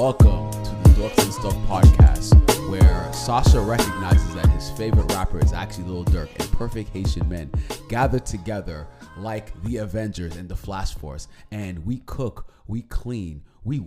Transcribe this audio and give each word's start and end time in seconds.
Welcome 0.00 0.50
to 0.50 0.70
the 0.70 0.88
Dorks 0.96 1.22
and 1.22 1.30
Stuff 1.30 1.54
podcast, 1.68 2.70
where 2.70 3.12
Sasha 3.12 3.60
recognizes 3.60 4.34
that 4.34 4.46
his 4.48 4.70
favorite 4.70 5.12
rapper 5.12 5.38
is 5.44 5.52
actually 5.52 5.84
Lil 5.84 6.06
Durk, 6.06 6.30
and 6.40 6.50
perfect 6.52 6.88
Haitian 6.88 7.28
men 7.28 7.50
gather 7.90 8.18
together 8.18 8.86
like 9.18 9.52
the 9.64 9.76
Avengers 9.76 10.36
and 10.36 10.48
the 10.48 10.56
Flash 10.56 10.94
Force, 10.94 11.28
and 11.52 11.84
we 11.84 11.98
cook, 12.06 12.50
we 12.66 12.80
clean, 12.80 13.42
we 13.62 13.82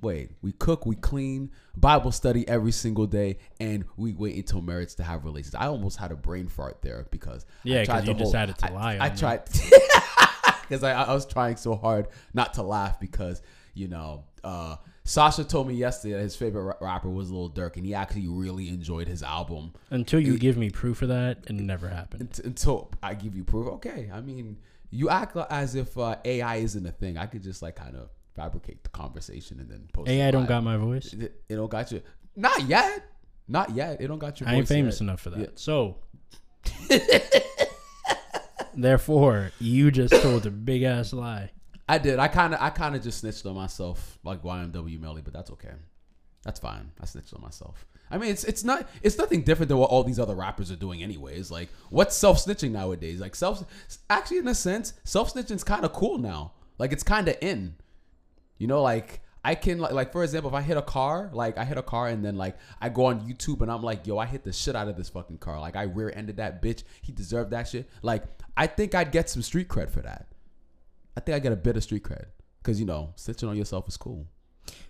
wait, 0.00 0.30
we 0.40 0.52
cook, 0.52 0.86
we 0.86 0.96
clean, 0.96 1.50
Bible 1.76 2.12
study 2.12 2.48
every 2.48 2.72
single 2.72 3.06
day, 3.06 3.36
and 3.60 3.84
we 3.98 4.14
wait 4.14 4.36
until 4.36 4.62
marriage 4.62 4.94
to 4.94 5.02
have 5.02 5.26
relations. 5.26 5.54
I 5.54 5.66
almost 5.66 5.98
had 5.98 6.12
a 6.12 6.16
brain 6.16 6.48
fart 6.48 6.80
there 6.80 7.06
because 7.10 7.44
Yeah, 7.62 7.82
I 7.82 7.84
tried 7.84 8.06
you 8.06 8.14
hold- 8.14 8.24
decided 8.24 8.56
to 8.56 8.66
I- 8.68 8.74
lie 8.74 8.96
I, 8.96 9.08
on 9.08 9.12
me. 9.12 9.18
tried 9.18 9.42
because 10.62 10.82
I, 10.82 10.92
I 10.92 11.12
was 11.12 11.26
trying 11.26 11.56
so 11.56 11.74
hard 11.76 12.08
not 12.32 12.54
to 12.54 12.62
laugh 12.62 12.98
because 12.98 13.42
you 13.74 13.88
know 13.88 14.24
uh, 14.42 14.76
Sasha 15.06 15.44
told 15.44 15.68
me 15.68 15.74
yesterday 15.74 16.14
that 16.14 16.22
his 16.22 16.34
favorite 16.34 16.76
rapper 16.80 17.08
was 17.08 17.30
Lil 17.30 17.48
Durk, 17.48 17.76
and 17.76 17.86
he 17.86 17.94
actually 17.94 18.26
really 18.26 18.68
enjoyed 18.68 19.06
his 19.06 19.22
album. 19.22 19.72
Until 19.90 20.18
you 20.18 20.36
give 20.36 20.56
me 20.56 20.68
proof 20.68 21.00
of 21.00 21.08
that, 21.10 21.44
it 21.46 21.52
never 21.52 21.88
happened. 21.88 22.40
Until 22.44 22.90
I 23.04 23.14
give 23.14 23.36
you 23.36 23.44
proof, 23.44 23.68
okay. 23.74 24.10
I 24.12 24.20
mean, 24.20 24.56
you 24.90 25.08
act 25.08 25.36
as 25.48 25.76
if 25.76 25.96
uh, 25.96 26.16
AI 26.24 26.56
isn't 26.56 26.84
a 26.84 26.90
thing. 26.90 27.18
I 27.18 27.26
could 27.26 27.44
just 27.44 27.62
like 27.62 27.76
kind 27.76 27.94
of 27.94 28.10
fabricate 28.34 28.82
the 28.82 28.90
conversation 28.90 29.60
and 29.60 29.70
then 29.70 29.88
post. 29.92 30.10
AI 30.10 30.28
it 30.28 30.32
don't 30.32 30.48
got 30.48 30.64
my 30.64 30.76
voice. 30.76 31.12
It, 31.12 31.40
it 31.48 31.54
don't 31.54 31.70
got 31.70 31.92
you. 31.92 32.02
Not 32.34 32.62
yet. 32.62 33.04
Not 33.46 33.76
yet. 33.76 34.00
It 34.00 34.08
don't 34.08 34.18
got 34.18 34.40
your. 34.40 34.48
I 34.48 34.54
ain't 34.54 34.66
famous 34.66 34.96
yet. 34.96 35.02
enough 35.02 35.20
for 35.20 35.30
that. 35.30 35.38
Yeah. 35.38 35.46
So, 35.54 35.98
therefore, 38.74 39.52
you 39.60 39.92
just 39.92 40.20
told 40.20 40.46
a 40.46 40.50
big 40.50 40.82
ass 40.82 41.12
lie. 41.12 41.52
I 41.88 41.98
did. 41.98 42.18
I 42.18 42.28
kind 42.28 42.54
of. 42.54 42.60
I 42.60 42.70
kind 42.70 42.96
of 42.96 43.02
just 43.02 43.20
snitched 43.20 43.46
on 43.46 43.54
myself, 43.54 44.18
like 44.24 44.42
YNW 44.42 45.00
Melly, 45.00 45.22
but 45.22 45.32
that's 45.32 45.50
okay. 45.52 45.74
That's 46.44 46.60
fine. 46.60 46.90
I 47.00 47.06
snitched 47.06 47.34
on 47.34 47.42
myself. 47.42 47.86
I 48.10 48.18
mean, 48.18 48.30
it's 48.30 48.44
it's 48.44 48.64
not 48.64 48.88
it's 49.02 49.18
nothing 49.18 49.42
different 49.42 49.68
than 49.68 49.78
what 49.78 49.90
all 49.90 50.04
these 50.04 50.18
other 50.18 50.34
rappers 50.34 50.70
are 50.70 50.76
doing, 50.76 51.02
anyways. 51.02 51.50
Like, 51.50 51.68
what's 51.90 52.16
self 52.16 52.44
snitching 52.44 52.72
nowadays? 52.72 53.20
Like, 53.20 53.34
self 53.34 53.64
actually, 54.10 54.38
in 54.38 54.48
a 54.48 54.54
sense, 54.54 54.94
self 55.04 55.34
snitching's 55.34 55.64
kind 55.64 55.84
of 55.84 55.92
cool 55.92 56.18
now. 56.18 56.52
Like, 56.78 56.92
it's 56.92 57.02
kind 57.02 57.28
of 57.28 57.36
in. 57.40 57.76
You 58.58 58.66
know, 58.66 58.82
like 58.82 59.20
I 59.44 59.54
can 59.54 59.78
like, 59.78 59.92
like 59.92 60.12
for 60.12 60.24
example, 60.24 60.50
if 60.50 60.54
I 60.54 60.62
hit 60.62 60.76
a 60.76 60.82
car, 60.82 61.30
like 61.32 61.56
I 61.56 61.64
hit 61.64 61.78
a 61.78 61.82
car 61.82 62.08
and 62.08 62.24
then 62.24 62.36
like 62.36 62.56
I 62.80 62.88
go 62.88 63.06
on 63.06 63.20
YouTube 63.20 63.60
and 63.60 63.70
I'm 63.70 63.82
like, 63.82 64.04
yo, 64.04 64.18
I 64.18 64.26
hit 64.26 64.42
the 64.42 64.52
shit 64.52 64.74
out 64.74 64.88
of 64.88 64.96
this 64.96 65.08
fucking 65.08 65.38
car. 65.38 65.60
Like 65.60 65.76
I 65.76 65.82
rear 65.82 66.12
ended 66.14 66.38
that 66.38 66.60
bitch. 66.60 66.82
He 67.02 67.12
deserved 67.12 67.52
that 67.52 67.68
shit. 67.68 67.88
Like 68.02 68.24
I 68.56 68.66
think 68.66 68.94
I'd 68.96 69.12
get 69.12 69.30
some 69.30 69.42
street 69.42 69.68
cred 69.68 69.90
for 69.90 70.00
that. 70.00 70.26
I 71.16 71.20
think 71.20 71.34
I 71.34 71.38
get 71.38 71.52
a 71.52 71.56
bit 71.56 71.76
of 71.76 71.82
street 71.82 72.02
cred 72.04 72.26
because 72.62 72.78
you 72.80 72.86
know, 72.86 73.12
snitching 73.16 73.48
on 73.48 73.56
yourself 73.56 73.88
is 73.88 73.96
cool. 73.96 74.26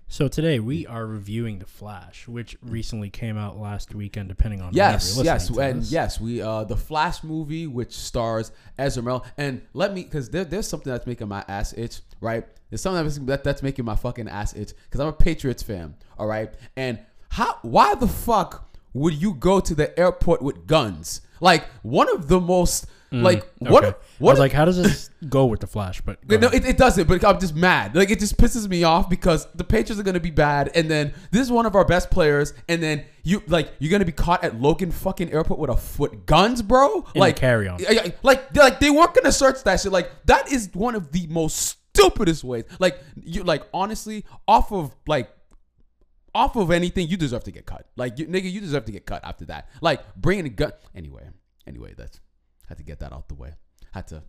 So 0.08 0.28
today 0.28 0.60
we 0.60 0.86
are 0.86 1.04
reviewing 1.04 1.58
The 1.58 1.66
Flash, 1.66 2.28
which 2.28 2.56
recently 2.62 3.10
came 3.10 3.36
out 3.36 3.58
last 3.58 3.94
weekend, 3.94 4.28
depending 4.28 4.60
on 4.62 4.72
Yes, 4.72 5.16
you're 5.16 5.24
yes, 5.24 5.50
and 5.50 5.82
this. 5.82 5.90
yes, 5.90 6.20
we 6.20 6.40
uh 6.40 6.64
the 6.64 6.76
Flash 6.76 7.24
movie 7.24 7.66
which 7.66 7.92
stars 7.92 8.52
Ezra 8.78 9.02
Miller. 9.02 9.20
And 9.36 9.62
let 9.74 9.92
me 9.92 10.04
because 10.04 10.30
there, 10.30 10.44
there's 10.44 10.68
something 10.68 10.92
that's 10.92 11.06
making 11.06 11.28
my 11.28 11.44
ass 11.48 11.74
itch, 11.76 12.00
right? 12.20 12.46
There's 12.70 12.80
something 12.80 13.26
that, 13.26 13.44
that's 13.44 13.62
making 13.62 13.84
my 13.84 13.96
fucking 13.96 14.28
ass 14.28 14.54
itch 14.56 14.72
because 14.84 15.00
I'm 15.00 15.08
a 15.08 15.12
Patriots 15.12 15.62
fan, 15.62 15.94
all 16.18 16.26
right? 16.26 16.52
And 16.76 16.98
how 17.30 17.58
why 17.62 17.94
the 17.96 18.08
fuck 18.08 18.72
would 18.94 19.20
you 19.20 19.34
go 19.34 19.60
to 19.60 19.74
the 19.74 19.96
airport 19.98 20.40
with 20.40 20.66
guns? 20.66 21.20
Like 21.40 21.66
one 21.82 22.08
of 22.12 22.28
the 22.28 22.40
most 22.40 22.86
like 23.12 23.48
what 23.60 23.84
Mm, 23.84 23.86
Okay. 23.88 23.98
what 24.18 24.30
I 24.30 24.32
was 24.32 24.38
like, 24.40 24.52
how 24.52 24.64
does 24.64 24.76
this 24.82 25.10
go 25.28 25.46
with 25.46 25.60
The 25.60 25.66
Flash? 25.68 26.00
But 26.00 26.26
go 26.26 26.36
no, 26.38 26.48
ahead. 26.48 26.64
it, 26.64 26.70
it 26.70 26.76
doesn't. 26.76 27.06
But 27.06 27.24
I'm 27.24 27.38
just 27.38 27.54
mad. 27.54 27.94
Like 27.94 28.10
it 28.10 28.18
just 28.18 28.36
pisses 28.36 28.68
me 28.68 28.82
off 28.82 29.08
because 29.08 29.46
the 29.54 29.62
Patriots 29.64 30.00
are 30.00 30.02
gonna 30.02 30.18
be 30.20 30.32
bad, 30.32 30.70
and 30.74 30.90
then 30.90 31.14
this 31.30 31.42
is 31.42 31.50
one 31.50 31.66
of 31.66 31.76
our 31.76 31.84
best 31.84 32.10
players, 32.10 32.52
and 32.68 32.82
then 32.82 33.04
you 33.22 33.42
like 33.46 33.70
you're 33.78 33.92
gonna 33.92 34.04
be 34.04 34.12
caught 34.12 34.42
at 34.42 34.60
Logan 34.60 34.90
fucking 34.90 35.32
airport 35.32 35.60
with 35.60 35.70
a 35.70 35.76
foot 35.76 36.26
guns, 36.26 36.62
bro. 36.62 37.06
In 37.14 37.20
like. 37.20 37.40
Yeah, 37.40 37.90
yeah, 37.92 38.08
Like 38.22 38.54
like 38.56 38.80
they 38.80 38.90
weren't 38.90 39.14
gonna 39.14 39.32
search 39.32 39.62
that 39.62 39.80
shit. 39.80 39.92
Like 39.92 40.10
that 40.26 40.50
is 40.52 40.68
one 40.74 40.96
of 40.96 41.12
the 41.12 41.26
most 41.28 41.78
stupidest 41.94 42.42
ways. 42.44 42.64
Like 42.80 42.98
you 43.22 43.44
like 43.44 43.62
honestly 43.72 44.24
off 44.48 44.72
of 44.72 44.94
like 45.06 45.30
off 46.36 46.56
of 46.56 46.70
anything, 46.70 47.08
you 47.08 47.16
deserve 47.16 47.44
to 47.44 47.50
get 47.50 47.66
cut. 47.66 47.86
Like, 47.96 48.18
you, 48.18 48.26
nigga, 48.26 48.50
you 48.50 48.60
deserve 48.60 48.84
to 48.84 48.92
get 48.92 49.06
cut 49.06 49.24
after 49.24 49.44
that. 49.46 49.68
Like, 49.80 50.00
bringing 50.14 50.46
a 50.46 50.50
gun. 50.50 50.72
Anyway, 50.94 51.28
anyway, 51.66 51.94
that's 51.96 52.20
had 52.68 52.78
to 52.78 52.84
get 52.84 52.98
that 53.00 53.12
out 53.12 53.28
the 53.28 53.34
way. 53.34 53.52
Had 53.92 54.08
to 54.08 54.22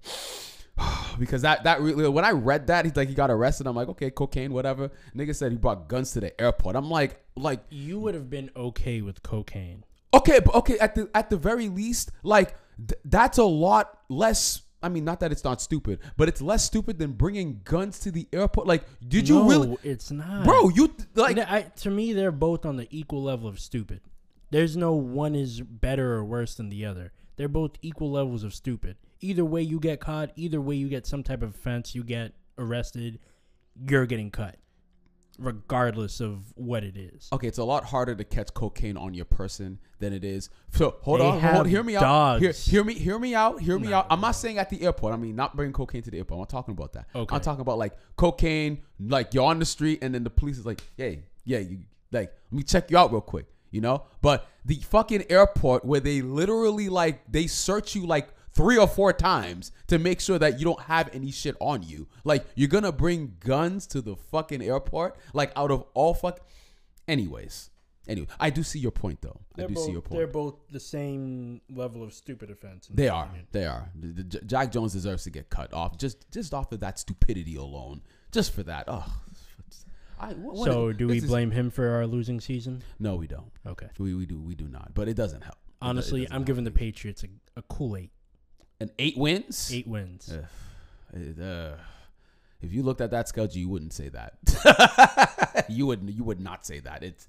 because 1.19 1.41
that 1.41 1.63
that 1.63 1.81
really 1.81 2.07
when 2.07 2.25
I 2.25 2.31
read 2.31 2.67
that 2.67 2.85
he's 2.85 2.95
like 2.95 3.09
he 3.09 3.15
got 3.15 3.31
arrested. 3.31 3.67
I'm 3.67 3.75
like, 3.75 3.89
okay, 3.89 4.11
cocaine, 4.11 4.53
whatever. 4.53 4.91
Nigga 5.15 5.35
said 5.35 5.51
he 5.51 5.57
brought 5.57 5.87
guns 5.87 6.11
to 6.11 6.19
the 6.19 6.39
airport. 6.39 6.75
I'm 6.75 6.89
like, 6.89 7.21
like 7.35 7.63
you 7.69 7.99
would 7.99 8.13
have 8.15 8.29
been 8.29 8.51
okay 8.55 9.01
with 9.01 9.23
cocaine. 9.23 9.83
okay, 10.13 10.39
but 10.39 10.55
okay, 10.55 10.77
at 10.79 10.95
the 10.95 11.09
at 11.13 11.29
the 11.29 11.37
very 11.37 11.69
least, 11.69 12.11
like 12.23 12.55
th- 12.77 12.99
that's 13.05 13.37
a 13.37 13.43
lot 13.43 13.99
less. 14.09 14.61
I 14.81 14.89
mean, 14.89 15.03
not 15.05 15.19
that 15.21 15.31
it's 15.31 15.43
not 15.43 15.61
stupid, 15.61 15.99
but 16.17 16.27
it's 16.27 16.41
less 16.41 16.63
stupid 16.63 16.99
than 16.99 17.13
bringing 17.13 17.61
guns 17.63 17.99
to 17.99 18.11
the 18.11 18.27
airport. 18.31 18.67
Like, 18.67 18.83
did 19.07 19.27
you 19.27 19.47
really 19.47 19.67
no, 19.67 19.77
really, 19.83 19.91
It's 19.91 20.11
not, 20.11 20.45
bro? 20.45 20.69
You 20.69 20.93
like 21.15 21.37
I, 21.39 21.63
to 21.77 21.89
me, 21.89 22.13
they're 22.13 22.31
both 22.31 22.65
on 22.65 22.77
the 22.77 22.87
equal 22.91 23.23
level 23.23 23.47
of 23.47 23.59
stupid. 23.59 24.01
There's 24.51 24.77
no 24.77 24.93
one 24.93 25.35
is 25.35 25.61
better 25.61 26.13
or 26.13 26.23
worse 26.23 26.55
than 26.55 26.69
the 26.69 26.85
other. 26.85 27.11
They're 27.35 27.47
both 27.47 27.71
equal 27.81 28.11
levels 28.11 28.43
of 28.43 28.53
stupid. 28.53 28.97
Either 29.19 29.43
way, 29.43 29.61
you 29.61 29.79
get 29.79 29.99
caught. 29.99 30.31
Either 30.35 30.61
way, 30.61 30.75
you 30.75 30.89
get 30.89 31.07
some 31.07 31.23
type 31.23 31.41
of 31.41 31.55
offense. 31.55 31.95
You 31.95 32.03
get 32.03 32.33
arrested. 32.57 33.19
You're 33.89 34.05
getting 34.05 34.31
cut, 34.31 34.57
regardless 35.37 36.19
of 36.19 36.53
what 36.55 36.83
it 36.83 36.97
is. 36.97 37.29
Okay, 37.31 37.47
it's 37.47 37.57
a 37.57 37.63
lot 37.63 37.83
harder 37.83 38.15
to 38.15 38.23
catch 38.23 38.53
cocaine 38.53 38.97
on 38.97 39.13
your 39.13 39.25
person 39.25 39.79
than 39.99 40.13
it 40.13 40.23
is. 40.23 40.49
So 40.71 40.97
hold 41.01 41.19
They 41.21 41.25
on, 41.25 41.39
hold 41.39 41.55
on, 41.57 41.65
hear 41.65 41.83
me 41.83 41.95
out. 41.95 42.39
Hear, 42.41 42.51
hear 42.51 42.83
me, 42.83 42.93
hear 42.93 43.19
me 43.19 43.35
out, 43.35 43.61
hear 43.61 43.77
me 43.79 43.89
No, 43.89 43.97
out. 43.97 44.07
I'm 44.09 44.21
not 44.21 44.31
saying 44.31 44.57
at 44.57 44.69
the 44.69 44.81
airport. 44.81 45.13
I 45.13 45.17
mean, 45.17 45.35
not 45.35 45.55
bringing 45.55 45.73
cocaine 45.73 46.01
to 46.03 46.11
the 46.11 46.17
airport. 46.17 46.37
I'm 46.37 46.41
not 46.41 46.49
talking 46.49 46.73
about 46.73 46.93
that. 46.93 47.07
Okay. 47.15 47.35
I'm 47.35 47.41
talking 47.41 47.61
about 47.61 47.77
like 47.77 47.93
cocaine, 48.15 48.83
like 48.99 49.33
you're 49.33 49.45
on 49.45 49.59
the 49.59 49.65
street 49.65 49.99
and 50.01 50.13
then 50.13 50.23
the 50.23 50.29
police 50.29 50.57
is 50.57 50.65
like, 50.65 50.81
hey, 50.97 51.23
yeah, 51.45 51.59
you 51.59 51.79
like, 52.11 52.33
let 52.51 52.57
me 52.57 52.63
check 52.63 52.89
you 52.91 52.97
out 52.97 53.11
real 53.11 53.21
quick, 53.21 53.45
you 53.71 53.81
know? 53.81 54.03
But 54.21 54.47
the 54.65 54.75
fucking 54.75 55.25
airport 55.29 55.85
where 55.85 55.99
they 55.99 56.21
literally 56.21 56.89
like 56.89 57.31
they 57.31 57.47
search 57.47 57.95
you 57.95 58.05
like 58.05 58.29
three 58.57 58.77
or 58.77 58.87
four 58.87 59.13
times 59.13 59.71
to 59.87 59.97
make 59.99 60.19
sure 60.19 60.37
that 60.39 60.59
you 60.59 60.65
don't 60.65 60.81
have 60.81 61.09
any 61.13 61.31
shit 61.31 61.55
on 61.61 61.83
you. 61.83 62.07
Like 62.25 62.45
you're 62.55 62.67
gonna 62.67 62.91
bring 62.91 63.37
guns 63.39 63.87
to 63.87 64.01
the 64.01 64.15
fucking 64.17 64.61
airport, 64.61 65.15
like 65.33 65.53
out 65.55 65.71
of 65.71 65.85
all 65.93 66.13
fuck. 66.13 66.39
Anyways, 67.07 67.69
anyway, 68.07 68.27
I 68.39 68.49
do 68.49 68.63
see 68.63 68.79
your 68.79 68.91
point 68.91 69.21
though. 69.21 69.39
I 69.57 69.67
do 69.67 69.75
see 69.75 69.91
your 69.91 70.01
point. 70.01 70.17
They're 70.19 70.27
both 70.27 70.55
the 70.71 70.79
same 70.79 71.61
level 71.69 72.03
of 72.03 72.13
stupid 72.13 72.49
offense. 72.51 72.89
They 72.93 73.07
are. 73.07 73.29
They 73.53 73.65
are. 73.65 73.89
J- 74.27 74.39
Jack 74.45 74.71
Jones 74.73 74.91
deserves 74.93 75.23
to 75.23 75.29
get 75.29 75.49
cut 75.49 75.71
off 75.73 75.97
just 75.97 76.29
just 76.31 76.53
off 76.53 76.71
of 76.73 76.81
that 76.81 76.99
stupidity 76.99 77.55
alone. 77.55 78.01
Just 78.31 78.53
for 78.53 78.63
that. 78.63 78.85
Oh. 78.87 79.05
I, 80.19 80.33
what- 80.33 80.65
So, 80.65 80.85
what- 80.87 80.97
do 80.97 81.07
we 81.07 81.17
is- 81.19 81.25
blame 81.25 81.51
him 81.51 81.69
for 81.69 81.87
our 81.91 82.07
losing 82.07 82.41
season? 82.41 82.81
No, 82.99 83.15
we 83.15 83.27
don't. 83.27 83.51
Okay. 83.65 83.87
We, 83.99 84.15
we 84.15 84.25
do 84.25 84.41
we 84.41 84.55
do 84.55 84.67
not. 84.67 84.93
But 84.95 85.07
it 85.07 85.13
doesn't 85.13 85.41
help. 85.43 85.57
Honestly, 85.81 86.21
doesn't 86.21 86.33
I'm 86.33 86.39
help 86.41 86.47
giving 86.47 86.63
the. 86.63 86.71
Patriots 86.71 87.23
a, 87.23 87.27
a 87.59 87.61
cool 87.63 87.95
eight. 87.95 88.09
An 88.79 88.91
eight 88.99 89.17
wins. 89.17 89.71
Eight 89.73 89.87
wins. 89.87 90.31
Ugh. 90.31 90.45
It, 91.13 91.41
uh, 91.41 91.75
if 92.61 92.73
you 92.73 92.83
looked 92.83 93.01
at 93.01 93.11
that 93.11 93.27
schedule, 93.27 93.57
you 93.57 93.69
wouldn't 93.69 93.93
say 93.93 94.09
that. 94.09 95.65
you 95.69 95.85
would 95.87 96.09
you 96.09 96.23
would 96.23 96.39
not 96.39 96.65
say 96.65 96.79
that. 96.81 97.03
It's. 97.03 97.27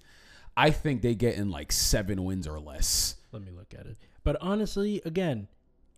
I 0.57 0.71
think 0.71 1.03
they 1.03 1.15
get 1.15 1.37
in 1.37 1.51
like 1.51 1.71
seven 1.71 2.25
wins 2.25 2.49
or 2.49 2.59
less. 2.59 3.15
Let 3.31 3.43
me 3.43 3.53
look 3.53 3.75
at 3.79 3.87
it. 3.87 3.97
But 4.25 4.37
honestly, 4.41 5.01
again, 5.05 5.47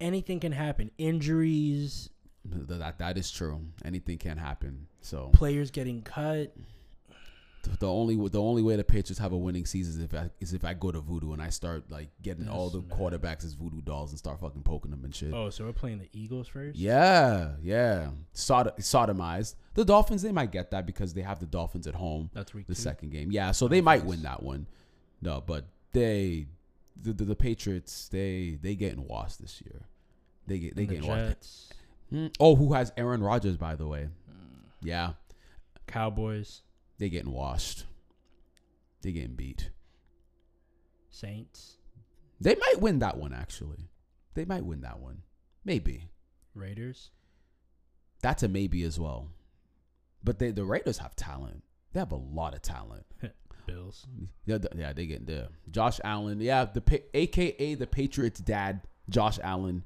anything 0.00 0.38
can 0.40 0.52
happen. 0.52 0.90
Injuries, 0.98 2.10
That 2.44 2.98
that 2.98 3.16
is 3.16 3.30
true. 3.30 3.60
Anything 3.84 4.18
can 4.18 4.36
happen. 4.36 4.86
So 5.00 5.28
players 5.32 5.70
getting 5.70 6.02
cut. 6.02 6.54
The- 7.80 7.86
the 7.86 7.92
only 7.92 8.28
the 8.28 8.40
only 8.40 8.62
way 8.62 8.76
the 8.76 8.84
Patriots 8.84 9.18
have 9.18 9.32
a 9.32 9.36
winning 9.36 9.64
season 9.66 9.94
is 9.94 10.04
if 10.04 10.14
I 10.14 10.30
is 10.38 10.52
if 10.54 10.64
I 10.64 10.74
go 10.74 10.92
to 10.92 11.00
Voodoo 11.00 11.32
and 11.32 11.42
I 11.42 11.48
start 11.48 11.90
like 11.90 12.10
getting 12.22 12.48
all 12.48 12.70
the 12.70 12.80
man. 12.82 12.88
quarterbacks 12.90 13.44
as 13.44 13.54
Voodoo 13.54 13.80
dolls 13.80 14.10
and 14.10 14.18
start 14.18 14.38
fucking 14.40 14.62
poking 14.62 14.90
them 14.90 15.04
and 15.04 15.14
shit. 15.14 15.32
Oh, 15.34 15.50
so 15.50 15.64
we're 15.64 15.72
playing 15.72 15.98
the 15.98 16.08
Eagles 16.12 16.46
first? 16.46 16.78
Yeah, 16.78 17.52
yeah. 17.62 18.10
Sod- 18.32 18.76
sodomized. 18.78 19.54
The 19.74 19.84
Dolphins 19.84 20.22
they 20.22 20.30
might 20.32 20.52
get 20.52 20.70
that 20.72 20.86
because 20.86 21.14
they 21.14 21.22
have 21.22 21.40
the 21.40 21.46
Dolphins 21.46 21.86
at 21.86 21.94
home. 21.94 22.30
That's 22.34 22.52
week 22.54 22.66
the 22.66 22.74
two. 22.74 22.80
second 22.80 23.10
game. 23.10 23.32
Yeah, 23.32 23.52
so 23.52 23.66
they 23.66 23.80
might 23.80 24.04
win 24.04 24.22
that 24.22 24.42
one. 24.42 24.66
No, 25.22 25.42
but 25.44 25.64
they 25.92 26.46
the, 27.02 27.12
the, 27.14 27.24
the 27.24 27.36
Patriots 27.36 28.08
they 28.08 28.58
they 28.60 28.74
getting 28.74 29.06
washed 29.08 29.40
this 29.40 29.62
year. 29.64 29.82
They 30.46 30.58
get 30.58 30.76
they 30.76 30.82
And 30.82 30.90
the 30.90 30.94
getting 30.96 31.08
washed. 31.10 31.28
Jets, 31.28 31.68
Hmm. 32.10 32.26
Oh, 32.40 32.56
who 32.56 32.72
has 32.74 32.92
Aaron 32.96 33.22
Rodgers 33.22 33.56
by 33.56 33.74
the 33.76 33.86
way? 33.86 34.08
Yeah, 34.82 35.12
Cowboys, 35.86 36.62
they 37.00 37.08
getting 37.08 37.32
washed. 37.32 37.86
They 39.00 39.12
getting 39.12 39.34
beat. 39.34 39.70
Saints, 41.08 41.78
They 42.40 42.54
might 42.54 42.80
win 42.80 43.00
that 43.00 43.16
one 43.16 43.32
actually. 43.32 43.88
They 44.34 44.44
might 44.44 44.64
win 44.64 44.82
that 44.82 45.00
one. 45.00 45.22
Maybe. 45.64 46.08
Raiders. 46.54 47.10
That's 48.22 48.42
a 48.42 48.48
maybe 48.48 48.82
as 48.84 49.00
well. 49.00 49.28
But 50.22 50.38
they 50.38 50.50
the 50.50 50.64
Raiders 50.64 50.98
have 50.98 51.16
talent. 51.16 51.64
They 51.92 52.00
have 52.00 52.12
a 52.12 52.16
lot 52.16 52.54
of 52.54 52.62
talent. 52.62 53.06
Bills. 53.66 54.06
Yeah, 54.44 54.58
yeah, 54.76 54.92
they 54.92 55.06
get 55.06 55.26
there. 55.26 55.48
Josh 55.70 56.00
Allen, 56.04 56.40
yeah, 56.40 56.66
the 56.66 57.02
AKA 57.14 57.74
the 57.76 57.86
Patriots' 57.86 58.40
dad, 58.40 58.82
Josh 59.10 59.38
Allen. 59.42 59.84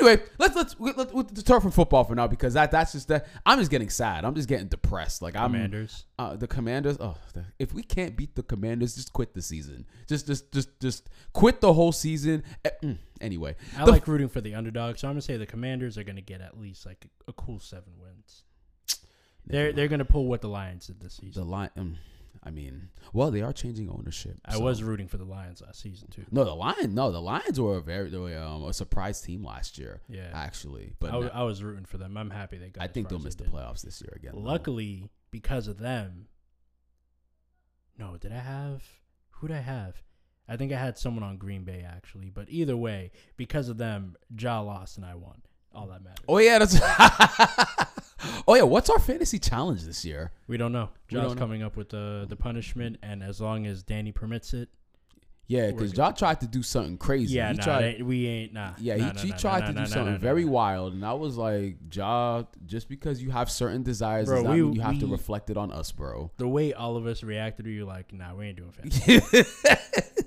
Anyway, 0.00 0.20
let's 0.38 0.56
let's 0.56 0.74
let's, 0.78 1.12
let's, 1.12 1.42
talk 1.44 1.62
from 1.62 1.70
football 1.70 2.02
for 2.02 2.14
now 2.16 2.26
because 2.26 2.54
that 2.54 2.70
that's 2.72 2.92
just 2.92 3.08
that. 3.08 3.28
I'm 3.44 3.58
just 3.58 3.70
getting 3.70 3.88
sad. 3.88 4.24
I'm 4.24 4.34
just 4.34 4.48
getting 4.48 4.66
depressed. 4.66 5.22
Like 5.22 5.36
I'm 5.36 5.52
Commanders. 5.52 6.06
uh, 6.18 6.34
the 6.36 6.48
Commanders. 6.48 6.96
Oh, 6.98 7.14
the, 7.34 7.44
if 7.58 7.72
we 7.72 7.82
can't 7.82 8.16
beat 8.16 8.34
the 8.34 8.42
Commanders, 8.42 8.96
just 8.96 9.12
quit 9.12 9.34
the 9.34 9.42
season. 9.42 9.86
Just 10.08 10.26
just 10.26 10.50
just 10.50 10.80
just 10.80 11.08
quit 11.32 11.60
the 11.60 11.72
whole 11.72 11.92
season. 11.92 12.42
Eh, 12.64 12.70
mm, 12.82 12.98
Anyway, 13.20 13.54
I 13.78 13.84
the- 13.84 13.92
like 13.92 14.08
rooting 14.08 14.28
for 14.28 14.40
the 14.40 14.54
underdog, 14.54 14.98
so 14.98 15.06
I'm 15.06 15.14
gonna 15.14 15.22
say 15.22 15.36
the 15.36 15.46
Commanders 15.46 15.96
are 15.98 16.04
gonna 16.04 16.20
get 16.20 16.40
at 16.40 16.58
least 16.58 16.84
like 16.84 17.06
a 17.28 17.32
cool 17.32 17.60
seven 17.60 17.92
wins. 18.00 18.42
They're 19.46 19.72
they're 19.72 19.88
gonna 19.88 20.04
pull 20.04 20.26
what 20.26 20.40
the 20.40 20.48
Lions 20.48 20.88
did 20.88 21.00
this 21.00 21.16
the 21.18 21.26
season. 21.26 21.48
line. 21.48 21.70
Um, 21.76 21.96
I 22.46 22.50
mean, 22.50 22.90
well, 23.12 23.32
they 23.32 23.42
are 23.42 23.52
changing 23.52 23.90
ownership. 23.90 24.38
I 24.44 24.52
so- 24.54 24.60
was 24.60 24.80
rooting 24.80 25.08
for 25.08 25.16
the 25.16 25.24
Lions 25.24 25.60
last 25.60 25.80
season 25.80 26.08
too. 26.10 26.24
No, 26.30 26.44
the 26.44 26.54
Lions. 26.54 26.94
No, 26.94 27.10
the 27.10 27.20
Lions 27.20 27.60
were 27.60 27.78
a 27.78 27.82
very 27.82 28.08
were, 28.16 28.38
um, 28.38 28.62
a 28.64 28.72
surprise 28.72 29.20
team 29.20 29.42
last 29.44 29.78
year. 29.78 30.00
Yeah, 30.08 30.30
actually, 30.32 30.94
but 31.00 31.08
I, 31.08 31.12
w- 31.12 31.28
no- 31.32 31.40
I 31.40 31.42
was 31.42 31.64
rooting 31.64 31.86
for 31.86 31.98
them. 31.98 32.16
I'm 32.16 32.30
happy 32.30 32.56
they 32.58 32.68
got. 32.68 32.84
I 32.84 32.86
think 32.86 33.08
they'll 33.08 33.18
miss 33.18 33.34
they 33.34 33.46
the 33.46 33.50
playoffs 33.50 33.82
this 33.82 34.00
year 34.00 34.12
again. 34.14 34.30
though. 34.34 34.40
Luckily, 34.42 35.10
because 35.32 35.66
of 35.66 35.78
them. 35.78 36.28
No, 37.98 38.16
did 38.16 38.30
I 38.32 38.38
have? 38.38 38.84
Who 39.32 39.48
did 39.48 39.56
I 39.56 39.60
have? 39.60 40.02
I 40.48 40.56
think 40.56 40.72
I 40.72 40.76
had 40.78 40.96
someone 40.96 41.24
on 41.24 41.38
Green 41.38 41.64
Bay 41.64 41.84
actually, 41.84 42.30
but 42.30 42.46
either 42.48 42.76
way, 42.76 43.10
because 43.36 43.68
of 43.68 43.76
them, 43.78 44.14
Ja 44.38 44.60
lost 44.60 44.98
and 44.98 45.04
I 45.04 45.16
won. 45.16 45.42
All 45.74 45.88
that 45.88 46.02
matters. 46.04 46.24
Oh 46.28 46.38
yeah, 46.38 46.60
that's. 46.60 46.78
oh 48.48 48.54
yeah, 48.54 48.62
what's 48.62 48.90
our 48.90 48.98
fantasy 48.98 49.38
challenge 49.38 49.84
this 49.84 50.04
year? 50.04 50.32
We 50.46 50.56
don't 50.56 50.72
know. 50.72 50.90
We 51.10 51.18
don't 51.18 51.28
know. 51.28 51.34
coming 51.34 51.62
up 51.62 51.76
with 51.76 51.90
the 51.90 52.26
the 52.28 52.36
punishment, 52.36 52.98
and 53.02 53.22
as 53.22 53.40
long 53.40 53.66
as 53.66 53.82
Danny 53.82 54.12
permits 54.12 54.52
it, 54.54 54.68
Yeah, 55.48 55.70
because 55.70 55.94
y'all 55.96 56.12
tried 56.12 56.40
to 56.40 56.46
do 56.48 56.62
something 56.62 56.98
crazy. 56.98 57.36
yeah, 57.36 57.52
he 57.52 57.58
nah, 57.58 57.64
tried. 57.64 58.02
we 58.02 58.26
ain't 58.26 58.52
nah. 58.52 58.72
Yeah, 58.78 58.96
nah, 58.96 59.04
he, 59.04 59.12
nah, 59.12 59.20
he 59.20 59.28
nah, 59.30 59.36
tried 59.36 59.60
nah, 59.60 59.66
to 59.66 59.72
nah, 59.72 59.84
do 59.84 59.88
nah, 59.90 59.94
something 59.94 60.12
nah, 60.14 60.18
very 60.18 60.44
nah. 60.44 60.50
wild, 60.50 60.92
and 60.94 61.04
I 61.04 61.12
was 61.12 61.36
like, 61.36 61.76
Ja, 61.92 62.44
just 62.64 62.88
because 62.88 63.22
you 63.22 63.30
have 63.30 63.50
certain 63.50 63.82
desires, 63.82 64.26
Bro, 64.26 64.36
does 64.36 64.44
not 64.44 64.52
we- 64.54 64.62
mean 64.62 64.72
you 64.72 64.80
have 64.80 64.98
to 65.00 65.06
we- 65.06 65.12
reflect 65.12 65.50
it 65.50 65.56
on 65.56 65.70
us, 65.70 65.92
bro. 65.92 66.30
The 66.36 66.48
way 66.48 66.72
all 66.72 66.96
of 66.96 67.06
us 67.06 67.22
reacted 67.22 67.66
to 67.66 67.70
you, 67.70 67.84
like, 67.84 68.12
nah, 68.12 68.34
we 68.34 68.46
ain't 68.46 68.56
doing 68.56 68.72
fantasy. 68.72 69.20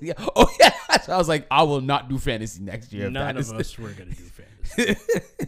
yeah. 0.00 0.14
Oh 0.36 0.48
yeah. 0.60 0.70
So 1.04 1.14
I 1.14 1.16
was 1.18 1.28
like, 1.28 1.46
I 1.50 1.62
will 1.62 1.80
not 1.80 2.08
do 2.10 2.18
fantasy 2.18 2.62
next 2.62 2.92
year. 2.92 3.06
if 3.06 3.12
None 3.12 3.34
that 3.34 3.40
of 3.40 3.50
us 3.52 3.78
were 3.78 3.88
gonna 3.90 4.10
do 4.10 4.24
fantasy, 4.24 4.96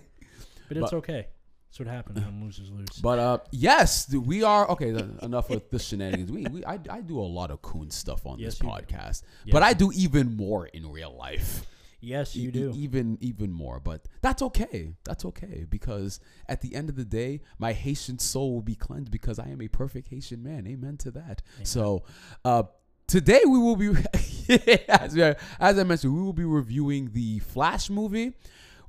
but 0.69 0.77
it's 0.77 0.93
okay. 0.95 1.27
That's 1.73 1.79
what 1.79 1.89
happens 1.89 2.19
when 2.27 2.43
losers 2.45 2.71
lose. 2.71 2.91
But 3.01 3.19
uh, 3.19 3.39
yes, 3.51 4.13
we 4.13 4.43
are 4.43 4.69
okay. 4.73 4.91
Enough 5.23 5.49
with 5.49 5.71
the 5.71 5.79
shenanigans. 5.79 6.31
We, 6.31 6.45
we 6.45 6.65
I, 6.67 6.79
I 6.91 7.01
do 7.01 7.19
a 7.19 7.23
lot 7.23 7.51
of 7.51 7.63
coon 7.63 7.91
stuff 7.91 8.27
on 8.27 8.39
Yes, 8.39 8.59
this 8.59 8.69
podcast, 8.69 9.23
Yes, 9.45 9.53
but 9.53 9.63
I 9.63 9.73
do 9.73 9.91
even 9.95 10.37
more 10.37 10.67
in 10.67 10.91
real 10.91 11.17
life. 11.17 11.65
yes, 12.03 12.37
you 12.37 12.51
e- 12.51 12.53
do. 12.53 12.73
even 12.77 13.17
even 13.23 13.53
more. 13.53 13.81
But 13.81 14.07
that's 14.21 14.43
okay. 14.43 14.93
That's 15.05 15.25
okay 15.25 15.65
because 15.67 16.21
at 16.47 16.61
the 16.61 16.75
end 16.75 16.91
of 16.91 16.97
the 16.97 17.07
day, 17.07 17.41
my 17.59 17.73
Haitian 17.73 18.19
soul 18.19 18.53
will 18.53 18.61
be 18.61 18.75
cleansed 18.75 19.11
because 19.11 19.39
I 19.39 19.49
am 19.49 19.63
a 19.63 19.69
perfect 19.69 20.09
Haitian 20.09 20.43
man. 20.43 20.67
Amen 20.67 20.99
to 20.99 21.11
that. 21.13 21.41
So, 21.63 22.03
uh, 22.45 22.65
today 23.07 23.41
we 23.47 23.59
will 23.59 23.77
be, 23.77 23.89
as, 24.89 25.17
as 25.17 25.79
I 25.79 25.85
mentioned, 25.85 26.15
we 26.15 26.21
will 26.23 26.35
be 26.35 26.45
reviewing 26.45 27.13
the 27.15 27.39
Flash 27.39 27.89
movie. 27.89 28.35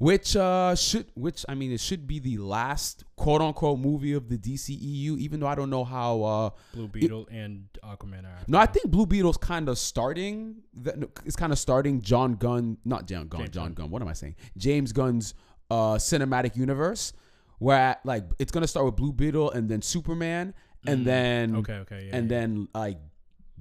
Which 0.04 0.36
uh 0.36 0.76
should 0.76 1.08
which 1.16 1.46
I 1.48 1.56
mean 1.56 1.72
it 1.72 1.80
should 1.80 2.06
be 2.08 2.20
the 2.20 2.38
last 2.38 3.04
quote 3.16 3.42
unquote 3.42 3.80
movie 3.80 4.14
of 4.14 4.28
the 4.28 4.38
DCEU 4.38 5.18
even 5.18 5.40
though 5.40 5.48
I 5.48 5.56
don't 5.56 5.70
know 5.70 5.84
how 5.86 6.22
uh 6.24 6.50
Blue 6.74 6.88
Beetle 6.90 7.28
and 7.32 7.68
Aquaman 7.84 8.26
are. 8.26 8.40
no, 8.48 8.58
I 8.58 8.66
think 8.66 8.92
Blue 8.92 9.06
Beetle's 9.06 9.38
kind 9.38 9.70
of 9.70 9.78
starting. 9.78 10.56
No, 10.74 11.08
it's 11.26 11.36
kind 11.38 11.54
of 11.54 11.60
starting 11.60 12.02
John 12.02 12.34
Gunn, 12.36 12.78
not 12.84 13.08
John 13.08 13.28
Gunn, 13.28 13.42
James 13.42 13.52
John 13.52 13.64
Gunn. 13.68 13.74
Gunn. 13.86 13.90
What 13.92 14.02
am 14.02 14.08
I 14.10 14.14
saying? 14.14 14.36
James 14.58 14.92
Gunn's 14.92 15.34
uh, 15.72 15.96
cinematic 15.96 16.56
universe, 16.58 17.14
where 17.60 17.96
like 18.04 18.26
it's 18.40 18.52
gonna 18.52 18.68
start 18.68 18.86
with 18.86 18.96
Blue 18.98 19.14
Beetle 19.14 19.52
and 19.52 19.70
then 19.70 19.82
Superman, 19.82 20.54
and 20.86 21.02
Mm, 21.02 21.06
then 21.06 21.56
Okay, 21.58 21.74
okay, 21.86 22.08
yeah. 22.08 22.16
and 22.18 22.30
yeah. 22.30 22.38
then 22.40 22.68
like 22.76 23.00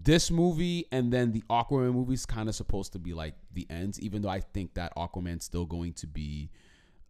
this 0.04 0.30
movie 0.30 0.86
and 0.92 1.12
then 1.12 1.32
the 1.32 1.42
Aquaman 1.50 1.92
movie's 1.92 2.26
kind 2.26 2.48
of 2.48 2.54
supposed 2.54 2.92
to 2.92 2.98
be 2.98 3.12
like 3.14 3.34
the 3.52 3.66
ends. 3.70 4.00
Even 4.00 4.22
though 4.22 4.28
I 4.28 4.40
think 4.40 4.74
that 4.74 4.94
Aquaman's 4.96 5.44
still 5.44 5.64
going 5.66 5.92
to 5.94 6.06
be, 6.06 6.50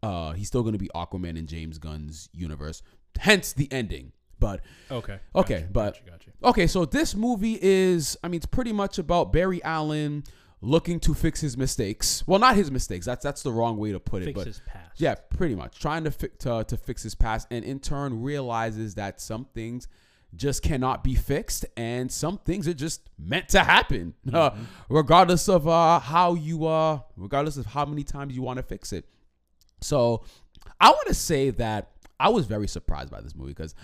uh, 0.02 0.32
he's 0.32 0.48
still 0.48 0.62
going 0.62 0.74
to 0.74 0.78
be 0.78 0.90
Aquaman 0.94 1.38
in 1.38 1.46
James 1.46 1.78
Gunn's 1.78 2.28
universe. 2.32 2.82
Hence 3.18 3.52
the 3.52 3.70
ending. 3.72 4.12
But 4.38 4.60
okay, 4.90 5.20
okay, 5.36 5.54
gotcha, 5.60 5.68
but- 5.72 5.94
gotcha, 5.94 6.10
gotcha. 6.10 6.30
Okay, 6.44 6.66
so 6.66 6.84
this 6.84 7.14
movie 7.14 7.58
is, 7.62 8.18
I 8.24 8.28
mean, 8.28 8.38
it's 8.38 8.46
pretty 8.46 8.72
much 8.72 8.98
about 8.98 9.32
Barry 9.32 9.62
Allen 9.62 10.24
looking 10.60 10.98
to 11.00 11.14
fix 11.14 11.40
his 11.40 11.56
mistakes. 11.56 12.24
Well, 12.26 12.40
not 12.40 12.56
his 12.56 12.70
mistakes. 12.70 13.06
That's 13.06 13.22
that's 13.22 13.42
the 13.42 13.52
wrong 13.52 13.76
way 13.76 13.92
to 13.92 14.00
put 14.00 14.22
it. 14.22 14.26
fix 14.26 14.36
but 14.36 14.46
his 14.48 14.60
past. 14.66 15.00
yeah, 15.00 15.14
pretty 15.30 15.54
much 15.54 15.78
trying 15.78 16.02
to, 16.04 16.10
fi- 16.10 16.30
to 16.40 16.64
to 16.64 16.76
fix 16.76 17.04
his 17.04 17.14
past, 17.14 17.46
and 17.52 17.64
in 17.64 17.78
turn 17.78 18.20
realizes 18.22 18.96
that 18.96 19.20
some 19.20 19.46
things 19.54 19.86
just 20.34 20.62
cannot 20.62 21.04
be 21.04 21.14
fixed, 21.14 21.66
and 21.76 22.10
some 22.10 22.38
things 22.38 22.66
are 22.66 22.74
just 22.74 23.02
meant 23.18 23.48
to 23.50 23.60
happen, 23.60 24.14
uh, 24.32 24.50
regardless 24.88 25.48
of 25.48 25.68
uh, 25.68 25.98
how 25.98 26.34
you 26.34 26.66
uh, 26.66 27.00
regardless 27.16 27.56
of 27.56 27.66
how 27.66 27.84
many 27.84 28.02
times 28.02 28.34
you 28.34 28.42
want 28.42 28.56
to 28.56 28.62
fix 28.62 28.92
it. 28.92 29.06
So, 29.80 30.24
I 30.80 30.88
want 30.90 31.08
to 31.08 31.14
say 31.14 31.50
that 31.50 31.90
I 32.18 32.28
was 32.30 32.46
very 32.46 32.68
surprised 32.68 33.10
by 33.10 33.20
this 33.20 33.34
movie 33.34 33.50
because 33.50 33.74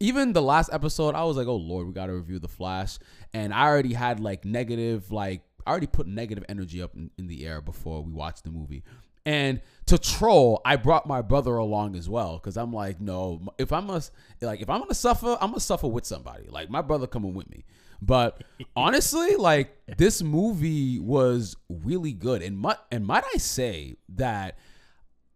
even 0.00 0.32
the 0.32 0.42
last 0.42 0.70
episode, 0.72 1.14
I 1.14 1.24
was 1.24 1.36
like, 1.36 1.46
"Oh 1.46 1.56
Lord, 1.56 1.86
we 1.86 1.92
got 1.92 2.06
to 2.06 2.14
review 2.14 2.38
the 2.38 2.48
Flash," 2.48 2.98
and 3.32 3.54
I 3.54 3.66
already 3.66 3.92
had 3.92 4.18
like 4.18 4.44
negative, 4.44 5.12
like 5.12 5.42
I 5.66 5.70
already 5.70 5.86
put 5.86 6.06
negative 6.06 6.44
energy 6.48 6.82
up 6.82 6.94
in, 6.96 7.10
in 7.18 7.28
the 7.28 7.46
air 7.46 7.60
before 7.60 8.02
we 8.02 8.12
watched 8.12 8.44
the 8.44 8.50
movie. 8.50 8.82
And 9.24 9.60
to 9.86 9.98
troll, 9.98 10.60
I 10.64 10.76
brought 10.76 11.06
my 11.06 11.22
brother 11.22 11.54
along 11.56 11.96
as 11.96 12.08
well 12.08 12.34
because 12.38 12.56
I'm 12.56 12.72
like, 12.72 13.00
no, 13.00 13.40
if 13.58 13.72
I'm 13.72 13.88
a, 13.90 14.02
like 14.40 14.60
if 14.60 14.68
I'm 14.68 14.80
gonna 14.80 14.94
suffer, 14.94 15.36
I'm 15.40 15.50
gonna 15.50 15.60
suffer 15.60 15.86
with 15.86 16.04
somebody. 16.04 16.48
Like 16.48 16.70
my 16.70 16.82
brother 16.82 17.06
coming 17.06 17.34
with 17.34 17.48
me. 17.50 17.64
But 18.00 18.42
honestly, 18.76 19.36
like 19.36 19.76
this 19.96 20.22
movie 20.22 20.98
was 20.98 21.56
really 21.68 22.12
good, 22.12 22.42
and 22.42 22.58
might 22.58 22.78
and 22.90 23.06
might 23.06 23.24
I 23.34 23.38
say 23.38 23.96
that 24.10 24.58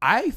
I, 0.03 0.32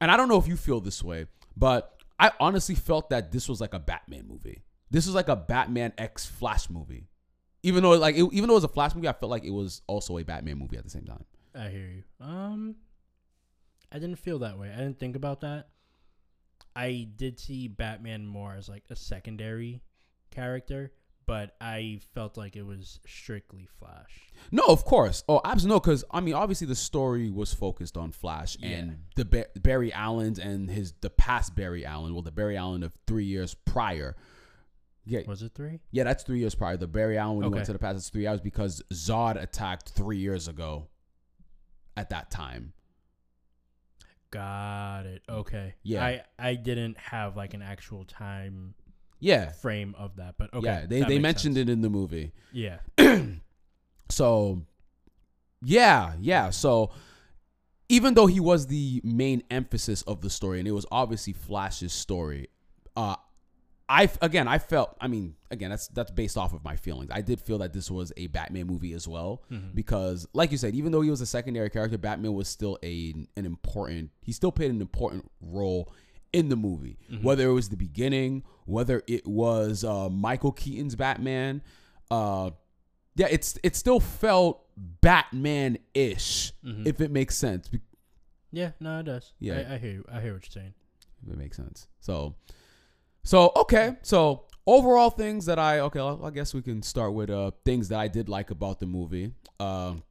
and 0.00 0.10
I 0.10 0.16
don't 0.16 0.28
know 0.28 0.38
if 0.38 0.46
you 0.46 0.56
feel 0.56 0.80
this 0.80 1.02
way, 1.02 1.26
but 1.56 2.02
I 2.18 2.32
honestly 2.38 2.74
felt 2.74 3.10
that 3.10 3.32
this 3.32 3.48
was 3.48 3.60
like 3.60 3.74
a 3.74 3.78
Batman 3.78 4.26
movie. 4.28 4.62
This 4.90 5.06
was 5.06 5.14
like 5.14 5.28
a 5.28 5.36
Batman 5.36 5.92
X 5.98 6.26
Flash 6.26 6.70
movie. 6.70 7.08
Even 7.62 7.82
though 7.82 7.92
like 7.92 8.16
it, 8.16 8.28
even 8.32 8.48
though 8.48 8.54
it 8.54 8.62
was 8.62 8.64
a 8.64 8.68
Flash 8.68 8.94
movie, 8.94 9.08
I 9.08 9.12
felt 9.12 9.30
like 9.30 9.44
it 9.44 9.50
was 9.50 9.82
also 9.86 10.18
a 10.18 10.22
Batman 10.22 10.58
movie 10.58 10.76
at 10.76 10.84
the 10.84 10.90
same 10.90 11.04
time. 11.04 11.24
I 11.54 11.68
hear 11.68 11.86
you. 11.88 12.02
Um, 12.24 12.76
I 13.92 13.98
didn't 13.98 14.16
feel 14.18 14.40
that 14.40 14.58
way. 14.58 14.70
I 14.72 14.78
didn't 14.78 14.98
think 14.98 15.16
about 15.16 15.40
that. 15.42 15.68
I 16.76 17.08
did 17.16 17.38
see 17.38 17.68
Batman 17.68 18.26
more 18.26 18.54
as 18.54 18.68
like 18.68 18.82
a 18.90 18.96
secondary 18.96 19.80
character, 20.32 20.92
but 21.26 21.54
I 21.60 22.00
felt 22.14 22.36
like 22.36 22.56
it 22.56 22.64
was 22.66 22.98
strictly 23.06 23.68
Flash. 23.78 24.10
No, 24.50 24.64
of 24.66 24.84
course. 24.84 25.22
Oh, 25.28 25.40
absolutely. 25.44 25.76
No, 25.76 25.80
because 25.80 26.04
I 26.10 26.20
mean, 26.20 26.34
obviously, 26.34 26.66
the 26.66 26.74
story 26.74 27.30
was 27.30 27.54
focused 27.54 27.96
on 27.96 28.10
Flash 28.10 28.56
Yeah. 28.58 28.68
and 28.70 28.98
the 29.14 29.24
ba- 29.24 29.46
Barry 29.56 29.92
Allen's 29.92 30.40
and 30.40 30.68
his 30.68 30.92
the 31.00 31.10
past 31.10 31.54
Barry 31.54 31.86
Allen. 31.86 32.12
Well, 32.14 32.22
the 32.22 32.32
Barry 32.32 32.56
Allen 32.56 32.82
of 32.82 32.92
three 33.06 33.24
years 33.26 33.54
prior. 33.54 34.16
Yeah, 35.06 35.20
Was 35.28 35.42
it 35.42 35.52
three? 35.54 35.80
yeah, 35.92 36.02
that's 36.04 36.24
three 36.24 36.38
years 36.40 36.54
prior. 36.54 36.76
The 36.78 36.86
Barry 36.88 37.18
Allen 37.18 37.36
when 37.36 37.44
he 37.44 37.50
went 37.50 37.66
to 37.66 37.72
the 37.74 37.78
past 37.78 37.98
is 37.98 38.08
three 38.08 38.26
hours 38.26 38.40
because 38.40 38.82
Zod 38.92 39.40
attacked 39.40 39.90
three 39.90 40.16
years 40.18 40.48
ago. 40.48 40.88
At 41.96 42.10
that 42.10 42.30
time, 42.30 42.72
Got 44.30 45.06
it. 45.06 45.22
Okay. 45.28 45.74
Yeah. 45.84 46.04
I 46.04 46.22
I 46.38 46.54
didn't 46.56 46.98
have 46.98 47.36
like 47.36 47.54
an 47.54 47.62
actual 47.62 48.04
time 48.04 48.74
yeah, 49.20 49.52
frame 49.52 49.94
of 49.96 50.16
that, 50.16 50.34
but 50.36 50.52
okay. 50.52 50.66
yeah, 50.66 50.86
they 50.86 51.02
they 51.02 51.18
mentioned 51.20 51.54
sense. 51.54 51.68
it 51.68 51.72
in 51.72 51.82
the 51.82 51.90
movie. 51.90 52.32
Yeah. 52.52 52.78
So, 54.10 54.62
yeah, 55.62 56.12
yeah. 56.20 56.50
So, 56.50 56.90
even 57.88 58.14
though 58.14 58.26
he 58.26 58.38
was 58.38 58.66
the 58.66 59.00
main 59.02 59.42
emphasis 59.50 60.02
of 60.02 60.20
the 60.20 60.30
story, 60.30 60.58
and 60.58 60.68
it 60.68 60.72
was 60.72 60.86
obviously 60.92 61.32
Flash's 61.32 61.92
story, 61.92 62.48
uh, 62.96 63.16
I 63.88 64.08
again 64.22 64.48
I 64.48 64.58
felt. 64.58 64.96
I 65.00 65.08
mean, 65.08 65.34
again, 65.50 65.68
that's 65.70 65.88
that's 65.88 66.10
based 66.10 66.36
off 66.38 66.54
of 66.54 66.64
my 66.64 66.76
feelings. 66.76 67.10
I 67.12 67.20
did 67.20 67.40
feel 67.40 67.58
that 67.58 67.72
this 67.74 67.90
was 67.90 68.12
a 68.16 68.28
Batman 68.28 68.66
movie 68.66 68.94
as 68.94 69.06
well 69.06 69.42
Mhm. 69.50 69.74
because, 69.74 70.26
like 70.32 70.50
you 70.52 70.56
said, 70.58 70.74
even 70.74 70.90
though 70.90 71.02
he 71.02 71.10
was 71.10 71.20
a 71.20 71.26
secondary 71.26 71.68
character, 71.68 71.98
Batman 71.98 72.32
was 72.32 72.48
still 72.48 72.78
a 72.82 73.12
an 73.36 73.44
important. 73.44 74.10
He 74.22 74.32
still 74.32 74.52
played 74.52 74.70
an 74.70 74.80
important 74.80 75.30
role 75.40 75.92
in 76.32 76.48
the 76.48 76.56
movie, 76.56 76.98
whether 77.22 77.46
it 77.48 77.52
was 77.52 77.68
the 77.68 77.76
beginning, 77.76 78.42
whether 78.64 79.02
it 79.06 79.26
was 79.26 79.84
uh, 79.84 80.08
Michael 80.08 80.52
Keaton's 80.52 80.96
Batman. 80.96 81.62
Uh, 82.10 82.50
yeah, 83.16 83.28
it's 83.30 83.58
it 83.62 83.76
still 83.76 84.00
felt 84.00 84.66
Batman 84.76 85.78
ish, 85.92 86.52
Mhm. 86.64 86.86
if 86.86 87.00
it 87.00 87.10
makes 87.10 87.36
sense. 87.36 87.70
Yeah, 88.50 88.70
no, 88.80 89.00
it 89.00 89.02
does. 89.04 89.32
Yeah. 89.38 89.64
I, 89.68 89.74
I 89.74 89.78
hear 89.78 89.92
you. 89.92 90.04
I 90.10 90.20
hear 90.20 90.32
what 90.34 90.44
you're 90.44 90.62
saying. 90.62 90.74
If 91.26 91.32
it 91.32 91.38
makes 91.38 91.56
sense. 91.56 91.86
So, 92.00 92.34
so 93.24 93.52
okay. 93.56 93.96
So 94.02 94.44
overall 94.66 95.10
things 95.10 95.46
that 95.46 95.58
I 95.58 95.80
okay, 95.80 96.00
I 96.00 96.30
guess 96.30 96.54
we 96.54 96.62
can 96.62 96.82
start 96.82 97.12
with 97.12 97.30
uh 97.30 97.50
things 97.64 97.88
that 97.88 97.98
I 97.98 98.08
did 98.08 98.28
like 98.28 98.50
about 98.50 98.78
the 98.80 98.86
movie. 98.86 99.32
Um, 99.58 100.02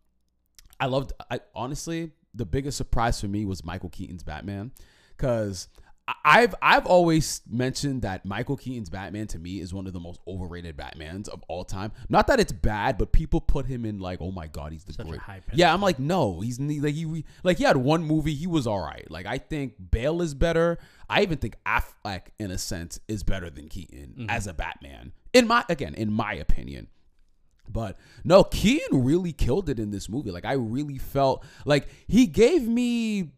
I 0.79 0.88
loved. 0.88 1.13
I 1.32 1.39
honestly, 1.55 2.12
the 2.34 2.46
biggest 2.46 2.77
surprise 2.77 3.22
for 3.22 3.27
me 3.27 3.46
was 3.46 3.63
Michael 3.63 3.89
Keaton's 3.89 4.24
Batman, 4.24 4.72
because 5.15 5.67
I've 6.25 6.53
I've 6.62 6.86
always 6.86 7.41
mentioned 7.50 8.01
that 8.01 8.25
Michael 8.25 8.57
Keaton's 8.57 8.89
Batman 8.89 9.27
to 9.27 9.39
me 9.39 9.62
is 9.62 9.74
one 9.74 9.88
of 9.88 9.93
the 9.93 10.01
most 10.01 10.19
overrated 10.27 10.75
Batmans 10.75 11.29
of 11.29 11.43
all 11.48 11.63
time. 11.63 11.93
Not 12.10 12.27
that 12.27 12.41
it's 12.41 12.51
bad, 12.51 12.98
but 12.98 13.13
people 13.13 13.39
put 13.39 13.65
him 13.65 13.86
in 13.86 14.00
like, 14.00 14.19
oh 14.19 14.31
my 14.31 14.48
god, 14.48 14.74
he's 14.74 14.83
the 14.83 14.91
Such 14.91 15.07
great. 15.07 15.22
Yeah, 15.53 15.74
I'm 15.74 15.81
like, 15.81 16.00
no, 16.00 16.41
he's 16.41 16.60
like 16.60 16.93
he 16.93 17.24
like 17.43 17.57
he 17.57 17.63
had 17.63 17.77
one 17.77 18.03
movie, 18.03 18.33
he 18.33 18.48
was 18.48 18.67
all 18.67 18.81
right. 18.81 19.10
Like 19.10 19.25
I 19.25 19.38
think 19.38 19.75
Bale 19.91 20.22
is 20.22 20.33
better. 20.33 20.77
I 21.10 21.22
even 21.22 21.38
think 21.38 21.55
Affleck, 21.65 22.27
in 22.38 22.51
a 22.51 22.57
sense, 22.57 23.00
is 23.07 23.24
better 23.24 23.50
than 23.50 23.69
Keaton 23.69 24.27
as 24.29 24.45
a 24.45 24.53
Batman. 24.53 25.13
In 25.31 25.48
my 25.48 25.63
again, 25.69 25.93
in 25.93 26.12
my 26.12 26.33
opinion. 26.33 26.88
But 27.69 27.98
no, 28.25 28.43
Keaton 28.43 29.05
really 29.05 29.31
killed 29.31 29.69
it 29.69 29.79
in 29.79 29.91
this 29.91 30.10
movie. 30.10 30.31
Like 30.31 30.43
I 30.43 30.53
really 30.53 30.98
felt 30.98 31.45
like 31.65 31.88
he 32.07 32.27
gave 32.27 32.67
me 32.67 33.31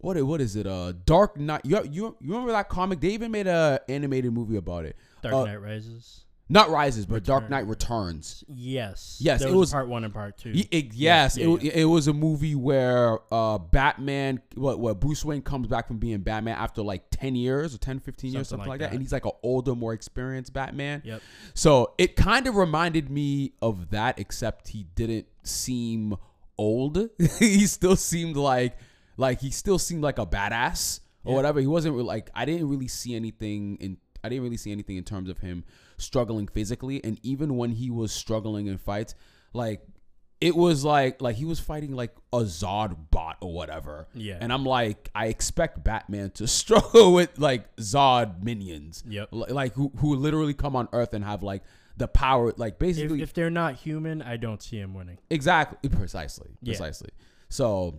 what 0.00 0.22
what 0.24 0.40
is 0.40 0.56
it? 0.56 0.66
Uh, 0.66 0.92
Dark 1.04 1.36
Knight. 1.36 1.62
You 1.64 1.82
you, 1.84 2.16
you 2.20 2.32
remember 2.32 2.52
that 2.52 2.68
comic? 2.68 3.00
They 3.00 3.08
even 3.10 3.30
made 3.30 3.46
a 3.46 3.80
animated 3.88 4.32
movie 4.32 4.56
about 4.56 4.84
it. 4.84 4.96
Dark 5.22 5.34
Uh, 5.34 5.44
Knight 5.44 5.60
Rises. 5.62 6.24
Not 6.50 6.70
Rises, 6.70 7.04
but 7.04 7.24
Dark 7.24 7.42
Return. 7.42 7.50
Knight 7.50 7.66
Returns. 7.66 8.42
Yes. 8.48 9.18
Yes, 9.20 9.40
There 9.40 9.48
it 9.48 9.52
was, 9.52 9.58
was- 9.60 9.72
part 9.72 9.86
one 9.88 10.04
and 10.04 10.14
part 10.14 10.38
two. 10.38 10.52
Y- 10.54 10.66
it- 10.70 10.94
yes, 10.94 11.36
yeah, 11.36 11.46
it, 11.46 11.62
yeah. 11.62 11.72
it 11.74 11.84
was 11.84 12.08
a 12.08 12.14
movie 12.14 12.54
where 12.54 13.18
uh, 13.30 13.58
Batman, 13.58 14.40
what, 14.54 14.78
what 14.80 14.98
Bruce 14.98 15.22
Wayne 15.26 15.42
comes 15.42 15.68
back 15.68 15.86
from 15.88 15.98
being 15.98 16.20
Batman 16.20 16.56
after 16.56 16.80
like 16.80 17.02
10 17.10 17.34
years 17.36 17.74
or 17.74 17.78
10, 17.78 17.98
15 17.98 18.32
years, 18.32 18.48
Something 18.48 18.48
something 18.48 18.60
like 18.60 18.68
like 18.68 18.80
that. 18.80 18.86
that. 18.86 18.92
And 18.94 19.02
he's 19.02 19.12
like 19.12 19.26
an 19.26 19.32
older, 19.42 19.74
more 19.74 19.92
experienced 19.92 20.54
Batman. 20.54 21.02
Yep. 21.04 21.20
So 21.52 21.92
it 21.98 22.16
kind 22.16 22.46
of 22.46 22.56
reminded 22.56 23.10
me 23.10 23.52
of 23.60 23.90
that, 23.90 24.18
except 24.18 24.68
he 24.68 24.84
didn't 24.94 25.26
seem 25.42 26.16
old. 26.56 27.10
he 27.40 27.66
still 27.66 27.94
seemed 27.96 28.38
like, 28.38 28.74
like 29.18 29.40
he 29.42 29.50
still 29.50 29.78
seemed 29.78 30.02
like 30.02 30.18
a 30.18 30.24
badass 30.26 31.00
or 31.24 31.32
Yeah. 31.32 31.36
whatever. 31.36 31.60
He 31.60 31.66
wasn't 31.66 31.94
really, 31.94 32.06
like, 32.06 32.30
I 32.34 32.46
didn't 32.46 32.68
really 32.68 32.88
see 32.88 33.14
anything 33.14 33.76
in, 33.80 33.98
I 34.24 34.30
didn't 34.30 34.44
really 34.44 34.56
see 34.56 34.72
anything 34.72 34.96
in 34.96 35.04
terms 35.04 35.28
of 35.28 35.38
him 35.38 35.64
struggling 35.98 36.46
physically. 36.48 37.04
And 37.04 37.18
even 37.22 37.56
when 37.56 37.72
he 37.72 37.90
was 37.90 38.12
struggling 38.12 38.66
in 38.68 38.78
fights, 38.78 39.14
like, 39.52 39.82
it 40.40 40.54
was 40.54 40.84
like 40.84 41.20
like 41.20 41.34
he 41.34 41.44
was 41.44 41.58
fighting 41.58 41.96
like 41.96 42.14
a 42.32 42.42
Zod 42.42 42.96
bot 43.10 43.38
or 43.40 43.52
whatever. 43.52 44.06
Yeah. 44.14 44.38
And 44.40 44.52
I'm 44.52 44.64
like, 44.64 45.10
I 45.12 45.26
expect 45.26 45.82
Batman 45.82 46.30
to 46.32 46.46
struggle 46.60 47.12
with 47.12 47.36
like 47.40 47.74
Zod 47.78 48.40
minions. 48.44 49.02
Yep. 49.08 49.28
Li- 49.32 49.50
Like 49.52 49.72
who 49.74 49.90
who 49.96 50.14
literally 50.14 50.54
come 50.54 50.76
on 50.76 50.88
Earth 50.92 51.12
and 51.12 51.24
have 51.24 51.42
like 51.42 51.64
the 51.96 52.06
power, 52.06 52.52
like 52.56 52.74
If, 52.74 52.78
basically 52.78 53.20
if 53.20 53.32
they're 53.34 53.50
not 53.50 53.74
human, 53.74 54.22
I 54.22 54.36
don't 54.36 54.62
see 54.62 54.78
him 54.78 54.94
winning. 54.94 55.18
exactly 55.28 55.88
precisely 55.90 56.50
Yeah. 56.62 56.74
precisely. 56.74 57.10
So 57.48 57.98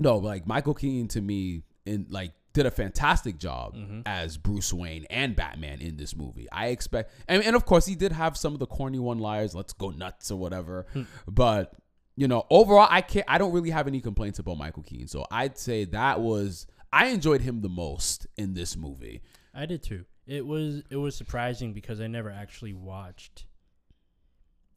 no, 0.00 0.16
like 0.16 0.46
Michael 0.46 0.74
Keaton 0.74 1.06
to 1.08 1.20
me 1.20 1.62
in 1.86 2.06
like 2.10 2.32
did 2.52 2.66
a 2.66 2.70
fantastic 2.72 3.38
job 3.38 3.76
Mm-hmm. 3.76 4.00
as 4.06 4.36
Bruce 4.36 4.72
Wayne 4.72 5.06
and 5.08 5.36
Batman 5.36 5.80
in 5.80 5.96
this 5.96 6.16
movie. 6.16 6.48
I 6.50 6.68
expect, 6.68 7.12
and, 7.28 7.44
and 7.44 7.54
of 7.54 7.64
course 7.64 7.86
he 7.86 7.94
did 7.94 8.10
have 8.10 8.36
some 8.36 8.52
of 8.54 8.58
the 8.58 8.66
corny 8.66 8.98
one-liners, 8.98 9.54
"Let's 9.54 9.72
go 9.72 9.90
nuts" 9.90 10.30
or 10.32 10.38
whatever. 10.38 10.86
Hmm. 10.92 11.02
but 11.28 11.72
you 12.16 12.26
know, 12.28 12.44
overall, 12.50 12.88
I 12.90 13.00
can't. 13.02 13.24
I 13.28 13.38
don't 13.38 13.52
really 13.52 13.70
have 13.70 13.86
any 13.86 14.00
complaints 14.00 14.38
about 14.40 14.58
Michael 14.58 14.82
Keaton. 14.82 15.06
So 15.06 15.24
I'd 15.30 15.56
say 15.56 15.84
that 15.86 16.20
was 16.20 16.66
I 16.92 17.06
enjoyed 17.06 17.40
him 17.40 17.60
the 17.62 17.68
most 17.68 18.26
in 18.36 18.52
this 18.54 18.76
movie. 18.76 19.22
I 19.54 19.64
did 19.66 19.82
too. 19.82 20.04
It 20.26 20.44
was 20.44 20.82
it 20.90 20.96
was 20.96 21.14
surprising 21.16 21.72
because 21.72 22.00
I 22.00 22.08
never 22.08 22.30
actually 22.30 22.74
watched. 22.74 23.46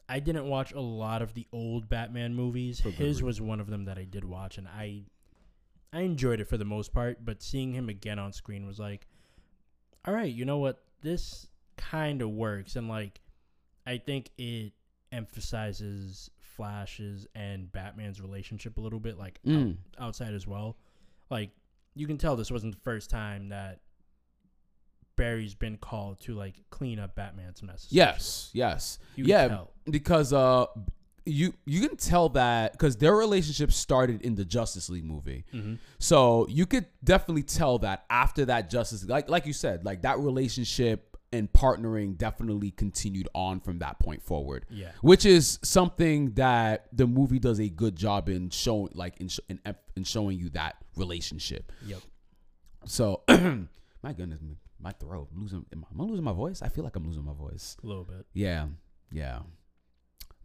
I 0.10 0.20
didn't 0.20 0.46
watch 0.48 0.74
a 0.74 0.80
lot 0.82 1.22
of 1.22 1.34
the 1.34 1.48
old 1.54 1.88
Batman 1.90 2.34
movies. 2.36 2.80
For 2.82 2.90
His 2.92 3.24
was 3.24 3.40
one 3.42 3.60
of 3.60 3.68
them 3.70 3.86
that 3.86 3.98
I 3.98 4.04
did 4.04 4.26
watch, 4.26 4.58
and 4.58 4.68
I, 4.68 5.04
I 5.94 6.02
enjoyed 6.02 6.40
it 6.40 6.48
for 6.48 6.58
the 6.58 6.66
most 6.66 6.94
part. 6.94 7.24
But 7.24 7.42
seeing 7.42 7.74
him 7.74 7.90
again 7.90 8.20
on 8.20 8.34
screen 8.34 8.66
was 8.66 8.80
like, 8.80 9.08
all 10.06 10.14
right, 10.14 10.32
you 10.32 10.44
know 10.46 10.58
what? 10.58 10.84
This 11.02 11.48
kind 11.78 12.22
of 12.22 12.30
works, 12.32 12.76
and 12.76 12.88
like, 12.90 13.22
I 13.88 13.98
think 13.98 14.30
it 14.38 14.74
emphasizes 15.12 16.30
Flash's 16.40 17.26
and 17.36 17.72
Batman's 17.72 18.22
relationship 18.22 18.78
a 18.78 18.82
little 18.82 19.00
bit, 19.00 19.18
like 19.18 19.40
out- 19.48 19.52
Mm. 19.52 19.78
outside 20.00 20.34
as 20.34 20.46
well. 20.48 20.78
Like 21.30 21.52
you 21.96 22.08
can 22.08 22.18
tell 22.18 22.36
this 22.36 22.52
wasn't 22.52 22.74
the 22.76 22.82
first 22.82 23.10
time 23.10 23.50
that 23.50 23.80
Barry's 25.15 25.55
been 25.55 25.77
called 25.77 26.20
to 26.22 26.34
like 26.34 26.55
clean 26.70 27.00
up 27.00 27.15
Batman's 27.15 27.62
mess. 27.62 27.88
Yes, 27.89 28.50
yes, 28.53 29.00
You 29.15 29.25
yeah, 29.25 29.62
because 29.89 30.34
uh, 30.34 30.65
you 31.25 31.53
you 31.65 31.88
can 31.88 31.98
tell 31.98 32.29
that 32.29 32.74
because 32.74 32.98
their 32.98 33.15
relationship 33.15 33.72
started 33.72 34.22
in 34.22 34.36
the 34.36 34.46
Justice 34.46 34.89
League 34.89 35.05
movie. 35.05 35.46
Mm-hmm. 35.53 35.75
So 36.00 36.48
you 36.50 36.65
could 36.65 36.86
definitely 37.03 37.43
tell 37.43 37.79
that 37.79 38.05
after 38.10 38.46
that 38.46 38.70
Justice 38.70 39.05
like 39.05 39.29
like 39.29 39.46
you 39.46 39.53
said, 39.53 39.86
like 39.86 40.01
that 40.01 40.20
relationship 40.20 41.17
and 41.32 41.51
partnering 41.51 42.15
definitely 42.15 42.72
continued 42.72 43.27
on 43.34 43.60
from 43.60 43.79
that 43.79 44.00
point 44.00 44.22
forward. 44.22 44.65
Yeah. 44.70 44.91
Which 45.01 45.25
is 45.25 45.60
something 45.63 46.34
that 46.34 46.88
the 46.93 47.08
movie 47.08 47.39
does 47.39 47.60
a 47.60 47.70
good 47.70 47.96
job 47.96 48.29
in 48.29 48.50
showing 48.50 48.89
like 48.93 49.20
in 49.20 49.29
in, 49.50 49.60
in 49.96 50.03
showing 50.03 50.39
you 50.39 50.50
that 50.50 50.75
relationship. 50.96 51.72
Yep. 51.86 52.00
So 52.86 53.24
my 54.04 54.14
goodness, 54.14 54.40
my 54.80 54.92
throat. 54.92 55.30
I'm 55.34 55.42
losing 55.42 55.66
am 55.74 55.86
I 56.00 56.04
losing 56.04 56.24
my 56.26 56.34
voice? 56.34 56.62
I 56.62 56.68
feel 56.70 56.84
like 56.84 56.96
I'm 56.96 57.06
losing 57.06 57.24
my 57.26 57.34
voice. 57.34 57.78
A 57.84 57.88
little 57.88 58.04
bit. 58.04 58.26
Yeah. 58.34 58.68
Yeah. 59.12 59.40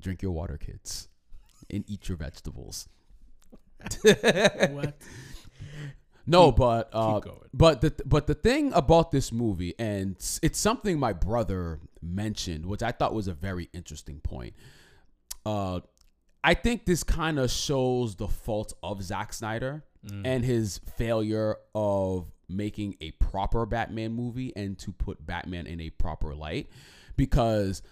Drink 0.01 0.23
your 0.23 0.33
water, 0.33 0.57
kids. 0.57 1.09
And 1.71 1.85
eat 1.89 2.09
your 2.09 2.17
vegetables. 2.17 2.89
what? 4.03 4.95
No, 6.27 6.53
but 6.53 6.91
uh, 6.93 7.21
but 7.55 7.81
the 7.81 7.95
but 8.05 8.27
the 8.27 8.35
thing 8.35 8.73
about 8.75 9.11
this 9.11 9.33
movie, 9.33 9.75
and 9.79 10.13
it's- 10.13 10.39
it's 10.43 10.59
something 10.59 10.99
my 10.99 11.13
brother 11.15 11.81
mentioned, 12.03 12.67
which 12.67 12.83
I 12.83 12.93
thought 12.93 13.15
was 13.15 13.29
a 13.29 13.33
very 13.35 13.69
interesting 13.73 14.21
point. 14.21 14.55
Uh, 15.47 15.81
I 16.45 16.55
think 16.55 16.85
this 16.85 17.03
kind 17.03 17.39
of 17.39 17.51
shows 17.51 18.15
the 18.17 18.29
fault 18.29 18.75
of 18.83 19.03
Zack 19.03 19.33
Snyder 19.33 19.85
and 20.25 20.45
his 20.45 20.81
failure 20.97 21.57
of 21.75 22.31
making 22.49 22.97
a 23.01 23.11
proper 23.13 23.67
Batman 23.67 24.13
movie 24.13 24.53
and 24.57 24.79
to 24.79 24.93
put 24.93 25.25
Batman 25.25 25.67
in 25.67 25.81
a 25.81 25.91
proper 25.91 26.35
light, 26.35 26.69
because 27.17 27.83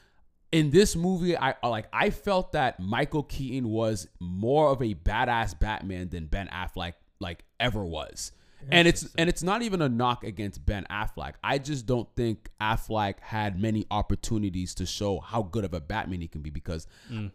in 0.53 0.71
this 0.71 0.95
movie 0.95 1.37
i 1.37 1.55
like 1.65 1.89
i 1.93 2.09
felt 2.09 2.53
that 2.53 2.79
michael 2.79 3.25
keaton 3.25 3.69
was 3.69 4.07
more 4.21 4.71
of 4.71 4.81
a 4.81 4.95
badass 4.95 5.59
batman 5.59 6.09
than 6.09 6.27
ben 6.27 6.47
affleck 6.49 6.93
like 7.19 7.45
ever 7.59 7.85
was. 7.85 8.33
And 8.71 8.89
it's 8.89 9.07
and 9.19 9.29
it's 9.29 9.43
not 9.43 9.63
even 9.63 9.83
a 9.83 9.89
knock 9.89 10.25
against 10.25 10.65
ben 10.65 10.87
affleck. 10.91 11.35
I 11.45 11.59
just 11.59 11.87
don't 11.87 12.09
think 12.17 12.49
affleck 12.61 13.21
had 13.21 13.61
many 13.61 13.87
opportunities 13.91 14.75
to 14.77 14.87
show 14.87 15.21
how 15.21 15.43
good 15.43 15.65
of 15.65 15.75
a 15.75 15.81
batman 15.81 16.21
he 16.21 16.29
can 16.29 16.41
be 16.43 16.51
because 16.51 16.87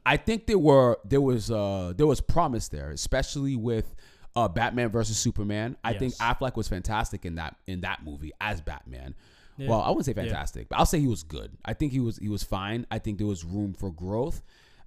i 0.06 0.18
think 0.18 0.48
there 0.48 0.58
were 0.58 0.98
there 1.06 1.22
was 1.22 1.52
uh 1.52 1.94
there 1.96 2.08
was 2.08 2.22
promise 2.22 2.70
there 2.70 2.92
especially 2.92 3.56
with 3.56 3.96
uh 4.36 4.48
batman 4.48 4.90
versus 4.90 5.18
superman 5.18 5.76
i 5.84 5.94
think 5.94 6.14
Yes. 6.20 6.22
affleck 6.22 6.56
was 6.56 6.68
fantastic 6.68 7.26
in 7.26 7.36
that 7.36 7.56
in 7.68 7.82
that 7.82 8.04
movie 8.06 8.32
as 8.40 8.62
batman 8.62 9.14
Yeah. 9.58 9.68
well, 9.70 9.82
I 9.82 9.90
wouldn't 9.90 10.06
say 10.06 10.14
fantastic, 10.14 10.70
but 10.70 10.80
I'll 10.80 10.86
say 10.86 11.00
he 11.00 11.08
was 11.08 11.24
good. 11.24 11.52
I 11.66 11.74
think 11.74 11.92
he 11.92 12.00
was 12.00 12.18
he 12.18 12.30
was 12.30 12.42
fine. 12.42 12.88
I 12.90 13.00
think 13.00 13.18
there 13.18 13.28
was 13.28 13.44
room 13.44 13.74
for 13.74 13.92
growth. 13.92 14.42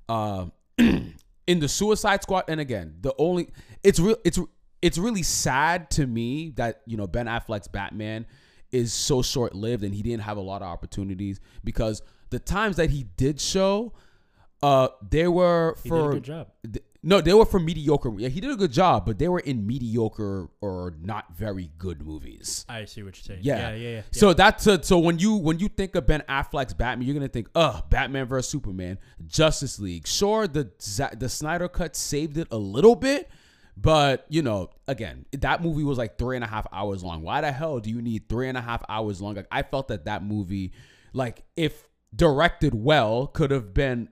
Uh, 0.08 0.46
in 0.78 1.60
the 1.60 1.68
Suicide 1.68 2.22
Squad, 2.22 2.44
and 2.48 2.58
again, 2.60 2.96
the 3.02 3.14
only 3.18 3.50
it's 3.84 4.00
real 4.00 4.16
it's 4.24 4.38
it's 4.82 4.98
really 4.98 5.22
sad 5.22 5.90
to 5.92 6.06
me 6.06 6.50
that 6.56 6.80
you 6.86 6.96
know 6.96 7.06
Ben 7.06 7.26
Affleck's 7.26 7.68
Batman 7.68 8.26
is 8.72 8.92
so 8.92 9.22
short 9.22 9.54
lived 9.54 9.84
and 9.84 9.94
he 9.94 10.02
didn't 10.02 10.22
have 10.22 10.38
a 10.38 10.40
lot 10.40 10.62
of 10.62 10.68
opportunities 10.68 11.38
because 11.62 12.02
the 12.30 12.38
times 12.40 12.76
that 12.76 12.90
he 12.90 13.04
did 13.16 13.40
show, 13.40 13.92
uh, 14.62 14.88
they 15.08 15.28
were 15.28 15.76
He 15.82 15.88
for 15.90 15.98
did 16.00 16.08
a 16.08 16.12
good 16.14 16.24
job. 16.24 16.48
th- 16.64 16.84
no, 17.06 17.20
they 17.20 17.34
were 17.34 17.44
from 17.44 17.66
mediocre. 17.66 18.10
Yeah, 18.16 18.28
he 18.28 18.40
did 18.40 18.50
a 18.50 18.56
good 18.56 18.72
job, 18.72 19.04
but 19.04 19.18
they 19.18 19.28
were 19.28 19.40
in 19.40 19.66
mediocre 19.66 20.48
or 20.62 20.94
not 21.02 21.36
very 21.36 21.70
good 21.76 22.00
movies. 22.00 22.64
I 22.66 22.86
see 22.86 23.02
what 23.02 23.14
you're 23.16 23.36
saying. 23.36 23.40
Yeah. 23.42 23.58
Yeah, 23.58 23.74
yeah, 23.74 23.90
yeah. 23.90 24.02
So 24.10 24.32
that's 24.32 24.66
a, 24.66 24.82
so 24.82 24.98
when 24.98 25.18
you 25.18 25.34
when 25.36 25.58
you 25.58 25.68
think 25.68 25.96
of 25.96 26.06
Ben 26.06 26.22
Affleck's 26.30 26.72
Batman, 26.72 27.06
you're 27.06 27.14
gonna 27.14 27.28
think, 27.28 27.48
uh, 27.54 27.82
Batman 27.90 28.26
versus 28.26 28.50
Superman, 28.50 28.98
Justice 29.26 29.78
League. 29.78 30.06
Sure, 30.06 30.48
the 30.48 30.70
the 31.18 31.28
Snyder 31.28 31.68
cut 31.68 31.94
saved 31.94 32.38
it 32.38 32.48
a 32.50 32.56
little 32.56 32.96
bit, 32.96 33.30
but 33.76 34.24
you 34.30 34.40
know, 34.40 34.70
again, 34.88 35.26
that 35.32 35.62
movie 35.62 35.84
was 35.84 35.98
like 35.98 36.16
three 36.16 36.36
and 36.36 36.44
a 36.44 36.48
half 36.48 36.66
hours 36.72 37.04
long. 37.04 37.20
Why 37.20 37.42
the 37.42 37.52
hell 37.52 37.80
do 37.80 37.90
you 37.90 38.00
need 38.00 38.30
three 38.30 38.48
and 38.48 38.56
a 38.56 38.62
half 38.62 38.82
hours 38.88 39.20
long? 39.20 39.34
Like, 39.34 39.48
I 39.52 39.62
felt 39.62 39.88
that 39.88 40.06
that 40.06 40.24
movie, 40.24 40.72
like 41.12 41.44
if 41.54 41.86
directed 42.16 42.74
well, 42.74 43.26
could 43.26 43.50
have 43.50 43.74
been 43.74 44.08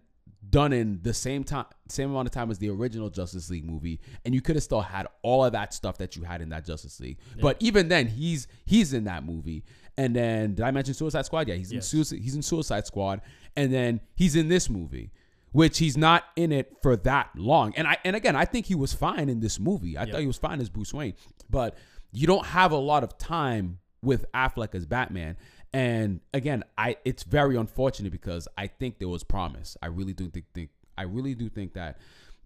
done 0.47 0.75
in 0.75 1.01
the 1.03 1.15
same 1.15 1.43
time 1.43 1.65
same 1.93 2.11
amount 2.11 2.27
of 2.27 2.33
time 2.33 2.51
as 2.51 2.59
the 2.59 2.69
original 2.71 3.11
Justice 3.11 3.51
League 3.51 3.65
movie 3.65 4.01
and 4.25 4.35
you 4.35 4.41
could 4.41 4.57
have 4.57 4.63
still 4.63 4.81
had 4.81 5.07
all 5.23 5.45
of 5.45 5.53
that 5.53 5.73
stuff 5.75 5.99
that 5.99 6.17
you 6.17 6.23
had 6.25 6.41
in 6.43 6.49
that 6.51 6.65
Justice 6.65 6.99
League. 7.01 7.19
But 7.41 7.57
even 7.61 7.89
then 7.89 8.07
he's 8.09 8.49
he's 8.65 8.93
in 8.93 9.05
that 9.05 9.25
movie 9.25 9.65
and 9.97 10.17
then 10.17 10.55
did 10.55 10.65
I 10.65 10.71
mention 10.71 10.95
Suicide 10.95 11.27
Squad? 11.27 11.49
Yeah, 11.49 11.55
he's 11.55 11.73
in 11.73 11.83
Suicide, 11.83 12.19
he's 12.21 12.35
in 12.35 12.43
Suicide 12.43 12.87
Squad, 12.87 13.21
and 13.57 13.73
then 13.73 14.01
he's 14.15 14.35
in 14.37 14.49
this 14.49 14.71
movie, 14.71 15.11
which 15.53 15.79
he's 15.79 15.97
not 15.97 16.25
in 16.35 16.51
it 16.51 16.75
for 16.83 16.97
that 16.97 17.31
long. 17.37 17.75
And 17.77 17.87
I 17.87 17.99
and 18.05 18.17
again, 18.17 18.35
I 18.35 18.45
think 18.47 18.67
he 18.67 18.75
was 18.75 18.93
fine 18.95 19.29
in 19.29 19.41
this 19.41 19.61
movie. 19.61 19.97
I 19.97 20.05
Yeah. 20.05 20.13
thought 20.13 20.21
he 20.23 20.27
was 20.27 20.39
fine 20.39 20.61
as 20.61 20.71
Bruce 20.71 20.95
Wayne, 20.95 21.15
but 21.51 21.77
you 22.11 22.27
don't 22.27 22.47
have 22.47 22.73
a 22.73 22.77
lot 22.77 23.05
of 23.05 23.19
time 23.19 23.79
with 24.03 24.25
Affleck 24.33 24.75
as 24.75 24.87
Batman. 24.87 25.37
And 25.75 26.21
again, 26.35 26.65
I 26.77 26.97
it's 27.05 27.23
very 27.23 27.57
unfortunate 27.57 28.13
because 28.13 28.49
I 28.59 28.67
think 28.67 28.99
there 28.99 29.09
was 29.09 29.25
promise. 29.25 29.77
I 29.83 29.87
really 29.87 30.13
do 30.13 30.29
think, 30.29 30.47
think 30.55 30.71
I 31.03 31.05
really 31.05 31.35
do 31.35 31.49
think 31.49 31.75
that 31.75 31.99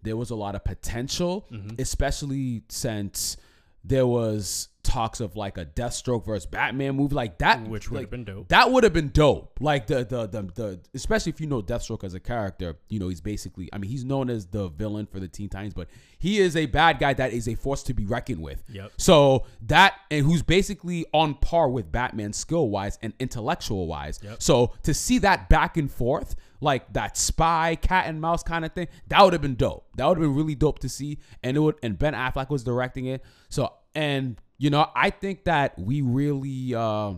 there 0.02 0.16
was 0.16 0.30
a 0.30 0.34
lot 0.34 0.54
of 0.54 0.64
potential, 0.64 1.46
mm-hmm. 1.52 1.76
especially 1.78 2.62
since 2.68 3.36
there 3.84 4.06
was 4.06 4.68
talks 4.82 5.20
of 5.20 5.36
like 5.36 5.58
a 5.58 5.64
Deathstroke 5.64 6.24
versus 6.24 6.46
Batman 6.46 6.96
movie 6.96 7.14
like 7.14 7.38
that, 7.38 7.66
Which 7.66 7.90
would 7.90 7.96
like, 7.96 8.04
have 8.04 8.10
been 8.10 8.24
dope. 8.24 8.48
That 8.48 8.70
would 8.70 8.84
have 8.84 8.92
been 8.92 9.10
dope. 9.10 9.58
Like 9.60 9.88
the, 9.88 10.04
the 10.04 10.26
the 10.26 10.42
the 10.42 10.80
especially 10.94 11.30
if 11.30 11.40
you 11.40 11.46
know 11.46 11.60
Deathstroke 11.60 12.04
as 12.04 12.14
a 12.14 12.20
character, 12.20 12.76
you 12.88 12.98
know 12.98 13.08
he's 13.08 13.20
basically. 13.20 13.68
I 13.72 13.78
mean, 13.78 13.90
he's 13.90 14.04
known 14.04 14.30
as 14.30 14.46
the 14.46 14.68
villain 14.68 15.06
for 15.06 15.20
the 15.20 15.28
Teen 15.28 15.48
Titans, 15.48 15.74
but 15.74 15.88
he 16.18 16.38
is 16.38 16.56
a 16.56 16.66
bad 16.66 16.98
guy 16.98 17.14
that 17.14 17.32
is 17.32 17.48
a 17.48 17.54
force 17.54 17.82
to 17.84 17.94
be 17.94 18.06
reckoned 18.06 18.40
with. 18.40 18.62
Yep. 18.68 18.92
So 18.96 19.44
that 19.66 19.94
and 20.10 20.24
who's 20.24 20.42
basically 20.42 21.04
on 21.12 21.34
par 21.34 21.68
with 21.68 21.90
Batman 21.90 22.32
skill 22.32 22.68
wise 22.70 22.98
and 23.02 23.12
intellectual 23.18 23.86
wise. 23.86 24.20
Yep. 24.22 24.42
So 24.42 24.72
to 24.84 24.94
see 24.94 25.18
that 25.18 25.48
back 25.48 25.76
and 25.76 25.90
forth, 25.90 26.36
like 26.60 26.92
that 26.94 27.16
spy 27.16 27.76
cat 27.76 28.06
and 28.06 28.20
mouse 28.20 28.42
kind 28.42 28.64
of 28.64 28.72
thing, 28.72 28.88
that 29.08 29.22
would 29.22 29.32
have 29.32 29.42
been 29.42 29.54
dope. 29.56 29.86
That 29.96 30.06
would 30.06 30.18
have 30.18 30.22
been 30.22 30.34
really 30.34 30.54
dope 30.54 30.78
to 30.80 30.88
see. 30.88 31.18
And 31.42 31.56
it 31.56 31.60
would 31.60 31.76
and 31.82 31.98
Ben 31.98 32.14
Affleck 32.14 32.50
was 32.50 32.64
directing 32.64 33.06
it. 33.06 33.22
So 33.48 33.72
and 33.94 34.40
you 34.58 34.70
know, 34.70 34.88
I 34.94 35.10
think 35.10 35.44
that 35.44 35.78
we 35.78 36.00
really 36.00 36.74
uh 36.74 37.14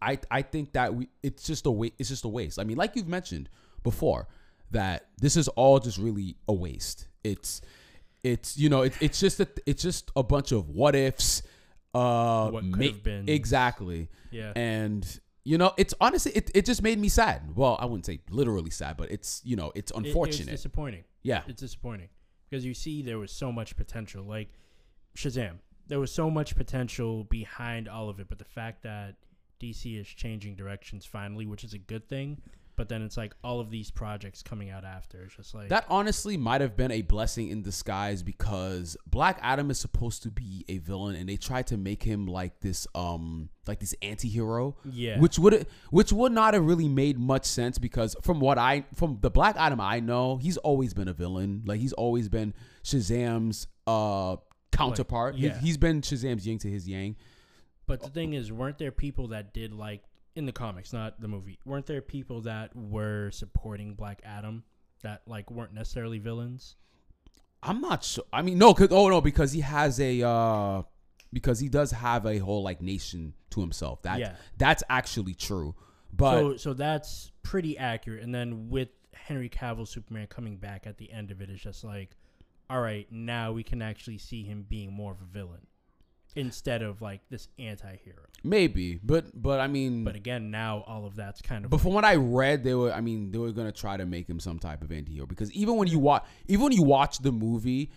I 0.00 0.18
I 0.30 0.42
think 0.42 0.72
that 0.72 0.94
we 0.94 1.08
it's 1.22 1.44
just 1.46 1.66
a 1.66 1.70
waste 1.70 1.94
it's 1.98 2.08
just 2.08 2.24
a 2.24 2.28
waste. 2.28 2.58
I 2.58 2.64
mean, 2.64 2.76
like 2.76 2.96
you've 2.96 3.08
mentioned 3.08 3.48
before, 3.82 4.28
that 4.70 5.06
this 5.20 5.36
is 5.36 5.48
all 5.48 5.78
just 5.78 5.98
really 5.98 6.36
a 6.48 6.52
waste. 6.52 7.06
It's 7.22 7.60
it's 8.24 8.56
you 8.56 8.68
know, 8.68 8.82
it, 8.82 8.94
it's 9.00 9.20
just 9.20 9.38
a, 9.40 9.48
it's 9.66 9.82
just 9.82 10.10
a 10.16 10.22
bunch 10.22 10.50
of 10.52 10.68
what 10.70 10.94
ifs 10.96 11.42
uh 11.94 12.48
What 12.50 12.62
could 12.64 12.76
ma- 12.78 12.84
have 12.86 13.02
been. 13.02 13.28
exactly. 13.28 14.08
Yeah. 14.30 14.52
And 14.56 15.06
you 15.44 15.58
know, 15.58 15.72
it's 15.76 15.92
honestly 16.00 16.32
it, 16.32 16.50
it 16.54 16.64
just 16.64 16.82
made 16.82 16.98
me 16.98 17.08
sad. 17.08 17.56
Well, 17.56 17.76
I 17.80 17.84
wouldn't 17.84 18.06
say 18.06 18.20
literally 18.30 18.70
sad, 18.70 18.96
but 18.96 19.10
it's 19.10 19.40
you 19.44 19.56
know, 19.56 19.72
it's 19.74 19.90
It- 19.90 19.96
It, 19.96 20.06
unfortunate. 20.06 20.50
was 20.52 20.60
disappointing. 20.60 21.04
yeah. 21.22 21.42
It's 21.48 21.60
disappointing 21.60 22.08
because 22.48 22.64
you 22.64 22.74
see 22.74 23.02
there 23.02 23.18
was 23.18 23.32
so 23.32 23.50
much 23.52 23.76
potential. 23.76 24.24
Like 24.24 24.48
Shazam, 25.16 25.58
there 25.88 25.98
was 26.00 26.12
so 26.12 26.30
much 26.30 26.54
potential 26.56 27.24
behind 27.24 27.88
all 27.88 28.08
of 28.08 28.20
it, 28.20 28.28
but 28.28 28.38
the 28.38 28.44
fact 28.44 28.82
that 28.84 29.16
DC 29.60 30.00
is 30.00 30.06
changing 30.08 30.54
directions 30.56 31.04
finally, 31.06 31.46
which 31.46 31.64
is 31.64 31.72
a 31.74 31.78
good 31.78 32.08
thing. 32.08 32.40
But 32.74 32.88
then 32.88 33.02
it's 33.02 33.18
like 33.18 33.34
all 33.44 33.60
of 33.60 33.70
these 33.70 33.90
projects 33.90 34.42
coming 34.42 34.70
out 34.70 34.82
after. 34.84 35.22
It's 35.24 35.36
just 35.36 35.54
like 35.54 35.68
That 35.68 35.84
honestly 35.90 36.38
might 36.38 36.62
have 36.62 36.74
been 36.74 36.90
a 36.90 37.02
blessing 37.02 37.48
in 37.48 37.62
disguise 37.62 38.22
because 38.22 38.96
Black 39.06 39.38
Adam 39.42 39.70
is 39.70 39.78
supposed 39.78 40.22
to 40.22 40.30
be 40.30 40.64
a 40.68 40.78
villain 40.78 41.14
and 41.14 41.28
they 41.28 41.36
tried 41.36 41.66
to 41.66 41.76
make 41.76 42.02
him 42.02 42.26
like 42.26 42.60
this 42.60 42.86
um 42.94 43.50
like 43.66 43.78
this 43.78 43.94
anti-hero. 44.00 44.76
Yeah. 44.90 45.18
Which 45.20 45.38
would 45.38 45.66
which 45.90 46.12
would 46.12 46.32
not 46.32 46.54
have 46.54 46.64
really 46.64 46.88
made 46.88 47.18
much 47.18 47.44
sense 47.44 47.78
because 47.78 48.16
from 48.22 48.40
what 48.40 48.56
I 48.56 48.86
from 48.94 49.18
the 49.20 49.30
Black 49.30 49.56
Adam 49.58 49.80
I 49.80 50.00
know, 50.00 50.38
he's 50.38 50.56
always 50.56 50.94
been 50.94 51.08
a 51.08 51.12
villain. 51.12 51.62
Like 51.66 51.78
he's 51.80 51.92
always 51.92 52.30
been 52.30 52.54
Shazam's 52.84 53.66
uh 53.86 54.36
counterpart. 54.72 55.34
He- 55.34 55.46
yeah. 55.48 55.58
he's 55.58 55.76
been 55.76 56.00
Shazam's 56.00 56.46
yin 56.46 56.58
to 56.58 56.68
his 56.70 56.88
yang. 56.88 57.16
But 57.86 58.00
the 58.00 58.08
thing 58.08 58.32
is, 58.32 58.50
weren't 58.50 58.78
there 58.78 58.92
people 58.92 59.28
that 59.28 59.52
did 59.52 59.74
like 59.74 60.02
in 60.34 60.46
the 60.46 60.52
comics, 60.52 60.92
not 60.92 61.20
the 61.20 61.28
movie? 61.28 61.58
Weren't 61.64 61.86
there 61.86 62.00
people 62.00 62.42
that 62.42 62.74
were 62.74 63.30
supporting 63.30 63.94
Black 63.94 64.20
Adam 64.24 64.64
that 65.02 65.22
like 65.26 65.50
weren't 65.50 65.74
necessarily 65.74 66.18
villains? 66.18 66.76
I'm 67.62 67.80
not 67.80 68.02
sure. 68.04 68.24
I 68.32 68.42
mean, 68.42 68.58
no, 68.58 68.74
cause, 68.74 68.88
oh 68.90 69.08
no, 69.08 69.20
because 69.20 69.52
he 69.52 69.60
has 69.60 70.00
a 70.00 70.26
uh 70.26 70.82
because 71.32 71.60
he 71.60 71.68
does 71.68 71.90
have 71.92 72.26
a 72.26 72.38
whole 72.38 72.62
like 72.62 72.82
nation 72.82 73.34
to 73.50 73.60
himself. 73.60 74.02
That 74.02 74.18
Yeah. 74.18 74.34
that's 74.58 74.82
actually 74.90 75.34
true. 75.34 75.74
But 76.12 76.38
so 76.40 76.56
so 76.56 76.74
that's 76.74 77.30
pretty 77.42 77.78
accurate. 77.78 78.22
And 78.22 78.34
then 78.34 78.68
with 78.68 78.88
Henry 79.14 79.48
Cavill 79.48 79.86
Superman 79.86 80.26
coming 80.26 80.56
back 80.56 80.86
at 80.86 80.98
the 80.98 81.10
end 81.10 81.30
of 81.30 81.40
it, 81.40 81.48
it's 81.50 81.62
just 81.62 81.84
like, 81.84 82.16
all 82.68 82.80
right, 82.80 83.06
now 83.10 83.52
we 83.52 83.62
can 83.62 83.80
actually 83.80 84.18
see 84.18 84.42
him 84.42 84.66
being 84.68 84.92
more 84.92 85.12
of 85.12 85.20
a 85.20 85.24
villain 85.24 85.66
instead 86.36 86.82
of 86.82 87.00
like 87.02 87.20
this 87.28 87.48
anti-hero. 87.58 88.22
maybe, 88.44 88.98
but 89.02 89.26
but 89.40 89.60
I 89.60 89.66
mean, 89.66 90.04
But 90.04 90.16
again, 90.16 90.50
now 90.50 90.84
all 90.86 91.06
of 91.06 91.14
that's 91.16 91.40
kind 91.42 91.64
of 91.64 91.70
but 91.70 91.80
from 91.80 91.92
what 91.92 92.04
I 92.04 92.16
read, 92.16 92.64
they 92.64 92.74
were. 92.74 92.92
I 92.92 93.00
mean, 93.00 93.30
they 93.30 93.38
were 93.38 93.52
gonna 93.52 93.72
try 93.72 93.96
to 93.96 94.06
make 94.06 94.28
him 94.28 94.40
some 94.40 94.58
type 94.58 94.82
of 94.82 94.90
antihero 94.90 95.28
because 95.28 95.52
even 95.52 95.76
when 95.76 95.88
you 95.88 95.98
watch, 95.98 96.24
even 96.48 96.64
when 96.64 96.72
you 96.72 96.82
watch 96.82 97.18
the 97.18 97.32
movie, 97.32 97.90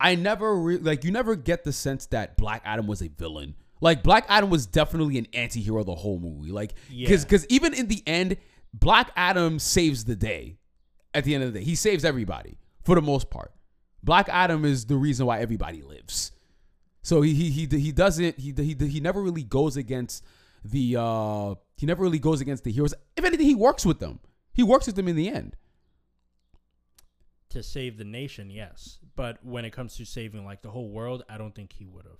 I 0.00 0.14
never 0.14 0.56
re- 0.56 0.78
like 0.78 1.04
you 1.04 1.10
never 1.12 1.36
get 1.36 1.64
the 1.64 1.72
sense 1.72 2.06
that 2.06 2.36
Black 2.36 2.62
Adam 2.64 2.86
was 2.86 3.02
a 3.02 3.08
villain. 3.08 3.54
Like 3.80 4.02
Black 4.02 4.24
Adam 4.28 4.50
was 4.50 4.66
definitely 4.66 5.18
an 5.18 5.26
antihero 5.34 5.84
the 5.84 5.94
whole 5.94 6.18
movie. 6.18 6.50
Like 6.50 6.74
because 6.88 7.22
Yeah. 7.22 7.26
because 7.26 7.46
even 7.48 7.74
in 7.74 7.88
the 7.88 8.02
end, 8.06 8.36
Black 8.74 9.10
Adam 9.16 9.58
saves 9.58 10.04
the 10.04 10.16
day. 10.16 10.58
At 11.14 11.24
the 11.24 11.34
end 11.34 11.44
of 11.44 11.52
the 11.54 11.60
day, 11.60 11.64
he 11.64 11.74
saves 11.74 12.04
everybody 12.04 12.58
for 12.84 12.94
the 12.94 13.00
most 13.00 13.30
part. 13.30 13.52
Black 14.02 14.28
Adam 14.28 14.64
is 14.66 14.84
the 14.84 14.96
reason 14.96 15.24
why 15.26 15.40
everybody 15.40 15.80
lives. 15.82 16.30
So 17.06 17.22
he 17.22 17.32
he 17.34 17.50
he, 17.50 17.66
he 17.78 17.92
doesn't 17.92 18.36
he, 18.36 18.52
he 18.52 18.74
he 18.88 18.98
never 18.98 19.22
really 19.22 19.44
goes 19.44 19.76
against 19.76 20.24
the 20.64 20.96
uh 20.98 21.54
he 21.76 21.86
never 21.86 22.02
really 22.02 22.18
goes 22.18 22.40
against 22.40 22.64
the 22.64 22.72
heroes. 22.72 22.94
If 23.16 23.24
anything, 23.24 23.46
he 23.46 23.54
works 23.54 23.86
with 23.86 24.00
them. 24.00 24.18
He 24.52 24.64
works 24.64 24.86
with 24.86 24.96
them 24.96 25.06
in 25.06 25.14
the 25.14 25.28
end. 25.28 25.54
to 27.50 27.62
save 27.62 27.96
the 27.96 28.04
nation, 28.04 28.50
yes. 28.50 28.98
But 29.14 29.38
when 29.44 29.64
it 29.64 29.70
comes 29.70 29.96
to 29.98 30.04
saving 30.04 30.44
like 30.44 30.62
the 30.62 30.70
whole 30.70 30.90
world, 30.90 31.22
I 31.28 31.38
don't 31.38 31.54
think 31.54 31.72
he 31.72 31.86
would 31.86 32.06
have. 32.06 32.18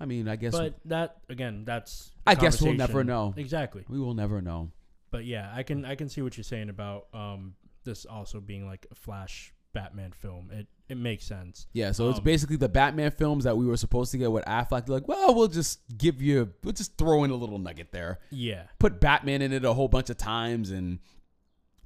I 0.00 0.04
mean, 0.06 0.26
I 0.26 0.34
guess 0.34 0.52
But 0.52 0.80
that 0.86 1.18
again, 1.28 1.64
that's 1.64 2.10
I 2.26 2.34
guess 2.34 2.60
we'll 2.60 2.74
never 2.74 3.04
know. 3.04 3.34
Exactly. 3.36 3.84
we 3.88 4.00
will 4.00 4.14
never 4.14 4.42
know. 4.42 4.72
But 5.12 5.26
yeah, 5.26 5.52
I 5.54 5.62
can 5.62 5.84
I 5.84 5.94
can 5.94 6.08
see 6.08 6.22
what 6.22 6.36
you're 6.36 6.42
saying 6.42 6.70
about 6.70 7.06
um 7.14 7.54
this 7.84 8.04
also 8.04 8.40
being 8.40 8.66
like 8.66 8.84
a 8.90 8.96
Flash 8.96 9.54
Batman 9.72 10.10
film. 10.10 10.50
It 10.50 10.66
it 10.88 10.96
makes 10.96 11.24
sense. 11.24 11.66
Yeah, 11.72 11.92
so 11.92 12.10
it's 12.10 12.18
Um, 12.18 12.24
basically 12.24 12.56
the 12.56 12.68
Batman 12.68 13.10
films 13.10 13.44
that 13.44 13.56
we 13.56 13.64
were 13.66 13.76
supposed 13.76 14.10
to 14.12 14.18
get 14.18 14.30
with 14.30 14.44
Affleck. 14.44 14.88
Like, 14.88 15.08
well, 15.08 15.34
we'll 15.34 15.48
just 15.48 15.80
give 15.96 16.20
you, 16.20 16.52
we'll 16.62 16.74
just 16.74 16.96
throw 16.98 17.24
in 17.24 17.30
a 17.30 17.34
little 17.36 17.58
nugget 17.58 17.90
there. 17.90 18.20
Yeah. 18.30 18.64
Put 18.78 19.00
Batman 19.00 19.40
in 19.42 19.52
it 19.52 19.64
a 19.64 19.72
whole 19.72 19.88
bunch 19.88 20.10
of 20.10 20.16
times 20.18 20.70
and 20.70 20.98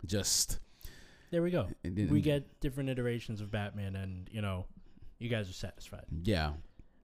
just 0.05 0.59
There 1.31 1.43
we 1.43 1.51
go. 1.51 1.69
And 1.85 1.97
then- 1.97 2.09
we 2.09 2.21
get 2.21 2.59
different 2.61 2.89
iterations 2.91 3.41
of 3.41 3.51
Batman 3.51 3.95
and, 3.97 4.29
you 4.33 4.41
know, 4.43 4.67
you 5.19 5.29
guys 5.29 5.49
are 5.49 5.53
satisfied. 5.53 6.07
yeah, 6.25 6.55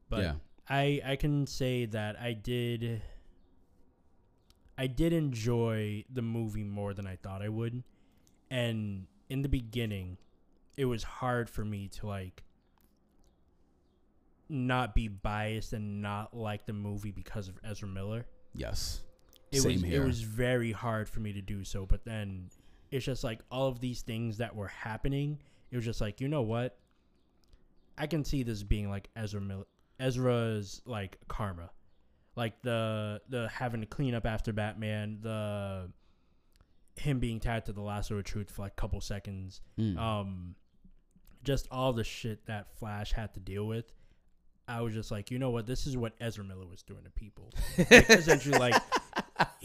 But 0.08 0.22
yeah. 0.22 0.34
I 0.68 1.00
I 1.04 1.16
can 1.16 1.46
say 1.46 1.84
that 1.86 2.18
I 2.18 2.32
did 2.32 3.02
I 4.76 4.86
did 4.88 5.12
enjoy 5.12 6.04
the 6.12 6.22
movie 6.22 6.64
more 6.64 6.94
than 6.94 7.06
I 7.06 7.16
thought 7.16 7.42
I 7.42 7.48
would. 7.48 7.84
And 8.50 9.06
in 9.28 9.42
the 9.42 9.48
beginning, 9.48 10.18
it 10.76 10.84
was 10.84 11.02
hard 11.02 11.48
for 11.48 11.64
me 11.64 11.88
to 11.88 12.06
like 12.06 12.42
not 14.48 14.94
be 14.94 15.08
biased 15.08 15.72
and 15.72 16.02
not 16.02 16.36
like 16.36 16.66
the 16.66 16.72
movie 16.72 17.10
because 17.12 17.48
of 17.48 17.58
Ezra 17.64 17.88
Miller. 17.88 18.26
Yes. 18.54 19.00
It 19.50 19.60
Same 19.60 19.72
was 19.72 19.82
here. 19.82 20.02
it 20.02 20.06
was 20.06 20.20
very 20.22 20.72
hard 20.72 21.08
for 21.08 21.20
me 21.20 21.32
to 21.32 21.40
do 21.40 21.64
so, 21.64 21.86
but 21.86 22.04
then 22.04 22.50
it's 22.90 23.04
just 23.04 23.24
like 23.24 23.40
all 23.50 23.68
of 23.68 23.80
these 23.80 24.02
things 24.02 24.38
that 24.38 24.54
were 24.54 24.68
happening. 24.68 25.38
It 25.70 25.76
was 25.76 25.84
just 25.84 26.00
like, 26.00 26.20
you 26.20 26.28
know 26.28 26.42
what? 26.42 26.76
I 27.96 28.06
can 28.06 28.24
see 28.24 28.42
this 28.42 28.62
being 28.62 28.90
like 28.90 29.08
Ezra 29.16 29.40
Mil- 29.40 29.66
Ezra's 30.00 30.82
like 30.84 31.16
karma. 31.28 31.70
Like 32.36 32.60
the 32.62 33.20
the 33.28 33.48
having 33.48 33.80
to 33.80 33.86
clean 33.86 34.14
up 34.14 34.26
after 34.26 34.52
Batman, 34.52 35.18
the 35.20 35.90
him 36.96 37.18
being 37.20 37.38
tied 37.40 37.64
to 37.66 37.72
the 37.72 37.80
lasso 37.80 38.16
of 38.16 38.24
truth 38.24 38.50
for 38.50 38.62
like 38.62 38.72
a 38.72 38.80
couple 38.80 39.00
seconds. 39.00 39.60
Mm. 39.78 39.96
Um 39.98 40.54
just 41.44 41.68
all 41.70 41.92
the 41.92 42.04
shit 42.04 42.46
that 42.46 42.76
Flash 42.78 43.12
had 43.12 43.34
to 43.34 43.40
deal 43.40 43.66
with. 43.66 43.92
I 44.66 44.80
was 44.80 44.94
just 44.94 45.10
like, 45.10 45.30
you 45.30 45.38
know 45.38 45.50
what? 45.50 45.66
This 45.66 45.86
is 45.86 45.96
what 45.96 46.14
Ezra 46.20 46.42
Miller 46.42 46.66
was 46.66 46.82
doing 46.82 47.04
to 47.04 47.10
people. 47.10 47.52
Like, 47.78 47.90
essentially, 48.10 48.58
like 48.58 48.74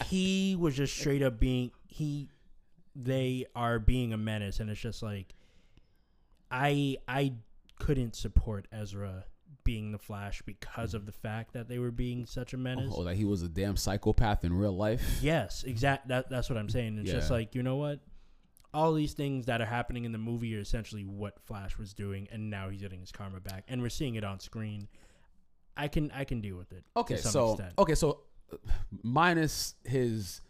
he 0.05 0.55
was 0.59 0.75
just 0.75 0.95
straight 0.95 1.21
up 1.23 1.39
being 1.39 1.71
he. 1.87 2.29
They 2.95 3.45
are 3.55 3.79
being 3.79 4.11
a 4.11 4.17
menace, 4.17 4.59
and 4.59 4.69
it's 4.69 4.81
just 4.81 5.01
like 5.01 5.33
I 6.51 6.97
I 7.07 7.33
couldn't 7.79 8.15
support 8.15 8.67
Ezra 8.73 9.23
being 9.63 9.91
the 9.91 9.97
Flash 9.99 10.41
because 10.41 10.93
of 10.93 11.05
the 11.05 11.11
fact 11.11 11.53
that 11.53 11.69
they 11.69 11.79
were 11.79 11.91
being 11.91 12.25
such 12.25 12.53
a 12.53 12.57
menace. 12.57 12.91
oh, 12.93 13.03
that 13.03 13.15
he 13.15 13.23
was 13.25 13.41
a 13.41 13.47
damn 13.47 13.77
psychopath 13.77 14.43
in 14.43 14.53
real 14.53 14.75
life. 14.75 15.19
Yes, 15.21 15.63
exact. 15.63 16.07
That 16.09 16.29
that's 16.29 16.49
what 16.49 16.57
I'm 16.57 16.69
saying. 16.69 16.97
It's 16.97 17.11
just 17.11 17.31
like 17.31 17.55
you 17.55 17.63
know 17.63 17.77
what, 17.77 17.99
all 18.73 18.93
these 18.93 19.13
things 19.13 19.45
that 19.47 19.61
are 19.61 19.65
happening 19.65 20.05
in 20.05 20.11
the 20.11 20.17
movie 20.17 20.55
are 20.55 20.59
essentially 20.59 21.03
what 21.03 21.39
Flash 21.45 21.77
was 21.77 21.93
doing, 21.93 22.27
and 22.31 22.49
now 22.49 22.69
he's 22.69 22.81
getting 22.81 22.99
his 22.99 23.11
karma 23.11 23.39
back, 23.39 23.63
and 23.67 23.81
we're 23.81 23.89
seeing 23.89 24.15
it 24.15 24.23
on 24.23 24.39
screen. 24.39 24.87
I 25.77 25.87
can 25.87 26.11
I 26.11 26.23
can 26.25 26.41
deal 26.41 26.57
with 26.57 26.71
it. 26.71 26.83
Okay, 26.95 27.15
to 27.15 27.21
some 27.21 27.31
so 27.31 27.51
extent. 27.53 27.73
okay, 27.79 27.95
so 27.95 28.21
minus 29.03 29.75
his 29.85 30.41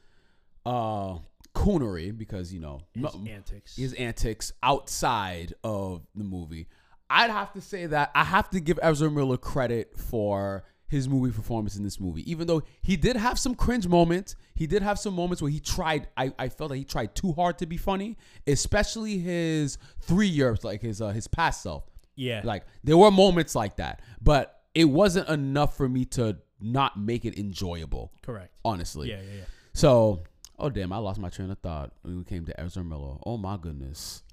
uh 0.66 1.18
coonery 1.56 2.16
because 2.18 2.54
you 2.54 2.60
know 2.60 2.82
His 2.94 3.04
no- 3.04 3.26
antics. 3.30 3.76
his 3.76 3.94
antics 3.94 4.52
outside 4.64 5.54
of 5.64 6.02
the 6.16 6.24
movie. 6.24 6.68
I'd 7.10 7.32
have 7.32 7.54
to 7.54 7.62
say 7.62 7.88
that 7.88 8.12
I 8.14 8.24
have 8.24 8.50
to 8.52 8.60
give 8.60 8.80
Ezra 8.84 9.10
Miller 9.10 9.38
credit 9.38 9.98
for 9.98 10.64
his 10.90 11.08
movie 11.08 11.32
performance 11.32 11.76
in 11.78 11.84
this 11.84 12.00
movie. 12.00 12.30
Even 12.30 12.48
though 12.48 12.62
he 12.82 12.98
did 12.98 13.16
have 13.16 13.40
some 13.40 13.56
cringe 13.56 13.88
moments, 13.88 14.36
he 14.56 14.68
did 14.68 14.82
have 14.82 15.00
some 15.00 15.14
moments 15.14 15.42
where 15.42 15.52
he 15.52 15.60
tried. 15.60 16.08
I, 16.18 16.34
I 16.38 16.50
felt 16.50 16.72
that 16.72 16.78
he 16.78 16.84
tried 16.84 17.16
too 17.16 17.32
hard 17.34 17.58
to 17.60 17.66
be 17.66 17.78
funny, 17.78 18.18
especially 18.48 19.20
his 19.20 19.78
three 20.02 20.28
years, 20.28 20.64
like 20.64 20.82
his 20.82 21.02
uh, 21.02 21.10
his 21.10 21.28
past 21.28 21.62
self. 21.64 21.84
yeah. 22.16 22.42
Like 22.44 22.64
there 22.84 22.98
were 22.98 23.12
moments 23.12 23.56
like 23.56 23.78
that, 23.78 24.02
but 24.22 24.62
it 24.76 24.86
wasn't 24.86 25.30
enough 25.30 25.78
for 25.78 25.88
me 25.88 26.06
to 26.06 26.38
not 26.60 27.00
make 27.00 27.24
it 27.24 27.38
enjoyable. 27.40 28.12
correct. 28.22 28.54
Honestly, 28.66 29.10
Yeah, 29.10 29.18
yeah, 29.22 29.38
yeah. 29.40 29.44
so, 29.74 30.24
oh 30.58 30.70
damn, 30.70 30.92
I 30.92 30.98
lost 30.98 31.20
my 31.20 31.30
train 31.30 31.50
of 31.52 31.60
thought 31.60 31.94
when 32.02 32.18
we 32.18 32.24
came 32.24 32.46
to 32.46 32.60
Ezra 32.60 32.84
Miller. 32.84 33.16
Oh 33.26 33.38
my 33.38 33.58
goodness. 33.58 34.24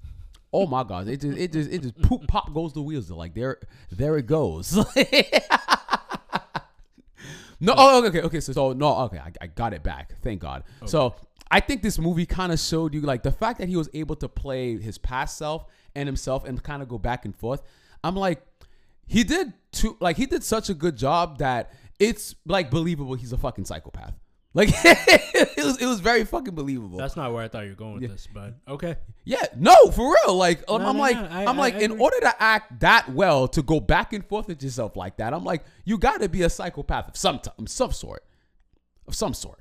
Oh 0.53 0.65
my 0.65 0.83
god, 0.83 1.07
it 1.07 1.21
just 1.21 1.37
it 1.37 1.51
just 1.53 1.69
it 1.71 1.81
just 1.83 2.01
poop 2.01 2.25
pop 2.27 2.53
goes 2.53 2.73
the 2.73 2.81
wheels. 2.81 3.09
Like 3.11 3.33
there 3.35 3.57
there 3.91 4.17
it 4.17 4.25
goes. 4.27 4.77
no, 7.59 7.73
oh 7.75 8.05
okay, 8.05 8.21
okay, 8.21 8.39
so, 8.39 8.53
so 8.53 8.73
no, 8.73 8.95
okay, 9.05 9.19
I, 9.19 9.31
I 9.41 9.47
got 9.47 9.73
it 9.73 9.83
back. 9.83 10.13
Thank 10.21 10.41
God. 10.41 10.63
So 10.85 11.15
I 11.49 11.59
think 11.59 11.81
this 11.81 11.97
movie 11.97 12.25
kind 12.25 12.51
of 12.51 12.59
showed 12.59 12.93
you 12.93 13.01
like 13.01 13.23
the 13.23 13.31
fact 13.31 13.59
that 13.59 13.69
he 13.69 13.75
was 13.75 13.89
able 13.93 14.15
to 14.17 14.29
play 14.29 14.77
his 14.77 14.97
past 14.97 15.37
self 15.37 15.65
and 15.95 16.07
himself 16.07 16.45
and 16.45 16.61
kind 16.61 16.81
of 16.81 16.87
go 16.89 16.97
back 16.97 17.25
and 17.25 17.35
forth. 17.35 17.61
I'm 18.03 18.15
like, 18.15 18.41
he 19.07 19.23
did 19.23 19.53
too 19.71 19.97
like 19.99 20.17
he 20.17 20.25
did 20.25 20.43
such 20.43 20.69
a 20.69 20.73
good 20.73 20.97
job 20.97 21.39
that 21.39 21.73
it's 21.99 22.35
like 22.45 22.69
believable 22.69 23.15
he's 23.15 23.33
a 23.33 23.37
fucking 23.37 23.65
psychopath. 23.65 24.13
Like 24.57 24.69
it 24.73 25.63
was 25.63 25.77
it 25.77 25.85
was 25.85 25.99
very 25.99 26.25
fucking 26.25 26.55
believable. 26.55 26.97
That's 26.97 27.15
not 27.15 27.31
where 27.31 27.43
I 27.43 27.47
thought 27.47 27.65
you 27.65 27.69
were 27.69 27.75
going 27.75 28.01
with 28.01 28.09
this, 28.09 28.27
but 28.33 28.55
okay. 28.67 28.95
yeah, 29.23 29.45
no, 29.55 29.75
for 29.93 30.11
real. 30.25 30.35
Like 30.35 30.63
I'm, 30.67 30.81
No, 30.81 30.87
I'm 30.89 30.95
no, 30.97 31.01
like 31.01 31.15
no, 31.15 31.27
I- 31.29 31.41
I'm 31.45 31.57
I- 31.59 31.61
like 31.61 31.75
I 31.75 31.79
in 31.81 31.91
agree. 31.91 32.03
order 32.03 32.19
to 32.21 32.41
act 32.41 32.79
that 32.79 33.07
well 33.13 33.47
to 33.49 33.61
go 33.61 33.79
back 33.79 34.13
and 34.13 34.25
forth 34.25 34.47
with 34.47 34.63
yourself 34.63 34.95
like 34.97 35.17
that, 35.17 35.31
I'm 35.33 35.43
like 35.43 35.63
you 35.85 35.99
got 35.99 36.21
to 36.21 36.27
be 36.29 36.41
a 36.41 36.49
psychopath 36.49 37.07
of 37.09 37.15
some 37.15 37.37
t- 37.39 37.51
some 37.67 37.91
sort. 37.91 38.23
Of 39.07 39.13
some 39.15 39.33
sort. 39.35 39.59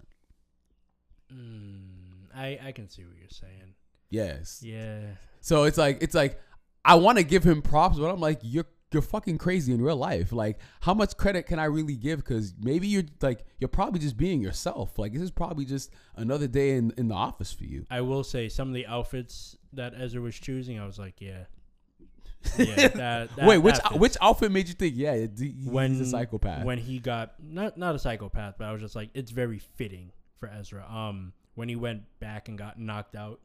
Mm, 1.32 2.28
I 2.34 2.58
I 2.66 2.72
can 2.72 2.88
see 2.88 3.04
what 3.04 3.16
you're 3.18 3.28
saying. 3.28 3.74
Yes. 4.10 4.60
Yeah. 4.62 5.00
So 5.40 5.64
it's 5.64 5.78
like 5.78 5.98
it's 6.00 6.14
like 6.14 6.40
I 6.84 6.94
want 6.94 7.18
to 7.18 7.24
give 7.24 7.44
him 7.44 7.62
props, 7.62 7.98
but 7.98 8.06
I'm 8.10 8.20
like 8.20 8.38
you're 8.42 8.66
you're 8.92 9.02
fucking 9.02 9.36
crazy 9.38 9.72
in 9.72 9.82
real 9.82 9.96
life. 9.96 10.32
Like 10.32 10.58
how 10.80 10.94
much 10.94 11.16
credit 11.16 11.44
can 11.46 11.58
I 11.58 11.64
really 11.64 11.96
give? 11.96 12.18
Because 12.20 12.54
maybe 12.60 12.86
you're 12.86 13.04
like 13.20 13.44
you're 13.58 13.68
probably 13.68 14.00
just 14.00 14.16
being 14.16 14.40
yourself. 14.40 14.98
Like 14.98 15.12
this 15.12 15.22
is 15.22 15.30
probably 15.30 15.64
just 15.64 15.90
another 16.14 16.46
day 16.46 16.76
in 16.76 16.92
in 16.96 17.08
the 17.08 17.14
office 17.14 17.52
for 17.52 17.64
you. 17.64 17.84
I 17.90 18.00
will 18.02 18.24
say 18.24 18.48
some 18.48 18.68
of 18.68 18.74
the 18.74 18.86
outfits 18.86 19.56
that 19.72 19.92
Ezra 19.98 20.20
was 20.20 20.36
choosing, 20.36 20.78
I 20.78 20.86
was 20.86 20.98
like, 20.98 21.20
yeah. 21.20 21.44
Yeah, 22.58 22.88
that, 22.88 23.36
that 23.36 23.46
Wait, 23.48 23.58
which 23.58 23.74
fits. 23.76 23.90
which 23.96 24.16
outfit 24.20 24.52
made 24.52 24.68
you 24.68 24.74
think? 24.74 24.94
Yeah, 24.96 25.16
he's 25.36 25.54
when 25.66 26.00
a 26.00 26.04
psychopath. 26.04 26.64
When 26.64 26.78
he 26.78 27.00
got 27.00 27.34
not 27.42 27.76
not 27.76 27.96
a 27.96 27.98
psychopath, 27.98 28.54
but 28.58 28.66
I 28.68 28.72
was 28.72 28.80
just 28.80 28.94
like, 28.94 29.10
it's 29.14 29.32
very 29.32 29.58
fitting 29.58 30.12
for 30.38 30.48
Ezra. 30.48 30.86
Um, 30.88 31.32
when 31.56 31.68
he 31.68 31.74
went 31.74 32.02
back 32.20 32.48
and 32.48 32.56
got 32.56 32.78
knocked 32.78 33.16
out 33.16 33.40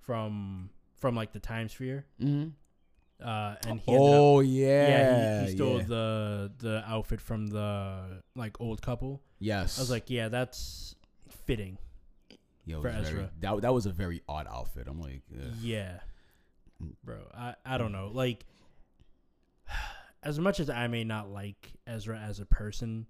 from 0.00 0.70
from 0.94 1.16
like 1.16 1.32
the 1.32 1.40
time 1.40 1.68
sphere, 1.68 2.06
Mhm. 2.22 2.52
Uh, 3.22 3.54
and 3.66 3.80
he 3.80 3.92
ended 3.92 4.08
up, 4.10 4.14
Oh 4.20 4.40
yeah, 4.40 4.88
yeah, 4.88 5.40
he, 5.40 5.46
he 5.50 5.56
stole 5.56 5.78
yeah. 5.78 5.84
the 5.84 6.52
the 6.58 6.84
outfit 6.86 7.20
from 7.20 7.46
the 7.46 8.22
like 8.34 8.60
old 8.60 8.82
couple. 8.82 9.22
Yes, 9.38 9.78
I 9.78 9.82
was 9.82 9.90
like, 9.90 10.10
yeah, 10.10 10.28
that's 10.28 10.94
fitting. 11.46 11.78
Yo, 12.64 12.82
for 12.82 12.88
was 12.88 13.08
very- 13.08 13.28
that 13.40 13.60
that 13.62 13.72
was 13.74 13.86
a 13.86 13.90
very 13.92 14.22
odd 14.28 14.46
outfit. 14.48 14.86
I'm 14.88 15.00
like, 15.00 15.22
ugh. 15.32 15.52
Yeah, 15.60 16.00
bro. 17.04 17.18
I 17.34 17.54
I 17.64 17.78
don't 17.78 17.92
know. 17.92 18.10
Like, 18.12 18.44
as 20.22 20.38
much 20.38 20.60
as 20.60 20.68
I 20.68 20.86
may 20.88 21.04
not 21.04 21.30
like 21.30 21.72
Ezra 21.86 22.18
as 22.18 22.40
a 22.40 22.46
person, 22.46 23.06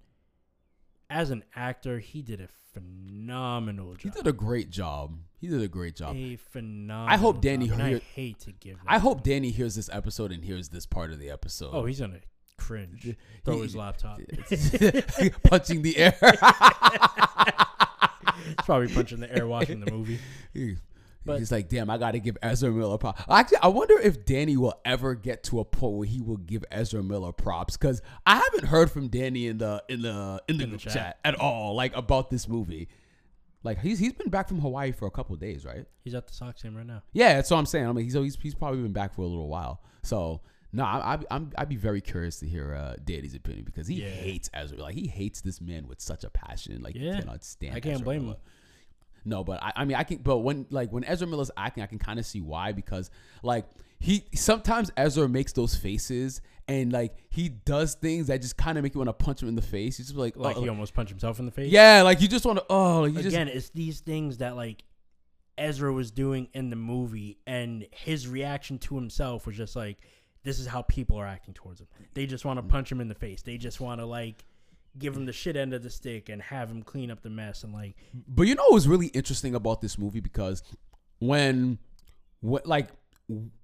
as 1.10 1.30
an 1.30 1.44
actor, 1.54 1.98
he 1.98 2.22
did 2.22 2.40
a 2.40 2.48
phenomenal 2.72 3.94
job. 3.94 4.00
he 4.02 4.10
did 4.10 4.26
a 4.26 4.32
great 4.32 4.70
job. 4.70 5.18
He 5.38 5.46
did 5.48 5.62
a 5.62 5.68
great 5.68 5.94
job. 5.96 6.16
a 6.16 6.36
phenomenal. 6.36 7.12
I 7.12 7.16
hope 7.16 7.40
Danny 7.40 7.68
job, 7.68 7.78
and 7.80 7.96
I 7.96 7.98
hate 8.14 8.40
to 8.40 8.52
give. 8.52 8.78
I 8.86 8.98
hope 8.98 9.18
him. 9.18 9.32
Danny 9.32 9.50
hears 9.50 9.74
this 9.74 9.88
episode 9.92 10.32
and 10.32 10.44
hears 10.44 10.68
this 10.70 10.86
part 10.86 11.12
of 11.12 11.18
the 11.18 11.30
episode. 11.30 11.70
Oh, 11.72 11.84
he's 11.84 12.00
gonna 12.00 12.20
cringe. 12.58 13.14
Throw 13.44 13.56
He- 13.56 13.62
his 13.62 13.76
laptop. 13.76 14.18
punching 15.44 15.82
the 15.82 15.96
air. 15.96 16.16
He's 18.46 18.54
probably 18.64 18.88
punching 18.88 19.18
the 19.20 19.34
air 19.34 19.46
watching 19.46 19.80
the 19.80 19.90
movie. 19.90 20.18
But- 21.26 21.38
He's 21.40 21.52
like, 21.52 21.68
damn, 21.68 21.90
I 21.90 21.98
got 21.98 22.12
to 22.12 22.20
give 22.20 22.38
Ezra 22.42 22.70
Miller 22.70 22.96
props. 22.98 23.22
Actually, 23.28 23.58
I 23.58 23.68
wonder 23.68 23.98
if 23.98 24.24
Danny 24.24 24.56
will 24.56 24.80
ever 24.84 25.14
get 25.14 25.42
to 25.44 25.60
a 25.60 25.64
point 25.64 25.94
where 25.96 26.06
he 26.06 26.20
will 26.20 26.36
give 26.38 26.64
Ezra 26.70 27.02
Miller 27.02 27.32
props 27.32 27.76
because 27.76 28.00
I 28.24 28.36
haven't 28.36 28.64
heard 28.66 28.90
from 28.90 29.08
Danny 29.08 29.46
in 29.48 29.58
the 29.58 29.82
in 29.88 30.02
the 30.02 30.42
in 30.48 30.56
the, 30.58 30.64
In 30.64 30.70
the 30.72 30.78
chat. 30.78 30.92
chat. 30.92 31.18
at 31.24 31.34
all, 31.34 31.74
like 31.74 31.94
about 31.96 32.30
this 32.30 32.48
movie. 32.48 32.88
Like 33.62 33.80
he's 33.80 33.98
he's 33.98 34.12
been 34.12 34.30
back 34.30 34.46
from 34.48 34.60
Hawaii 34.60 34.92
for 34.92 35.06
a 35.06 35.10
couple 35.10 35.34
of 35.34 35.40
days, 35.40 35.64
right? 35.64 35.84
He's 36.04 36.14
at 36.14 36.28
the 36.28 36.32
Sox 36.32 36.62
game 36.62 36.76
right 36.76 36.86
now. 36.86 37.02
Yeah, 37.12 37.34
that's 37.34 37.50
what 37.50 37.56
I'm 37.58 37.66
saying. 37.66 37.86
I 37.88 37.92
mean, 37.92 38.04
he's 38.04 38.14
he's, 38.14 38.38
he's 38.40 38.54
probably 38.54 38.80
been 38.82 38.92
back 38.92 39.14
for 39.14 39.22
a 39.22 39.26
little 39.26 39.48
while. 39.48 39.82
So 40.04 40.40
no, 40.72 40.84
I, 40.84 41.14
I, 41.14 41.18
I'm 41.32 41.50
I'd 41.58 41.68
be 41.68 41.74
very 41.76 42.00
curious 42.00 42.38
to 42.40 42.46
hear 42.46 42.74
uh, 42.74 42.94
Danny's 43.04 43.34
opinion 43.34 43.64
because 43.64 43.88
he 43.88 44.02
Yeah. 44.02 44.08
hates 44.10 44.48
Ezra. 44.54 44.78
Like 44.78 44.94
he 44.94 45.08
hates 45.08 45.40
this 45.40 45.60
man 45.60 45.88
with 45.88 46.00
such 46.00 46.22
a 46.22 46.30
passion. 46.30 46.80
Like 46.82 46.94
he 46.94 47.06
Yeah. 47.06 47.18
cannot 47.18 47.42
stand. 47.44 47.74
I 47.74 47.80
can't 47.80 47.94
Ezra 47.96 48.04
blame 48.04 48.26
him. 48.28 48.36
Miller. 49.26 49.38
No, 49.38 49.44
but 49.44 49.62
I, 49.62 49.72
I 49.76 49.84
mean, 49.84 49.96
I 49.96 50.04
can. 50.04 50.18
But 50.18 50.38
when 50.38 50.66
like 50.70 50.92
when 50.92 51.04
Ezra 51.04 51.26
Miller's 51.26 51.50
acting, 51.56 51.82
I 51.82 51.86
can 51.86 51.98
kind 51.98 52.18
of 52.18 52.26
see 52.26 52.40
why 52.40 52.72
because 52.72 53.10
like 53.42 53.66
he 53.98 54.24
sometimes 54.34 54.90
Ezra 54.96 55.28
makes 55.28 55.52
those 55.52 55.74
faces 55.74 56.40
and 56.68 56.92
like 56.92 57.16
he 57.30 57.48
does 57.48 57.94
things 57.94 58.26
that 58.26 58.42
just 58.42 58.56
kind 58.56 58.76
of 58.76 58.84
make 58.84 58.94
you 58.94 58.98
want 58.98 59.08
to 59.08 59.24
punch 59.24 59.42
him 59.42 59.48
in 59.48 59.54
the 59.54 59.62
face. 59.62 59.96
He's 59.96 60.06
just 60.06 60.18
like, 60.18 60.36
Like 60.36 60.56
oh, 60.56 60.62
he 60.62 60.68
almost 60.68 60.94
punched 60.94 61.10
himself 61.10 61.38
in 61.38 61.46
the 61.46 61.52
face. 61.52 61.70
yeah, 61.70 62.02
like 62.02 62.20
you 62.20 62.28
just 62.28 62.44
want 62.44 62.58
to. 62.58 62.64
Oh, 62.68 63.02
like, 63.02 63.12
you 63.12 63.22
just 63.22 63.28
Again, 63.28 63.48
it's 63.48 63.70
these 63.70 64.00
things 64.00 64.38
that 64.38 64.56
like 64.56 64.84
Ezra 65.56 65.92
was 65.92 66.10
doing 66.10 66.48
in 66.54 66.70
the 66.70 66.76
movie, 66.76 67.38
and 67.46 67.86
his 67.92 68.28
reaction 68.28 68.78
to 68.80 68.94
himself 68.96 69.46
was 69.46 69.56
just 69.56 69.76
like, 69.76 69.98
"This 70.42 70.58
is 70.58 70.66
how 70.66 70.82
people 70.82 71.16
are 71.18 71.26
acting 71.26 71.54
towards 71.54 71.80
him. 71.80 71.88
They 72.14 72.26
just 72.26 72.44
want 72.44 72.58
to 72.58 72.62
mm-hmm. 72.62 72.70
punch 72.70 72.92
him 72.92 73.00
in 73.00 73.08
the 73.08 73.14
face. 73.14 73.42
They 73.42 73.58
just 73.58 73.80
want 73.80 74.00
to 74.00 74.06
like 74.06 74.44
give 74.98 75.16
him 75.16 75.26
the 75.26 75.32
shit 75.32 75.56
end 75.56 75.74
of 75.74 75.82
the 75.82 75.90
stick 75.90 76.28
and 76.28 76.40
have 76.42 76.70
him 76.70 76.82
clean 76.82 77.10
up 77.10 77.22
the 77.22 77.30
mess." 77.30 77.64
And 77.64 77.72
like, 77.72 77.96
But 78.28 78.44
you 78.44 78.54
know 78.54 78.64
what 78.64 78.74
was 78.74 78.88
really 78.88 79.08
interesting 79.08 79.54
about 79.54 79.80
this 79.80 79.98
movie 79.98 80.20
because 80.20 80.62
when, 81.18 81.78
what 82.40 82.66
like 82.66 82.88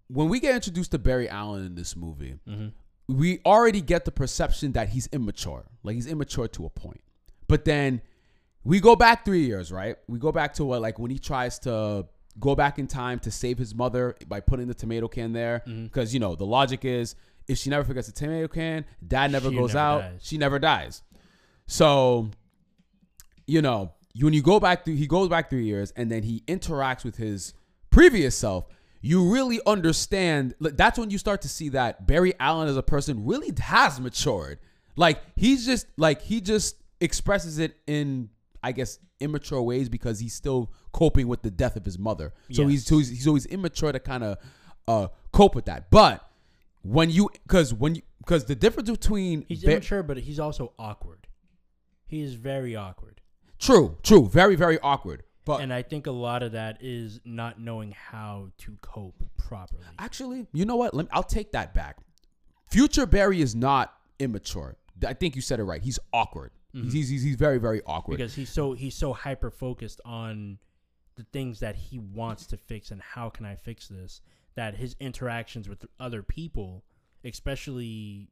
when 0.08 0.28
we 0.28 0.40
get 0.40 0.54
introduced 0.54 0.90
to 0.90 0.98
Barry 0.98 1.28
Allen 1.28 1.64
in 1.64 1.74
this 1.74 1.96
movie, 1.96 2.38
mm-hmm. 2.48 2.68
we 3.08 3.40
already 3.46 3.80
get 3.80 4.04
the 4.04 4.12
perception 4.12 4.72
that 4.72 4.90
he's 4.90 5.06
immature. 5.08 5.64
Like 5.82 5.94
he's 5.94 6.06
immature 6.06 6.48
to 6.48 6.66
a 6.66 6.70
point. 6.70 7.00
But 7.48 7.64
then 7.64 8.02
we 8.64 8.80
go 8.80 8.96
back 8.96 9.24
three 9.24 9.44
years, 9.44 9.72
right? 9.72 9.96
We 10.08 10.18
go 10.18 10.32
back 10.32 10.54
to 10.54 10.64
what 10.64 10.80
like 10.80 10.98
when 10.98 11.10
he 11.10 11.18
tries 11.18 11.58
to 11.60 12.06
go 12.38 12.54
back 12.54 12.78
in 12.78 12.86
time 12.86 13.18
to 13.20 13.30
save 13.30 13.58
his 13.58 13.74
mother 13.74 14.16
by 14.26 14.40
putting 14.40 14.68
the 14.68 14.74
tomato 14.74 15.08
can 15.08 15.32
there. 15.32 15.62
Mm-hmm. 15.66 15.84
Because 15.84 16.14
you 16.14 16.20
know, 16.20 16.34
the 16.34 16.46
logic 16.46 16.84
is 16.84 17.14
if 17.48 17.58
she 17.58 17.70
never 17.70 17.84
forgets 17.84 18.06
the 18.06 18.12
tomato 18.12 18.48
can, 18.48 18.84
dad 19.06 19.32
never 19.32 19.50
She 19.50 19.56
goes 19.56 19.74
never 19.74 19.78
out, 19.78 20.00
dies. 20.00 20.20
she 20.22 20.38
never 20.38 20.58
dies. 20.58 21.02
So 21.66 22.30
you 23.46 23.60
know, 23.62 23.92
when 24.18 24.32
you 24.32 24.42
go 24.42 24.60
back 24.60 24.84
through, 24.84 24.94
he 24.94 25.06
goes 25.06 25.28
back 25.28 25.50
three 25.50 25.64
years 25.64 25.92
and 25.96 26.10
then 26.10 26.22
he 26.22 26.40
interacts 26.46 27.04
with 27.04 27.16
his 27.16 27.54
previous 27.90 28.36
self. 28.36 28.66
You 29.00 29.32
really 29.32 29.60
understand. 29.66 30.54
That's 30.60 30.98
when 30.98 31.10
you 31.10 31.18
start 31.18 31.42
to 31.42 31.48
see 31.48 31.70
that 31.70 32.06
Barry 32.06 32.34
Allen 32.38 32.68
as 32.68 32.76
a 32.76 32.82
person 32.82 33.26
really 33.26 33.52
has 33.60 34.00
matured. 34.00 34.60
Like 34.96 35.20
he's 35.34 35.66
just 35.66 35.86
like 35.96 36.22
he 36.22 36.40
just 36.40 36.76
expresses 37.00 37.58
it 37.58 37.76
in, 37.86 38.28
I 38.62 38.72
guess, 38.72 38.98
immature 39.18 39.60
ways 39.60 39.88
because 39.88 40.20
he's 40.20 40.34
still 40.34 40.72
coping 40.92 41.26
with 41.26 41.42
the 41.42 41.50
death 41.50 41.74
of 41.76 41.84
his 41.84 41.98
mother. 41.98 42.32
So 42.52 42.66
he's 42.68 42.82
Yes. 42.82 42.88
so 42.88 42.98
he's, 42.98 43.08
he's 43.08 43.26
always 43.26 43.46
immature 43.46 43.90
to 43.90 43.98
kind 43.98 44.22
of 44.22 44.38
uh, 44.86 45.08
cope 45.32 45.54
with 45.56 45.64
that. 45.64 45.90
But 45.90 46.24
when 46.82 47.10
you, 47.10 47.28
because 47.46 47.74
when 47.74 47.96
you, 47.96 48.02
because 48.18 48.44
the 48.44 48.54
difference 48.54 48.88
between 48.90 49.46
he's 49.48 49.64
Ba- 49.64 49.72
immature, 49.72 50.02
but 50.04 50.18
he's 50.18 50.38
also 50.38 50.74
awkward. 50.78 51.26
He 52.12 52.20
is 52.20 52.34
very 52.34 52.76
awkward, 52.76 53.22
true, 53.58 53.96
true, 54.02 54.28
very 54.28 54.54
very 54.54 54.78
awkward. 54.80 55.22
But 55.46 55.62
and 55.62 55.72
I 55.72 55.80
think 55.80 56.06
a 56.06 56.10
lot 56.12 56.42
of 56.42 56.52
that 56.52 56.76
is 56.82 57.20
not 57.24 57.58
knowing 57.58 57.92
how 57.92 58.50
to 58.58 58.76
cope 58.82 59.24
properly. 59.38 59.82
Actually, 59.98 60.46
you 60.52 60.66
know 60.66 60.76
what? 60.76 60.92
Let 60.92 61.06
me, 61.06 61.10
I'll 61.12 61.22
take 61.22 61.52
that 61.52 61.72
back. 61.74 61.96
Future 62.70 63.06
Barry 63.06 63.40
is 63.40 63.54
not 63.54 63.94
immature. 64.18 64.76
I 65.06 65.14
think 65.14 65.34
you 65.34 65.42
said 65.42 65.58
it 65.58 65.64
right. 65.64 65.82
He's 65.82 65.98
awkward. 66.12 66.52
Mm-hmm. 66.74 66.90
He's, 66.90 67.08
he's 67.08 67.22
he's 67.22 67.36
very 67.36 67.58
very 67.58 67.80
awkward. 67.86 68.18
because 68.18 68.34
he's 68.34 68.50
so 68.50 68.74
he's 68.74 68.94
so 68.94 69.14
hyper 69.14 69.50
focused 69.50 70.02
on 70.04 70.58
the 71.16 71.24
things 71.32 71.60
that 71.60 71.76
he 71.76 71.98
wants 71.98 72.46
to 72.48 72.56
fix 72.58 72.90
and 72.90 73.00
how 73.00 73.30
can 73.30 73.46
I 73.46 73.54
fix 73.56 73.88
this 73.88 74.20
that 74.54 74.76
his 74.76 74.96
interactions 75.00 75.66
with 75.66 75.86
other 75.98 76.22
people, 76.22 76.84
especially 77.24 78.28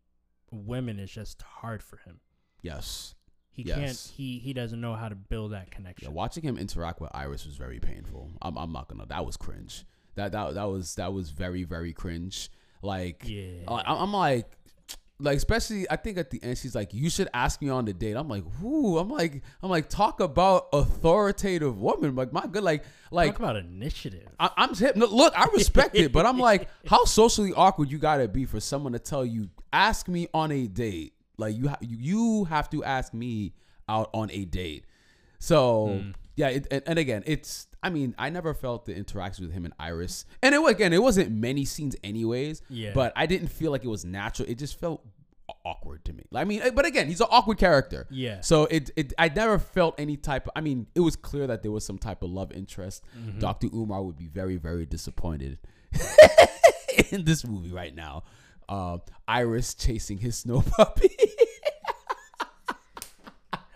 women, 0.50 0.98
is 0.98 1.10
just 1.10 1.40
hard 1.40 1.82
for 1.82 1.96
him. 2.04 2.20
yes, 2.62 3.14
He 3.52 3.64
can't. 3.64 4.12
He 4.16 4.38
he 4.38 4.52
doesn't 4.52 4.80
know 4.80 4.94
how 4.94 5.08
to 5.08 5.14
build 5.14 5.52
that 5.52 5.70
connection. 5.70 6.08
Yeah, 6.08 6.14
watching 6.14 6.42
him 6.42 6.56
interact 6.56 7.00
with 7.00 7.10
Iris 7.12 7.44
was 7.44 7.56
very 7.56 7.80
painful. 7.80 8.30
I'm, 8.40 8.56
I'm 8.56 8.72
not 8.72 8.88
gonna. 8.88 9.06
That 9.06 9.26
was 9.26 9.36
cringe. 9.36 9.84
That 10.14 10.32
that 10.32 10.54
that 10.54 10.64
was 10.64 10.94
that 10.96 11.12
was 11.12 11.30
very 11.30 11.64
very 11.64 11.92
cringe. 11.92 12.50
Like 12.82 13.24
Yeah. 13.26 13.64
I, 13.68 13.94
I'm 13.94 14.12
like. 14.12 14.50
Like 15.22 15.36
especially, 15.36 15.84
I 15.90 15.96
think 15.96 16.16
at 16.16 16.30
the 16.30 16.42
end 16.42 16.56
she's 16.56 16.74
like, 16.74 16.94
"You 16.94 17.10
should 17.10 17.28
ask 17.34 17.60
me 17.60 17.68
on 17.68 17.84
the 17.84 17.92
date." 17.92 18.16
I'm 18.16 18.26
like, 18.26 18.42
"Whoo!" 18.58 18.96
I'm 18.96 19.10
like, 19.10 19.42
I'm 19.62 19.68
like, 19.68 19.90
talk 19.90 20.20
about 20.20 20.68
authoritative 20.72 21.78
woman. 21.78 22.14
Like 22.16 22.32
my 22.32 22.46
good, 22.46 22.62
like, 22.62 22.84
like 23.10 23.32
Talk 23.32 23.40
about 23.40 23.56
initiative. 23.56 24.26
I, 24.38 24.48
I'm 24.56 24.74
hip. 24.74 24.96
Look, 24.96 25.34
I 25.36 25.46
respect 25.52 25.94
it, 25.94 26.10
but 26.10 26.24
I'm 26.24 26.38
like, 26.50 26.70
how 26.86 27.04
socially 27.04 27.52
awkward 27.52 27.90
you 27.90 27.98
gotta 27.98 28.28
be 28.28 28.46
for 28.46 28.60
someone 28.60 28.94
to 28.94 28.98
tell 28.98 29.26
you, 29.26 29.50
ask 29.74 30.08
me 30.08 30.26
on 30.32 30.52
a 30.52 30.66
date. 30.66 31.12
Like 31.40 31.56
you, 31.56 31.68
ha- 31.68 31.78
you 31.80 32.44
have 32.44 32.70
to 32.70 32.84
ask 32.84 33.12
me 33.12 33.54
out 33.88 34.10
on 34.14 34.30
a 34.30 34.44
date. 34.44 34.84
So 35.38 36.02
yeah, 36.36 36.48
it, 36.48 36.66
and, 36.70 36.82
and 36.86 36.98
again, 36.98 37.22
it's. 37.26 37.66
I 37.82 37.88
mean, 37.88 38.14
I 38.18 38.28
never 38.28 38.52
felt 38.52 38.84
the 38.84 38.94
interaction 38.94 39.46
with 39.46 39.54
him 39.54 39.64
and 39.64 39.72
Iris, 39.80 40.26
and 40.42 40.54
it 40.54 40.62
again, 40.68 40.92
it 40.92 41.02
wasn't 41.02 41.30
many 41.30 41.64
scenes 41.64 41.96
anyways. 42.04 42.60
Yeah. 42.68 42.92
But 42.94 43.14
I 43.16 43.24
didn't 43.24 43.48
feel 43.48 43.70
like 43.70 43.84
it 43.84 43.88
was 43.88 44.04
natural. 44.04 44.48
It 44.50 44.58
just 44.58 44.78
felt 44.78 45.02
awkward 45.64 46.04
to 46.04 46.12
me. 46.12 46.24
I 46.34 46.44
mean, 46.44 46.62
but 46.74 46.86
again, 46.86 47.08
he's 47.08 47.20
an 47.20 47.28
awkward 47.30 47.58
character. 47.58 48.06
Yeah. 48.10 48.40
So 48.40 48.64
it, 48.64 48.90
it 48.96 49.12
I 49.18 49.28
never 49.28 49.58
felt 49.58 49.98
any 49.98 50.16
type 50.16 50.46
of 50.46 50.52
I 50.54 50.60
mean, 50.60 50.86
it 50.94 51.00
was 51.00 51.16
clear 51.16 51.46
that 51.46 51.62
there 51.62 51.72
was 51.72 51.84
some 51.84 51.98
type 51.98 52.22
of 52.22 52.30
love 52.30 52.52
interest. 52.52 53.04
Mm-hmm. 53.18 53.38
Dr. 53.38 53.68
Umar 53.74 54.02
would 54.02 54.16
be 54.16 54.26
very, 54.26 54.56
very 54.56 54.86
disappointed 54.86 55.58
in 57.10 57.24
this 57.24 57.46
movie 57.46 57.72
right 57.72 57.94
now. 57.94 58.24
Uh, 58.70 58.98
Iris 59.28 59.74
chasing 59.74 60.18
his 60.18 60.36
snow 60.38 60.62
puppy. 60.76 61.10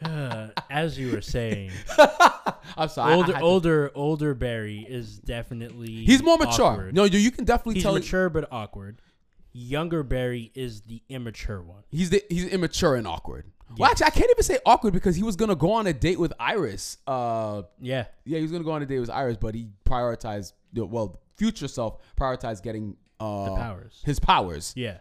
Uh, 0.05 0.49
as 0.71 0.99
you 0.99 1.11
were 1.13 1.23
saying, 1.23 1.71
I'm 2.77 2.89
sorry. 2.91 3.15
Older 3.15 3.39
older 3.41 3.91
older 3.95 4.35
Barry 4.35 4.81
is 4.87 5.19
definitely 5.19 6.05
he's 6.05 6.23
more 6.23 6.37
mature. 6.37 6.67
awkward. 6.67 6.95
No, 6.95 7.05
you 7.05 7.19
you 7.19 7.31
can 7.31 7.45
definitely 7.45 7.75
he's 7.75 7.83
tell 7.85 7.95
mature 7.95 8.29
but 8.29 8.47
awkward. 8.53 9.01
Younger 9.53 10.03
Barry 10.03 10.51
is 10.55 10.83
the 10.83 11.01
immature 11.09 11.63
one. 11.63 11.85
he's 11.91 12.11
the, 12.11 12.23
he's 12.29 12.47
immature 12.47 12.97
and 12.97 13.07
awkward. 13.07 13.47
Well, 13.79 13.91
actually, 13.91 14.07
I 14.07 14.11
can't 14.11 14.31
even 14.31 14.43
say 14.43 14.59
awkward 14.67 14.93
because 14.93 15.17
he 15.17 15.23
was 15.23 15.37
gonna 15.37 15.55
go 15.57 15.73
on 15.73 15.87
a 15.87 15.93
date 15.93 16.19
with 16.21 16.33
Iris. 16.39 16.99
Uh, 17.07 17.63
Yeah. 17.81 18.05
yeah, 18.25 18.37
he 18.39 18.43
was 18.43 18.51
gonna 18.53 18.65
go 18.65 18.73
on 18.73 18.83
a 18.83 18.87
date 18.87 18.99
with 19.01 19.11
Iris, 19.11 19.37
but 19.39 19.55
he 19.55 19.69
prioritized 19.87 20.53
well, 20.75 21.21
future 21.37 21.69
self 21.69 21.99
prioritized 22.19 22.63
getting 22.63 22.97
uh 23.25 23.51
The 23.51 23.57
powers. 23.57 24.03
his 24.05 24.21
powers. 24.21 24.73
Yeah. 24.77 24.99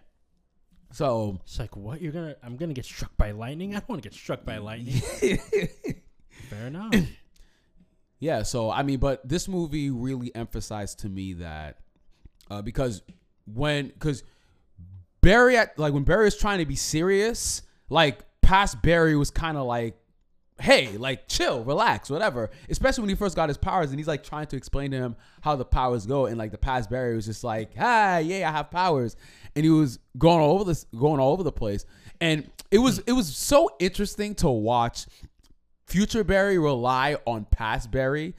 So 0.91 1.39
It's 1.43 1.57
like 1.59 1.75
what 1.75 2.01
you're 2.01 2.12
gonna 2.12 2.36
I'm 2.43 2.55
gonna 2.57 2.73
get 2.73 2.86
struck 2.86 3.15
by 3.17 3.31
lightning. 3.31 3.75
I 3.75 3.79
don't 3.79 3.89
want 3.89 4.03
to 4.03 4.09
get 4.09 4.15
struck 4.15 4.45
by 4.45 4.57
lightning. 4.57 5.01
Fair 6.49 6.67
enough. 6.67 6.93
yeah, 8.19 8.43
so 8.43 8.69
I 8.69 8.83
mean, 8.83 8.99
but 8.99 9.27
this 9.27 9.47
movie 9.47 9.89
really 9.89 10.33
emphasized 10.36 10.99
to 10.99 11.09
me 11.09 11.33
that 11.33 11.79
uh, 12.51 12.62
because 12.62 13.01
when 13.45 13.88
because 13.88 14.23
Barry 15.21 15.57
at 15.57 15.77
like 15.79 15.93
when 15.93 16.03
Barry 16.03 16.25
was 16.25 16.38
trying 16.38 16.59
to 16.59 16.65
be 16.65 16.75
serious, 16.75 17.62
like 17.89 18.23
past 18.41 18.81
Barry 18.81 19.15
was 19.15 19.31
kind 19.31 19.57
of 19.57 19.65
like, 19.65 19.97
hey, 20.63 20.97
like 20.97 21.28
chill, 21.28 21.62
relax, 21.65 22.10
whatever. 22.10 22.49
Especially 22.69 23.02
when 23.02 23.10
he 23.10 23.15
first 23.15 23.36
got 23.36 23.49
his 23.49 23.58
powers 23.58 23.89
and 23.89 23.99
he's 23.99 24.08
like 24.08 24.23
trying 24.23 24.47
to 24.47 24.56
explain 24.56 24.91
to 24.91 24.97
him 24.97 25.15
how 25.41 25.58
the 25.58 25.65
powers 25.65 26.06
go, 26.06 26.26
and 26.26 26.38
like 26.38 26.52
the 26.52 26.58
past 26.58 26.89
Barry 26.89 27.15
was 27.15 27.26
just 27.26 27.43
like, 27.43 27.76
hi, 27.76 28.19
yeah, 28.19 28.47
I 28.49 28.52
have 28.54 28.71
powers, 28.71 29.17
and 29.56 29.65
he 29.65 29.69
was 29.69 29.99
going 30.17 30.39
all 30.39 30.54
over 30.56 30.63
this, 30.63 30.86
going 30.97 31.19
all 31.19 31.34
over 31.34 31.43
the 31.43 31.52
place, 31.52 31.86
and 32.21 32.49
it 32.71 32.78
was 32.78 32.99
it 32.99 33.12
was 33.12 33.36
so 33.36 33.69
interesting 33.80 34.36
to 34.36 34.49
watch 34.49 35.06
future 35.86 36.23
Barry 36.23 36.58
rely 36.58 37.17
on 37.28 37.45
past 37.52 37.91
Barry, 37.91 38.34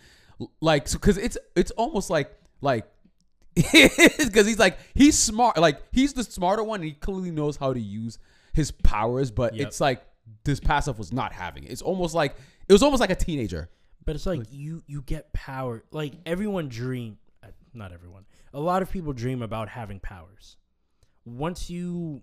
like 0.62 0.90
because 0.90 1.18
it's 1.18 1.36
it's 1.54 1.70
almost 1.72 2.08
like 2.08 2.34
like 2.62 2.86
because 3.54 4.46
he's 4.46 4.58
like 4.58 4.78
he's 4.94 5.18
smart, 5.18 5.58
like 5.58 5.78
he's 5.92 6.14
the 6.14 6.24
smarter 6.24 6.64
one, 6.64 6.80
and 6.80 6.88
he 6.88 6.94
clearly 6.94 7.30
knows 7.30 7.56
how 7.56 7.74
to 7.74 7.80
use 7.80 8.18
his 8.54 8.70
powers, 8.70 9.30
but 9.30 9.54
Yep. 9.54 9.66
it's 9.66 9.80
like 9.80 10.02
this 10.44 10.60
passive 10.60 10.98
was 10.98 11.12
not 11.12 11.32
having 11.32 11.64
it. 11.64 11.70
It's 11.70 11.82
almost 11.82 12.14
like 12.14 12.36
it 12.68 12.72
was 12.72 12.82
almost 12.82 13.00
like 13.00 13.10
a 13.10 13.16
teenager. 13.16 13.70
But 14.04 14.14
it's 14.16 14.26
like 14.26 14.40
you 14.50 14.82
you 14.86 15.02
get 15.02 15.32
power. 15.32 15.82
Like 15.90 16.14
everyone 16.26 16.68
dream, 16.68 17.18
uh, 17.42 17.48
not 17.72 17.92
everyone. 17.92 18.26
A 18.52 18.60
lot 18.60 18.82
of 18.82 18.90
people 18.90 19.12
dream 19.12 19.42
about 19.42 19.68
having 19.68 19.98
powers. 20.00 20.56
Once 21.24 21.70
you 21.70 22.22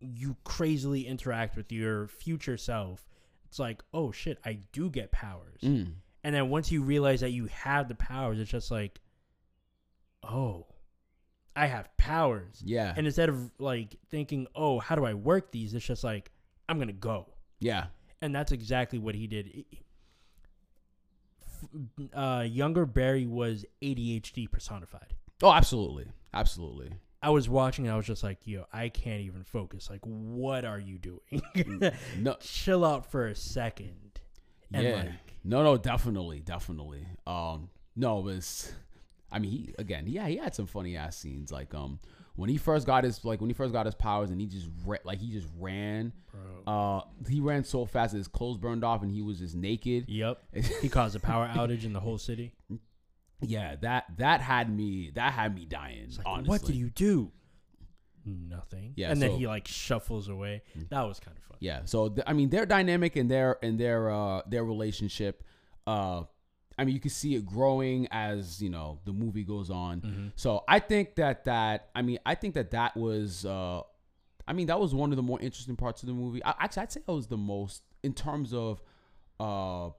you 0.00 0.36
crazily 0.44 1.06
interact 1.06 1.56
with 1.56 1.72
your 1.72 2.08
future 2.08 2.58
self, 2.58 3.08
it's 3.48 3.58
like, 3.58 3.82
"Oh 3.94 4.12
shit, 4.12 4.38
I 4.44 4.58
do 4.72 4.90
get 4.90 5.12
powers." 5.12 5.60
Mm. 5.62 5.94
And 6.22 6.34
then 6.34 6.50
once 6.50 6.70
you 6.70 6.82
realize 6.82 7.20
that 7.20 7.30
you 7.30 7.46
have 7.46 7.88
the 7.88 7.94
powers, 7.94 8.38
it's 8.38 8.50
just 8.50 8.70
like, 8.70 9.00
"Oh, 10.22 10.66
I 11.56 11.66
have 11.66 11.94
powers." 11.96 12.62
Yeah, 12.62 12.92
And 12.96 13.06
instead 13.06 13.30
of 13.30 13.50
like 13.58 13.96
thinking, 14.10 14.46
"Oh, 14.54 14.78
how 14.78 14.94
do 14.94 15.06
I 15.06 15.14
work 15.14 15.52
these?" 15.52 15.72
It's 15.72 15.86
just 15.86 16.04
like, 16.04 16.30
"I'm 16.68 16.76
going 16.76 16.88
to 16.88 16.92
go." 16.92 17.33
Yeah, 17.64 17.86
and 18.20 18.34
that's 18.34 18.52
exactly 18.52 18.98
what 18.98 19.14
he 19.14 19.26
did. 19.26 19.64
Uh, 22.12 22.44
younger 22.46 22.84
Barry 22.84 23.26
was 23.26 23.64
ADHD 23.82 24.50
personified. 24.50 25.14
oh, 25.42 25.50
absolutely, 25.52 26.06
absolutely. 26.34 26.92
I 27.22 27.30
was 27.30 27.48
watching 27.48 27.86
and 27.86 27.94
I 27.94 27.96
was 27.96 28.06
just 28.06 28.22
like, 28.22 28.38
yo, 28.44 28.66
I 28.70 28.90
can't 28.90 29.22
even 29.22 29.44
focus. 29.44 29.88
Like, 29.88 30.02
what 30.02 30.66
are 30.66 30.78
you 30.78 30.98
doing? 30.98 31.42
No, 32.18 32.36
Chill 32.40 32.84
out 32.84 33.10
for 33.10 33.28
a 33.28 33.34
second. 33.34 34.20
And 34.74 34.82
yeah, 34.86 34.96
like, 34.96 35.08
no, 35.42 35.62
no, 35.62 35.78
definitely, 35.78 36.40
definitely. 36.40 37.06
Um, 37.26 37.70
no, 37.96 38.18
it 38.18 38.24
was. 38.24 38.72
I 39.34 39.38
mean, 39.40 39.50
he 39.50 39.74
again, 39.78 40.04
yeah, 40.06 40.28
he 40.28 40.36
had 40.36 40.54
some 40.54 40.66
funny 40.66 40.96
ass 40.96 41.16
scenes. 41.16 41.50
Like, 41.52 41.74
um, 41.74 41.98
when 42.36 42.48
he 42.48 42.56
first 42.56 42.86
got 42.86 43.04
his 43.04 43.24
like 43.24 43.40
when 43.40 43.50
he 43.50 43.54
first 43.54 43.72
got 43.72 43.84
his 43.86 43.94
powers 43.94 44.30
and 44.30 44.40
he 44.40 44.46
just 44.46 44.68
ra- 44.86 44.98
like 45.04 45.18
he 45.20 45.30
just 45.30 45.48
ran. 45.58 46.12
bro. 46.32 46.72
Uh, 46.72 47.00
he 47.28 47.40
ran 47.40 47.64
so 47.64 47.84
fast 47.84 48.12
that 48.12 48.18
his 48.18 48.28
clothes 48.28 48.56
burned 48.58 48.84
off 48.84 49.02
and 49.02 49.10
he 49.10 49.20
was 49.22 49.40
just 49.40 49.54
naked. 49.54 50.06
Yep. 50.08 50.38
He 50.82 50.88
caused 50.88 51.16
a 51.16 51.20
power 51.20 51.48
outage 51.52 51.84
in 51.84 51.92
the 51.92 52.00
whole 52.00 52.18
city. 52.18 52.54
Yeah, 53.40 53.76
that 53.82 54.04
that 54.18 54.40
had 54.40 54.74
me 54.74 55.10
that 55.14 55.32
had 55.32 55.54
me 55.54 55.64
dying. 55.66 56.08
Like, 56.16 56.26
honestly, 56.26 56.48
what 56.48 56.62
did 56.64 56.76
you 56.76 56.90
do? 56.90 57.32
Nothing. 58.26 58.94
Yeah, 58.96 59.10
And 59.10 59.20
then 59.20 59.32
he 59.32 59.46
like 59.46 59.68
shuffles 59.68 60.28
away. 60.28 60.62
That 60.88 61.02
was 61.02 61.20
kind 61.20 61.36
of 61.36 61.42
fun. 61.44 61.58
Yeah, 61.60 61.80
so 61.84 62.08
th- 62.08 62.24
I 62.26 62.32
mean, 62.32 62.48
their 62.48 62.64
dynamic 62.64 63.16
and 63.16 63.30
their 63.30 63.58
and 63.62 63.78
their 63.78 64.10
uh 64.10 64.42
their 64.46 64.64
relationship. 64.64 65.42
Uh, 65.86 66.22
I 66.78 66.84
mean, 66.84 66.94
you 66.94 67.00
can 67.00 67.10
see 67.10 67.34
it 67.34 67.46
growing 67.46 68.08
as 68.10 68.60
you 68.62 68.70
know 68.70 68.98
the 69.04 69.12
movie 69.12 69.44
goes 69.44 69.70
on. 69.70 70.00
Mm-hmm. 70.00 70.26
So 70.36 70.64
I 70.68 70.78
think 70.80 71.14
that 71.16 71.44
that 71.44 71.88
I 71.94 72.02
mean 72.02 72.18
I 72.26 72.34
think 72.34 72.54
that 72.54 72.70
that 72.72 72.96
was 72.96 73.44
uh, 73.46 73.82
I 74.46 74.52
mean 74.52 74.66
that 74.66 74.80
was 74.80 74.94
one 74.94 75.10
of 75.10 75.16
the 75.16 75.22
more 75.22 75.40
interesting 75.40 75.76
parts 75.76 76.02
of 76.02 76.08
the 76.08 76.14
movie. 76.14 76.44
I, 76.44 76.54
actually, 76.58 76.82
I'd 76.82 76.92
say 76.92 77.00
that 77.06 77.12
was 77.12 77.26
the 77.28 77.36
most 77.36 77.82
in 78.02 78.12
terms 78.12 78.52
of 78.52 78.82
uh 79.40 79.90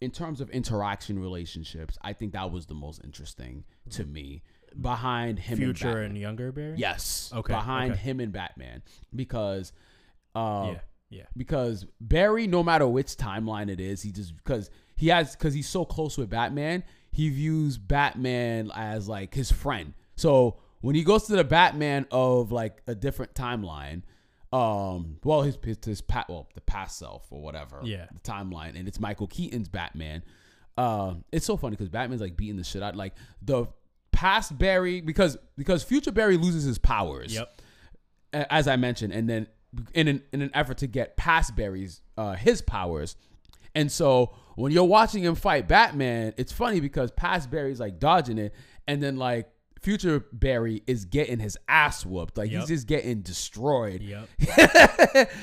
in 0.00 0.10
terms 0.10 0.40
of 0.40 0.48
interaction 0.50 1.18
relationships. 1.18 1.98
I 2.02 2.12
think 2.14 2.32
that 2.32 2.50
was 2.50 2.66
the 2.66 2.74
most 2.74 3.02
interesting 3.04 3.64
to 3.90 4.04
me 4.04 4.42
behind 4.80 5.38
him. 5.38 5.58
and 5.58 5.64
Future 5.66 5.86
Batman. 5.88 6.04
and 6.04 6.18
younger 6.18 6.52
Barry? 6.52 6.74
Yes. 6.78 7.30
Okay, 7.34 7.52
Behind 7.52 7.92
okay. 7.92 8.00
him 8.00 8.20
and 8.20 8.32
Batman 8.32 8.82
because 9.14 9.72
uh 10.34 10.70
Yeah. 10.72 10.78
Yeah. 11.10 11.24
because 11.36 11.86
Barry 12.00 12.46
no 12.46 12.62
matter 12.62 12.86
which 12.86 13.16
timeline 13.16 13.68
it 13.68 13.80
is, 13.80 14.00
he 14.00 14.12
just 14.12 14.36
because 14.36 14.70
he 15.00 15.08
has 15.08 15.34
cuz 15.36 15.54
he's 15.54 15.68
so 15.68 15.84
close 15.84 16.16
with 16.18 16.30
Batman, 16.30 16.84
he 17.10 17.28
views 17.30 17.78
Batman 17.78 18.70
as 18.74 19.08
like 19.08 19.34
his 19.34 19.50
friend. 19.50 19.94
So 20.16 20.58
when 20.80 20.94
he 20.94 21.02
goes 21.02 21.24
to 21.24 21.34
the 21.36 21.44
Batman 21.44 22.06
of 22.10 22.52
like 22.52 22.82
a 22.86 22.94
different 22.94 23.34
timeline, 23.34 24.02
um 24.52 25.16
well 25.24 25.42
his 25.42 25.56
his, 25.64 25.78
his 25.84 26.00
pat 26.00 26.28
well 26.28 26.48
the 26.54 26.60
past 26.60 26.98
self 26.98 27.26
or 27.30 27.40
whatever 27.40 27.80
Yeah. 27.84 28.06
the 28.12 28.20
timeline 28.20 28.76
and 28.78 28.88
it's 28.88 28.98
Michael 28.98 29.28
Keaton's 29.28 29.68
Batman 29.68 30.22
uh 30.76 31.14
it's 31.30 31.46
so 31.46 31.56
funny 31.56 31.76
because 31.76 31.88
Batman's 31.88 32.20
like 32.20 32.36
beating 32.36 32.56
the 32.56 32.64
shit 32.64 32.82
out 32.82 32.96
like 32.96 33.14
the 33.42 33.66
past 34.10 34.58
Barry 34.58 35.00
because 35.00 35.36
because 35.56 35.84
future 35.84 36.10
Barry 36.10 36.36
loses 36.36 36.64
his 36.64 36.78
powers 36.78 37.32
Yep. 37.32 37.60
as 38.32 38.66
I 38.68 38.74
mentioned, 38.76 39.12
and 39.12 39.28
then 39.30 39.46
in 39.94 40.08
an 40.08 40.22
in 40.32 40.42
an 40.42 40.50
effort 40.52 40.78
to 40.78 40.86
get 40.88 41.16
past 41.16 41.54
Barry's 41.54 42.00
uh, 42.18 42.34
his 42.34 42.60
powers. 42.60 43.14
And 43.74 43.90
so 43.90 44.34
when 44.60 44.72
you're 44.72 44.84
watching 44.84 45.22
him 45.22 45.34
fight 45.34 45.66
Batman, 45.68 46.34
it's 46.36 46.52
funny 46.52 46.80
because 46.80 47.10
past 47.10 47.50
Barry's 47.50 47.80
like 47.80 47.98
dodging 47.98 48.38
it, 48.38 48.54
and 48.86 49.02
then 49.02 49.16
like 49.16 49.48
future 49.82 50.26
Barry 50.32 50.82
is 50.86 51.06
getting 51.06 51.38
his 51.38 51.56
ass 51.68 52.04
whooped. 52.04 52.36
Like 52.36 52.50
Yep. 52.50 52.60
he's 52.60 52.68
just 52.68 52.86
getting 52.86 53.22
destroyed. 53.22 54.02
Yep. 54.02 54.28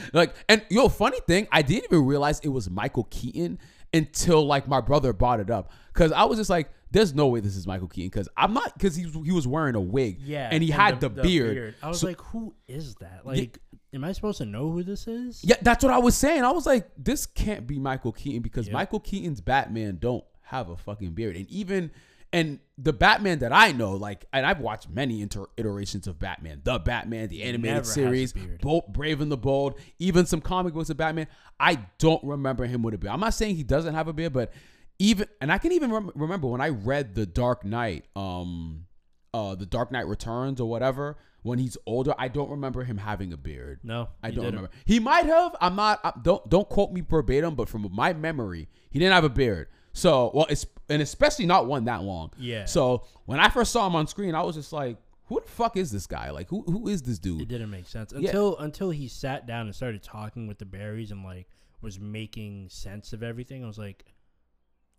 like 0.13 0.35
and 0.49 0.63
yo, 0.69 0.89
funny 0.89 1.19
thing, 1.27 1.47
I 1.51 1.61
didn't 1.61 1.85
even 1.85 2.05
realize 2.05 2.39
it 2.39 2.49
was 2.49 2.69
Michael 2.69 3.05
Keaton 3.09 3.59
until 3.93 4.45
like 4.45 4.67
my 4.67 4.81
brother 4.81 5.13
brought 5.13 5.39
it 5.39 5.49
up 5.49 5.71
because 5.93 6.11
I 6.11 6.25
was 6.25 6.37
just 6.37 6.49
like, 6.49 6.69
"There's 6.91 7.13
no 7.15 7.27
way 7.27 7.39
this 7.39 7.55
is 7.55 7.65
Michael 7.65 7.87
Keaton," 7.87 8.09
because 8.09 8.29
I'm 8.37 8.53
not 8.53 8.73
because 8.73 8.95
he 8.95 9.05
was, 9.05 9.13
he 9.25 9.31
was 9.31 9.47
wearing 9.47 9.75
a 9.75 9.81
wig, 9.81 10.19
Yeah, 10.21 10.49
and 10.51 10.61
he 10.61 10.69
had 10.69 10.99
the, 10.99 11.09
beard. 11.09 11.75
I 11.81 11.87
was 11.87 12.01
So- 12.01 12.07
like, 12.07 12.19
who 12.21 12.53
is 12.67 12.95
that? 12.95 13.21
Like, 13.25 13.59
am 13.97 14.03
I 14.03 14.11
supposed 14.13 14.37
to 14.37 14.45
know 14.45 14.71
who 14.71 14.83
this 14.83 15.07
is? 15.07 15.43
Yeah, 15.43 15.55
that's 15.61 15.83
what 15.83 15.93
I 15.93 15.97
was 15.97 16.15
saying. 16.15 16.43
I 16.43 16.51
was 16.51 16.65
like, 16.65 16.89
this 16.97 17.25
can't 17.25 17.67
be 17.67 17.79
Michael 17.79 18.11
Keaton 18.11 18.41
because 18.41 18.67
Yep. 18.67 18.73
Michael 18.73 18.99
Keaton's 18.99 19.41
Batman 19.41 19.97
don't 19.99 20.23
have 20.43 20.69
a 20.69 20.77
fucking 20.77 21.11
beard. 21.11 21.35
And 21.35 21.49
even 21.49 21.91
and 22.33 22.59
the 22.77 22.91
Batman 22.91 23.39
that 23.39 23.53
I 23.53 23.71
know, 23.71 23.93
like, 23.93 24.25
and 24.33 24.45
I've 24.45 24.59
watched 24.59 24.89
many 24.89 25.21
inter- 25.21 25.47
iterations 25.55 26.07
of 26.07 26.19
Batman, 26.19 26.59
the 26.63 26.77
Batman, 26.77 27.29
the 27.29 27.41
animated 27.43 27.75
never 27.75 27.85
series. 27.85 28.33
Bolt, 28.61 28.91
Brave 28.91 29.21
and 29.21 29.31
the 29.31 29.37
Bold, 29.37 29.79
even 29.97 30.25
some 30.25 30.41
comic 30.41 30.73
books 30.73 30.89
of 30.89 30.97
Batman. 30.97 31.27
I 31.59 31.79
don't 31.99 32.21
remember 32.23 32.65
him 32.65 32.83
with 32.83 32.93
a 32.93 32.97
beard. 32.97 33.13
I'm 33.13 33.21
not 33.21 33.33
saying 33.33 33.55
he 33.55 33.63
doesn't 33.63 33.93
have 33.93 34.09
a 34.09 34.13
beard, 34.13 34.33
but 34.33 34.51
even 34.99 35.27
and 35.39 35.51
I 35.51 35.57
can 35.57 35.71
even 35.71 35.91
rem- 35.91 36.11
remember 36.15 36.47
when 36.47 36.59
I 36.59 36.69
read 36.69 37.15
the 37.15 37.25
Dark 37.25 37.63
Knight, 37.63 38.05
um, 38.15 38.86
uh, 39.33 39.55
the 39.55 39.65
Dark 39.65 39.91
Knight 39.91 40.07
Returns 40.07 40.59
or 40.61 40.69
whatever. 40.69 41.17
When 41.43 41.59
he's 41.59 41.77
older, 41.85 42.13
I 42.17 42.27
don't 42.27 42.49
remember 42.49 42.83
him 42.83 42.97
having 42.97 43.31
a 43.31 43.37
beard. 43.37 43.79
No, 43.83 44.09
I 44.21 44.27
don't 44.31 44.35
didn't. 44.43 44.55
remember. 44.55 44.69
He 44.85 44.99
might 44.99 45.25
have. 45.27 45.55
I'm 45.61 45.75
not. 45.75 45.99
I, 46.03 46.11
don't 46.21 46.47
don't 46.49 46.67
quote 46.67 46.91
me 46.91 47.01
verbatim, 47.01 47.55
but 47.55 47.69
from 47.69 47.87
my 47.93 48.11
memory, 48.13 48.67
he 48.89 48.99
didn't 48.99 49.13
have 49.13 49.23
a 49.23 49.29
beard. 49.29 49.67
So 49.93 50.31
well, 50.33 50.45
it's 50.49 50.65
and 50.89 51.01
especially 51.01 51.45
not 51.45 51.65
one 51.67 51.85
that 51.85 52.03
long. 52.03 52.31
Yeah. 52.37 52.65
So 52.65 53.05
when 53.25 53.39
I 53.39 53.49
first 53.49 53.71
saw 53.71 53.87
him 53.87 53.95
on 53.95 54.07
screen, 54.07 54.35
I 54.35 54.41
was 54.43 54.55
just 54.55 54.73
like, 54.73 54.97
"Who 55.27 55.39
the 55.39 55.47
fuck 55.47 55.77
is 55.77 55.89
this 55.91 56.05
guy? 56.05 56.31
Like, 56.31 56.49
who 56.49 56.63
who 56.63 56.87
is 56.89 57.01
this 57.03 57.17
dude?" 57.17 57.41
It 57.41 57.47
didn't 57.47 57.69
make 57.69 57.87
sense 57.87 58.11
Yeah. 58.11 58.27
until 58.29 58.57
until 58.57 58.89
he 58.89 59.07
sat 59.07 59.47
down 59.47 59.67
and 59.67 59.75
started 59.75 60.03
talking 60.03 60.47
with 60.47 60.57
the 60.59 60.65
berries 60.65 61.11
and 61.11 61.23
like 61.23 61.47
was 61.81 61.97
making 61.99 62.67
sense 62.69 63.13
of 63.13 63.23
everything. 63.23 63.63
I 63.63 63.67
was 63.67 63.77
like, 63.77 64.03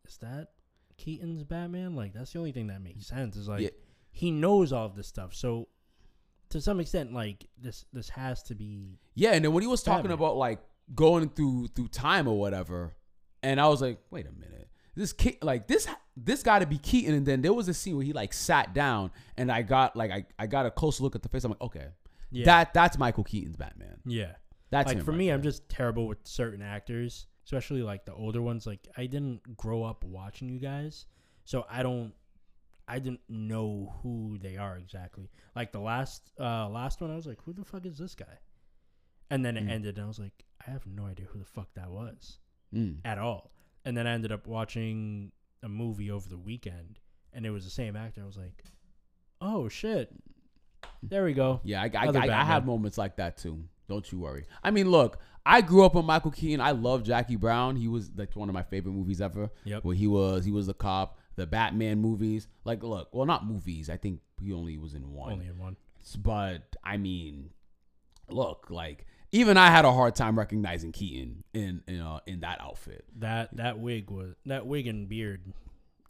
is 0.07 0.17
that 0.19 0.49
Keaton's 0.97 1.43
Batman? 1.45 1.95
Like 1.95 2.15
that's 2.15 2.33
the 2.33 2.39
only 2.39 2.53
thing 2.53 2.69
that 2.69 2.83
makes 2.83 3.07
sense. 3.07 3.37
Is 3.37 3.49
like 3.49 3.61
Yeah. 3.63 3.71
He 4.19 4.31
knows 4.31 4.73
all 4.73 4.85
of 4.87 4.97
this 4.97 5.07
stuff. 5.07 5.35
So 5.35 5.69
to 6.51 6.61
some 6.61 6.81
extent, 6.81 7.13
like 7.13 7.47
this 7.61 7.85
this 7.93 8.09
has 8.11 8.43
to 8.45 8.55
be 8.55 8.99
Yeah, 9.15 9.33
and 9.33 9.45
then 9.45 9.53
when 9.53 9.63
he 9.63 9.67
was 9.69 9.83
talking 9.83 10.11
about 10.11 10.37
like 10.37 10.59
going 10.95 11.29
through 11.31 11.69
through 11.69 11.89
time 11.89 12.27
or 12.27 12.39
whatever, 12.39 12.95
and 13.43 13.61
I 13.61 13.69
was 13.69 13.81
like, 13.83 13.99
"Wait 14.11 14.27
a 14.27 14.33
minute." 14.33 14.69
This 14.97 15.13
Ke- 15.13 15.43
like 15.43 15.69
this 15.69 15.87
this 16.17 16.43
got 16.43 16.59
to 16.59 16.67
be 16.67 16.79
Keaton, 16.79 17.15
and 17.15 17.25
then 17.25 17.43
there 17.43 17.53
was 17.53 17.69
a 17.69 17.75
scene 17.75 17.95
where 17.97 18.05
he 18.05 18.13
like 18.13 18.33
sat 18.33 18.75
down, 18.75 19.13
and 19.37 19.53
I 19.53 19.63
got 19.63 19.95
like 19.95 20.11
I, 20.11 20.27
I 20.39 20.47
got 20.49 20.67
a 20.67 20.71
close 20.73 21.01
look 21.01 21.15
at 21.15 21.23
the 21.23 21.29
face. 21.29 21.45
I'm 21.45 21.53
like, 21.53 21.61
okay, 21.61 21.87
Yeah. 22.33 22.47
that 22.47 22.75
that's 22.75 22.99
Michael 22.99 23.25
Keaton's 23.25 23.57
Batman. 23.57 24.01
yeah. 24.05 24.33
That's 24.71 24.89
like 24.89 24.99
him 24.99 25.05
for 25.05 25.13
right 25.13 25.19
me, 25.19 25.29
I'm 25.31 25.43
just 25.43 25.67
terrible 25.71 26.07
with 26.09 26.19
certain 26.25 26.61
actors, 26.61 27.27
especially 27.47 27.81
like 27.83 28.05
the 28.05 28.13
older 28.13 28.43
ones. 28.43 28.67
Like 28.67 28.87
I 28.99 29.07
didn't 29.07 29.57
grow 29.57 29.83
up 29.85 30.03
watching 30.05 30.49
you 30.51 30.59
guys, 30.59 31.07
so 31.45 31.65
I 31.71 31.83
don't, 31.83 32.13
I 32.89 32.99
didn't 32.99 33.21
know 33.29 33.99
who 34.03 34.39
they 34.41 34.57
are 34.57 34.77
exactly. 34.79 35.29
Like 35.55 35.73
the 35.73 35.81
last, 35.81 36.33
uh, 36.41 36.69
last 36.69 37.01
one, 37.01 37.11
I 37.11 37.17
was 37.17 37.27
like, 37.27 37.39
who 37.45 37.53
the 37.53 37.65
fuck 37.65 37.85
is 37.87 37.99
this 37.99 38.15
guy? 38.15 38.39
And 39.31 39.45
then 39.45 39.57
it 39.59 39.67
Mm. 39.67 39.71
ended, 39.71 39.97
and 39.99 40.05
I 40.07 40.09
was 40.09 40.19
like, 40.19 40.45
I 40.67 40.71
have 40.71 40.87
no 40.87 41.05
idea 41.07 41.27
who 41.27 41.39
the 41.39 41.45
fuck 41.45 41.69
that 41.75 41.91
was 41.91 42.39
Mm. 42.75 43.01
at 43.05 43.19
all. 43.19 43.53
And 43.85 43.97
then 43.97 44.07
I 44.07 44.13
ended 44.13 44.33
up 44.33 44.47
watching 44.47 45.33
a 45.63 45.69
movie 45.69 46.11
over 46.11 46.29
the 46.29 46.39
weekend, 46.39 46.99
and 47.33 47.45
it 47.45 47.51
was 47.51 47.65
the 47.65 47.71
same 47.71 47.95
actor. 47.95 48.23
I 48.23 48.27
was 48.27 48.37
like, 48.39 48.65
oh 49.41 49.69
shit, 49.69 50.11
there 51.03 51.25
we 51.25 51.35
go. 51.35 51.61
Yeah, 51.65 51.83
I, 51.83 51.91
I, 51.95 52.07
I, 52.07 52.41
I 52.41 52.45
have 52.45 52.65
moments 52.65 52.97
like 52.99 53.17
that 53.17 53.37
too. 53.37 53.65
Don't 53.89 54.11
you 54.13 54.19
worry. 54.21 54.45
I 54.63 54.71
mean, 54.71 54.91
look, 54.91 55.19
I 55.47 55.61
grew 55.63 55.85
up 55.85 55.97
on 55.97 56.05
Michael 56.05 56.31
Keaton. 56.31 56.61
I 56.61 56.73
love 56.73 57.03
Jackie 57.05 57.37
Brown. 57.37 57.77
He 57.77 57.89
was 57.89 58.11
like 58.15 58.35
one 58.37 58.49
of 58.51 58.55
my 58.55 58.63
favorite 58.63 58.93
movies 58.93 59.21
ever. 59.21 59.51
Yep. 59.65 59.85
Where 59.85 59.95
he 59.95 60.07
was, 60.07 60.45
he 60.45 60.51
was 60.51 60.67
the 60.67 60.75
cop. 60.75 61.18
The 61.39 61.47
Batman 61.47 62.01
movies, 62.01 62.49
like, 62.65 62.83
look, 62.83 63.09
well, 63.13 63.25
not 63.27 63.47
movies. 63.47 63.89
I 63.89 63.97
think 63.97 64.21
he 64.43 64.53
only 64.53 64.77
was 64.77 64.95
in 64.95 65.13
one. 65.13 65.33
Only 65.33 65.47
in 65.47 65.57
one. 65.57 65.77
But 66.19 66.77
I 66.83 66.97
mean, 66.97 67.51
look, 68.29 68.67
like, 68.71 69.07
even 69.31 69.57
I 69.57 69.71
had 69.71 69.85
a 69.85 69.93
hard 69.93 70.15
time 70.15 70.37
recognizing 70.37 70.93
Keaton 70.93 71.45
in 71.55 71.83
in 71.87 72.01
uh, 72.01 72.21
in 72.27 72.41
that 72.41 72.61
outfit. 72.61 73.05
That 73.19 73.57
that 73.57 73.79
wig 73.79 74.11
was 74.11 74.35
that 74.47 74.67
wig 74.67 74.87
and 74.87 75.09
beard, 75.09 75.53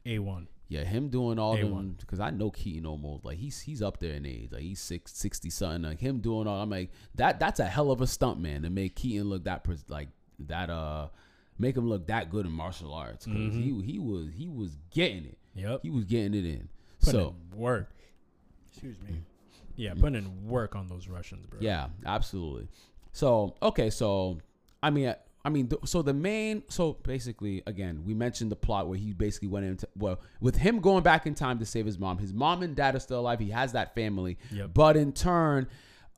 a 0.06 0.18
one. 0.18 0.48
Yeah, 0.70 0.84
him 0.84 1.08
doing 1.08 1.38
all 1.38 1.56
A1. 1.56 1.60
them 1.60 1.96
because 1.98 2.20
I 2.20 2.30
know 2.30 2.50
Keaton 2.50 2.84
almost 2.84 3.24
like 3.24 3.38
he's 3.38 3.60
he's 3.60 3.80
up 3.80 4.00
there 4.00 4.14
in 4.14 4.26
age, 4.26 4.50
like 4.52 4.60
he's 4.60 4.80
six, 4.80 5.14
60 5.14 5.48
something. 5.48 5.82
Like 5.82 6.00
him 6.00 6.20
doing 6.20 6.46
all, 6.46 6.60
I'm 6.60 6.68
like 6.68 6.90
that. 7.14 7.40
That's 7.40 7.58
a 7.58 7.64
hell 7.64 7.90
of 7.90 8.02
a 8.02 8.06
stunt 8.06 8.38
man 8.38 8.62
to 8.62 8.70
make 8.70 8.94
Keaton 8.94 9.28
look 9.28 9.44
that 9.44 9.64
pres- 9.64 9.84
like 9.88 10.08
that. 10.40 10.68
Uh, 10.68 11.08
make 11.58 11.76
him 11.76 11.88
look 11.88 12.06
that 12.06 12.30
good 12.30 12.46
in 12.46 12.52
martial 12.52 12.92
arts 12.94 13.26
because 13.26 13.54
Mhm. 13.54 13.82
he 13.84 13.92
he 13.92 13.98
was 13.98 14.28
he 14.34 14.48
was 14.48 14.76
getting 14.90 15.24
it. 15.24 15.38
Yep. 15.54 15.80
He 15.82 15.90
was 15.90 16.04
getting 16.04 16.34
it 16.34 16.44
in. 16.44 16.68
Putting 17.00 17.20
so 17.20 17.34
in 17.52 17.58
work. 17.58 17.90
Excuse 18.70 18.96
me. 19.02 19.22
Yeah, 19.76 19.94
putting 19.94 20.16
in 20.16 20.46
work 20.48 20.74
on 20.74 20.88
those 20.88 21.08
Russians, 21.08 21.46
bro. 21.46 21.60
Yeah, 21.60 21.88
absolutely. 22.04 22.68
So 23.12 23.54
okay, 23.62 23.90
so 23.90 24.38
I 24.82 24.90
mean, 24.90 25.14
I 25.44 25.50
mean, 25.50 25.70
so 25.84 26.02
the 26.02 26.12
main, 26.14 26.62
so 26.68 26.94
basically, 27.04 27.62
again, 27.66 28.02
we 28.04 28.12
mentioned 28.14 28.50
the 28.50 28.56
plot 28.56 28.88
where 28.88 28.98
he 28.98 29.12
basically 29.12 29.48
went 29.48 29.66
into 29.66 29.88
well, 29.96 30.20
with 30.40 30.56
him 30.56 30.80
going 30.80 31.02
back 31.02 31.26
in 31.26 31.34
time 31.34 31.58
to 31.60 31.64
save 31.66 31.86
his 31.86 31.98
mom. 31.98 32.18
His 32.18 32.32
mom 32.34 32.62
and 32.62 32.74
dad 32.76 32.94
are 32.96 33.00
still 33.00 33.20
alive. 33.20 33.40
He 33.40 33.50
has 33.50 33.72
that 33.72 33.94
family, 33.94 34.38
Yep. 34.52 34.70
but 34.74 34.96
in 34.96 35.12
turn. 35.12 35.68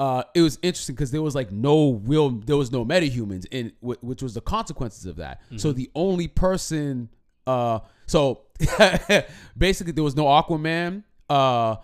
Uh, 0.01 0.23
it 0.35 0.41
was 0.41 0.59
interesting 0.63 0.95
because 0.95 1.11
there 1.11 1.21
was 1.21 1.35
like 1.35 1.53
no 1.53 2.01
real, 2.07 2.31
there 2.31 2.57
was 2.57 2.73
no 2.73 2.87
metahumans, 2.87 3.45
in 3.51 3.71
wh- 3.81 4.03
which 4.03 4.23
was 4.23 4.33
the 4.33 4.41
consequences 4.41 5.05
of 5.05 5.17
that. 5.17 5.43
So 5.57 5.73
the 5.73 5.91
only 5.95 6.27
person, 6.27 7.11
uh, 7.47 7.81
so 8.07 8.43
basically 9.59 9.93
there 9.93 10.03
was 10.05 10.17
no 10.17 10.25
Aquaman. 10.25 11.05
Uh, 11.29 11.77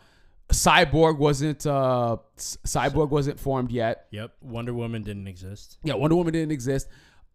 Cyborg 0.51 1.19
wasn't 1.19 1.67
uh 1.67 2.17
Cyborg 2.39 3.11
wasn't 3.11 3.39
formed 3.39 3.71
yet. 3.73 4.07
Yep. 4.13 4.33
Wonder 4.41 4.73
Woman 4.73 5.03
didn't 5.03 5.27
exist. 5.27 5.79
Yeah, 5.83 5.95
Wonder 5.95 6.17
Woman 6.17 6.33
didn't 6.33 6.53
exist. 6.53 6.89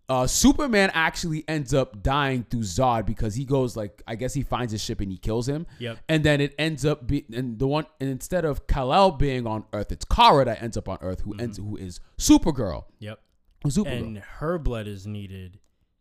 Uh, 0.09 0.27
Superman 0.27 0.91
actually 0.93 1.45
ends 1.47 1.73
up 1.73 2.03
dying 2.03 2.43
through 2.49 2.61
Zod 2.61 3.05
because 3.05 3.33
he 3.35 3.45
goes 3.45 3.77
like 3.77 4.01
I 4.05 4.15
guess 4.15 4.33
he 4.33 4.43
finds 4.43 4.73
his 4.73 4.81
ship 4.83 4.99
and 4.99 5.09
he 5.09 5.17
kills 5.17 5.47
him. 5.47 5.65
Yep. 5.79 5.99
And 6.09 6.23
then 6.23 6.41
it 6.41 6.53
ends 6.59 6.85
up 6.85 7.07
being 7.07 7.25
and 7.33 7.57
the 7.57 7.67
one 7.67 7.85
and 7.99 8.09
instead 8.09 8.43
of 8.43 8.67
Kal-El 8.67 9.11
being 9.11 9.47
on 9.47 9.63
Earth, 9.71 9.91
it's 9.91 10.03
Kara 10.03 10.43
that 10.45 10.61
ends 10.61 10.75
up 10.75 10.89
on 10.89 10.97
Earth 11.01 11.21
who 11.21 11.35
ends 11.39 11.57
who 11.57 11.77
is 11.77 12.01
Supergirl. 12.17 12.85
Yep. 12.99 13.19
Supergirl. 13.67 13.99
And 13.99 14.17
her 14.17 14.57
blood 14.57 14.87
is 14.87 15.07
needed 15.07 15.59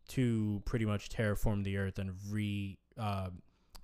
to 0.09 0.61
pretty 0.65 0.85
much 0.85 1.09
terraform 1.09 1.63
the 1.63 1.77
Earth 1.77 1.97
and 1.97 2.11
re 2.29 2.77
uh, 2.97 3.29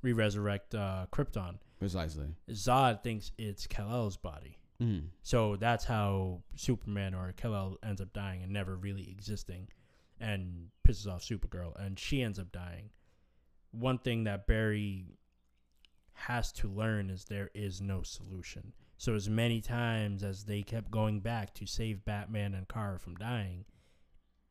re 0.01 0.11
resurrect 0.11 0.75
uh, 0.75 1.05
Krypton. 1.11 1.55
Precisely. 1.79 2.27
Zod 2.51 3.01
thinks 3.03 3.31
it's 3.37 3.65
Kal-El's 3.67 4.17
body. 4.17 4.57
Mm. 4.81 5.05
So 5.23 5.55
that's 5.55 5.85
how 5.85 6.41
Superman 6.55 7.13
or 7.13 7.33
Kal-El 7.37 7.77
ends 7.83 8.01
up 8.01 8.11
dying 8.13 8.43
and 8.43 8.51
never 8.51 8.75
really 8.75 9.09
existing 9.09 9.69
and 10.19 10.67
pisses 10.87 11.07
off 11.07 11.21
Supergirl 11.23 11.73
and 11.83 11.97
she 11.99 12.21
ends 12.21 12.39
up 12.39 12.51
dying. 12.51 12.89
One 13.71 13.99
thing 13.99 14.23
that 14.23 14.47
Barry 14.47 15.17
has 16.13 16.51
to 16.53 16.67
learn 16.67 17.09
is 17.09 17.25
there 17.25 17.49
is 17.53 17.81
no 17.81 18.01
solution. 18.01 18.73
So 18.97 19.13
as 19.13 19.29
many 19.29 19.61
times 19.61 20.23
as 20.23 20.45
they 20.45 20.63
kept 20.63 20.89
going 20.89 21.19
back 21.19 21.53
to 21.55 21.67
save 21.67 22.03
Batman 22.05 22.55
and 22.55 22.67
Kara 22.67 22.97
from 22.99 23.15
dying, 23.15 23.65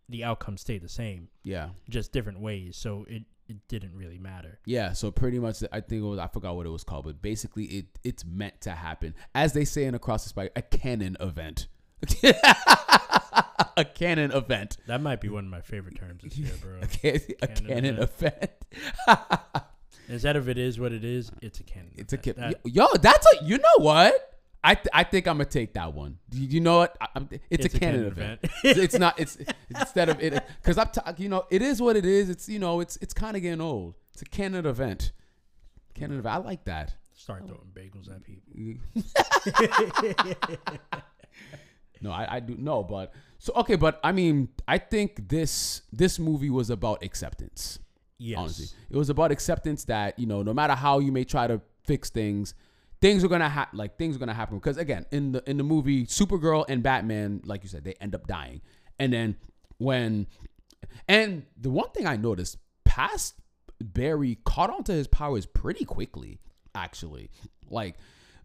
the 0.09 0.23
outcome 0.23 0.57
stayed 0.57 0.83
the 0.83 0.89
same, 0.89 1.29
Yeah. 1.43 1.71
just 1.89 2.13
different 2.13 2.39
ways. 2.39 2.77
So 2.77 3.05
it, 3.09 3.25
it 3.49 3.57
didn't 3.67 3.95
really 3.97 4.19
matter. 4.19 4.61
Yeah, 4.65 4.93
so 4.93 5.11
pretty 5.11 5.41
much, 5.41 5.65
I 5.73 5.81
think 5.81 6.03
it 6.03 6.07
was 6.07 6.21
I 6.21 6.29
forgot 6.29 6.55
what 6.55 6.67
it 6.67 6.71
was 6.71 6.85
called, 6.85 7.07
but 7.07 7.21
basically, 7.23 7.65
it 7.65 7.87
it's 8.05 8.25
meant 8.25 8.61
to 8.63 8.71
happen, 8.71 9.15
as 9.35 9.53
they 9.53 9.65
say 9.65 9.85
in 9.85 9.95
Across 9.97 10.23
the 10.25 10.29
Spike, 10.29 10.53
a 10.55 10.63
canon 10.63 11.17
event, 11.19 11.67
a 13.77 13.85
canon 13.85 14.33
event, 14.33 14.79
That 14.87 15.01
might 15.03 15.21
be 15.21 15.29
one 15.29 15.45
of 15.45 15.51
my 15.51 15.61
favorite 15.61 15.97
terms 15.97 16.23
this 16.23 16.37
year, 16.39 16.53
bro. 16.61 16.79
a, 16.83 16.87
can, 16.87 17.21
a 17.43 17.47
Canon 17.47 17.67
canon 17.67 17.99
event. 17.99 18.51
Instead 20.09 20.37
of 20.37 20.49
it 20.49 20.57
is 20.57 20.79
what 20.79 20.93
it 20.93 21.05
is, 21.05 21.31
it's 21.43 21.61
a 21.61 21.65
canon. 21.65 21.91
it's 21.97 22.13
a 22.13 22.17
event. 22.17 22.23
kid. 22.23 22.37
That- 22.37 22.61
Yo, 22.65 22.87
that's 23.01 23.27
a. 23.35 23.45
You 23.45 23.59
know 23.59 23.79
what? 23.79 24.33
I 24.65 24.75
th- 24.75 24.89
I 24.93 25.05
think 25.05 25.29
I'm 25.29 25.37
gonna 25.37 25.45
take 25.45 25.75
that 25.75 25.95
one. 25.95 26.19
You, 26.33 26.47
you 26.49 26.61
know 26.61 26.79
what? 26.79 26.97
I, 27.01 27.07
I'm, 27.15 27.29
it's, 27.51 27.67
a 27.67 27.69
canon, 27.69 28.05
event. 28.07 28.41
it's, 28.65 28.79
it's 28.79 28.99
not. 28.99 29.19
It's 29.21 29.39
instead 29.71 30.09
of 30.09 30.21
it 30.21 30.43
because 30.63 30.79
I'm. 30.79 30.89
T- 30.89 31.23
you 31.23 31.29
know, 31.29 31.45
it 31.51 31.63
is 31.63 31.81
what 31.81 31.97
it 31.97 32.05
is. 32.05 32.31
It's 32.31 32.49
you 32.49 32.59
know, 32.59 32.81
it's 32.81 32.97
it's 32.97 33.15
kind 33.15 33.37
of 33.37 33.43
getting 33.43 33.61
old. 33.61 33.95
It's 34.13 34.23
a 34.23 34.25
canon 34.25 34.67
event. 34.67 35.13
Canon 35.95 36.19
event. 36.19 36.35
I 36.35 36.39
like 36.39 36.65
that. 36.65 36.95
Start 37.15 37.45
throwing 37.47 37.71
bagels 37.75 38.11
at 38.11 38.23
people. 38.25 38.43
No, 42.01 42.11
I, 42.11 42.37
I 42.37 42.41
do 42.41 42.57
no, 42.59 42.83
but 42.83 43.13
so 43.39 43.53
okay, 43.57 43.77
but 43.77 44.01
I 44.03 44.13
mean, 44.13 44.49
I 44.67 44.79
think 44.79 45.29
this 45.29 45.83
this 45.93 46.19
movie 46.19 46.51
was 46.51 46.71
about 46.71 47.03
acceptance. 47.03 47.79
Yes. 48.19 48.39
Honestly, 48.39 48.67
it 48.91 48.97
was 48.97 49.11
about 49.11 49.31
acceptance 49.31 49.85
that 49.85 50.19
you 50.19 50.27
know, 50.27 50.43
no 50.43 50.55
matter 50.55 50.75
how 50.75 50.99
you 50.99 51.13
may 51.13 51.25
try 51.25 51.47
to 51.47 51.61
fix 51.85 52.11
things, 52.11 52.55
things 53.01 53.25
are 53.25 53.29
gonna 53.29 53.49
happen. 53.49 53.79
Like 53.79 53.99
things 53.99 54.17
are 54.17 54.19
gonna 54.19 54.35
happen 54.35 54.59
because 54.59 54.79
again, 54.79 55.07
in 55.11 55.33
the 55.33 55.49
in 55.49 55.57
the 55.57 55.65
movie, 55.65 56.07
Supergirl 56.07 56.65
and 56.69 56.83
Batman, 56.83 57.43
like 57.45 57.63
you 57.63 57.69
said, 57.69 57.85
they 57.85 57.95
end 58.01 58.15
up 58.15 58.27
dying, 58.27 58.63
and 58.99 59.13
then 59.13 59.37
when, 59.79 60.27
and 61.09 61.45
the 61.61 61.71
one 61.71 61.91
thing 61.91 62.07
I 62.07 62.17
noticed, 62.17 62.57
past 62.85 63.35
Barry 63.81 64.39
caught 64.45 64.71
on 64.71 64.85
to 64.85 64.93
his 64.93 65.07
powers 65.07 65.47
pretty 65.47 65.85
quickly, 65.85 66.41
actually. 66.75 67.31
Like, 67.69 67.97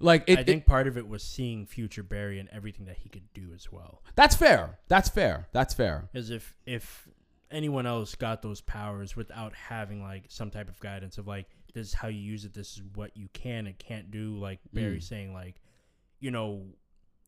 like 0.04 0.24
it, 0.28 0.38
I 0.38 0.42
it- 0.42 0.46
think 0.48 0.66
part 0.66 0.88
of 0.88 0.98
it 0.98 1.08
was 1.08 1.24
seeing 1.24 1.66
future 1.66 2.04
Barry 2.04 2.40
and 2.40 2.50
everything 2.50 2.86
that 2.86 2.98
he 2.98 3.10
could 3.10 3.32
do 3.34 3.52
as 3.56 3.72
well. 3.72 4.02
that's 4.16 4.36
fair. 4.36 4.80
That's 4.88 5.10
fair. 5.10 5.48
That's 5.52 5.74
fair. 5.74 6.10
As 6.14 6.30
if 6.30 6.56
if 6.66 7.08
anyone 7.50 7.86
else 7.86 8.16
got 8.16 8.42
those 8.42 8.62
powers 8.62 9.16
without 9.16 9.54
having 9.54 10.02
like 10.02 10.24
some 10.30 10.50
type 10.50 10.70
of 10.70 10.80
guidance 10.80 11.18
of 11.18 11.28
like 11.28 11.48
this 11.74 11.88
is 11.88 11.94
how 11.94 12.08
you 12.08 12.20
use 12.20 12.46
it, 12.46 12.54
this 12.54 12.76
is 12.78 12.84
what 12.96 13.16
you 13.16 13.28
can 13.34 13.68
and 13.68 13.78
can't 13.78 14.12
do. 14.12 14.38
Like 14.38 14.60
Barry 14.74 14.98
Mm. 14.98 15.04
saying 15.04 15.34
like, 15.34 15.62
you 16.20 16.32
know, 16.32 16.66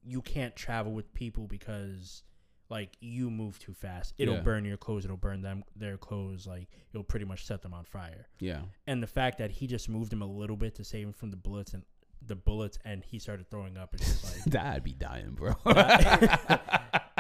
you 0.06 0.22
can't 0.22 0.56
travel 0.56 0.92
with 0.94 1.14
people 1.14 1.48
because 1.48 2.24
like 2.70 2.96
you 3.02 3.30
move 3.30 3.60
too 3.60 3.74
fast. 3.74 4.14
It'll 4.18 4.36
Yeah. 4.36 4.42
burn 4.42 4.66
your 4.66 4.78
clothes. 4.78 5.06
It'll 5.06 5.16
burn 5.18 5.42
them 5.42 5.64
their 5.76 5.98
clothes. 5.98 6.48
Like 6.48 6.68
it'll 6.94 7.04
pretty 7.04 7.26
much 7.26 7.46
set 7.46 7.62
them 7.62 7.74
on 7.74 7.84
fire. 7.86 8.28
Yeah. 8.40 8.62
And 8.88 9.02
the 9.04 9.08
fact 9.08 9.38
that 9.38 9.52
he 9.52 9.68
just 9.68 9.88
moved 9.90 10.12
him 10.12 10.22
a 10.22 10.26
little 10.28 10.56
bit 10.58 10.76
to 10.76 10.84
save 10.84 11.08
him 11.08 11.14
from 11.14 11.30
the 11.32 11.38
bullets 11.38 11.74
and 11.74 11.84
the 12.28 12.36
bullets, 12.36 12.78
and 12.86 13.04
he 13.04 13.20
started 13.20 13.50
throwing 13.50 13.78
up. 13.78 13.94
It's 13.94 14.06
just 14.06 14.24
like 14.46 14.46
That'd 14.46 14.84
be 14.84 14.94
dying, 14.94 15.32
bro. 15.32 15.56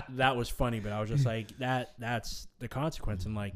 that 0.09 0.35
was 0.35 0.49
funny, 0.49 0.79
but 0.79 0.91
I 0.91 1.01
was 1.01 1.09
just 1.09 1.25
like 1.25 1.57
that. 1.59 1.93
That's 1.99 2.47
the 2.59 2.67
consequence, 2.67 3.25
and 3.25 3.35
like 3.35 3.53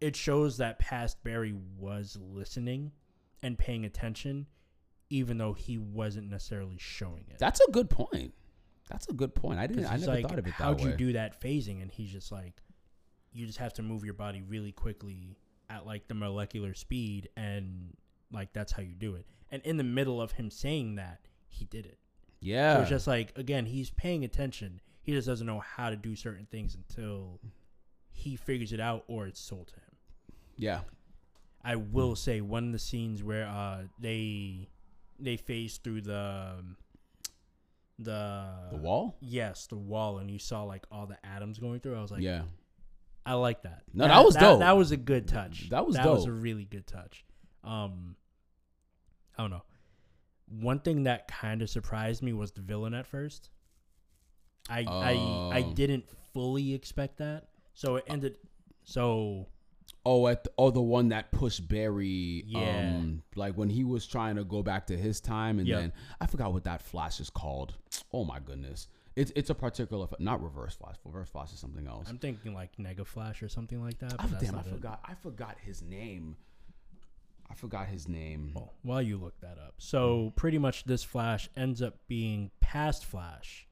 it 0.00 0.16
shows 0.16 0.58
that 0.58 0.78
past 0.78 1.22
Barry 1.22 1.54
was 1.78 2.18
listening 2.20 2.92
and 3.42 3.58
paying 3.58 3.84
attention, 3.84 4.46
even 5.10 5.38
though 5.38 5.52
he 5.52 5.78
wasn't 5.78 6.30
necessarily 6.30 6.76
showing 6.78 7.24
it. 7.28 7.38
That's 7.38 7.60
a 7.60 7.70
good 7.70 7.90
point. 7.90 8.34
That's 8.88 9.08
a 9.08 9.12
good 9.12 9.34
point. 9.34 9.58
I 9.58 9.66
didn't. 9.66 9.86
I 9.86 9.96
never 9.96 10.06
like, 10.06 10.28
thought 10.28 10.38
of 10.38 10.46
it 10.46 10.54
that 10.58 10.76
way. 10.76 10.82
How'd 10.82 10.90
you 10.90 10.96
do 10.96 11.12
that 11.12 11.40
phasing? 11.40 11.80
And 11.80 11.90
he's 11.90 12.10
just 12.10 12.32
like, 12.32 12.54
you 13.32 13.46
just 13.46 13.58
have 13.58 13.72
to 13.74 13.82
move 13.82 14.04
your 14.04 14.14
body 14.14 14.42
really 14.42 14.72
quickly 14.72 15.36
at 15.68 15.86
like 15.86 16.08
the 16.08 16.14
molecular 16.14 16.74
speed, 16.74 17.28
and 17.36 17.94
like 18.32 18.52
that's 18.52 18.72
how 18.72 18.82
you 18.82 18.94
do 18.94 19.14
it. 19.14 19.26
And 19.50 19.62
in 19.64 19.76
the 19.76 19.84
middle 19.84 20.20
of 20.22 20.32
him 20.32 20.50
saying 20.50 20.94
that, 20.96 21.20
he 21.48 21.64
did 21.64 21.86
it. 21.86 21.98
yeah. 22.40 22.74
So 22.76 22.80
it's 22.82 22.90
just 22.90 23.06
like 23.06 23.36
again, 23.36 23.66
he's 23.66 23.90
paying 23.90 24.24
attention. 24.24 24.80
He 25.02 25.12
just 25.12 25.26
doesn't 25.26 25.46
know 25.46 25.60
how 25.60 25.90
to 25.90 25.96
do 25.96 26.14
certain 26.14 26.46
things 26.50 26.74
until 26.76 27.40
he 28.12 28.36
figures 28.36 28.72
it 28.72 28.80
out 28.80 29.04
or 29.08 29.26
it's 29.26 29.40
sold 29.40 29.68
to 29.68 29.74
him. 29.74 29.94
yeah. 30.56 30.80
I 31.62 31.76
will 31.76 32.16
say 32.16 32.40
one 32.40 32.66
of 32.68 32.72
the 32.72 32.78
scenes 32.78 33.22
where 33.22 33.46
uh 33.46 33.82
they 33.98 34.68
they 35.18 35.36
phase 35.36 35.76
through 35.76 36.00
the 36.02 36.54
um, 36.58 36.76
the 37.98 38.46
The 38.70 38.76
wall. 38.78 39.16
Yes, 39.20 39.66
the 39.66 39.76
wall, 39.76 40.18
and 40.18 40.30
you 40.30 40.38
saw 40.38 40.62
like 40.62 40.84
all 40.90 41.06
the 41.06 41.18
atoms 41.26 41.58
going 41.58 41.80
through. 41.80 41.96
I 41.96 42.00
was 42.00 42.10
like, 42.10 42.22
yeah. 42.22 42.42
I 43.26 43.34
like 43.34 43.62
that. 43.62 43.82
No, 43.92 44.08
that 44.08 44.24
was 44.24 44.34
dope. 44.34 44.60
That 44.60 44.76
was 44.76 44.90
a 44.92 44.96
good 44.96 45.28
touch. 45.28 45.68
That 45.68 45.86
was 45.86 45.96
dope. 45.96 46.04
that 46.04 46.10
was 46.12 46.24
a 46.24 46.32
really 46.32 46.64
good 46.64 46.86
touch. 46.86 47.24
Um, 47.62 48.16
I 49.40 49.44
don't 49.44 49.50
know. 49.52 49.62
One 50.60 50.80
thing 50.80 51.04
that 51.04 51.28
kind 51.28 51.62
of 51.62 51.70
surprised 51.70 52.22
me 52.22 52.34
was 52.34 52.52
the 52.52 52.60
villain 52.60 52.92
at 52.92 53.06
first. 53.06 53.48
I 54.68 54.80
I 54.80 55.12
I 55.58 55.62
Oh. 55.62 55.72
didn't 55.72 56.04
fully 56.34 56.74
expect 56.74 57.16
that, 57.18 57.48
so 57.72 57.96
it 57.96 58.04
ended. 58.06 58.36
So 58.84 59.46
Oh, 60.04 60.26
at 60.28 60.44
the, 60.44 60.50
oh 60.58 60.70
the 60.70 60.80
one 60.82 61.08
that 61.08 61.32
pushed 61.32 61.66
Barry. 61.68 62.44
Yeah. 62.46 62.96
Um, 62.98 63.22
like 63.34 63.54
when 63.54 63.68
he 63.70 63.82
was 63.84 64.06
trying 64.06 64.36
to 64.36 64.44
go 64.44 64.62
back 64.62 64.86
to 64.88 64.96
his 64.96 65.20
time, 65.20 65.58
and 65.58 65.66
Yeah. 65.66 65.80
then 65.80 65.92
I 66.20 66.26
forgot 66.26 66.52
what 66.52 66.64
that 66.64 66.82
flash 66.82 67.18
is 67.20 67.30
called. 67.30 67.74
Oh 68.12 68.24
my 68.24 68.40
goodness. 68.40 68.88
It's 69.16 69.32
it's 69.34 69.48
a 69.50 69.54
particular 69.54 70.06
not 70.18 70.42
reverse 70.42 70.74
flash. 70.76 70.96
Reverse 71.04 71.30
flash 71.30 71.52
is 71.54 71.58
something 71.60 71.86
else. 71.86 72.08
I'm 72.10 72.18
thinking 72.18 72.52
like 72.54 72.76
Nega 72.76 73.06
Flash 73.06 73.42
or 73.42 73.48
something 73.48 73.82
like 73.82 73.98
that. 74.00 74.14
Oh, 74.18 74.28
damn, 74.40 74.54
I 74.56 74.60
it. 74.60 74.66
forgot. 74.66 75.00
I 75.04 75.14
forgot 75.14 75.56
his 75.64 75.80
name. 75.82 76.36
Forgot 77.60 77.88
his 77.88 78.08
name. 78.08 78.54
Oh, 78.56 78.60
well, 78.60 78.74
while 78.82 79.02
you 79.02 79.18
look 79.18 79.38
that 79.42 79.58
up, 79.58 79.74
so 79.76 80.32
pretty 80.34 80.56
much 80.56 80.84
this 80.84 81.04
Flash 81.04 81.50
ends 81.58 81.82
up 81.82 81.98
being 82.08 82.50
past 82.60 83.04
Flash 83.04 83.68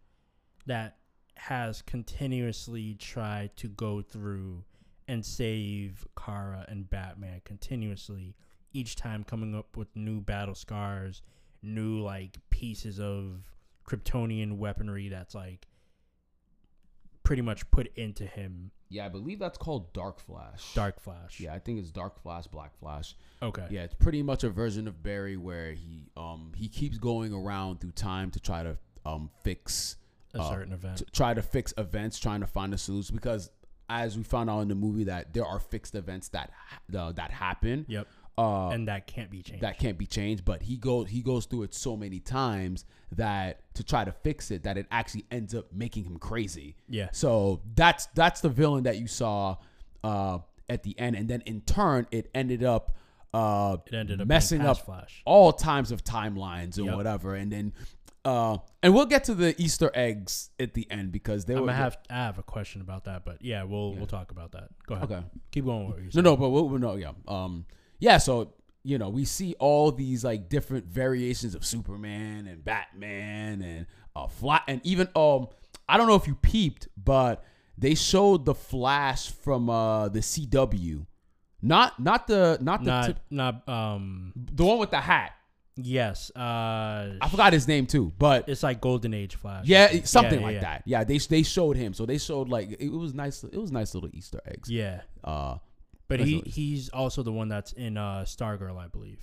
that 0.66 0.99
has 1.36 1.80
continuously 1.80 2.97
tried 2.99 3.57
to 3.57 3.68
go 3.68 4.03
through 4.03 4.62
and 5.09 5.24
save 5.24 6.07
Kara 6.22 6.66
and 6.68 6.91
Batman 6.91 7.41
continuously, 7.47 8.36
each 8.74 8.95
time 8.95 9.24
coming 9.24 9.55
up 9.55 9.74
with 9.74 9.89
new 9.97 10.20
battle 10.20 10.55
scars, 10.55 11.22
new 11.62 12.03
like 12.03 12.36
pieces 12.51 13.01
of 13.01 13.43
Kryptonian 13.89 14.59
weaponry 14.59 15.09
that's 15.09 15.34
like 15.34 15.66
pretty 17.22 17.41
much 17.41 17.70
put 17.70 17.91
into 17.97 18.26
him. 18.26 18.70
Yeah, 18.91 19.07
I 19.07 19.09
believe 19.09 19.39
that's 19.39 19.59
called 19.59 19.93
Dark 19.93 20.18
Flash. 20.20 20.74
Dark 20.74 21.01
Flash. 21.01 21.41
Yeah, 21.41 21.55
I 21.55 21.59
think 21.59 21.78
it's 21.78 21.91
Dark 21.91 22.22
Flash, 22.22 22.47
Black 22.47 22.78
Flash. 22.78 23.14
Okay. 23.43 23.66
Yeah, 23.70 23.82
it's 23.82 23.95
pretty 23.95 24.22
much 24.22 24.45
a 24.45 24.51
version 24.51 24.89
of 24.89 25.03
Barry 25.03 25.36
where 25.36 25.72
he 25.72 26.11
um 26.16 26.53
he 26.57 26.68
keeps 26.68 26.99
going 26.99 27.32
around 27.32 27.80
through 27.80 27.93
time 27.93 28.30
to 28.32 28.41
try 28.41 28.62
to 28.62 28.78
um 29.05 29.30
fix 29.43 29.97
A 30.34 30.41
uh, 30.41 30.51
certain 30.51 30.72
event. 30.72 30.99
to 30.99 31.05
try 31.07 31.34
to 31.34 31.43
fix 31.43 31.74
events, 31.76 32.18
trying 32.18 32.41
to 32.41 32.47
find 32.47 32.72
a 32.72 32.78
solution 32.78 33.14
because 33.14 33.51
as 33.91 34.16
we 34.16 34.22
found 34.22 34.51
out 34.51 34.61
in 34.61 34.68
the 34.68 34.74
movie 34.74 35.05
that 35.05 35.32
there 35.32 35.47
are 35.47 35.59
fixed 35.59 35.95
events 35.95 36.28
that 36.28 36.51
uh, 36.97 37.12
that 37.12 37.30
happen. 37.30 37.86
Yep. 37.89 38.07
Uh, 38.39 38.68
and 38.70 38.86
that 38.86 39.07
can't 39.09 39.30
be 39.30 39.43
changed. 39.43 39.62
that 39.64 39.78
can't 39.78 39.99
be 39.99 40.07
changed, 40.07 40.45
but 40.45 40.62
he 40.62 40.76
goes 40.76 41.09
he 41.11 41.22
goes 41.22 41.47
through 41.47 41.64
it 41.64 41.74
so 41.74 41.97
many 41.97 42.20
times 42.20 42.84
that 43.16 43.62
to 43.74 43.82
try 43.82 44.05
to 44.05 44.12
fix 44.12 44.51
it 44.53 44.62
that 44.62 44.78
it 44.78 44.86
actually 44.93 45.24
ends 45.30 45.55
up 45.55 45.66
making 45.72 46.05
him 46.05 46.16
crazy. 46.18 46.76
yeah. 46.89 47.09
So 47.12 47.61
that's 47.74 48.07
that's 48.14 48.41
the 48.41 48.49
villain 48.49 48.84
that 48.84 48.97
you 48.99 49.09
saw 49.09 49.57
uh, 50.05 50.39
at 50.68 50.84
the 50.84 50.97
end, 50.99 51.16
and 51.16 51.28
then 51.28 51.41
in 51.47 51.62
turn, 51.62 52.07
it 52.12 52.30
ended 52.34 52.62
up 52.62 52.97
uh, 53.34 53.78
It 53.86 53.95
ended 53.95 54.20
up 54.20 54.28
messing 54.28 54.61
up 54.62 54.78
Flash. 54.86 55.20
all 55.26 55.53
times 55.53 55.91
of 55.91 56.05
timelines 56.05 56.76
and 56.78 56.86
Yep. 56.86 56.95
whatever, 56.97 57.34
and 57.34 57.51
then 57.53 57.72
uh, 58.24 58.59
and 58.82 58.95
we'll 58.95 59.07
get 59.07 59.24
to 59.24 59.34
the 59.34 59.55
Easter 59.61 59.91
eggs 59.95 60.51
at 60.61 60.74
the 60.74 60.86
end 60.91 61.11
because 61.12 61.45
they 61.47 61.55
I'm 61.55 61.62
were 61.62 61.72
have 61.72 61.99
I 62.09 62.14
have 62.14 62.39
a 62.39 62.43
question 62.43 62.82
about 62.82 63.05
that, 63.07 63.24
but 63.24 63.43
yeah, 63.43 63.64
we'll 63.64 63.95
we'll 63.95 64.07
talk 64.07 64.30
about 64.30 64.53
that. 64.53 64.68
Go 64.86 64.95
ahead. 64.95 65.11
okay. 65.11 65.24
Keep 65.51 65.64
going 65.64 65.86
with 65.86 65.97
what 65.97 66.14
you're 66.14 66.22
No, 66.22 66.30
no, 66.30 66.36
but 66.36 66.51
we'll, 66.51 66.68
we'll 66.68 66.78
no, 66.78 66.95
yeah, 66.97 67.12
um, 67.26 67.64
yeah. 67.99 68.18
So 68.18 68.53
you 68.84 68.96
know, 68.96 69.09
we 69.11 69.24
see 69.24 69.55
all 69.59 69.92
these 69.92 70.24
like 70.24 70.49
different 70.49 70.86
variations 70.86 71.55
of 71.55 71.64
Superman 71.64 72.46
and 72.46 72.64
Batman 72.64 73.61
and 73.62 73.86
uh, 74.16 74.28
Fly, 74.28 74.61
and 74.66 74.80
even 74.84 75.09
um, 75.14 75.49
I 75.88 75.96
don't 75.96 76.07
know 76.07 76.14
if 76.14 76.26
you 76.26 76.34
peeped, 76.36 76.88
but 76.96 77.44
they 77.76 77.94
showed 77.94 78.44
the 78.44 78.55
Flash 78.55 79.30
from 79.30 79.68
uh 79.68 80.09
the 80.09 80.20
CW, 80.20 81.07
not 81.62 81.99
not 82.01 82.26
the 82.26 82.59
not 82.61 82.84
the 82.84 82.90
Not 82.90 83.07
tip- 83.07 83.20
not 83.30 83.68
um 83.68 84.32
the 84.36 84.64
one 84.64 84.78
with 84.78 84.90
the 84.90 85.01
hat. 85.01 85.32
yes. 85.76 86.30
Uh 86.34 87.16
I 87.20 87.28
forgot 87.30 87.53
his 87.53 87.68
name 87.68 87.86
too, 87.86 88.12
but 88.18 88.49
it's 88.49 88.62
like 88.62 88.80
Golden 88.80 89.12
Age 89.14 89.34
Flash. 89.36 89.66
yeah, 89.66 90.03
something 90.05 90.40
yeah, 90.40 90.46
like 90.46 90.55
yeah. 90.55 90.61
that. 90.61 90.82
Yeah, 90.86 91.05
they 91.05 91.18
they 91.18 91.42
showed 91.42 91.76
him, 91.76 91.94
so 91.94 92.07
they 92.07 92.18
showed 92.18 92.49
like 92.49 92.76
it 92.80 92.90
was 92.90 93.12
nice. 93.14 93.44
It 93.44 93.59
was 93.59 93.70
nice 93.72 93.94
little 93.94 94.11
Easter 94.12 94.40
eggs. 94.46 94.70
Yeah. 94.70 95.03
Uh, 95.22 95.59
But 96.09 96.20
he 96.20 96.36
what 96.36 96.46
it 96.46 96.48
is. 96.48 96.54
he's 96.54 96.88
also 96.88 97.22
the 97.22 97.32
one 97.32 97.48
that's 97.48 97.72
in 97.72 97.96
uh 97.96 98.24
Stargirl, 98.26 98.78
I 98.78 98.88
believe. 98.88 99.20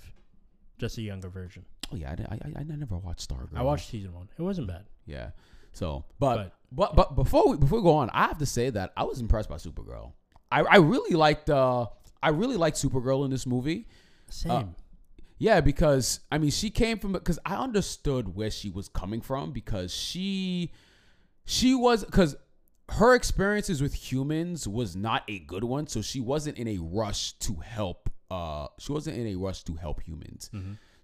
Just 0.78 0.98
a 0.98 1.02
younger 1.02 1.28
version. 1.28 1.64
oh 1.92 1.96
yeah, 1.96 2.14
I, 2.30 2.34
I, 2.34 2.60
I 2.60 2.62
never 2.64 2.96
watched 2.96 3.28
Stargirl. 3.28 3.56
I 3.56 3.62
watched 3.62 3.90
season 3.90 4.12
one. 4.12 4.28
It 4.38 4.42
wasn't 4.42 4.68
bad. 4.68 4.84
Yeah. 5.06 5.30
So, 5.72 6.04
but 6.18 6.54
but 6.72 6.96
but, 6.96 7.14
before 7.14 7.50
we 7.50 7.56
before 7.56 7.80
we 7.80 7.82
go 7.82 7.96
on, 7.96 8.10
I 8.10 8.26
have 8.26 8.38
to 8.38 8.46
say 8.46 8.70
that 8.70 8.92
I 8.96 9.04
was 9.04 9.20
impressed 9.20 9.48
by 9.48 9.56
Supergirl. 9.56 10.12
I 10.50 10.62
I 10.62 10.76
really 10.76 11.14
liked 11.14 11.50
uh 11.50 11.86
I 12.22 12.30
really 12.30 12.56
liked 12.56 12.76
Supergirl 12.76 13.24
in 13.24 13.30
this 13.30 13.46
movie. 13.46 13.86
Same. 14.30 14.74
Yeah, 15.38 15.60
because 15.60 16.20
I 16.32 16.38
mean 16.38 16.50
she 16.50 16.70
came 16.70 16.98
from 16.98 17.12
because 17.12 17.38
I 17.44 17.56
understood 17.56 18.34
where 18.34 18.50
she 18.50 18.70
was 18.70 18.88
coming 18.88 19.20
from 19.20 19.52
because 19.52 19.92
she 19.92 20.72
she 21.44 21.74
was 21.74 22.04
because 22.04 22.36
her 22.90 23.14
experiences 23.14 23.82
with 23.82 23.94
humans 23.94 24.66
was 24.68 24.94
not 24.94 25.22
a 25.28 25.40
good 25.40 25.64
one, 25.64 25.86
so 25.86 26.00
she 26.02 26.20
wasn't 26.20 26.56
in 26.58 26.68
a 26.68 26.78
rush 26.78 27.32
to 27.40 27.54
help. 27.56 28.08
Uh, 28.30 28.68
she 28.78 28.92
wasn't 28.92 29.16
in 29.16 29.26
a 29.26 29.36
rush 29.36 29.62
to 29.64 29.74
help 29.74 30.02
humans 30.02 30.50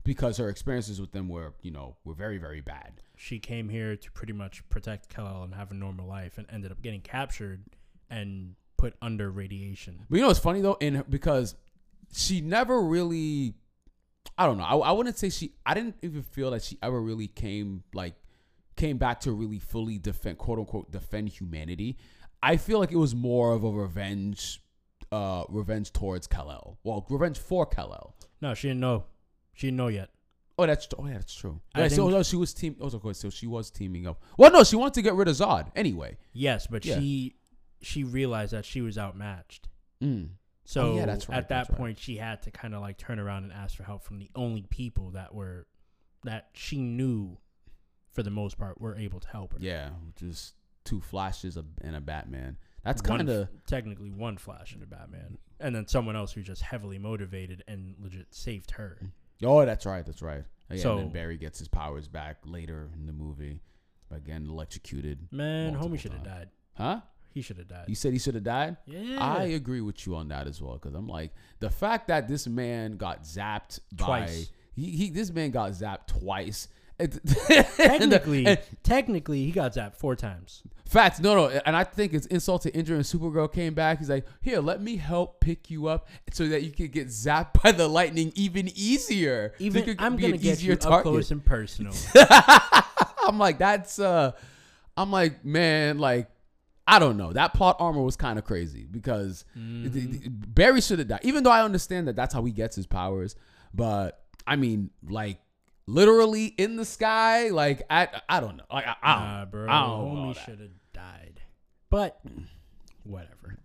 because 0.04 0.36
her 0.36 0.48
experiences 0.48 1.00
with 1.00 1.12
them 1.12 1.28
were 1.28 1.54
you 1.62 1.70
know 1.70 1.96
were 2.04 2.14
very 2.14 2.38
very 2.38 2.60
bad. 2.60 3.00
she 3.16 3.38
came 3.38 3.68
here 3.68 3.94
to 3.96 4.10
pretty 4.12 4.32
much 4.32 4.68
protect 4.68 5.08
Kal-El 5.08 5.44
and 5.44 5.54
have 5.54 5.70
a 5.70 5.74
normal 5.74 6.06
life 6.08 6.38
and 6.38 6.46
ended 6.50 6.72
up 6.72 6.82
getting 6.82 7.00
captured 7.00 7.62
and 8.10 8.54
put 8.76 8.94
under 9.00 9.30
radiation. 9.30 10.04
But 10.10 10.16
you 10.16 10.22
know 10.22 10.28
what's 10.28 10.40
funny 10.40 10.60
though, 10.60 10.76
in 10.80 11.04
because 11.08 11.54
she 12.12 12.40
never 12.40 12.82
really, 12.82 13.54
I 14.36 14.46
don't 14.46 14.58
know. 14.58 14.64
I, 14.64 14.76
I 14.76 14.92
wouldn't 14.92 15.16
say 15.18 15.30
she. 15.30 15.54
I 15.64 15.74
didn't 15.74 15.96
even 16.02 16.22
feel 16.22 16.50
that 16.50 16.62
she 16.62 16.78
ever 16.82 17.00
really 17.00 17.28
came 17.28 17.84
like 17.94 18.14
came 18.82 18.98
back 18.98 19.20
to 19.20 19.30
really 19.32 19.58
fully 19.60 19.96
defend 19.98 20.38
quote 20.38 20.58
unquote 20.58 20.90
defend 20.90 21.28
humanity. 21.28 21.96
I 22.42 22.56
feel 22.56 22.80
like 22.80 22.90
it 22.90 22.96
was 22.96 23.14
more 23.14 23.52
of 23.52 23.62
a 23.62 23.70
revenge, 23.70 24.60
uh, 25.12 25.44
revenge 25.48 25.92
towards 25.92 26.26
Kal-El. 26.26 26.78
Well, 26.82 27.06
revenge 27.08 27.38
for 27.38 27.64
Kal-El. 27.64 28.16
No, 28.40 28.54
she 28.54 28.68
didn't 28.68 28.80
know. 28.80 29.04
She 29.54 29.68
didn't 29.68 29.76
know 29.76 29.86
yet. 29.88 30.10
Oh, 30.58 30.66
that's 30.66 30.88
oh 30.98 31.06
yeah, 31.06 31.14
that's 31.14 31.34
true. 31.34 31.60
I 31.74 31.82
Yeah, 31.82 31.88
so 31.88 32.08
no, 32.08 32.22
she 32.24 32.36
was 32.36 32.52
team. 32.52 32.76
Oh, 32.80 32.86
of 32.88 33.00
course, 33.00 33.18
so 33.18 33.30
she 33.30 33.46
was 33.46 33.70
teaming 33.70 34.06
up. 34.08 34.20
Well, 34.36 34.50
no, 34.50 34.64
she 34.64 34.76
wanted 34.76 34.94
to 34.94 35.02
get 35.02 35.14
rid 35.14 35.28
of 35.28 35.36
Zod 35.36 35.70
anyway. 35.76 36.18
Yes, 36.32 36.66
but 36.66 36.84
Yeah. 36.84 36.98
she 36.98 37.36
she 37.80 38.04
realized 38.04 38.52
that 38.52 38.64
she 38.64 38.80
was 38.80 38.98
outmatched. 38.98 39.68
Mm. 40.02 40.30
So 40.64 40.92
Oh, 40.92 40.96
yeah, 40.96 41.06
that's 41.06 41.28
right, 41.28 41.38
at 41.38 41.48
that 41.48 41.68
right. 41.68 41.78
point, 41.78 41.98
she 41.98 42.16
had 42.16 42.42
to 42.42 42.50
kind 42.50 42.74
of 42.74 42.80
like 42.80 42.98
turn 42.98 43.18
around 43.18 43.44
and 43.44 43.52
ask 43.52 43.76
for 43.76 43.84
help 43.84 44.02
from 44.04 44.18
the 44.18 44.30
only 44.34 44.62
people 44.62 45.10
that 45.12 45.34
were 45.34 45.66
that 46.24 46.50
she 46.54 46.78
knew, 46.80 47.38
for 48.12 48.22
the 48.22 48.30
most 48.30 48.58
part, 48.58 48.80
were 48.80 48.96
able 48.96 49.20
to 49.20 49.28
help 49.28 49.52
her. 49.52 49.58
Yeah, 49.60 49.90
which 50.06 50.22
is 50.22 50.54
two 50.84 51.00
flashes 51.00 51.56
and 51.82 51.96
a 51.96 52.00
Batman. 52.00 52.56
That's 52.84 53.00
kind 53.00 53.28
of 53.28 53.48
technically 53.66 54.10
one 54.10 54.36
Flash 54.36 54.72
and 54.74 54.82
a 54.82 54.86
Batman, 54.86 55.38
and 55.60 55.74
then 55.74 55.86
someone 55.86 56.16
else 56.16 56.32
who 56.32 56.42
just 56.42 56.62
heavily 56.62 56.98
motivated 56.98 57.62
and 57.68 57.94
legit 58.00 58.26
saved 58.34 58.72
her. 58.72 58.98
Mm-hmm. 59.02 59.46
oh, 59.46 59.64
that's 59.64 59.86
right, 59.86 60.04
that's 60.04 60.22
right. 60.22 60.42
Yeah, 60.70 60.82
So- 60.82 60.92
and 60.98 61.06
then 61.06 61.12
Barry 61.12 61.36
gets 61.36 61.58
his 61.60 61.68
powers 61.68 62.08
back 62.08 62.38
later 62.44 62.90
in 62.96 63.06
the 63.06 63.12
movie, 63.12 63.60
by 64.10 64.18
getting 64.18 64.48
electrocuted. 64.48 65.28
Man, 65.30 65.74
homie 65.76 65.98
should 65.98 66.12
have 66.12 66.24
died. 66.24 66.48
Huh? 66.74 67.00
He 67.30 67.40
should 67.40 67.56
have 67.58 67.68
died. 67.68 67.84
You 67.88 67.94
said 67.94 68.12
he 68.12 68.18
should 68.18 68.34
have 68.34 68.44
died. 68.44 68.76
yeah, 68.86 69.16
I 69.18 69.44
agree 69.44 69.80
with 69.80 70.06
you 70.06 70.16
on 70.16 70.28
that 70.28 70.46
as 70.46 70.60
well 70.60 70.74
because 70.74 70.94
I'm 70.94 71.06
like 71.08 71.32
the 71.60 71.70
fact 71.70 72.08
that 72.08 72.28
this 72.28 72.46
man 72.46 72.96
got 72.98 73.22
zapped 73.22 73.80
Twice. 73.96 74.46
by 74.46 74.52
he, 74.74 74.90
he 74.90 75.10
this 75.10 75.30
man 75.30 75.50
got 75.50 75.70
zapped 75.72 76.08
twice. 76.08 76.68
Technically, 77.76 78.46
and- 78.46 78.58
technically, 78.82 79.44
he 79.44 79.50
got 79.52 79.74
zapped 79.74 79.96
four 79.96 80.14
times. 80.16 80.62
Facts, 80.86 81.20
no, 81.20 81.34
no, 81.34 81.48
and 81.48 81.74
I 81.74 81.84
think 81.84 82.12
it's 82.12 82.26
insult 82.26 82.62
to 82.62 82.74
injury. 82.74 82.96
And 82.96 83.04
Supergirl 83.04 83.50
came 83.50 83.72
back. 83.72 83.98
He's 83.98 84.10
like, 84.10 84.26
"Here, 84.42 84.60
let 84.60 84.82
me 84.82 84.96
help 84.96 85.40
pick 85.40 85.70
you 85.70 85.86
up 85.86 86.06
so 86.32 86.46
that 86.48 86.62
you 86.64 86.70
can 86.70 86.88
get 86.88 87.06
zapped 87.06 87.62
by 87.62 87.72
the 87.72 87.88
lightning 87.88 88.30
even 88.34 88.70
easier. 88.74 89.54
Even 89.58 89.84
could 89.84 89.96
I'm 89.98 90.16
gonna 90.16 90.36
get 90.36 90.62
you 90.62 90.74
up 90.74 91.02
close 91.02 91.30
and 91.30 91.42
personal. 91.42 91.94
I'm 92.14 93.38
like, 93.38 93.58
that's 93.58 93.98
uh, 93.98 94.32
I'm 94.96 95.10
like, 95.10 95.44
man, 95.44 95.98
like, 95.98 96.28
I 96.86 96.98
don't 96.98 97.16
know. 97.16 97.32
That 97.32 97.54
plot 97.54 97.76
armor 97.78 98.02
was 98.02 98.16
kind 98.16 98.38
of 98.38 98.44
crazy 98.44 98.86
because 98.90 99.44
Mm-hmm. 99.58 100.28
Barry 100.48 100.80
should 100.82 100.98
have 100.98 101.08
died. 101.08 101.20
Even 101.22 101.42
though 101.44 101.50
I 101.50 101.62
understand 101.64 102.08
that 102.08 102.16
that's 102.16 102.34
how 102.34 102.44
he 102.44 102.52
gets 102.52 102.76
his 102.76 102.86
powers, 102.86 103.34
but 103.72 104.22
I 104.46 104.56
mean, 104.56 104.90
like, 105.08 105.38
literally 105.86 106.46
in 106.46 106.76
the 106.76 106.84
sky, 106.84 107.48
like, 107.48 107.82
I, 107.90 108.08
I 108.28 108.40
don't 108.40 108.56
know. 108.56 108.64
Like, 108.72 108.86
I, 108.86 108.96
I 109.02 109.14
don't, 109.14 109.28
Nah, 109.28 109.44
bro, 109.46 109.66
I 109.68 109.80
don't 109.86 110.16
homie 110.16 110.44
should 110.44 110.60
have 110.60 110.70
died. 110.92 111.40
But 111.90 112.20
whatever. 113.04 113.58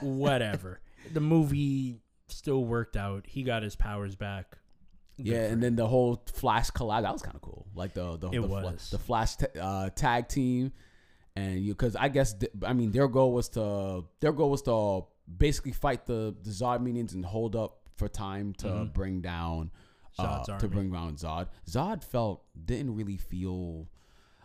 whatever. 0.00 0.80
The 1.12 1.20
movie 1.20 2.00
still 2.28 2.64
worked 2.64 2.96
out. 2.96 3.24
He 3.26 3.42
got 3.42 3.62
his 3.62 3.76
powers 3.76 4.16
back. 4.16 4.56
Good 5.16 5.26
Yeah, 5.26 5.44
and 5.44 5.62
then 5.62 5.76
the 5.76 5.86
whole 5.86 6.22
Flash 6.34 6.70
collab 6.70 7.02
that 7.02 7.12
was 7.12 7.22
kind 7.22 7.36
of 7.36 7.42
cool. 7.42 7.66
Like 7.74 7.94
the 7.94 8.16
the 8.18 8.28
It 8.30 8.40
the, 8.42 8.78
the 8.90 8.98
Flash 8.98 9.36
ta- 9.36 9.46
uh, 9.60 9.90
tag 9.90 10.28
team, 10.28 10.72
and 11.36 11.58
you 11.60 11.72
because 11.72 11.96
I 11.96 12.08
guess 12.08 12.34
th- 12.34 12.52
I 12.64 12.74
mean 12.74 12.90
their 12.90 13.08
goal 13.08 13.32
was 13.32 13.48
to 13.50 14.04
their 14.20 14.32
goal 14.32 14.50
was 14.50 14.62
to 14.62 15.04
basically 15.38 15.72
fight 15.72 16.04
the 16.04 16.34
the 16.42 16.50
Zod 16.50 16.82
minions 16.82 17.14
and 17.14 17.24
hold 17.24 17.56
up 17.56 17.78
for 17.96 18.08
time 18.08 18.52
to 18.58 18.66
Mhm. 18.66 18.92
bring 18.92 19.20
down 19.22 19.70
uh, 20.18 20.44
to 20.58 20.68
bring 20.68 20.92
around 20.92 21.18
Zod. 21.18 21.48
Zod 21.68 22.02
felt 22.04 22.42
didn't 22.64 22.94
really 22.94 23.16
feel. 23.16 23.88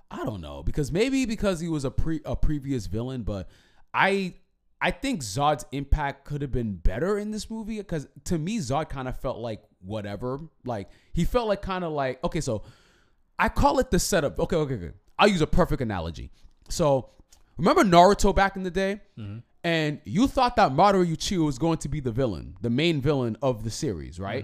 I 0.09 0.25
don't 0.25 0.41
know 0.41 0.61
because 0.63 0.91
maybe 0.91 1.25
because 1.25 1.59
he 1.59 1.69
was 1.69 1.85
a 1.85 1.91
pre 1.91 2.19
a 2.25 2.35
previous 2.35 2.87
villain, 2.87 3.23
but 3.23 3.47
I 3.93 4.33
I 4.81 4.91
think 4.91 5.21
Zod's 5.21 5.65
impact 5.71 6.25
could 6.25 6.41
have 6.41 6.51
been 6.51 6.73
better 6.73 7.17
in 7.17 7.31
this 7.31 7.49
movie 7.49 7.77
because 7.77 8.07
to 8.25 8.37
me 8.37 8.57
Zod 8.57 8.89
kind 8.89 9.07
of 9.07 9.17
felt 9.19 9.37
like 9.37 9.63
whatever. 9.79 10.39
Like 10.65 10.89
he 11.13 11.23
felt 11.23 11.47
like 11.47 11.61
kind 11.61 11.83
of 11.83 11.91
like 11.93 12.21
okay, 12.23 12.41
so 12.41 12.63
I 13.39 13.47
call 13.49 13.79
it 13.79 13.89
the 13.91 13.99
setup. 13.99 14.39
Okay, 14.39 14.55
okay, 14.55 14.73
okay. 14.75 14.91
I'll 15.17 15.27
use 15.27 15.41
a 15.41 15.47
perfect 15.47 15.81
analogy. 15.81 16.31
So 16.69 17.09
remember 17.57 17.83
Naruto 17.83 18.35
back 18.35 18.55
in 18.55 18.63
the 18.63 18.71
day, 18.71 19.01
and 19.63 19.99
you 20.03 20.27
thought 20.27 20.55
that 20.57 20.71
Madara 20.71 21.05
Uchiha 21.05 21.45
was 21.45 21.57
going 21.59 21.77
to 21.79 21.87
be 21.89 21.99
the 21.99 22.11
villain, 22.11 22.55
the 22.61 22.69
main 22.71 23.01
villain 23.01 23.37
of 23.41 23.63
the 23.63 23.69
series, 23.69 24.19
right? 24.19 24.43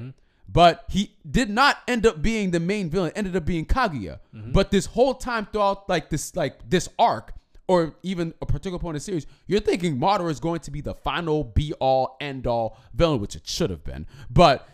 But 0.50 0.86
he 0.89 1.16
did 1.30 1.50
not 1.50 1.78
end 1.88 2.06
up 2.06 2.22
being 2.22 2.52
the 2.52 2.60
main 2.60 2.89
villain. 2.89 3.12
Ended 3.16 3.36
up 3.36 3.45
being 3.45 3.66
Kaguya. 3.66 4.20
Mm-hmm. 4.34 4.54
But 4.54 4.72
this 4.72 4.86
whole 4.86 5.14
time 5.14 5.48
throughout, 5.52 5.89
like 5.89 6.10
this, 6.10 6.36
like 6.36 6.70
this 6.70 6.88
arc, 6.98 7.34
or 7.68 7.95
even 8.02 8.34
a 8.41 8.45
particular 8.45 8.80
point 8.80 8.95
in 8.95 8.98
the 8.98 9.02
series, 9.02 9.28
you're 9.45 9.60
thinking 9.60 9.98
Madara 9.98 10.32
is 10.32 10.39
going 10.39 10.62
to 10.62 10.72
be 10.72 10.82
the 10.82 10.93
final 10.93 11.43
be 11.43 11.74
all 11.74 12.16
end 12.22 12.48
all 12.48 12.78
villain, 12.93 13.20
which 13.20 13.36
it 13.36 13.45
should 13.45 13.70
have 13.70 13.84
been. 13.84 14.08
But 14.30 14.68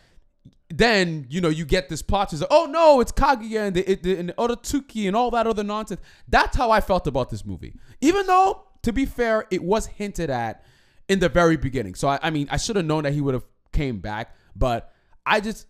then 0.69 1.25
you 1.29 1.41
know 1.41 1.49
you 1.49 1.65
get 1.65 1.89
this 1.89 2.01
plot 2.01 2.29
twist. 2.29 2.43
Oh 2.49 2.65
no, 2.65 2.99
it's 2.99 3.11
Kaguya 3.11 3.67
and 3.67 3.75
the, 3.75 4.19
and 4.19 4.29
the 4.29 4.33
Otsutsuki 4.33 5.07
and 5.07 5.15
all 5.15 5.31
that 5.31 5.47
other 5.47 5.63
nonsense. 5.63 6.01
That's 6.27 6.55
how 6.55 6.71
I 6.71 6.81
felt 6.81 7.07
about 7.07 7.29
this 7.29 7.43
movie. 7.43 7.73
Even 8.01 8.27
though, 8.27 8.63
to 8.83 8.93
be 8.93 9.05
fair, 9.05 9.45
it 9.49 9.63
was 9.63 9.87
hinted 9.87 10.29
at 10.29 10.63
in 11.09 11.19
the 11.19 11.29
very 11.29 11.57
beginning. 11.57 11.95
So 11.95 12.07
I, 12.07 12.19
I 12.21 12.29
mean, 12.29 12.47
I 12.51 12.57
should 12.57 12.75
have 12.75 12.85
known 12.85 13.03
that 13.03 13.13
he 13.13 13.21
would 13.21 13.33
have 13.33 13.45
came 13.71 13.99
back, 13.99 14.35
but 14.55 14.92
I 15.25 15.39
just. 15.39 15.67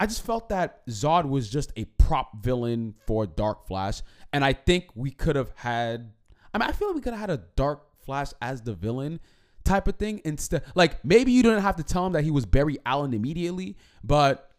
I 0.00 0.06
just 0.06 0.26
felt 0.26 0.48
that 0.48 0.84
Zod 0.88 1.28
was 1.28 1.48
just 1.48 1.72
a 1.76 1.84
prop 1.84 2.42
villain 2.42 2.94
for 3.06 3.24
Dark 3.24 3.68
Flash, 3.68 4.02
and 4.32 4.44
I 4.44 4.52
think 4.52 4.86
we 4.96 5.12
could 5.12 5.36
have 5.36 5.52
had. 5.54 6.10
I 6.52 6.58
mean, 6.58 6.68
I 6.68 6.72
feel 6.72 6.88
like 6.88 6.96
we 6.96 7.02
could 7.02 7.12
have 7.12 7.20
had 7.20 7.30
a 7.30 7.44
Dark 7.54 7.84
Flash 8.04 8.32
as 8.40 8.62
the 8.62 8.74
villain 8.74 9.20
type 9.64 9.88
of 9.88 9.96
thing 9.96 10.20
instead. 10.24 10.62
Like 10.74 11.04
maybe 11.04 11.32
you 11.32 11.42
didn't 11.42 11.62
have 11.62 11.76
to 11.76 11.82
tell 11.82 12.06
him 12.06 12.12
that 12.12 12.24
he 12.24 12.30
was 12.30 12.46
Barry 12.46 12.78
Allen 12.84 13.14
immediately, 13.14 13.76
but 14.02 14.50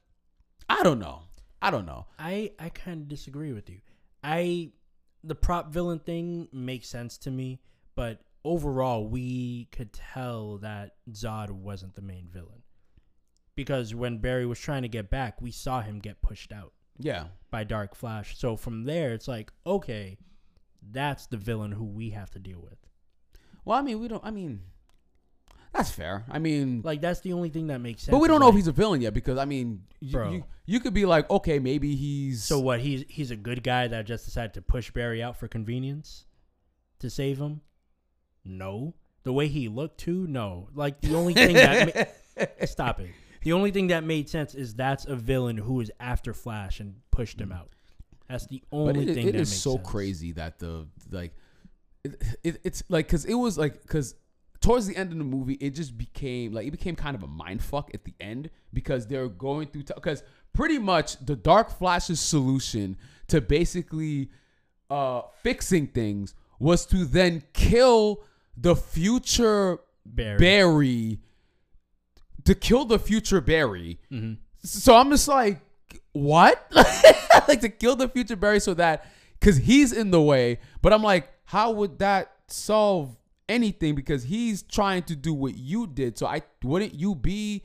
I 0.70 0.84
don't 0.84 1.00
know. 1.00 1.24
I 1.62 1.72
don't 1.72 1.86
know. 1.86 2.08
I 2.18 2.52
I 2.60 2.70
kind 2.70 3.02
of 3.02 3.08
disagree 3.08 3.54
with 3.54 3.70
you. 3.70 3.80
I 4.24 4.72
the 5.24 5.36
prop 5.36 5.72
villain 5.72 6.00
thing 6.00 6.48
makes 6.52 6.88
sense 6.88 7.18
to 7.20 7.32
me, 7.32 7.60
but 7.96 8.20
overall 8.44 9.08
we 9.08 9.66
could 9.72 9.94
tell 9.94 10.58
that 10.60 10.96
Zod 11.12 11.52
wasn't 11.52 11.96
the 11.96 12.02
main 12.02 12.28
villain. 12.32 12.63
Because 13.56 13.94
when 13.94 14.18
Barry 14.18 14.46
was 14.46 14.60
trying 14.60 14.82
to 14.82 14.88
get 14.88 15.10
back, 15.10 15.42
we 15.42 15.52
saw 15.52 15.82
him 15.82 16.00
get 16.00 16.22
pushed 16.22 16.52
out 16.52 16.74
Yeah, 16.98 17.26
by 17.52 17.64
Dark 17.64 17.96
Flash. 17.96 18.38
So 18.38 18.56
from 18.58 18.84
there 18.86 19.14
it's 19.14 19.28
like, 19.28 19.52
okay, 19.66 20.18
that's 20.92 21.28
the 21.28 21.38
villain 21.38 21.72
who 21.72 21.86
we 21.86 22.10
have 22.12 22.32
to 22.32 22.40
deal 22.40 22.60
with. 22.60 22.78
Well, 23.64 23.78
I 23.78 23.82
mean, 23.82 24.00
we 24.00 24.08
don't. 24.08 24.24
I 24.26 24.32
mean, 24.32 24.62
that's 25.72 25.92
fair. 25.92 26.26
I 26.30 26.40
mean, 26.40 26.82
Like 26.84 27.00
that's 27.02 27.20
the 27.22 27.34
only 27.34 27.50
thing 27.50 27.68
that 27.68 27.80
makes 27.80 28.02
sense. 28.04 28.12
but 28.12 28.20
we 28.20 28.28
don't 28.28 28.40
know 28.40 28.50
if 28.50 28.56
he's 28.56 28.68
a 28.68 28.72
villain 28.72 29.02
yet 29.02 29.14
because 29.14 29.38
I 29.38 29.46
mean, 29.46 29.84
you, 30.00 30.12
Bro. 30.12 30.32
you, 30.32 30.44
you 30.66 30.80
could 30.80 30.94
be 30.94 31.06
like, 31.06 31.30
okay, 31.30 31.60
maybe 31.60 31.96
he's 31.96 32.44
So 32.44 32.60
what? 32.60 32.80
He's 32.82 33.06
he's 33.08 33.32
a 33.32 33.36
good 33.36 33.64
guy 33.64 33.88
that 33.88 34.06
just 34.06 34.26
decided 34.26 34.54
to 34.56 34.62
push 34.62 34.92
Barry 34.92 35.22
out 35.24 35.38
for 35.38 35.48
convenience 35.48 36.26
to 37.00 37.10
save 37.10 37.40
him. 37.40 37.62
No, 38.44 38.94
the 39.24 39.32
way 39.34 39.48
he 39.48 39.68
looked 39.70 40.00
too. 40.00 40.28
No, 40.28 40.70
like 40.74 41.00
the 41.02 41.16
only 41.16 41.34
thing 41.34 41.54
that 41.56 42.14
ma- 42.38 42.46
stop 42.66 43.00
it. 43.00 43.12
The 43.44 43.54
only 43.54 43.72
thing 43.72 43.88
that 43.88 44.04
made 44.04 44.30
sense 44.30 44.56
is 44.56 44.74
that's 44.76 45.06
a 45.06 45.16
villain 45.16 45.58
who 45.58 45.80
is 45.82 45.92
after 46.00 46.34
Flash 46.34 46.80
and 46.80 46.96
pushed 47.12 47.40
him 47.40 47.52
out. 47.52 47.70
That's 48.30 48.48
the 48.48 48.64
But 48.72 48.78
only 48.78 49.10
it, 49.10 49.14
thing 49.14 49.28
it 49.28 49.32
that 49.34 49.42
is 49.42 49.62
so 49.62 49.76
sense. 49.76 49.88
crazy 49.88 50.32
that 50.34 50.60
the 50.60 50.88
like 51.12 51.34
it, 52.04 52.22
it, 52.44 52.62
it's 52.64 52.84
like 52.90 53.08
because 53.08 53.26
it 53.26 53.34
was 53.36 53.58
like 53.58 53.82
because 53.82 54.16
towards 54.62 54.88
the 54.88 54.96
end 54.96 55.12
of 55.12 55.18
the 55.18 55.24
movie 55.24 55.56
it 55.56 55.72
just 55.72 55.98
became 55.98 56.54
like 56.54 56.66
it 56.66 56.72
became 56.72 56.96
kind 56.96 57.16
of 57.16 57.24
a 57.24 57.28
mind 57.28 57.62
fuck 57.62 57.92
at 57.94 58.06
the 58.06 58.14
end 58.22 58.50
because 58.72 59.08
they're 59.08 59.28
going 59.28 59.68
through 59.68 59.84
because 59.84 60.24
pretty 60.54 60.80
much 60.80 61.18
the 61.26 61.36
dark 61.36 61.70
flash's 61.70 62.20
solution 62.22 62.96
to 63.28 63.42
basically 63.42 64.30
uh 64.90 65.22
fixing 65.42 65.86
things 65.88 66.34
was 66.60 66.86
to 66.86 67.04
then 67.06 67.44
kill 67.54 68.24
the 68.56 68.76
future 68.76 69.80
Barry. 70.06 70.38
barry 70.38 71.20
to 72.46 72.56
kill 72.56 72.86
the 72.86 73.00
future 73.00 73.42
barry 73.42 74.00
Mhm. 74.12 74.38
so 74.64 74.96
I'm 74.96 75.10
just 75.10 75.28
like, 75.28 75.62
what? 76.14 76.72
like 77.48 77.62
to 77.62 77.70
kill 77.70 77.96
the 77.96 78.08
future 78.08 78.36
Barry 78.36 78.60
so 78.60 78.74
that 78.76 79.06
because 79.40 79.58
he's 79.58 79.92
in 79.92 80.12
the 80.12 80.22
way. 80.22 80.60
But 80.82 80.94
I'm 80.94 81.02
like, 81.04 81.28
how 81.46 81.72
would 81.72 82.00
that 82.00 82.32
solve 82.48 83.16
anything? 83.50 83.96
Because 83.96 84.24
he's 84.24 84.62
trying 84.64 85.04
to 85.04 85.16
do 85.16 85.34
what 85.34 85.56
you 85.58 85.88
did. 85.88 86.18
So 86.18 86.28
I 86.28 86.42
wouldn't 86.64 86.94
you 86.94 87.16
be 87.16 87.64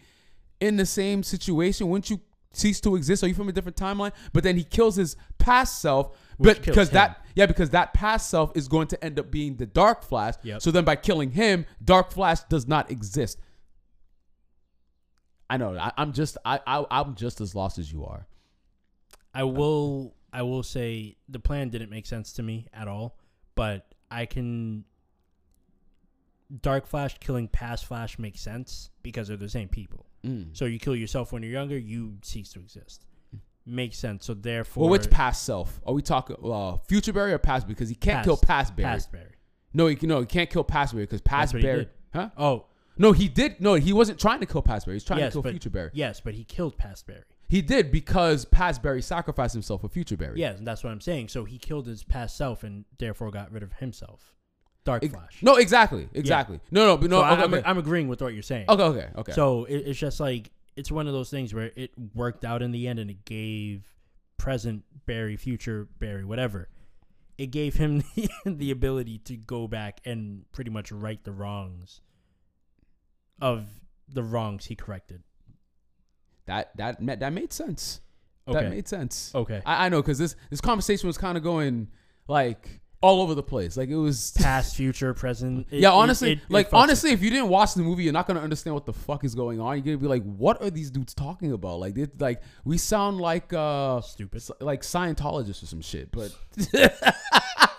in 0.60 0.76
the 0.76 0.86
same 0.86 1.22
situation? 1.22 1.88
Wouldn't 1.88 2.10
you 2.10 2.20
cease 2.52 2.80
to 2.80 2.96
exist? 2.96 3.22
Are 3.22 3.28
you 3.28 3.34
from 3.34 3.48
a 3.48 3.52
different 3.52 3.76
timeline? 3.76 4.12
But 4.32 4.42
then 4.44 4.56
he 4.56 4.64
kills 4.64 4.96
his 4.96 5.14
past 5.38 5.80
self. 5.80 6.16
Which 6.38 6.56
but 6.56 6.64
because 6.66 6.88
him. 6.88 6.94
that 6.94 7.26
yeah, 7.34 7.46
because 7.46 7.70
that 7.70 7.92
past 7.94 8.30
self 8.30 8.56
is 8.56 8.66
going 8.66 8.88
to 8.88 9.04
end 9.04 9.18
up 9.18 9.30
being 9.30 9.56
the 9.56 9.66
Dark 9.66 10.02
Flash. 10.02 10.34
Yep. 10.42 10.62
So 10.62 10.70
then 10.70 10.84
by 10.84 10.96
killing 10.96 11.30
him, 11.32 11.66
Dark 11.84 12.10
Flash 12.12 12.40
does 12.48 12.66
not 12.66 12.90
exist. 12.90 13.38
I 15.50 15.56
know. 15.56 15.76
I, 15.78 15.92
I'm 15.96 16.12
just 16.12 16.36
I, 16.44 16.60
I 16.66 16.84
I'm 16.90 17.14
just 17.14 17.40
as 17.40 17.54
lost 17.54 17.78
as 17.78 17.90
you 17.92 18.04
are. 18.04 18.26
I 19.34 19.44
will 19.44 20.14
I 20.32 20.42
will 20.42 20.62
say 20.62 21.16
the 21.28 21.38
plan 21.38 21.68
didn't 21.70 21.90
make 21.90 22.06
sense 22.06 22.32
to 22.34 22.42
me 22.42 22.66
at 22.72 22.88
all, 22.88 23.18
but 23.54 23.86
I 24.10 24.26
can 24.26 24.84
Dark 26.62 26.86
Flash 26.86 27.18
killing 27.18 27.48
past 27.48 27.86
Flash 27.86 28.18
makes 28.18 28.40
sense 28.40 28.90
because 29.02 29.28
they're 29.28 29.36
the 29.36 29.48
same 29.48 29.68
people. 29.68 30.06
Mm. 30.24 30.56
So 30.56 30.64
you 30.64 30.78
kill 30.78 30.96
yourself 30.96 31.32
when 31.32 31.42
you're 31.42 31.52
younger, 31.52 31.78
you 31.78 32.16
cease 32.22 32.50
to 32.54 32.58
exist. 32.60 33.04
Makes 33.66 33.98
sense. 33.98 34.24
So 34.24 34.32
therefore 34.34 34.82
Well, 34.84 34.90
which 34.90 35.10
past 35.10 35.44
self 35.44 35.80
are 35.86 35.92
we 35.92 36.00
talking? 36.02 36.36
Uh, 36.42 36.78
future 36.88 37.12
Barry 37.12 37.32
or 37.34 37.38
past? 37.38 37.68
Because 37.68 37.88
he 37.90 37.94
can't 37.94 38.16
Past. 38.16 38.24
kill 38.26 38.36
past 38.38 38.74
Barry. 38.76 38.86
past 38.88 39.12
Barry. 39.12 39.34
No, 39.74 39.86
he 39.88 39.98
no, 40.06 40.20
he 40.20 40.26
can't 40.26 40.48
kill 40.48 40.64
past 40.64 40.94
Barry 40.94 41.04
because 41.04 41.20
past 41.20 41.52
Barry. 41.52 41.88
Huh? 42.14 42.30
Oh, 42.38 42.66
No, 42.98 43.12
he 43.12 43.28
did. 43.28 43.60
No, 43.60 43.74
he 43.74 43.92
wasn't 43.92 44.18
trying 44.18 44.40
to 44.40 44.46
kill 44.46 44.62
Past 44.62 44.86
Barry. 44.86 44.96
He's 44.96 45.04
trying 45.04 45.20
yes, 45.20 45.32
to 45.32 45.36
kill 45.36 45.42
but 45.42 45.50
Future 45.52 45.70
Barry. 45.70 45.90
yes, 45.92 46.20
but 46.20 46.34
he 46.34 46.44
killed 46.44 46.76
Past 46.76 47.06
Barry. 47.06 47.22
He 47.48 47.62
did 47.62 47.90
because 47.90 48.44
Past 48.44 48.82
Barry 48.82 49.00
sacrificed 49.00 49.54
himself 49.54 49.80
for 49.80 49.88
Future 49.88 50.16
Barry. 50.16 50.38
Yes, 50.38 50.58
and 50.58 50.66
that's 50.66 50.84
what 50.84 50.90
I'm 50.90 51.00
saying. 51.00 51.28
So 51.28 51.44
he 51.44 51.58
killed 51.58 51.86
his 51.86 52.04
past 52.04 52.36
self 52.36 52.62
and 52.62 52.84
therefore 52.98 53.30
got 53.30 53.50
rid 53.50 53.62
of 53.62 53.72
himself. 53.74 54.34
Dark 54.84 55.04
Flash. 55.04 55.42
No, 55.42 55.56
exactly, 55.56 56.08
exactly. 56.14 56.60
No, 56.70 56.86
no, 56.86 56.96
but 56.96 57.10
no. 57.10 57.20
so 57.20 57.24
I'm, 57.24 57.54
okay. 57.54 57.62
I'm 57.64 57.78
agreeing 57.78 58.08
with 58.08 58.22
what 58.22 58.32
you're 58.32 58.42
saying. 58.42 58.66
okay, 58.68 58.82
okay, 58.82 59.08
okay. 59.16 59.32
So 59.32 59.64
it, 59.64 59.76
it's 59.78 59.98
just 59.98 60.18
like 60.20 60.50
it's 60.76 60.90
one 60.90 61.06
of 61.06 61.12
those 61.12 61.30
things 61.30 61.52
where 61.52 61.72
it 61.76 61.90
worked 62.14 62.44
out 62.44 62.62
in 62.62 62.70
the 62.70 62.88
end, 62.88 62.98
and 62.98 63.10
it 63.10 63.24
gave 63.24 63.84
present 64.36 64.84
Barry, 65.06 65.36
future 65.36 65.88
Barry, 65.98 66.24
whatever. 66.24 66.68
It 67.36 67.46
gave 67.46 67.74
him 67.74 68.02
the, 68.14 68.30
the 68.46 68.70
ability 68.70 69.18
to 69.24 69.36
go 69.36 69.68
back 69.68 70.00
and 70.04 70.44
pretty 70.52 70.70
much 70.70 70.90
right 70.90 71.22
the 71.22 71.32
wrongs 71.32 72.00
of 73.40 73.66
the 74.08 74.22
wrongs 74.22 74.64
he 74.66 74.74
corrected. 74.76 75.22
that 76.46 76.76
that 76.76 77.00
ma- 77.02 77.16
that 77.16 77.32
made 77.32 77.52
sense. 77.52 78.00
Okay. 78.46 78.60
That 78.62 78.70
made 78.70 78.88
sense. 78.88 79.30
Okay. 79.34 79.60
I, 79.66 79.86
I 79.86 79.88
know 79.90 80.00
because 80.00 80.18
this 80.18 80.34
this 80.50 80.60
conversation 80.60 81.06
was 81.06 81.18
kind 81.18 81.36
of 81.36 81.42
going 81.44 81.88
like 82.26 82.80
all 83.00 83.20
over 83.20 83.34
the 83.34 83.42
place. 83.42 83.76
Like 83.76 83.90
it 83.90 83.96
was. 83.96 84.32
Past, 84.38 84.74
future, 84.74 85.12
present. 85.14 85.66
It- 85.70 85.80
yeah, 85.80 85.90
honestly, 85.92 86.32
it- 86.32 86.38
it 86.38 86.50
like 86.50 86.68
honestly, 86.72 87.10
if 87.10 87.22
you 87.22 87.28
didn't 87.30 87.48
watch 87.48 87.74
the 87.74 87.82
movie, 87.82 88.04
you're 88.04 88.12
not 88.14 88.26
gonna 88.26 88.40
understand 88.40 88.72
what 88.74 88.86
the 88.86 88.92
fuck 88.94 89.22
is 89.24 89.34
going 89.34 89.60
on. 89.60 89.76
You're 89.76 89.84
gonna 89.84 89.98
be 89.98 90.06
like, 90.08 90.24
"What 90.24 90.62
are 90.62 90.70
these 90.70 90.90
dudes 90.90 91.12
talking 91.14 91.52
about?" 91.52 91.78
Like, 91.80 91.94
they, 91.94 92.06
like 92.18 92.40
we 92.64 92.78
sound 92.78 93.20
like 93.20 93.52
uh, 93.52 94.00
Stupid. 94.00 94.42
like 94.60 94.80
Scientologists 94.82 95.62
or 95.62 95.66
some 95.66 95.82
shit. 95.82 96.10
But, 96.10 96.34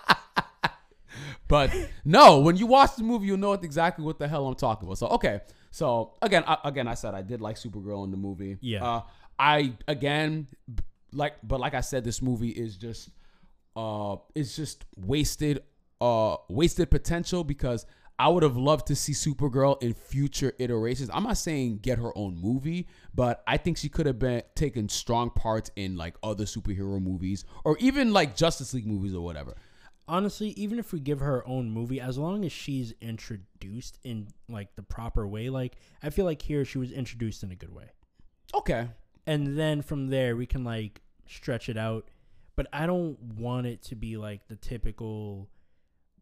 but 1.50 1.70
no, 2.04 2.38
when 2.38 2.56
you 2.56 2.66
watch 2.66 2.96
the 2.96 3.02
movie, 3.02 3.26
you'll 3.26 3.36
know 3.36 3.52
exactly 3.52 4.04
what 4.04 4.18
the 4.18 4.26
hell 4.26 4.46
I'm 4.46 4.54
talking 4.54 4.86
about. 4.86 4.98
So 4.98 5.08
okay, 5.08 5.40
so 5.70 6.14
again, 6.22 6.44
I, 6.46 6.56
again, 6.64 6.88
I 6.88 6.94
said 6.94 7.14
I 7.14 7.22
did 7.22 7.40
like 7.42 7.56
Supergirl 7.56 8.04
in 8.04 8.10
the 8.10 8.16
movie. 8.16 8.56
Yeah. 8.60 8.84
Uh, 8.84 9.02
I 9.38 9.74
again, 9.88 10.46
like, 11.12 11.34
but 11.42 11.60
like 11.60 11.74
I 11.74 11.80
said, 11.80 12.04
this 12.04 12.22
movie 12.22 12.50
is 12.50 12.76
just, 12.76 13.10
uh, 13.76 14.16
it's 14.34 14.56
just 14.56 14.84
wasted, 14.96 15.62
uh, 16.00 16.36
wasted 16.48 16.90
potential 16.90 17.44
because. 17.44 17.84
I 18.18 18.28
would 18.28 18.42
have 18.42 18.58
loved 18.58 18.88
to 18.88 18.96
see 18.96 19.14
Supergirl 19.14 19.82
in 19.82 19.94
future 19.94 20.52
iterations. 20.58 21.08
I'm 21.10 21.22
not 21.22 21.38
saying 21.38 21.78
get 21.78 21.96
her 21.96 22.12
own 22.18 22.36
movie, 22.36 22.86
but 23.14 23.42
I 23.46 23.56
think 23.56 23.78
she 23.78 23.88
could 23.88 24.04
have 24.04 24.18
been 24.18 24.42
taken 24.54 24.90
strong 24.90 25.30
parts 25.30 25.70
in 25.74 25.96
like 25.96 26.16
other 26.22 26.44
superhero 26.44 27.00
movies 27.00 27.46
or 27.64 27.78
even 27.78 28.12
like 28.12 28.36
Justice 28.36 28.74
League 28.74 28.86
movies 28.86 29.14
or 29.14 29.24
whatever. 29.24 29.56
Honestly, 30.10 30.48
even 30.50 30.78
if 30.78 30.92
we 30.92 31.00
give 31.00 31.20
her 31.20 31.26
her 31.26 31.48
own 31.48 31.70
movie, 31.70 32.00
as 32.00 32.18
long 32.18 32.44
as 32.44 32.52
she's 32.52 32.92
introduced 33.00 33.98
in 34.04 34.28
like 34.48 34.74
the 34.76 34.82
proper 34.82 35.26
way, 35.26 35.48
like 35.48 35.76
I 36.02 36.10
feel 36.10 36.24
like 36.26 36.42
here 36.42 36.64
she 36.64 36.78
was 36.78 36.90
introduced 36.92 37.42
in 37.42 37.50
a 37.52 37.56
good 37.56 37.74
way. 37.74 37.90
Okay. 38.52 38.88
And 39.26 39.56
then 39.58 39.80
from 39.82 40.08
there 40.08 40.36
we 40.36 40.46
can 40.46 40.64
like 40.64 41.00
stretch 41.26 41.68
it 41.68 41.76
out. 41.78 42.08
But 42.56 42.66
I 42.72 42.84
don't 42.86 43.18
want 43.38 43.66
it 43.66 43.82
to 43.84 43.94
be 43.94 44.16
like 44.16 44.48
the 44.48 44.56
typical 44.56 45.48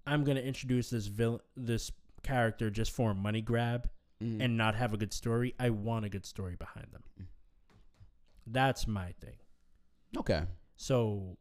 I'm 0.07 0.23
gonna 0.25 0.41
introduce 0.41 0.91
this 0.91 1.07
villain 1.07 1.41
this 1.57 1.91
character 2.23 2.71
just 2.71 2.91
for 2.93 3.11
a 3.13 3.15
money 3.15 3.41
grab 3.41 3.89
Mhm. 4.23 4.43
and 4.43 4.57
not 4.57 4.75
have 4.75 4.93
a 4.93 4.97
good 4.97 5.13
story. 5.13 5.55
I 5.59 5.71
want 5.71 6.05
a 6.05 6.09
good 6.09 6.27
story 6.27 6.57
behind 6.57 6.89
them. 6.93 7.29
That's 8.47 8.87
my 8.87 9.13
thing. 9.21 9.37
Okay. 10.17 10.45
So 10.77 11.37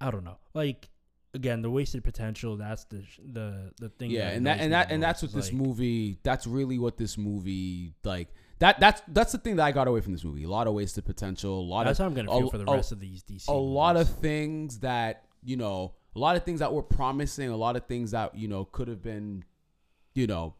I 0.00 0.10
don't 0.10 0.24
know. 0.24 0.38
Like 0.54 0.88
again, 1.34 1.60
the 1.62 1.70
wasted 1.70 2.02
potential. 2.04 2.56
That's 2.56 2.84
the 2.84 3.02
sh- 3.02 3.20
the 3.24 3.72
the 3.80 3.88
thing. 3.90 4.10
Yeah, 4.10 4.30
that 4.30 4.36
and 4.36 4.46
that 4.46 4.60
and 4.60 4.72
that 4.72 4.90
and 4.92 5.02
that's 5.02 5.22
what 5.22 5.32
what 5.32 5.38
is, 5.40 5.50
this 5.50 5.52
like, 5.54 5.66
movie. 5.66 6.18
That's 6.22 6.46
really 6.46 6.78
what 6.78 6.96
this 6.96 7.18
movie 7.18 7.94
like. 8.04 8.28
That 8.60 8.78
that's 8.80 9.02
that's 9.08 9.32
the 9.32 9.38
thing 9.38 9.56
that 9.56 9.64
I 9.64 9.72
got 9.72 9.88
away 9.88 10.00
from 10.00 10.12
this 10.12 10.24
movie. 10.24 10.44
A 10.44 10.48
lot 10.48 10.66
of 10.66 10.74
wasted 10.74 11.04
potential. 11.04 11.60
A 11.60 11.60
lot 11.60 11.84
That's 11.84 11.98
of 11.98 12.04
how 12.04 12.08
I'm 12.08 12.14
gonna 12.14 12.30
a- 12.30 12.38
feel 12.38 12.50
for 12.50 12.58
the 12.58 12.70
a- 12.70 12.74
rest 12.76 12.92
of 12.92 13.00
these 13.00 13.22
DC. 13.22 13.48
a 13.48 13.52
lot 13.52 13.96
of 13.96 14.08
things 14.08 14.78
that 14.78 15.24
you 15.42 15.56
know 15.56 15.92
a 16.16 16.18
lot 16.18 16.36
of 16.36 16.44
things 16.44 16.60
that 16.60 16.72
were 16.72 16.82
promising 16.82 17.50
a 17.50 17.56
lot 17.56 17.76
of 17.76 17.84
things 17.86 18.12
that 18.12 18.34
you 18.36 18.46
know 18.48 18.64
could 18.64 18.86
have 18.88 19.02
been 19.02 19.44
you 20.14 20.26
know 20.28 20.54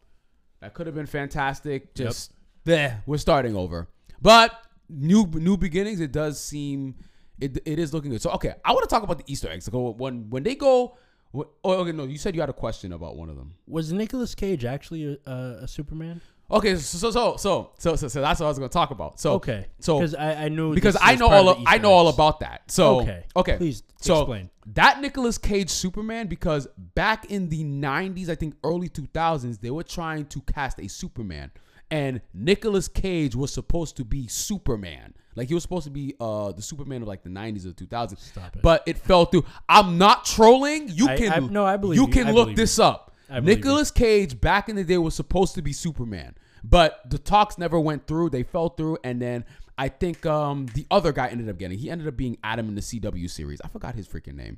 that 0.59 0.73
could 0.73 0.85
have 0.85 0.95
been 0.95 1.05
fantastic 1.05 1.83
Yep. 1.95 2.07
just 2.07 2.33
there 2.65 3.01
we're 3.05 3.17
starting 3.17 3.55
over 3.55 3.87
but 4.21 4.51
new 4.89 5.25
new 5.33 5.55
beginnings 5.57 6.01
it 6.01 6.11
does 6.11 6.39
seem 6.39 6.95
it, 7.39 7.57
it 7.65 7.79
is 7.79 7.93
looking 7.93 8.11
good 8.11 8.21
so 8.21 8.29
okay 8.31 8.53
i 8.63 8.71
want 8.71 8.83
to 8.83 8.93
talk 8.93 9.03
about 9.03 9.17
the 9.17 9.23
easter 9.27 9.49
eggs 9.49 9.65
so 9.65 9.89
when 9.91 10.29
when 10.29 10.43
they 10.43 10.55
go 10.55 10.97
oh 11.33 11.45
okay 11.63 11.91
no 11.91 12.05
you 12.05 12.17
said 12.17 12.33
you 12.35 12.41
had 12.41 12.49
a 12.49 12.53
question 12.53 12.93
about 12.93 13.15
one 13.15 13.29
of 13.29 13.35
them 13.35 13.53
was 13.67 13.91
Nicolas 13.91 14.35
Cage 14.35 14.63
actually 14.63 15.19
a, 15.25 15.31
a, 15.61 15.67
Superman? 15.67 16.21
okay 16.49 16.77
so 16.77 16.97
so 16.97 17.11
so 17.11 17.35
so 17.37 17.71
so 17.77 17.95
so, 17.95 18.07
so 18.07 18.21
that's 18.21 18.39
what 18.39 18.45
i 18.45 18.49
was 18.49 18.57
going 18.57 18.69
to 18.69 18.73
talk 18.73 18.91
about 18.91 19.19
so 19.19 19.33
okay, 19.33 19.65
so 19.79 19.97
because 19.99 20.15
I, 20.15 20.45
I 20.45 20.49
knew 20.49 20.73
because 20.73 20.95
I 21.01 21.15
know 21.15 21.27
all 21.27 21.49
of 21.49 21.57
of, 21.57 21.63
I 21.67 21.77
know 21.77 21.91
all 21.91 22.07
about 22.07 22.39
that. 22.41 22.69
So 22.69 23.01
okay, 23.01 23.25
okay, 23.35 23.57
please 23.57 23.83
so 23.99 24.21
explain. 24.21 24.49
that 24.73 25.01
Nicolas 25.01 25.37
Cage 25.37 25.69
Superman 25.69 26.27
because 26.27 26.67
back 26.93 27.31
in 27.31 27.49
the 27.49 27.63
90s, 27.63 28.29
I 28.29 28.35
think 28.35 28.55
early 28.63 28.89
2000s, 28.89 29.59
they 29.59 29.71
were 29.71 29.83
trying 29.83 30.25
to 30.27 30.41
cast 30.41 30.79
a 30.79 30.87
Superman 30.87 31.51
and 31.91 32.21
Nicolas 32.33 32.87
Cage 32.87 33.35
was 33.35 33.53
supposed 33.53 33.97
to 33.97 34.05
be 34.05 34.27
Superman. 34.27 35.13
Like 35.35 35.47
he 35.49 35.53
was 35.53 35.63
supposed 35.63 35.83
to 35.85 35.89
be 35.91 36.15
uh 36.19 36.51
the 36.53 36.61
Superman 36.61 37.01
of 37.01 37.07
like 37.07 37.23
the 37.23 37.29
90s 37.29 37.65
or 37.65 37.71
2000s. 37.71 38.17
Stop 38.19 38.55
it. 38.55 38.61
But 38.61 38.83
it 38.85 38.97
fell 38.97 39.25
through. 39.25 39.45
I'm 39.67 39.97
not 39.97 40.25
trolling. 40.25 40.89
You 40.89 41.09
I- 41.09 41.17
can 41.17 41.31
I- 41.31 41.39
no, 41.47 41.65
I 41.65 41.77
believe 41.77 41.97
you 41.99 42.05
you. 42.07 42.11
can 42.11 42.27
I 42.27 42.31
look 42.31 42.45
believe 42.45 42.57
this 42.57 42.79
up. 42.79 43.13
I 43.29 43.39
believe 43.39 43.65
you. 43.65 43.83
Cage 43.93 44.39
back 44.39 44.69
in 44.69 44.75
the 44.75 44.83
day 44.83 44.97
was 44.97 45.15
supposed 45.15 45.55
to 45.55 45.61
be 45.61 45.73
Superman, 45.73 46.35
but 46.63 47.01
the 47.09 47.17
talks 47.17 47.57
never 47.57 47.79
went 47.79 48.07
through. 48.07 48.29
They 48.29 48.43
fell 48.43 48.69
through, 48.69 48.99
and 49.03 49.21
then 49.21 49.45
I 49.77 49.89
think 49.89 50.25
um 50.25 50.67
the 50.73 50.85
other 50.91 51.11
guy 51.11 51.27
ended 51.27 51.49
up 51.49 51.57
getting. 51.57 51.77
He 51.79 51.89
ended 51.89 52.07
up 52.07 52.15
being 52.15 52.37
Atom 52.43 52.69
in 52.69 52.75
the 52.75 52.81
CW 52.81 53.29
series. 53.29 53.59
I 53.63 53.67
forgot 53.67 53.95
his 53.95 54.07
freaking 54.07 54.35
name. 54.35 54.57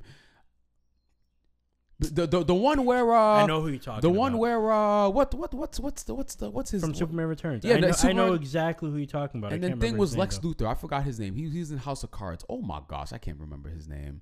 The 2.00 2.28
the, 2.28 2.44
the, 2.44 2.54
one 2.54 2.86
where 2.86 3.12
uh 3.12 3.44
I 3.44 3.48
know 3.48 3.62
who 3.62 3.70
you're 3.70 3.80
talking. 3.80 4.02
the 4.02 4.10
one 4.10 4.34
about. 4.34 4.40
where 4.40 4.72
uh 4.72 5.10
what 5.10 5.34
what 5.34 5.52
what's 5.56 5.80
what's 5.80 6.04
the 6.04 6.14
what's 6.14 6.36
the 6.36 6.48
what's 6.48 6.70
his 6.70 6.82
from 6.82 6.94
Superman 6.94 7.26
Returns. 7.26 7.66
Yeah, 7.66 7.76
I 7.76 7.80
know, 7.80 7.92
the 7.92 8.08
I 8.08 8.14
know 8.14 8.34
exactly 8.34 8.92
who 8.92 8.98
you're 8.98 9.08
talking 9.08 9.40
about. 9.40 9.52
I 9.52 9.56
and 9.56 9.64
then 9.64 9.80
thing 9.80 9.98
was 9.98 10.16
Lex 10.16 10.38
though. 10.38 10.50
Luthor. 10.50 10.68
I 10.68 10.76
forgot 10.76 11.04
his 11.06 11.20
name. 11.20 11.36
He, 11.36 11.50
he's 11.50 11.72
in 11.72 11.80
House 11.80 12.04
of 12.04 12.12
Cards. 12.12 12.46
Oh 12.48 12.62
my 12.62 12.82
gosh, 12.88 13.14
I 13.14 13.18
can't 13.18 13.40
remember 13.40 13.70
his 13.70 13.88
name. 13.88 14.22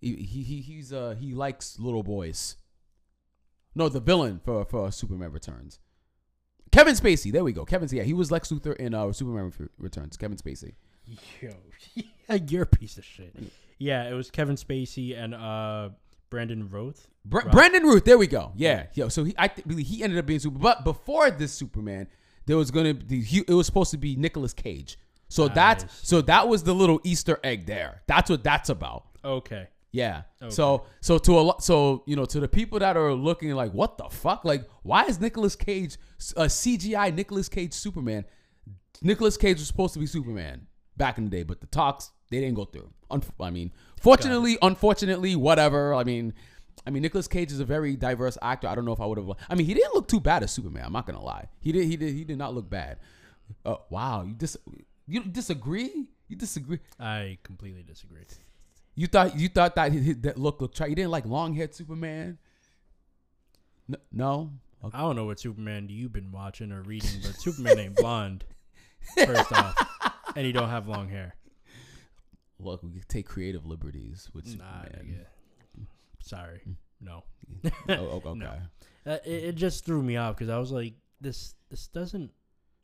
He, 0.00 0.14
he, 0.14 0.42
he 0.44 0.60
he's 0.60 0.92
uh 0.92 1.16
he 1.18 1.34
likes 1.34 1.80
little 1.80 2.04
boys. 2.04 2.56
No, 3.74 3.88
the 3.88 3.98
villain 3.98 4.40
for 4.44 4.64
for 4.64 4.92
Superman 4.92 5.32
Returns. 5.32 5.80
Kevin 6.70 6.94
Spacey. 6.94 7.32
There 7.32 7.42
we 7.42 7.52
go. 7.52 7.64
Kevin. 7.64 7.88
Yeah, 7.90 8.04
he 8.04 8.14
was 8.14 8.30
Lex 8.30 8.50
Luthor 8.50 8.76
in 8.76 8.94
uh 8.94 9.10
Superman 9.12 9.52
Returns. 9.78 10.16
Kevin 10.16 10.36
Spacey. 10.36 10.74
Yo, 11.40 11.54
you're 12.48 12.62
a 12.62 12.66
piece 12.66 12.98
of 12.98 13.04
shit. 13.04 13.34
Yeah, 13.78 14.08
it 14.08 14.12
was 14.12 14.30
Kevin 14.30 14.54
Spacey 14.54 15.18
and 15.18 15.34
uh 15.34 15.88
Brandon 16.30 16.68
Roth. 16.68 17.08
Br-. 17.24 17.48
Brandon 17.50 17.84
Routh. 17.84 18.04
There 18.04 18.18
we 18.18 18.26
go. 18.26 18.52
Yeah. 18.56 18.86
Yo. 18.94 19.08
So 19.08 19.24
he 19.24 19.34
I 19.38 19.48
th- 19.48 19.86
he 19.86 20.02
ended 20.02 20.18
up 20.18 20.26
being 20.26 20.40
super. 20.40 20.58
But 20.58 20.84
before 20.84 21.30
this 21.30 21.52
Superman, 21.52 22.08
there 22.46 22.56
was 22.56 22.70
gonna 22.70 22.94
be 22.94 23.22
he, 23.22 23.44
it 23.46 23.52
was 23.52 23.66
supposed 23.66 23.90
to 23.92 23.98
be 23.98 24.16
Nicolas 24.16 24.52
Cage. 24.52 24.98
So 25.28 25.44
ah, 25.44 25.48
that's 25.48 25.84
so 26.06 26.22
that 26.22 26.48
was 26.48 26.62
the 26.62 26.74
little 26.74 27.00
Easter 27.04 27.38
egg 27.44 27.66
there. 27.66 28.02
That's 28.06 28.30
what 28.30 28.42
that's 28.42 28.68
about. 28.68 29.06
Okay. 29.24 29.68
Yeah. 29.92 30.22
Okay. 30.42 30.54
So 30.54 30.86
so 31.00 31.18
to 31.18 31.38
a 31.38 31.40
lot 31.40 31.62
so 31.62 32.02
you 32.06 32.16
know 32.16 32.24
to 32.26 32.40
the 32.40 32.48
people 32.48 32.78
that 32.78 32.96
are 32.96 33.12
looking 33.12 33.50
like 33.52 33.72
what 33.72 33.98
the 33.98 34.08
fuck 34.10 34.44
like 34.44 34.68
why 34.82 35.04
is 35.04 35.20
Nicolas 35.20 35.56
Cage 35.56 35.96
a 36.36 36.44
CGI 36.44 37.14
Nicolas 37.14 37.48
Cage 37.48 37.72
Superman? 37.72 38.24
Nicolas 39.02 39.36
Cage 39.36 39.58
was 39.58 39.66
supposed 39.66 39.94
to 39.94 40.00
be 40.00 40.06
Superman 40.06 40.66
back 40.96 41.18
in 41.18 41.24
the 41.24 41.30
day, 41.30 41.42
but 41.42 41.60
the 41.60 41.66
talks 41.66 42.10
they 42.30 42.40
didn't 42.40 42.56
go 42.56 42.64
through. 42.64 42.90
Unf- 43.10 43.30
I 43.40 43.50
mean, 43.50 43.72
fortunately, 44.00 44.58
unfortunately, 44.60 45.34
whatever. 45.36 45.94
I 45.94 46.04
mean, 46.04 46.34
I 46.86 46.90
mean 46.90 47.02
Nicolas 47.02 47.28
Cage 47.28 47.52
is 47.52 47.60
a 47.60 47.64
very 47.64 47.96
diverse 47.96 48.36
actor. 48.42 48.68
I 48.68 48.74
don't 48.74 48.84
know 48.84 48.92
if 48.92 49.00
I 49.00 49.06
would 49.06 49.18
have. 49.18 49.30
I 49.48 49.54
mean, 49.54 49.66
he 49.66 49.74
didn't 49.74 49.94
look 49.94 50.08
too 50.08 50.20
bad 50.20 50.42
as 50.42 50.50
Superman. 50.52 50.84
I'm 50.84 50.92
not 50.92 51.06
gonna 51.06 51.22
lie. 51.22 51.48
He 51.60 51.72
did. 51.72 51.86
He 51.86 51.96
did. 51.96 52.14
He 52.14 52.24
did 52.24 52.38
not 52.38 52.54
look 52.54 52.68
bad. 52.68 52.98
Uh, 53.64 53.76
wow. 53.90 54.22
You 54.24 54.34
dis. 54.34 54.56
You 55.06 55.22
disagree? 55.24 56.06
You 56.28 56.36
disagree? 56.36 56.80
I 57.00 57.38
completely 57.42 57.82
disagree. 57.82 58.24
You 58.94 59.06
thought 59.06 59.38
you 59.38 59.48
thought 59.48 59.74
that 59.76 59.92
his, 59.92 60.18
that 60.18 60.36
look 60.38 60.60
looked. 60.60 60.78
You 60.80 60.94
didn't 60.94 61.10
like 61.10 61.24
long 61.24 61.54
haired 61.54 61.74
Superman. 61.74 62.38
N- 63.88 64.00
no. 64.12 64.52
Okay. 64.84 64.96
I 64.96 65.00
don't 65.00 65.16
know 65.16 65.24
what 65.24 65.40
Superman 65.40 65.88
you've 65.88 66.12
been 66.12 66.30
watching 66.30 66.72
or 66.72 66.82
reading, 66.82 67.10
but 67.22 67.34
Superman 67.40 67.78
ain't 67.78 67.96
blonde. 67.96 68.44
First 69.16 69.52
off, 69.52 69.74
and 70.36 70.44
he 70.44 70.52
don't 70.52 70.68
have 70.68 70.86
long 70.88 71.08
hair. 71.08 71.34
Look, 72.60 72.82
we 72.82 72.90
could 72.90 73.08
take 73.08 73.26
creative 73.26 73.64
liberties 73.66 74.28
with 74.34 74.46
Nah, 74.58 74.82
Superman. 74.84 75.26
nigga. 75.78 75.86
Sorry, 76.20 76.60
no. 77.00 77.24
oh, 77.88 77.92
okay. 77.94 78.32
No. 78.34 78.52
Uh, 79.06 79.18
it, 79.24 79.44
it 79.44 79.54
just 79.54 79.84
threw 79.86 80.02
me 80.02 80.16
off 80.16 80.36
because 80.36 80.50
I 80.50 80.58
was 80.58 80.70
like, 80.72 80.94
this 81.20 81.54
this 81.70 81.86
doesn't 81.88 82.30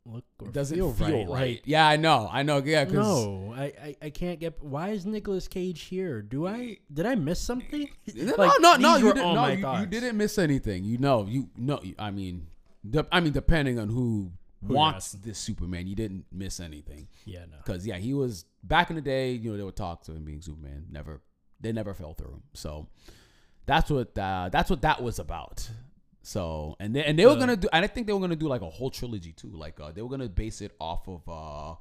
look 0.05 0.23
or 0.39 0.47
It 0.47 0.53
doesn't 0.53 0.75
feel, 0.77 0.93
feel, 0.93 1.07
right. 1.07 1.27
right. 1.27 1.51
Like, 1.57 1.61
yeah, 1.65 1.87
I 1.87 1.97
know. 1.97 2.27
I 2.31 2.41
know. 2.43 2.57
Yeah, 2.65 2.85
because 2.85 3.05
no, 3.05 3.53
I, 3.55 3.63
I 3.63 3.95
I 4.03 4.09
can't 4.09 4.39
get. 4.39 4.63
Why 4.63 4.89
is 4.89 5.05
Nicolas 5.05 5.47
Cage 5.47 5.81
here? 5.81 6.21
Do 6.21 6.47
I 6.47 6.77
did 6.91 7.05
I 7.05 7.15
miss 7.15 7.39
something? 7.39 7.87
No, 8.15 8.35
Like, 8.37 8.51
no, 8.59 8.75
no, 8.77 8.95
you 8.97 9.13
didn't. 9.13 9.35
No, 9.35 9.47
you, 9.47 9.79
you 9.81 9.85
didn't 9.85 10.17
miss 10.17 10.37
anything. 10.39 10.83
You 10.85 10.97
know, 10.97 11.25
you 11.27 11.49
know. 11.57 11.79
I 11.99 12.09
mean, 12.11 12.47
De- 12.89 13.05
I 13.11 13.19
mean, 13.19 13.33
depending 13.33 13.77
on 13.77 13.89
who, 13.89 14.31
wants 14.73 15.11
this 15.13 15.37
Superman, 15.37 15.87
you 15.87 15.95
didn't 15.95 16.25
miss 16.31 16.59
anything. 16.59 17.07
Yeah, 17.25 17.41
no. 17.51 17.57
Because 17.63 17.85
yeah, 17.85 17.97
he 17.97 18.13
was 18.13 18.45
back 18.63 18.89
in 18.89 18.95
the 18.95 19.01
day. 19.01 19.31
You 19.33 19.51
know, 19.51 19.57
they 19.57 19.63
would 19.63 19.75
talk 19.75 20.03
to 20.05 20.11
him 20.11 20.23
being 20.25 20.41
Superman. 20.41 20.85
Never, 20.91 21.21
they 21.59 21.71
never 21.71 21.93
fell 21.93 22.13
through. 22.13 22.41
So 22.53 22.87
that's 23.65 23.89
what 23.89 24.17
uh, 24.17 24.49
that's 24.51 24.69
what 24.69 24.81
that 24.81 25.01
was 25.01 25.19
about. 25.19 25.69
So 26.23 26.75
and 26.79 26.95
they, 26.95 27.03
and 27.03 27.19
they 27.19 27.25
were 27.25 27.35
gonna 27.35 27.55
do, 27.55 27.67
and 27.71 27.85
I 27.85 27.87
think 27.87 28.07
they 28.07 28.13
were 28.13 28.19
gonna 28.19 28.35
do 28.35 28.47
like 28.47 28.61
a 28.61 28.69
whole 28.69 28.89
trilogy 28.89 29.31
too. 29.31 29.51
Like 29.53 29.79
uh, 29.79 29.91
they 29.91 30.01
were 30.01 30.09
gonna 30.09 30.27
base 30.29 30.61
it 30.61 30.71
off 30.79 31.07
of 31.07 31.21
uh, 31.29 31.75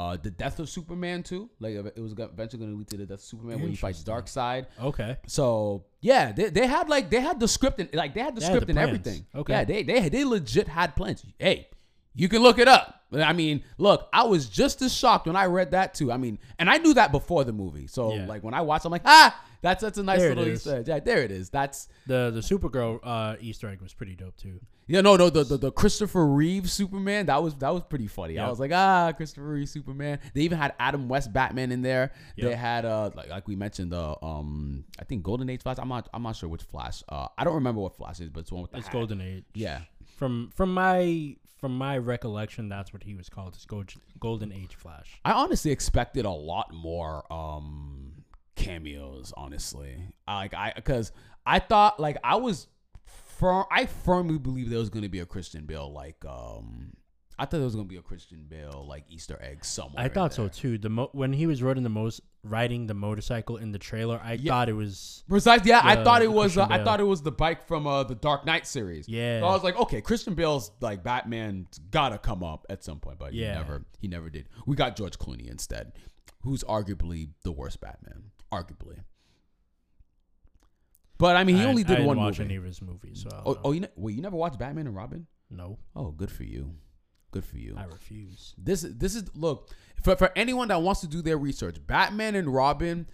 uh, 0.00 0.16
the 0.16 0.30
death 0.30 0.60
of 0.60 0.68
Superman 0.68 1.24
too. 1.24 1.50
Like 1.58 1.74
it 1.74 1.98
was 1.98 2.12
eventually 2.12 2.64
gonna 2.64 2.76
lead 2.78 2.86
to 2.90 2.96
the 2.98 3.06
death 3.06 3.18
of 3.18 3.24
Superman 3.24 3.60
when 3.60 3.70
he 3.70 3.76
fights 3.76 3.98
Interesting. 4.06 4.42
Darkseid. 4.42 4.66
Okay. 4.80 5.16
So 5.26 5.86
yeah, 6.00 6.30
they, 6.30 6.50
they 6.50 6.66
had 6.68 6.88
like 6.88 7.10
they 7.10 7.20
had 7.20 7.40
the 7.40 7.48
script 7.48 7.80
and 7.80 7.92
like 7.92 8.14
they 8.14 8.20
had 8.20 8.36
the 8.36 8.40
They 8.40 8.46
had 8.46 8.52
script 8.52 8.66
the 8.68 8.70
and 8.70 8.76
plans. 8.78 8.88
everything. 8.88 9.26
Okay. 9.34 9.52
Yeah, 9.54 9.64
they 9.64 9.82
they 9.82 10.08
they 10.08 10.24
legit 10.24 10.68
had 10.68 10.94
plans. 10.94 11.24
Hey, 11.36 11.68
you 12.14 12.28
can 12.28 12.42
look 12.42 12.58
it 12.58 12.68
up. 12.68 12.96
I 13.12 13.32
mean, 13.32 13.64
look, 13.76 14.08
I 14.12 14.22
was 14.22 14.48
just 14.48 14.82
as 14.82 14.94
shocked 14.94 15.26
when 15.26 15.34
I 15.34 15.46
read 15.46 15.72
that 15.72 15.94
too. 15.94 16.12
I 16.12 16.16
mean, 16.16 16.38
and 16.60 16.70
I 16.70 16.78
knew 16.78 16.94
that 16.94 17.10
before 17.10 17.42
the 17.42 17.52
movie. 17.52 17.88
So 17.88 18.14
Yeah. 18.14 18.26
like 18.26 18.44
when 18.44 18.54
I 18.54 18.60
watched, 18.60 18.84
I'm 18.84 18.92
like, 18.92 19.02
ah, 19.04 19.36
that's 19.62 19.82
that's 19.82 19.98
a 19.98 20.02
nice 20.04 20.20
There 20.20 20.34
little. 20.34 20.52
Easter 20.52 20.76
egg. 20.76 20.86
Yeah, 20.88 21.00
there 21.00 21.22
it 21.24 21.32
is. 21.32 21.50
That's 21.50 21.88
The 22.06 22.30
the 22.30 22.40
Supergirl 22.40 23.00
uh, 23.02 23.34
Easter 23.40 23.68
egg 23.68 23.80
was 23.82 23.92
pretty 23.92 24.14
dope 24.14 24.36
too. 24.36 24.60
yeah, 24.86 25.00
no, 25.00 25.16
no, 25.16 25.28
the, 25.28 25.42
the 25.42 25.56
the 25.56 25.72
Christopher 25.72 26.24
Reeve 26.24 26.70
Superman 26.70 27.26
that 27.26 27.42
was 27.42 27.56
that 27.56 27.70
was 27.74 27.82
pretty 27.82 28.06
funny. 28.06 28.38
I 28.38 28.48
was 28.48 28.60
like, 28.60 28.70
ah, 28.72 29.12
Christopher 29.16 29.48
Reeve 29.48 29.68
Superman. 29.68 30.20
They 30.32 30.42
even 30.42 30.56
had 30.58 30.74
Adam 30.78 31.08
West 31.08 31.32
Batman 31.32 31.72
in 31.72 31.82
there. 31.82 32.12
They 32.38 32.54
had 32.54 32.84
uh 32.84 33.10
like 33.16 33.28
like 33.28 33.48
we 33.48 33.56
mentioned 33.56 33.90
the 33.90 34.24
um 34.24 34.84
I 35.00 35.04
think 35.04 35.24
Golden 35.24 35.50
Age 35.50 35.62
Flash. 35.62 35.78
I'm 35.80 35.88
not 35.88 36.08
I'm 36.14 36.22
not 36.22 36.36
sure 36.36 36.48
which 36.48 36.62
Flash. 36.62 37.02
Uh, 37.08 37.26
I 37.36 37.42
don't 37.42 37.54
remember 37.56 37.80
what 37.80 37.96
Flash 37.96 38.20
is, 38.20 38.30
but 38.30 38.40
it's 38.40 38.52
one 38.52 38.62
with 38.62 38.70
the 38.70 38.78
It's 38.78 38.86
hat. 38.86 38.92
Golden 38.92 39.20
Age. 39.20 39.44
Yeah. 39.52 39.80
From 40.16 40.52
from 40.54 40.72
my 40.74 41.34
from 41.60 41.76
my 41.76 41.98
recollection, 41.98 42.68
that's 42.68 42.92
what 42.92 43.02
he 43.02 43.14
was 43.14 43.28
called. 43.28 43.56
Gold, 43.66 43.92
Golden 44.18 44.52
Age 44.52 44.74
Flash. 44.74 45.20
I 45.24 45.32
honestly 45.32 45.70
expected 45.70 46.24
a 46.24 46.30
lot 46.30 46.72
more 46.72 47.30
um 47.32 48.24
cameos. 48.56 49.32
Honestly, 49.36 49.96
I, 50.26 50.36
like 50.36 50.54
I 50.54 50.72
because 50.74 51.12
I 51.44 51.58
thought 51.58 52.00
like 52.00 52.16
I 52.24 52.36
was 52.36 52.68
firm. 53.38 53.64
I 53.70 53.86
firmly 53.86 54.38
believe 54.38 54.70
there 54.70 54.78
was 54.78 54.90
going 54.90 55.02
to 55.02 55.08
be 55.08 55.20
a 55.20 55.26
Christian 55.26 55.66
Bale 55.66 55.92
like 55.92 56.24
um. 56.24 56.94
I 57.40 57.44
thought 57.44 57.52
there 57.52 57.62
was 57.62 57.74
gonna 57.74 57.86
be 57.88 57.96
a 57.96 58.02
Christian 58.02 58.44
Bale 58.48 58.84
like 58.88 59.04
Easter 59.08 59.38
egg 59.40 59.64
somewhere. 59.64 60.04
I 60.04 60.08
thought 60.08 60.34
so 60.34 60.48
too. 60.48 60.76
The 60.78 60.90
mo- 60.90 61.08
when 61.12 61.32
he 61.32 61.46
was 61.46 61.62
riding 61.62 61.82
the 61.82 61.88
most 61.88 62.20
riding 62.42 62.86
the 62.86 62.94
motorcycle 62.94 63.56
in 63.56 63.72
the 63.72 63.78
trailer, 63.78 64.20
I 64.22 64.34
Yeah. 64.34 64.52
thought 64.52 64.68
it 64.68 64.74
was 64.74 65.24
Precisely. 65.28 65.70
Yeah, 65.70 65.80
I 65.82 66.02
thought 66.04 66.20
it 66.22 66.26
the 66.26 66.30
was. 66.32 66.56
Uh, 66.56 66.66
Christian 66.66 66.72
I 66.72 66.76
Bale. 66.78 66.84
thought 66.84 67.00
it 67.00 67.04
was 67.04 67.22
the 67.22 67.32
bike 67.32 67.66
from 67.66 67.86
uh, 67.86 68.02
the 68.04 68.14
Dark 68.14 68.44
Knight 68.46 68.66
series. 68.66 69.08
Yeah. 69.08 69.40
So 69.40 69.46
I 69.46 69.52
was 69.52 69.62
like, 69.64 69.76
okay, 69.78 70.00
Christian 70.00 70.34
Bale's 70.34 70.70
like 70.80 71.02
Batman's 71.02 71.78
gotta 71.90 72.18
come 72.18 72.42
up 72.44 72.66
at 72.68 72.84
some 72.84 73.00
point, 73.00 73.18
but 73.18 73.32
Yeah. 73.32 73.52
he 73.54 73.58
never. 73.58 73.84
He 74.00 74.08
never 74.08 74.30
did. 74.30 74.48
We 74.66 74.76
got 74.76 74.94
George 74.96 75.18
Clooney 75.18 75.50
instead, 75.50 75.92
who's 76.42 76.62
arguably 76.64 77.30
the 77.42 77.52
worst 77.52 77.80
Batman. 77.80 78.30
Arguably. 78.52 78.98
But 81.18 81.36
I 81.36 81.44
mean, 81.44 81.56
he 81.56 81.62
I- 81.62 81.66
only 81.66 81.84
I 81.84 81.86
did 81.88 81.94
didn't 81.96 82.06
one 82.06 82.16
watch 82.18 82.38
movie. 82.38 82.44
any 82.50 82.56
of 82.56 82.64
his 82.64 82.80
movies. 82.80 83.22
So 83.22 83.28
I 83.30 83.36
don't 83.36 83.46
oh, 83.46 83.52
know. 83.52 83.60
oh, 83.64 83.72
you 83.72 83.80
ne- 83.80 83.88
wait, 83.96 84.14
you 84.16 84.22
never 84.22 84.36
watched 84.36 84.58
Batman 84.58 84.86
and 84.86 84.96
Robin? 84.96 85.26
no, 85.50 85.78
Oh, 85.96 86.10
good 86.12 86.30
for 86.30 86.44
you. 86.44 86.74
Good 87.30 87.44
for 87.44 87.58
you. 87.58 87.76
I 87.78 87.84
refuse. 87.84 88.54
This 88.58 88.84
is 88.84 88.96
this 88.96 89.14
is 89.14 89.24
look 89.36 89.70
for 90.02 90.16
for 90.16 90.30
anyone 90.34 90.68
that 90.68 90.82
wants 90.82 91.00
to 91.02 91.06
do 91.06 91.22
their 91.22 91.38
research. 91.38 91.76
Batman 91.86 92.34
and 92.34 92.52
Robin, 92.52 93.06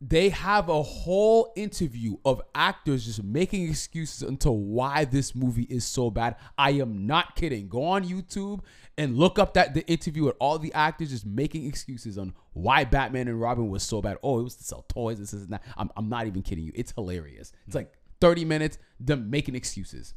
they 0.00 0.28
have 0.30 0.68
a 0.68 0.82
whole 0.82 1.52
interview 1.56 2.16
of 2.24 2.42
actors 2.54 3.06
just 3.06 3.22
making 3.22 3.68
excuses 3.68 4.28
until 4.28 4.58
why 4.58 5.04
this 5.04 5.34
movie 5.34 5.62
is 5.64 5.84
so 5.84 6.10
bad. 6.10 6.36
I 6.58 6.72
am 6.72 7.06
not 7.06 7.36
kidding. 7.36 7.68
Go 7.68 7.84
on 7.84 8.04
YouTube 8.04 8.60
and 8.98 9.16
look 9.16 9.38
up 9.38 9.54
that 9.54 9.72
the 9.72 9.86
interview 9.86 10.24
with 10.24 10.36
all 10.38 10.58
the 10.58 10.72
actors 10.74 11.10
just 11.10 11.24
making 11.24 11.66
excuses 11.66 12.18
on 12.18 12.34
why 12.52 12.84
Batman 12.84 13.28
and 13.28 13.40
Robin 13.40 13.68
was 13.70 13.82
so 13.82 14.02
bad. 14.02 14.18
Oh, 14.22 14.40
it 14.40 14.42
was 14.42 14.56
to 14.56 14.64
sell 14.64 14.84
toys. 14.88 15.18
This 15.18 15.32
is 15.32 15.46
that. 15.46 15.62
I'm 15.78 15.90
I'm 15.96 16.08
not 16.08 16.26
even 16.26 16.42
kidding 16.42 16.64
you. 16.64 16.72
It's 16.74 16.92
hilarious. 16.92 17.52
It's 17.66 17.74
like 17.74 17.94
30 18.20 18.44
minutes 18.44 18.78
them 19.00 19.30
making 19.30 19.54
excuses. 19.54 20.14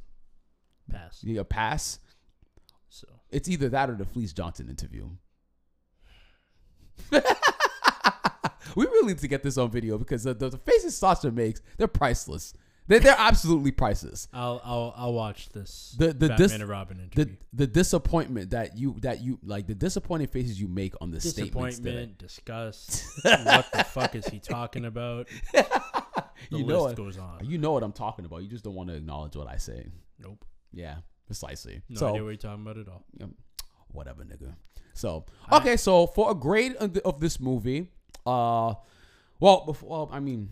Pass. 0.91 1.23
You 1.23 1.39
a 1.39 1.45
pass. 1.45 1.99
So 2.95 3.07
It's 3.29 3.49
either 3.49 3.67
that 3.69 3.89
or 3.89 3.95
the 3.95 4.05
Fleece 4.05 4.31
Johnson 4.31 4.69
interview. 4.69 5.09
we 7.11 8.85
really 8.85 9.07
need 9.07 9.17
to 9.19 9.27
get 9.27 9.43
this 9.43 9.57
on 9.57 9.69
video 9.69 9.97
because 9.97 10.23
the, 10.23 10.33
the, 10.33 10.47
the 10.47 10.57
faces 10.57 10.97
Sasha 10.97 11.29
makes, 11.29 11.61
they're 11.77 11.89
priceless. 11.89 12.53
They're, 12.87 13.01
they're 13.01 13.15
absolutely 13.17 13.71
priceless. 13.71 14.29
I'll 14.31 14.61
I'll 14.63 14.93
I'll 14.95 15.13
watch 15.13 15.49
this. 15.49 15.93
The- 15.97 16.13
the 16.13 16.29
Batman 16.29 16.37
dis- 16.37 16.53
and 16.53 16.69
Robin 16.69 16.99
interview. 17.01 17.35
the 17.51 17.67
disappointment 17.67 18.51
that 18.51 18.77
you 18.77 18.95
that 19.01 19.21
you 19.21 19.39
like 19.43 19.67
the 19.67 19.75
disappointing 19.75 20.27
faces 20.27 20.61
you 20.61 20.67
make 20.69 20.93
on 21.01 21.11
the 21.11 21.19
statements 21.19 21.77
Disappointment, 21.79 22.17
disgust. 22.17 23.03
what 23.23 23.71
the 23.73 23.83
fuck 23.83 24.15
is 24.15 24.25
he 24.27 24.39
talking 24.39 24.85
about? 24.85 25.27
The 26.51 26.57
you 26.59 26.65
list 26.65 26.69
know 26.77 26.83
what, 26.83 26.95
goes 26.95 27.17
on. 27.17 27.39
you 27.43 27.57
know 27.57 27.71
what 27.71 27.81
I'm 27.81 27.93
talking 27.93 28.23
about. 28.25 28.43
You 28.43 28.49
just 28.49 28.63
don't 28.63 28.75
want 28.75 28.89
to 28.89 28.95
acknowledge 28.95 29.35
what 29.35 29.47
I 29.47 29.57
say. 29.57 29.87
Nope. 30.19 30.45
Yeah, 30.71 30.97
precisely. 31.25 31.81
No 31.89 31.99
so 31.99 32.07
idea 32.09 32.23
what 32.23 32.29
you're 32.29 32.37
talking 32.37 32.61
about 32.63 32.77
at 32.77 32.87
all. 32.87 33.03
Um, 33.21 33.35
whatever, 33.91 34.23
nigga. 34.23 34.55
So 34.93 35.25
okay, 35.51 35.77
so 35.77 36.07
for 36.07 36.31
a 36.31 36.35
grade 36.35 36.75
of, 36.77 36.93
the, 36.93 37.01
of 37.05 37.19
this 37.19 37.39
movie, 37.39 37.91
uh, 38.25 38.73
well, 39.39 39.65
before 39.65 39.89
well, 39.89 40.09
I 40.11 40.19
mean, 40.19 40.51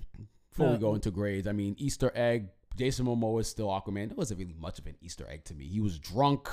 before 0.52 0.70
we 0.70 0.76
Uh, 0.76 0.78
go 0.78 0.96
into 0.96 1.12
grades, 1.12 1.48
I 1.48 1.52
mean, 1.54 1.76
Easter 1.78 2.12
egg. 2.14 2.50
Jason 2.76 3.06
Momoa 3.06 3.42
is 3.42 3.48
still 3.48 3.68
Aquaman. 3.68 4.08
There 4.10 4.18
wasn't 4.18 4.40
really 4.40 4.56
much 4.60 4.80
of 4.80 4.88
an 4.88 4.96
Easter 5.00 5.28
egg 5.30 5.44
to 5.46 5.54
me. 5.54 5.68
He 5.68 5.80
was 5.80 6.00
drunk, 6.00 6.50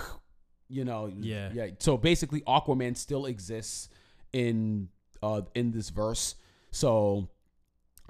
you 0.69 0.85
know. 0.85 1.11
Yeah. 1.19 1.51
yeah. 1.53 1.69
So 1.79 1.97
basically, 1.97 2.43
Aquaman 2.43 2.95
still 2.97 3.25
exists 3.27 3.89
in 4.33 4.89
uh 5.23 5.43
in 5.55 5.73
this 5.73 5.89
verse. 5.91 6.37
So 6.71 7.29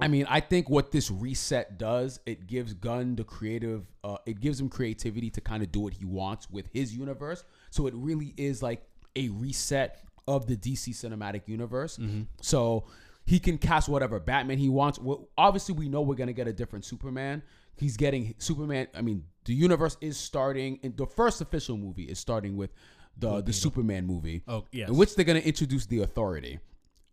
I 0.00 0.08
mean, 0.08 0.26
I 0.28 0.40
think 0.40 0.68
what 0.70 0.90
this 0.90 1.10
reset 1.10 1.78
does, 1.78 2.20
it 2.26 2.46
gives 2.46 2.72
Gunn 2.74 3.16
the 3.16 3.24
creative, 3.24 3.86
uh, 4.04 4.16
it 4.26 4.40
gives 4.40 4.60
him 4.60 4.68
creativity 4.68 5.30
to 5.30 5.40
kind 5.40 5.62
of 5.62 5.70
do 5.72 5.80
what 5.80 5.92
he 5.94 6.04
wants 6.04 6.50
with 6.50 6.66
his 6.72 6.94
universe. 6.96 7.44
So 7.70 7.86
it 7.86 7.94
really 7.94 8.34
is 8.36 8.62
like 8.62 8.82
a 9.16 9.28
reset 9.28 10.02
of 10.28 10.46
the 10.46 10.56
DC 10.56 10.90
cinematic 10.94 11.48
universe. 11.48 11.98
So 12.40 12.84
he 13.26 13.38
can 13.38 13.58
cast 13.58 13.88
whatever 13.88 14.18
Batman 14.20 14.58
he 14.58 14.68
wants. 14.68 14.98
Well, 14.98 15.28
obviously, 15.36 15.74
we 15.74 15.88
know 15.88 16.00
we're 16.02 16.14
gonna 16.16 16.32
get 16.32 16.48
a 16.48 16.52
different 16.52 16.84
Superman. 16.84 17.42
He's 17.76 17.96
getting 17.96 18.34
Superman. 18.38 18.88
I 18.94 19.00
mean, 19.02 19.24
the 19.44 19.54
universe 19.54 19.96
is 20.00 20.16
starting. 20.16 20.78
In 20.82 20.94
the 20.96 21.06
first 21.06 21.40
official 21.40 21.76
movie 21.76 22.04
is 22.04 22.18
starting 22.18 22.56
with 22.56 22.70
the 23.18 23.40
the 23.42 23.52
Superman 23.52 24.06
movie, 24.06 24.42
Oh 24.48 24.64
yes. 24.72 24.88
in 24.88 24.96
which 24.96 25.14
they're 25.14 25.24
gonna 25.24 25.40
introduce 25.40 25.86
the 25.86 26.00
Authority, 26.02 26.58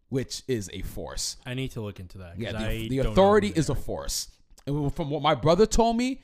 which 0.10 0.44
is 0.48 0.70
a 0.74 0.82
force. 0.82 1.38
I 1.46 1.54
need 1.54 1.72
to 1.72 1.82
look 1.82 2.00
into 2.00 2.20
that. 2.20 2.40
Yeah, 2.40 2.54
the, 2.54 2.90
the 2.90 3.00
authority 3.00 3.52
is 3.56 3.70
a 3.70 3.76
force. 3.76 4.30
And 4.66 4.94
from 4.94 5.10
what 5.10 5.22
my 5.22 5.36
brother 5.36 5.66
told 5.66 5.98
me, 5.98 6.22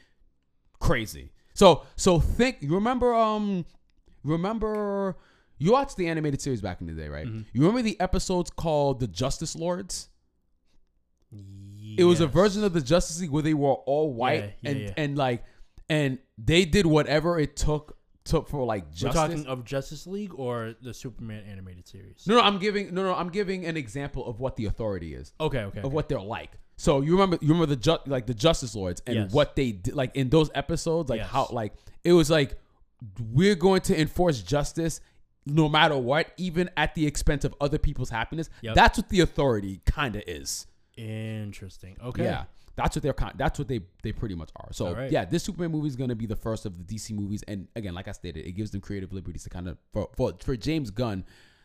crazy. 0.79 1.31
So 1.53 1.83
so 1.95 2.19
think 2.19 2.57
you 2.61 2.75
remember 2.75 3.13
um 3.13 3.65
remember 4.23 5.15
you 5.57 5.71
watched 5.71 5.97
the 5.97 6.07
animated 6.07 6.41
series 6.41 6.61
back 6.61 6.81
in 6.81 6.87
the 6.87 6.93
day, 6.93 7.07
right? 7.07 7.25
Mm-hmm. 7.27 7.41
You 7.53 7.61
remember 7.61 7.81
the 7.81 7.99
episodes 7.99 8.49
called 8.49 8.99
the 8.99 9.07
Justice 9.07 9.55
Lords? 9.55 10.09
It 11.97 12.03
was 12.05 12.21
a 12.21 12.27
version 12.27 12.63
of 12.63 12.73
the 12.73 12.81
Justice 12.81 13.21
League 13.21 13.29
where 13.29 13.43
they 13.43 13.53
were 13.53 13.73
all 13.73 14.13
white 14.13 14.35
Yeah, 14.43 14.49
yeah, 14.61 14.69
and 14.69 14.79
yeah. 14.81 14.93
and 14.97 15.17
like 15.17 15.43
and 15.89 16.17
they 16.37 16.65
did 16.65 16.85
whatever 16.85 17.39
it 17.39 17.55
took 17.55 17.97
took 18.25 18.47
for 18.47 18.65
like 18.65 18.85
We're 19.01 19.11
talking 19.11 19.45
of 19.47 19.65
Justice 19.65 20.07
League 20.07 20.33
or 20.35 20.75
the 20.81 20.93
Superman 20.93 21.43
animated 21.49 21.87
series. 21.87 22.25
no, 22.27 22.35
no, 22.35 22.41
I'm 22.41 22.57
giving 22.57 22.93
no, 22.93 23.03
no, 23.03 23.13
I'm 23.13 23.29
giving 23.29 23.65
an 23.65 23.75
example 23.77 24.25
of 24.25 24.39
what 24.39 24.55
the 24.55 24.65
authority 24.65 25.13
is. 25.13 25.33
Okay, 25.39 25.59
okay. 25.59 25.79
of 25.79 25.85
okay. 25.85 25.93
what 25.93 26.09
they're 26.09 26.21
like. 26.21 26.51
So 26.77 27.01
you 27.01 27.11
remember 27.13 27.37
you 27.41 27.49
remember 27.49 27.67
the 27.67 27.75
ju- 27.75 27.97
like 28.07 28.25
the 28.25 28.33
Justice 28.33 28.75
Lords 28.75 29.01
and 29.05 29.15
Yes. 29.15 29.31
what 29.33 29.55
they 29.55 29.71
did 29.73 29.95
like 29.95 30.15
in 30.15 30.29
those 30.29 30.49
episodes 30.55 31.09
like 31.09 31.19
Yes. 31.19 31.29
how 31.29 31.47
like 31.51 31.73
it 32.03 32.13
was 32.13 32.29
like 32.29 32.57
we're 33.31 33.55
going 33.55 33.81
to 33.81 33.99
enforce 33.99 34.41
justice 34.41 35.01
no 35.45 35.67
matter 35.67 35.97
what 35.97 36.31
even 36.37 36.69
at 36.77 36.95
the 36.95 37.05
expense 37.05 37.43
of 37.43 37.53
other 37.59 37.77
people's 37.77 38.09
happiness. 38.09 38.49
Yep. 38.61 38.75
That's 38.75 38.97
what 38.97 39.09
the 39.09 39.19
authority 39.19 39.81
kind 39.85 40.15
of 40.15 40.23
is. 40.25 40.67
Interesting. 40.97 41.97
Okay. 42.03 42.23
Yeah. 42.23 42.45
That's 42.75 42.95
what 42.95 43.03
they're 43.03 43.13
kind. 43.13 43.33
That's 43.35 43.59
what 43.59 43.67
they 43.67 43.81
they 44.01 44.11
pretty 44.11 44.33
much 44.35 44.49
are. 44.55 44.69
So 44.71 44.93
right. 44.93 45.11
yeah, 45.11 45.25
this 45.25 45.43
Superman 45.43 45.71
movie 45.71 45.87
is 45.87 45.95
gonna 45.95 46.15
be 46.15 46.25
the 46.25 46.35
first 46.35 46.65
of 46.65 46.75
the 46.75 46.83
DC 46.83 47.11
movies, 47.11 47.43
and 47.47 47.67
again, 47.75 47.93
like 47.93 48.07
I 48.07 48.13
stated, 48.13 48.47
it 48.47 48.53
gives 48.53 48.71
them 48.71 48.81
creative 48.81 49.13
liberties 49.13 49.43
to 49.43 49.51
kind 49.51 49.67
of 49.67 49.77
for 49.91 50.09
for, 50.17 50.33
for 50.43 50.55
James 50.55 50.89
Gunn 50.89 51.23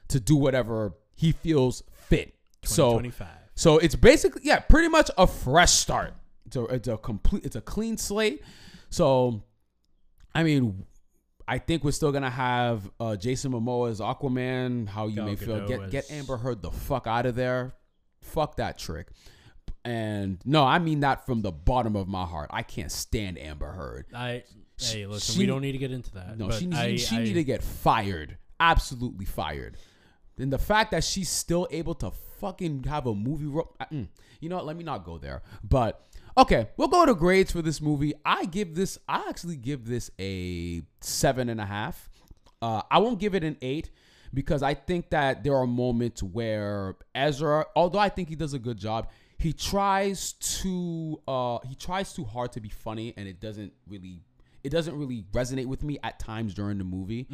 to 0.09 0.20
do 0.20 0.37
whatever 0.37 0.93
he 1.14 1.33
feels 1.33 1.83
fit. 1.93 2.35
So 2.62 2.99
2025. 2.99 3.29
so 3.55 3.79
it's 3.79 3.95
basically 3.95 4.43
yeah, 4.45 4.59
pretty 4.59 4.89
much 4.89 5.11
a 5.16 5.26
fresh 5.26 5.72
start. 5.72 6.12
It's 6.47 6.57
a 6.57 6.64
it's 6.64 6.89
a 6.89 6.99
complete 6.99 7.47
it's 7.47 7.57
a 7.57 7.62
clean 7.62 7.97
slate. 7.97 8.43
So 8.91 9.43
I 10.35 10.43
mean 10.43 10.85
I 11.47 11.57
think 11.57 11.85
we're 11.85 11.93
still 11.93 12.12
gonna 12.12 12.29
have 12.29 12.91
uh, 13.01 13.16
Jason 13.16 13.53
Momoa 13.53 13.91
as 13.91 14.01
Aquaman. 14.01 14.87
How 14.87 15.07
you 15.07 15.16
Gal 15.16 15.24
may 15.24 15.37
feel 15.37 15.61
Gadot 15.61 15.68
get 15.68 15.91
get 15.91 16.11
Amber 16.11 16.37
Heard 16.37 16.61
the 16.61 16.70
fuck 16.70 17.07
out 17.07 17.24
of 17.24 17.35
there. 17.35 17.74
Fuck 18.29 18.57
that 18.57 18.79
trick. 18.79 19.09
And 19.85 20.39
no, 20.45 20.64
I 20.64 20.79
mean 20.79 21.01
that 21.01 21.24
from 21.26 21.43
the 21.43 21.53
bottom 21.53 21.97
of 21.97 22.09
my 22.09 22.24
heart. 22.24 22.51
I 22.53 22.62
can't 22.62 22.93
stand 22.93 23.39
Amber 23.39 23.70
Heard. 23.70 24.07
I 24.14 24.45
She- 24.76 24.99
hey, 24.99 25.07
listen, 25.07 25.35
she- 25.35 25.39
we 25.41 25.47
don't 25.47 25.62
need 25.62 25.72
to 25.72 25.79
get 25.79 25.91
into 25.91 26.12
that. 26.12 26.39
No, 26.39 26.51
she 26.51 26.70
I, 26.72 26.97
she 26.97 27.16
I, 27.16 27.22
need 27.22 27.35
to 27.35 27.45
get 27.45 27.62
fired. 27.62 28.37
Absolutely 28.61 29.24
fired. 29.24 29.76
And 30.39 30.53
the 30.53 30.59
fact 30.59 30.91
that 30.93 31.05
she's 31.05 31.29
still 31.29 31.66
able 31.70 31.95
to 31.97 32.11
fucking 32.41 32.85
have 32.85 33.07
a 33.07 33.14
movie, 33.14 33.47
ro- 33.47 33.74
uh, 33.81 33.87
mm, 33.93 34.09
you 34.41 34.49
know, 34.49 34.57
what, 34.57 34.66
let 34.66 34.76
me 34.76 34.85
not 34.85 35.05
go 35.05 35.18
there. 35.18 35.43
But 35.64 36.05
okay, 36.37 36.68
we'll 36.76 36.89
go 36.89 37.05
to 37.07 37.14
grades 37.14 37.51
for 37.51 37.62
this 37.62 37.81
movie. 37.81 38.14
I 38.24 38.45
give 38.45 38.74
this, 38.74 38.99
I 39.09 39.26
actually 39.29 39.57
give 39.57 39.87
this 39.87 40.11
a 40.20 40.83
seven 41.01 41.49
and 41.49 41.61
a 41.61 41.66
half. 41.66 42.09
Uh, 42.61 42.83
I 42.91 42.99
won't 42.99 43.18
give 43.20 43.35
it 43.35 43.43
an 43.43 43.57
eight 43.62 43.91
because 44.35 44.62
I 44.62 44.74
think 44.74 45.11
that 45.11 45.43
there 45.45 45.55
are 45.57 45.66
moments 45.66 46.22
where 46.22 46.97
Ezra, 47.14 47.66
although 47.74 47.99
I 47.99 48.09
think 48.09 48.29
he 48.29 48.35
does 48.35 48.55
a 48.55 48.59
good 48.59 48.79
job, 48.79 49.09
he 49.39 49.53
tries 49.53 50.33
to 50.33 51.20
uh, 51.29 51.59
he 51.66 51.74
tries 51.74 52.12
too 52.12 52.24
hard 52.24 52.53
to 52.53 52.61
be 52.61 52.68
funny, 52.68 53.14
and 53.16 53.29
it 53.29 53.41
doesn't 53.41 53.72
really 53.89 54.22
it 54.64 54.70
doesn't 54.70 54.97
really 54.99 55.24
resonate 55.33 55.66
with 55.66 55.83
me 55.85 55.99
at 56.03 56.18
times 56.18 56.53
during 56.55 56.79
the 56.79 56.85
movie. 56.85 57.29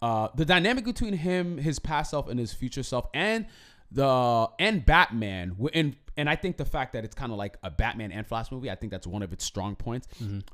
Uh, 0.00 0.28
the 0.34 0.44
dynamic 0.44 0.84
between 0.84 1.12
him, 1.12 1.58
his 1.58 1.78
past 1.78 2.10
self, 2.10 2.28
and 2.28 2.40
his 2.40 2.52
future 2.52 2.82
self, 2.82 3.06
and 3.12 3.46
the 3.92 4.48
and 4.58 4.84
Batman, 4.86 5.56
and 5.74 5.96
and 6.16 6.28
I 6.30 6.36
think 6.36 6.56
the 6.56 6.64
fact 6.64 6.94
that 6.94 7.04
it's 7.04 7.14
kind 7.14 7.30
of 7.32 7.38
like 7.38 7.58
a 7.62 7.70
Batman 7.70 8.12
and 8.12 8.26
Flash 8.26 8.50
movie, 8.50 8.70
I 8.70 8.74
think 8.74 8.90
that's 8.90 9.06
one 9.06 9.22
of 9.22 9.32
its 9.32 9.44
strong 9.44 9.76
points. 9.76 10.08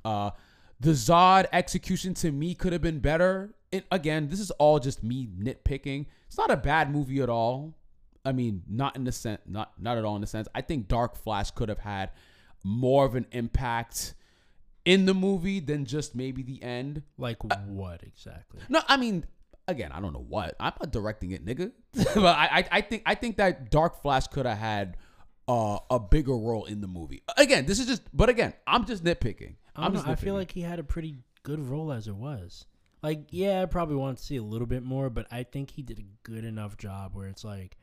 Uh, 0.05 0.31
the 0.81 0.91
Zod 0.91 1.47
execution 1.53 2.15
to 2.15 2.31
me 2.33 2.55
could 2.55 2.73
have 2.73 2.83
been 2.83 2.99
better. 2.99 3.55
It, 3.73 3.85
again, 3.91 4.29
this 4.29 4.41
is 4.41 4.51
all 4.53 4.79
just 4.79 5.03
me 5.03 5.29
nitpicking. 5.39 6.07
It's 6.27 6.39
not 6.39 6.51
a 6.51 6.57
bad 6.57 6.91
movie 6.91 7.21
at 7.21 7.29
all. 7.29 7.75
I 8.25 8.33
mean, 8.33 8.63
not 8.69 8.97
in 8.97 9.05
the 9.05 9.13
sense, 9.13 9.41
not 9.47 9.73
not 9.81 9.99
at 9.99 10.05
all 10.05 10.17
in 10.17 10.21
the 10.21 10.27
sense. 10.27 10.49
I 10.55 10.61
think 10.61 10.89
Dark 10.89 11.17
Flash 11.17 11.51
could 11.53 11.69
have 11.69 11.79
had 11.79 12.11
more 12.65 13.05
of 13.05 13.15
an 13.15 13.27
impact 13.31 14.15
in 14.85 15.07
the 15.07 15.15
movie 15.15 15.61
than 15.61 15.85
just 15.85 16.15
maybe 16.15 16.43
the 16.43 16.63
end. 16.63 17.03
like 17.19 17.43
what 17.45 18.03
exactly? 18.03 18.61
No, 18.69 18.81
I 18.89 18.97
mean, 18.97 19.27
again, 19.69 19.93
I 19.93 20.01
don't 20.01 20.13
know 20.13 20.25
what. 20.27 20.55
I'm 20.61 20.73
not 20.81 20.91
directing 20.91 21.33
it, 21.33 21.45
nigga. 21.45 21.73
but 22.15 22.25
I, 22.25 22.49
I, 22.61 22.69
I 22.73 22.81
think, 22.81 23.03
I 23.07 23.15
think 23.15 23.37
that 23.37 23.71
Dark 23.71 24.03
Flash 24.03 24.27
could 24.29 24.47
have 24.47 24.59
had 24.59 24.97
uh, 25.49 25.79
a 25.91 25.99
bigger 25.99 26.37
role 26.37 26.65
in 26.65 26.81
the 26.81 26.89
movie. 26.89 27.23
Again, 27.37 27.67
this 27.67 27.79
is 27.79 27.87
just, 27.87 28.03
but 28.13 28.29
again, 28.29 28.55
I'm 28.67 28.85
just 28.85 29.05
nitpicking. 29.05 29.57
I, 29.75 29.83
I'm 29.83 29.85
don't 29.87 29.95
just 29.95 30.07
know, 30.07 30.13
I 30.13 30.17
feel 30.17 30.35
like 30.35 30.53
he 30.53 30.63
had 30.63 30.79
a 30.79 30.85
pretty 30.85 31.17
good 31.43 31.61
role 31.61 31.93
as 31.93 32.09
it 32.09 32.15
was. 32.17 32.67
Like, 33.03 33.27
yeah, 33.31 33.63
I 33.63 33.67
probably 33.67 33.97
want 33.97 34.19
to 34.19 34.25
see 34.25 34.37
a 34.37 34.43
little 34.43 34.67
bit 34.67 34.83
more, 34.83 35.11
but 35.11 35.27
I 35.31 35.43
think 35.43 35.71
he 35.71 35.83
did 35.83 35.99
a 35.99 36.29
good 36.29 36.45
enough 36.45 36.77
job 36.77 37.15
where 37.15 37.29
it's 37.29 37.45
like, 37.45 37.77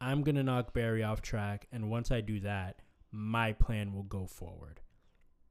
I'm 0.00 0.22
gonna 0.22 0.42
knock 0.42 0.74
Barry 0.74 1.02
off 1.02 1.22
track, 1.22 1.66
and 1.72 1.90
once 1.90 2.10
I 2.10 2.20
do 2.20 2.40
that, 2.40 2.80
my 3.10 3.52
plan 3.52 3.92
will 3.92 4.02
go 4.02 4.26
forward. 4.26 4.80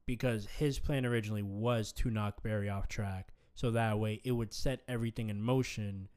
Because 0.06 0.46
his 0.58 0.78
plan 0.80 1.06
originally 1.06 1.44
was 1.44 1.94
to 1.94 2.10
knock 2.10 2.44
Barry 2.44 2.70
off 2.70 2.88
track, 2.88 3.34
so 3.56 3.72
that 3.72 4.00
way 4.00 4.22
it 4.24 4.32
would 4.32 4.54
set 4.54 4.82
everything 4.88 5.30
in 5.30 5.42
motion 5.42 6.10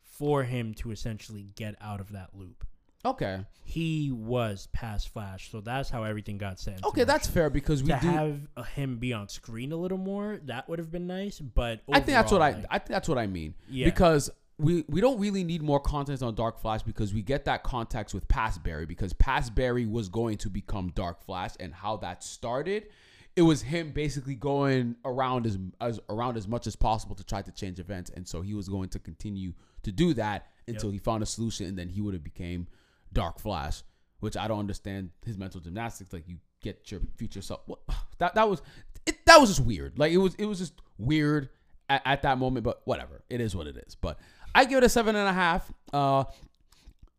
for 0.00 0.44
him 0.44 0.74
to 0.74 0.90
essentially 0.90 1.48
get 1.54 1.74
out 1.80 2.00
of 2.00 2.12
that 2.12 2.30
loop. 2.34 2.66
Okay, 3.04 3.44
He 3.64 4.10
was 4.10 4.68
past 4.72 5.08
Flash, 5.10 5.50
so 5.50 5.60
that's 5.60 5.90
how 5.90 6.04
everything 6.04 6.38
got 6.38 6.58
set. 6.60 6.84
okay, 6.84 7.04
that's 7.04 7.26
fair 7.26 7.50
because 7.50 7.82
we 7.82 7.92
to 7.92 7.98
do. 8.00 8.06
have 8.08 8.40
uh, 8.56 8.62
him 8.62 8.98
be 8.98 9.12
on 9.12 9.28
screen 9.28 9.72
a 9.72 9.76
little 9.76 9.98
more, 9.98 10.40
that 10.44 10.68
would 10.68 10.78
have 10.78 10.90
been 10.90 11.06
nice. 11.06 11.40
But 11.40 11.80
I 11.90 12.00
think 12.00 12.16
that's 12.16 12.32
what 12.32 12.42
I, 12.42 12.50
like, 12.52 12.64
I 12.70 12.78
think 12.78 12.90
that's 12.90 13.08
what 13.08 13.18
I 13.18 13.26
mean. 13.26 13.54
Yeah. 13.68 13.86
Because 13.86 14.30
we 14.58 14.84
we 14.88 15.00
don't 15.00 15.18
really 15.18 15.44
need 15.44 15.62
more 15.62 15.80
content 15.80 16.22
on 16.22 16.34
Dark 16.34 16.60
Flash 16.60 16.82
because 16.82 17.12
we 17.12 17.22
get 17.22 17.44
that 17.46 17.62
context 17.62 18.14
with 18.14 18.28
Past 18.28 18.62
Barry 18.62 18.86
because 18.86 19.12
Past 19.14 19.54
Barry 19.54 19.86
was 19.86 20.08
going 20.08 20.36
to 20.38 20.50
become 20.50 20.90
Dark 20.94 21.22
Flash 21.24 21.52
and 21.58 21.74
how 21.74 21.96
that 21.98 22.22
started. 22.22 22.88
It 23.34 23.42
was 23.42 23.62
him 23.62 23.92
basically 23.92 24.34
going 24.34 24.94
around 25.06 25.46
as, 25.46 25.58
as 25.80 25.98
around 26.10 26.36
as 26.36 26.46
much 26.46 26.66
as 26.66 26.76
possible 26.76 27.14
to 27.14 27.24
try 27.24 27.40
to 27.40 27.50
change 27.50 27.80
events, 27.80 28.10
and 28.14 28.28
so 28.28 28.42
he 28.42 28.52
was 28.52 28.68
going 28.68 28.90
to 28.90 28.98
continue 28.98 29.54
to 29.84 29.90
do 29.90 30.12
that 30.14 30.48
until 30.68 30.90
he 30.90 30.98
found 30.98 31.22
a 31.22 31.26
solution, 31.26 31.66
and 31.66 31.78
then 31.78 31.88
he 31.88 32.02
would 32.02 32.12
have 32.12 32.22
became 32.22 32.66
Dark 33.12 33.38
Flash, 33.38 33.82
which 34.20 34.36
I 34.36 34.48
don't 34.48 34.58
understand 34.58 35.10
his 35.24 35.36
mental 35.38 35.60
gymnastics. 35.60 36.12
Like 36.12 36.28
you 36.28 36.36
get 36.62 36.90
your 36.90 37.00
future 37.16 37.42
self. 37.42 37.60
What, 37.66 37.80
that 38.18 38.34
that 38.34 38.48
was 38.48 38.62
it. 39.06 39.24
That 39.26 39.40
was 39.40 39.50
just 39.50 39.60
weird. 39.60 39.98
Like 39.98 40.12
it 40.12 40.18
was 40.18 40.34
it 40.36 40.46
was 40.46 40.58
just 40.58 40.74
weird 40.98 41.48
at, 41.88 42.02
at 42.04 42.22
that 42.22 42.38
moment. 42.38 42.64
But 42.64 42.82
whatever, 42.84 43.22
it 43.28 43.40
is 43.40 43.54
what 43.54 43.66
it 43.66 43.76
is. 43.76 43.94
But 43.94 44.18
I 44.54 44.64
give 44.64 44.78
it 44.78 44.84
a 44.84 44.88
seven 44.88 45.16
and 45.16 45.28
a 45.28 45.32
half. 45.32 45.72
Uh, 45.92 46.24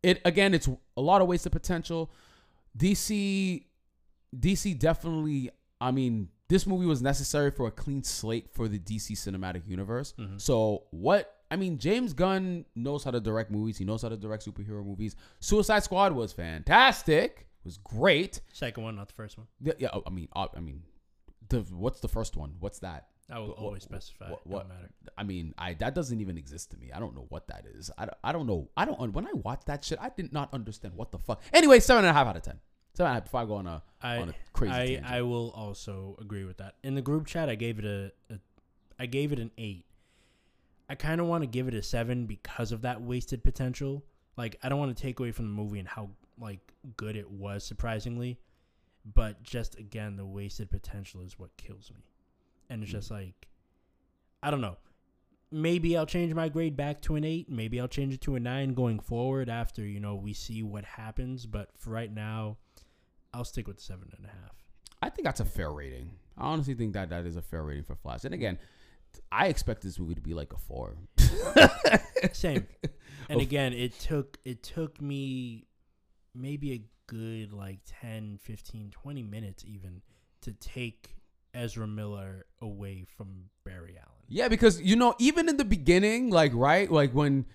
it 0.02 0.20
again, 0.24 0.54
it's 0.54 0.68
a 0.96 1.00
lot 1.00 1.22
of 1.22 1.28
wasted 1.28 1.52
potential. 1.52 2.10
DC, 2.78 3.64
DC 4.36 4.78
definitely. 4.78 5.50
I 5.80 5.90
mean, 5.90 6.28
this 6.48 6.66
movie 6.66 6.86
was 6.86 7.02
necessary 7.02 7.50
for 7.50 7.66
a 7.66 7.70
clean 7.70 8.02
slate 8.02 8.50
for 8.52 8.68
the 8.68 8.78
DC 8.78 9.12
cinematic 9.12 9.66
universe. 9.66 10.14
So 10.36 10.84
what? 10.90 11.33
I 11.50 11.56
mean, 11.56 11.78
James 11.78 12.12
Gunn 12.12 12.64
knows 12.74 13.04
how 13.04 13.10
to 13.10 13.20
direct 13.20 13.50
movies. 13.50 13.78
He 13.78 13.84
knows 13.84 14.02
how 14.02 14.08
to 14.08 14.16
direct 14.16 14.44
superhero 14.46 14.84
movies. 14.84 15.14
Suicide 15.40 15.82
Squad 15.84 16.12
was 16.12 16.32
fantastic. 16.32 17.46
Was 17.64 17.78
great. 17.78 18.40
second 18.52 18.82
one, 18.82 18.96
not 18.96 19.08
the 19.08 19.14
first 19.14 19.38
one. 19.38 19.46
Yeah, 19.60 19.72
yeah 19.78 19.88
oh, 19.92 20.02
I 20.06 20.10
mean, 20.10 20.28
I 20.34 20.48
mean, 20.60 20.82
the 21.48 21.60
what's 21.70 22.00
the 22.00 22.08
first 22.08 22.36
one? 22.36 22.54
What's 22.60 22.80
that? 22.80 23.08
I 23.30 23.38
will 23.38 23.48
What- 23.48 23.58
always 23.58 23.82
specify. 23.84 24.30
what- 24.30 24.46
what- 24.46 24.68
matter. 24.68 24.90
I 25.16 25.22
mean, 25.22 25.54
I 25.56 25.72
that 25.74 25.94
doesn't 25.94 26.20
even 26.20 26.36
exist 26.36 26.72
to 26.72 26.76
me. 26.76 26.92
I 26.92 26.98
don't 27.00 27.14
know 27.14 27.26
what 27.30 27.46
that 27.48 27.64
is. 27.66 27.90
I, 27.96 28.04
don't- 28.06 28.18
I 28.22 28.32
don't 28.32 28.46
know. 28.46 28.68
I 28.76 28.84
don't. 28.84 29.12
When 29.14 29.26
I 29.26 29.32
watched 29.32 29.66
that 29.66 29.82
shit, 29.84 29.98
I 30.00 30.10
did 30.10 30.32
not 30.32 30.52
understand 30.52 30.94
what 30.94 31.10
the 31.10 31.18
fuck. 31.18 31.42
Anyway, 31.52 31.80
seven 31.80 32.04
and 32.04 32.10
a 32.10 32.12
half 32.12 32.26
out 32.26 32.36
of 32.36 32.42
ten. 32.42 32.60
Seven 32.94 33.10
and 33.10 33.12
a 33.12 33.14
half. 33.20 33.24
Before 33.24 33.40
I 33.40 33.44
go 33.46 33.54
on 33.54 33.66
a 33.66 33.82
I 34.02 34.16
on 34.18 34.28
a 34.30 34.34
crazy 34.52 34.74
I, 34.74 34.86
tangent. 34.86 35.06
I 35.06 35.22
will 35.22 35.50
also 35.52 36.16
agree 36.20 36.44
with 36.44 36.58
that. 36.58 36.74
In 36.82 36.94
the 36.94 37.02
group 37.02 37.26
chat, 37.26 37.48
I 37.48 37.54
gave 37.54 37.78
it 37.78 37.86
a, 37.86 38.12
a 38.30 38.38
I 38.98 39.06
gave 39.06 39.32
it 39.32 39.38
an 39.38 39.50
eight. 39.56 39.86
I 40.88 40.94
kind 40.94 41.20
of 41.20 41.26
want 41.26 41.42
to 41.42 41.46
give 41.46 41.68
it 41.68 41.74
a 41.74 41.82
seven 41.82 42.26
because 42.26 42.72
of 42.72 42.82
that 42.82 43.00
wasted 43.00 43.42
potential. 43.42 44.04
Like 44.36 44.58
I 44.62 44.68
don't 44.68 44.78
want 44.78 44.96
to 44.96 45.02
take 45.02 45.20
away 45.20 45.32
from 45.32 45.46
the 45.46 45.52
movie 45.52 45.78
and 45.78 45.88
how 45.88 46.10
like 46.38 46.74
good 46.96 47.16
it 47.16 47.30
was, 47.30 47.64
surprisingly, 47.64 48.38
but 49.14 49.42
just 49.42 49.78
again 49.78 50.16
the 50.16 50.26
wasted 50.26 50.70
potential 50.70 51.22
is 51.22 51.38
what 51.38 51.56
kills 51.56 51.90
me, 51.94 52.04
and 52.68 52.82
it's 52.82 52.90
hmm. 52.90 52.98
just 52.98 53.10
like 53.10 53.48
I 54.42 54.50
don't 54.50 54.60
know. 54.60 54.76
Maybe 55.50 55.96
I'll 55.96 56.06
change 56.06 56.34
my 56.34 56.48
grade 56.48 56.76
back 56.76 57.00
to 57.02 57.14
an 57.14 57.24
eight. 57.24 57.48
Maybe 57.48 57.80
I'll 57.80 57.86
change 57.86 58.12
it 58.12 58.20
to 58.22 58.34
a 58.34 58.40
nine 58.40 58.74
going 58.74 58.98
forward 58.98 59.48
after 59.48 59.82
you 59.82 60.00
know 60.00 60.16
we 60.16 60.32
see 60.32 60.62
what 60.62 60.84
happens. 60.84 61.46
But 61.46 61.70
for 61.78 61.90
right 61.90 62.12
now, 62.12 62.56
I'll 63.32 63.44
stick 63.44 63.68
with 63.68 63.80
seven 63.80 64.10
and 64.16 64.26
a 64.26 64.28
half. 64.28 64.64
I 65.00 65.10
think 65.10 65.24
that's 65.24 65.40
a 65.40 65.44
fair 65.44 65.70
rating. 65.70 66.10
I 66.36 66.46
honestly 66.46 66.74
think 66.74 66.94
that 66.94 67.10
that 67.10 67.26
is 67.26 67.36
a 67.36 67.42
fair 67.42 67.62
rating 67.62 67.84
for 67.84 67.94
Flash. 67.94 68.24
And 68.24 68.34
again, 68.34 68.58
I 69.30 69.48
expect 69.48 69.82
this 69.82 69.98
movie 69.98 70.14
to 70.14 70.20
be 70.20 70.34
like 70.34 70.52
a 70.52 70.58
four. 70.58 70.96
Same. 72.32 72.66
And 73.28 73.40
again, 73.40 73.72
it 73.72 73.98
took 73.98 74.36
it 74.44 74.62
took 74.62 75.00
me 75.00 75.64
maybe 76.34 76.72
a 76.72 76.82
good 77.06 77.54
like 77.54 77.78
10, 78.02 78.38
15, 78.42 78.90
20 78.90 79.22
minutes 79.22 79.64
even 79.66 80.02
to 80.42 80.52
take 80.52 81.16
Ezra 81.54 81.86
Miller 81.86 82.44
away 82.60 83.06
from 83.16 83.44
Barry 83.64 83.96
Allen. 83.96 84.24
Yeah, 84.28 84.48
because 84.48 84.80
you 84.80 84.96
know, 84.96 85.14
even 85.18 85.48
in 85.48 85.56
the 85.56 85.64
beginning, 85.64 86.30
like 86.30 86.52
right, 86.54 86.90
like 86.90 87.12
when 87.12 87.46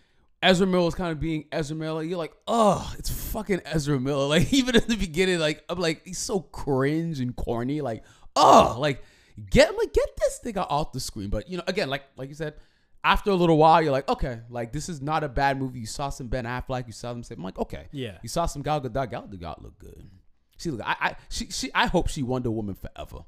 Ezra 0.42 0.66
Miller 0.66 0.86
was 0.86 0.96
kind 0.96 1.12
of 1.12 1.20
being 1.20 1.46
Ezra 1.52 1.76
Miller, 1.76 2.02
you're 2.02 2.18
like, 2.18 2.34
oh, 2.48 2.92
it's 2.98 3.10
fucking 3.10 3.62
Ezra 3.66 4.00
Miller. 4.00 4.26
Like 4.30 4.54
even 4.54 4.76
in 4.76 4.84
the 4.88 4.96
beginning, 4.96 5.40
like 5.40 5.64
I'm 5.70 5.80
like, 5.80 6.06
he's 6.06 6.20
so 6.20 6.40
cringe 6.40 7.20
and 7.20 7.36
corny. 7.36 7.82
Like, 7.82 8.04
oh, 8.36 8.78
like 8.80 9.04
get 9.50 9.78
like 9.78 9.94
get 9.94 10.10
this 10.18 10.40
nigga 10.46 10.66
off 10.70 10.92
the 10.92 11.00
screen. 11.00 11.30
But 11.30 11.50
you 11.50 11.58
know, 11.58 11.64
again, 11.68 11.90
like 11.90 12.04
like 12.16 12.30
you 12.30 12.36
said, 12.36 12.56
after 13.04 13.32
a 13.32 13.36
little 13.36 13.58
while, 13.58 13.82
you're 13.82 13.92
like, 13.92 14.10
okay, 14.10 14.42
like 14.50 14.72
this 14.72 14.90
is 14.90 15.02
not 15.02 15.24
a 15.24 15.30
bad 15.30 15.60
movie. 15.60 15.80
You 15.80 15.86
saw 15.86 16.10
some 16.10 16.28
Ben 16.28 16.46
Affleck, 16.46 16.88
you 16.88 16.94
saw 16.94 17.14
them 17.14 17.24
say, 17.24 17.36
I'm 17.36 17.44
like, 17.44 17.60
okay, 17.60 17.88
Yeah. 17.92 18.18
You 18.22 18.30
saw 18.30 18.46
some 18.46 18.62
Gal 18.62 18.82
Gadot. 18.82 19.10
Gal 19.10 19.28
Gadot 19.28 19.62
look 19.62 19.78
good. 19.80 20.10
She 20.58 20.72
look. 20.72 20.82
I, 20.86 20.96
I 21.00 21.16
she 21.30 21.50
she. 21.50 21.72
I 21.74 21.88
hope 21.88 22.10
she 22.10 22.22
Wonder 22.24 22.52
Woman 22.52 22.76
forever. 22.76 23.20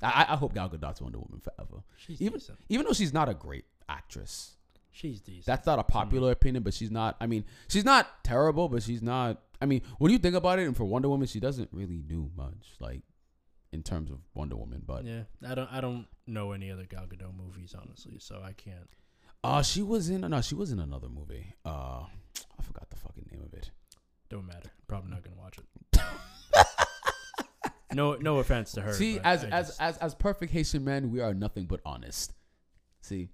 I 0.00 0.26
I 0.30 0.36
hope 0.36 0.54
Gal 0.54 0.68
Gadot's 0.68 1.00
Wonder 1.00 1.18
Woman 1.18 1.40
forever. 1.40 1.82
She's 1.96 2.22
even 2.22 2.38
decent. 2.38 2.58
even 2.68 2.86
though 2.86 2.92
she's 2.92 3.12
not 3.12 3.28
a 3.28 3.34
great 3.34 3.64
actress, 3.88 4.56
She's 4.92 5.20
decent. 5.20 5.46
that's 5.46 5.66
not 5.66 5.78
a 5.80 5.82
popular 5.82 6.30
mm. 6.30 6.32
opinion. 6.32 6.62
But 6.62 6.74
she's 6.74 6.90
not. 6.90 7.16
I 7.20 7.26
mean, 7.26 7.44
she's 7.68 7.84
not 7.84 8.22
terrible, 8.22 8.68
but 8.68 8.82
she's 8.82 9.02
not. 9.02 9.42
I 9.60 9.66
mean, 9.66 9.82
when 9.98 10.12
you 10.12 10.18
think 10.18 10.36
about 10.36 10.58
it, 10.60 10.66
and 10.66 10.76
for 10.76 10.84
Wonder 10.84 11.08
Woman, 11.08 11.26
she 11.26 11.40
doesn't 11.40 11.68
really 11.72 11.98
do 11.98 12.30
much, 12.36 12.74
like 12.78 13.02
in 13.72 13.82
terms 13.82 14.10
of 14.10 14.18
Wonder 14.34 14.56
Woman. 14.56 14.82
But 14.86 15.04
yeah, 15.04 15.22
I 15.46 15.54
don't 15.54 15.72
I 15.72 15.80
don't 15.80 16.06
know 16.26 16.52
any 16.52 16.70
other 16.70 16.84
Gal 16.84 17.06
Gadot 17.06 17.34
movies 17.36 17.74
honestly, 17.80 18.18
so 18.18 18.40
I 18.44 18.52
can't. 18.52 18.88
uh, 19.44 19.62
she 19.62 19.82
was 19.82 20.08
in. 20.10 20.20
No, 20.22 20.40
she 20.40 20.54
was 20.54 20.70
in 20.72 20.78
another 20.80 21.08
movie. 21.08 21.54
Uh, 21.64 22.04
I 22.58 22.62
forgot 22.62 22.88
the 22.90 22.96
fucking 22.96 23.26
name 23.32 23.42
of 23.42 23.52
it. 23.54 23.70
Don't 24.28 24.46
matter. 24.46 24.70
Probably 24.86 25.10
not 25.10 25.22
gonna 25.22 25.36
watch 25.36 25.58
it. 25.58 26.00
no, 27.92 28.14
no 28.14 28.38
offense 28.38 28.72
to 28.72 28.80
her. 28.82 28.92
See, 28.92 29.18
as 29.18 29.44
I 29.44 29.48
as 29.48 29.66
just- 29.68 29.80
as 29.80 29.96
as 29.98 30.14
perfect 30.14 30.52
Haitian 30.52 30.84
men, 30.84 31.10
we 31.10 31.20
are 31.20 31.34
nothing 31.34 31.66
but 31.66 31.80
honest. 31.84 32.32
See, 33.00 33.28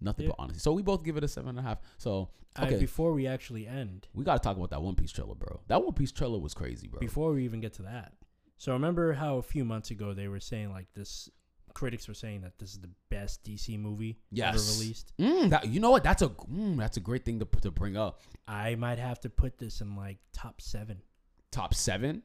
Nothing 0.00 0.26
Yeah. 0.26 0.32
but 0.36 0.42
honesty. 0.42 0.60
So 0.60 0.72
we 0.72 0.82
both 0.82 1.02
give 1.02 1.16
it 1.16 1.24
a 1.24 1.28
seven 1.28 1.50
and 1.50 1.58
a 1.58 1.62
half. 1.62 1.78
So 1.96 2.28
okay, 2.60 2.78
before 2.78 3.12
we 3.14 3.26
actually 3.26 3.66
end, 3.66 4.06
we 4.12 4.22
got 4.24 4.34
to 4.34 4.38
talk 4.46 4.56
about 4.56 4.68
that 4.70 4.82
One 4.82 4.96
Piece 4.96 5.12
trailer, 5.12 5.34
bro. 5.34 5.60
That 5.68 5.82
One 5.82 5.94
Piece 5.94 6.12
trailer 6.12 6.38
was 6.38 6.52
crazy, 6.52 6.88
bro. 6.88 7.00
before 7.00 7.32
we 7.32 7.44
even 7.44 7.60
get 7.60 7.72
to 7.74 7.82
that, 7.82 8.12
so 8.58 8.72
remember 8.72 9.12
how 9.12 9.36
a 9.38 9.42
few 9.42 9.64
months 9.64 9.90
ago 9.90 10.12
they 10.14 10.28
were 10.28 10.40
saying 10.40 10.70
like 10.70 10.86
this, 10.94 11.28
critics 11.74 12.06
were 12.06 12.14
saying 12.14 12.42
that 12.42 12.58
this 12.58 12.70
is 12.72 12.80
the 12.80 12.90
best 13.10 13.42
DC 13.44 13.78
movie 13.78 14.18
ever 14.40 14.56
released. 14.58 15.12
Mm, 15.18 15.50
that, 15.50 15.66
you 15.68 15.80
know 15.80 15.90
what? 15.90 16.04
That's 16.04 16.22
a 16.22 16.28
mm, 16.28 16.76
that's 16.76 16.96
a 16.96 17.00
great 17.00 17.24
thing 17.24 17.38
to 17.40 17.48
to 17.62 17.70
bring 17.70 17.96
up. 17.96 18.20
I 18.46 18.74
might 18.76 18.98
have 18.98 19.20
to 19.20 19.30
put 19.30 19.58
this 19.58 19.80
in 19.80 19.96
like 19.96 20.18
top 20.32 20.60
seven. 20.60 21.02
Top 21.50 21.74
seven. 21.74 22.22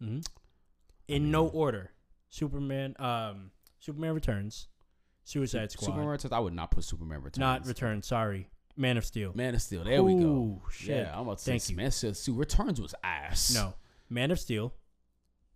hmm 0.00 0.20
In 1.08 1.30
no 1.30 1.46
order: 1.48 1.90
Superman, 2.28 2.94
um, 2.98 3.50
Superman 3.78 4.14
Returns, 4.14 4.68
Suicide 5.24 5.70
Squad, 5.72 5.86
Superman 5.86 6.08
Returns. 6.08 6.32
I 6.32 6.38
would 6.38 6.54
not 6.54 6.70
put 6.70 6.84
Superman 6.84 7.18
Returns. 7.22 7.38
not 7.38 7.66
Returns. 7.66 8.06
Sorry, 8.06 8.48
Man 8.76 8.96
of 8.96 9.04
Steel. 9.04 9.32
Man 9.34 9.54
of 9.54 9.62
Steel. 9.62 9.84
There 9.84 10.02
we 10.02 10.14
go. 10.14 10.60
Shit. 10.70 10.96
Yeah, 10.96 11.12
I'm 11.14 11.22
about 11.22 11.38
to 11.38 11.44
say 11.44 11.52
Thank 11.52 11.70
you. 11.70 11.76
Man 11.76 11.86
of 11.86 11.94
Steel. 12.16 12.34
Returns 12.34 12.80
was 12.80 12.94
ass. 13.04 13.54
No, 13.54 13.74
Man 14.08 14.30
of 14.30 14.38
Steel. 14.40 14.72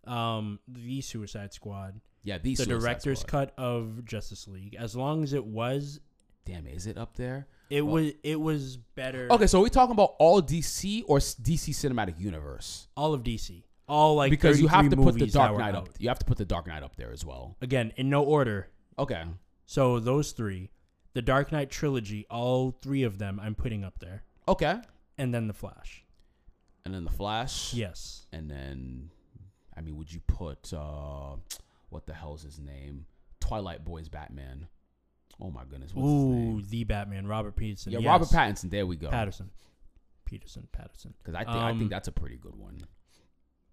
Um, 0.07 0.59
the 0.67 1.01
Suicide 1.01 1.53
Squad, 1.53 1.99
Yeah, 2.23 2.37
these 2.37 2.57
the 2.59 2.65
director's 2.65 3.23
cut 3.23 3.53
of 3.57 4.05
Justice 4.05 4.47
League. 4.47 4.75
As 4.75 4.95
long 4.95 5.23
as 5.23 5.33
it 5.33 5.45
was, 5.45 5.99
Damn, 6.45 6.65
is 6.67 6.87
it 6.87 6.97
up 6.97 7.15
there? 7.17 7.47
it 7.69 7.81
Well- 7.81 7.95
was 7.95 8.13
it 8.23 8.39
was 8.39 8.77
better. 8.77 9.27
Okay, 9.31 9.47
so 9.47 9.59
are 9.59 9.63
we 9.63 9.69
talking 9.69 9.91
about 9.91 10.15
all 10.19 10.41
DC 10.41 11.03
or 11.07 11.17
DC 11.19 11.73
Cinematic 11.73 12.19
Universe? 12.19 12.87
all 12.95 13.13
of 13.13 13.21
DC, 13.23 13.63
all 13.87 14.15
like 14.15 14.29
because 14.29 14.61
you 14.61 14.67
have 14.69 14.89
to 14.89 14.95
put 14.95 15.15
the 15.19 15.27
Dark 15.27 15.57
Knight 15.57 15.75
up. 15.75 15.89
You 15.99 16.07
have 16.09 16.19
to 16.19 16.25
put 16.25 16.37
the 16.37 16.45
Dark 16.45 16.67
Knight 16.67 16.83
up 16.83 16.95
there 16.95 17.11
as 17.11 17.25
well. 17.25 17.57
again 17.61 17.91
in 17.97 18.09
no 18.09 18.23
order. 18.23 18.69
Okay. 18.97 19.23
So 19.65 19.99
those 19.99 20.31
three, 20.31 20.71
the 21.13 21.21
Dark 21.21 21.51
Knight 21.51 21.69
trilogy, 21.69 22.25
all 22.29 22.71
three 22.81 23.03
of 23.03 23.17
them, 23.17 23.39
I'm 23.41 23.53
putting 23.55 23.83
up 23.83 23.99
there, 23.99 24.23
Okay. 24.47 24.79
and 25.17 25.33
then 25.33 25.47
the 25.47 25.53
Flash. 25.53 26.05
And 26.85 26.93
then 26.93 27.03
the 27.03 27.11
Flash. 27.11 27.73
Yes, 27.73 28.27
And 28.31 28.49
then, 28.49 29.11
I 29.77 29.81
mean, 29.81 29.95
would 29.97 30.11
you 30.11 30.19
put 30.27 30.73
uh, 30.73 31.35
what 31.89 32.05
the 32.07 32.13
hell's 32.13 32.43
his 32.43 32.59
name? 32.59 33.05
Twilight 33.39 33.85
Boys 33.85 34.09
Batman. 34.09 34.67
Oh 35.39 35.51
my 35.51 35.63
goodness, 35.69 35.93
what's 35.93 36.07
his 36.07 36.13
ooh, 36.23 36.61
the 36.69 36.83
Batman, 36.83 37.27
Robert 37.27 37.55
Pattinson. 37.55 37.91
Yeah, 37.91 37.99
yes. 37.99 38.07
Robert 38.07 38.27
Pattinson. 38.29 38.71
There 38.71 38.85
we 38.87 38.95
go. 38.95 39.09
Patterson, 39.09 39.51
Peterson, 40.25 40.67
Patterson. 40.71 41.13
Because 41.19 41.35
I 41.35 41.43
think 41.43 41.55
I 41.57 41.69
Um, 41.69 41.77
think 41.79 41.91
that's 41.91 42.07
a 42.07 42.11
pretty 42.11 42.37
good 42.37 42.55
one. 42.55 42.79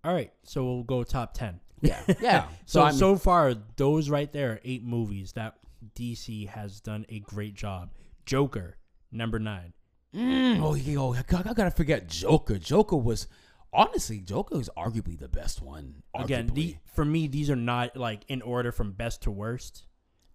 All 0.05 0.13
right, 0.13 0.31
so 0.43 0.63
we'll 0.65 0.83
go 0.83 1.03
top 1.05 1.33
ten. 1.33 1.61
Yeah, 1.81 2.01
yeah. 2.21 2.49
So 2.67 2.83
I 2.83 2.91
mean- 2.91 2.99
so 2.99 3.17
far, 3.17 3.55
those 3.77 4.11
right 4.11 4.31
there 4.33 4.53
are 4.53 4.61
eight 4.65 4.85
movies 4.85 5.33
that 5.33 5.55
DC 5.97 6.49
has 6.49 6.81
done 6.81 7.07
a 7.09 7.21
great 7.21 7.55
job. 7.55 7.91
Joker, 8.27 8.77
number 9.11 9.39
nine. 9.39 9.73
Mm, 10.15 10.63
oh, 10.63 10.75
yo, 10.75 11.15
I 11.15 11.19
I 11.19 11.55
gotta 11.55 11.71
forget 11.71 12.09
Joker. 12.09 12.59
Joker 12.59 12.97
was 12.97 13.27
honestly, 13.75 14.21
Joker 14.21 14.59
is 14.61 14.71
arguably 14.77 15.19
the 15.19 15.29
best 15.29 15.61
one. 15.63 16.03
Again, 16.15 16.51
the, 16.55 16.77
for 16.95 17.05
me, 17.05 17.27
these 17.27 17.51
are 17.51 17.57
not 17.57 17.97
like 17.97 18.23
in 18.29 18.43
order 18.43 18.73
from 18.73 18.93
best 18.93 19.23
to 19.23 19.31
worst. 19.31 19.85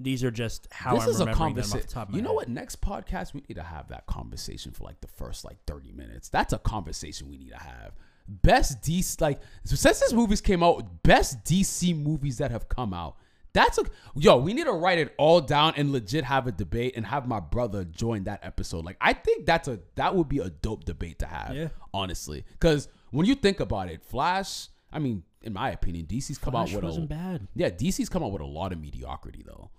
These 0.01 0.23
are 0.23 0.31
just 0.31 0.67
how 0.71 0.95
this 0.95 1.03
I'm 1.03 1.09
is 1.09 1.19
a 1.21 1.25
them 1.25 1.33
conversation. 1.35 1.87
top 1.87 2.07
of 2.07 2.13
my 2.13 2.17
You 2.17 2.21
know 2.23 2.29
head. 2.29 2.35
what? 2.35 2.49
Next 2.49 2.81
podcast, 2.81 3.33
we 3.33 3.43
need 3.49 3.55
to 3.55 3.63
have 3.63 3.89
that 3.89 4.05
conversation 4.05 4.71
for 4.71 4.85
like 4.85 5.01
the 5.01 5.07
first 5.09 5.43
like 5.43 5.57
thirty 5.67 5.91
minutes. 5.91 6.29
That's 6.29 6.53
a 6.53 6.57
conversation 6.59 7.27
we 7.29 7.37
need 7.37 7.49
to 7.51 7.57
have. 7.57 7.91
Best 8.27 8.81
DC 8.81 9.19
like 9.19 9.41
since 9.65 9.81
this 9.99 10.13
movies 10.13 10.39
came 10.39 10.63
out, 10.63 11.03
best 11.03 11.43
DC 11.43 12.01
movies 12.01 12.37
that 12.37 12.51
have 12.51 12.69
come 12.69 12.93
out. 12.93 13.17
That's 13.51 13.77
a 13.79 13.83
yo. 14.15 14.37
We 14.37 14.53
need 14.53 14.65
to 14.65 14.71
write 14.71 14.99
it 14.99 15.13
all 15.17 15.41
down 15.41 15.73
and 15.75 15.91
legit 15.91 16.23
have 16.23 16.45
a 16.47 16.51
debate 16.51 16.93
and 16.95 17.05
have 17.05 17.27
my 17.27 17.39
brother 17.41 17.83
join 17.83 18.23
that 18.25 18.39
episode. 18.43 18.85
Like 18.85 18.97
I 19.01 19.11
think 19.13 19.45
that's 19.45 19.67
a 19.67 19.79
that 19.95 20.15
would 20.15 20.29
be 20.29 20.37
a 20.39 20.49
dope 20.49 20.85
debate 20.85 21.19
to 21.19 21.25
have. 21.25 21.55
Yeah. 21.55 21.69
honestly, 21.93 22.45
because 22.53 22.87
when 23.11 23.25
you 23.25 23.35
think 23.35 23.59
about 23.59 23.89
it, 23.89 24.03
Flash. 24.03 24.67
I 24.91 24.99
mean, 24.99 25.23
in 25.43 25.53
my 25.53 25.69
opinion, 25.71 26.05
DC's 26.07 26.37
come 26.37 26.51
Flash 26.51 26.69
out 26.69 26.75
with 26.75 26.83
a 26.83 26.87
wasn't 26.87 27.09
bad. 27.09 27.47
yeah, 27.55 27.69
DC's 27.69 28.09
come 28.09 28.23
out 28.23 28.31
with 28.31 28.41
a 28.41 28.45
lot 28.45 28.71
of 28.73 28.79
mediocrity 28.81 29.43
though. 29.45 29.69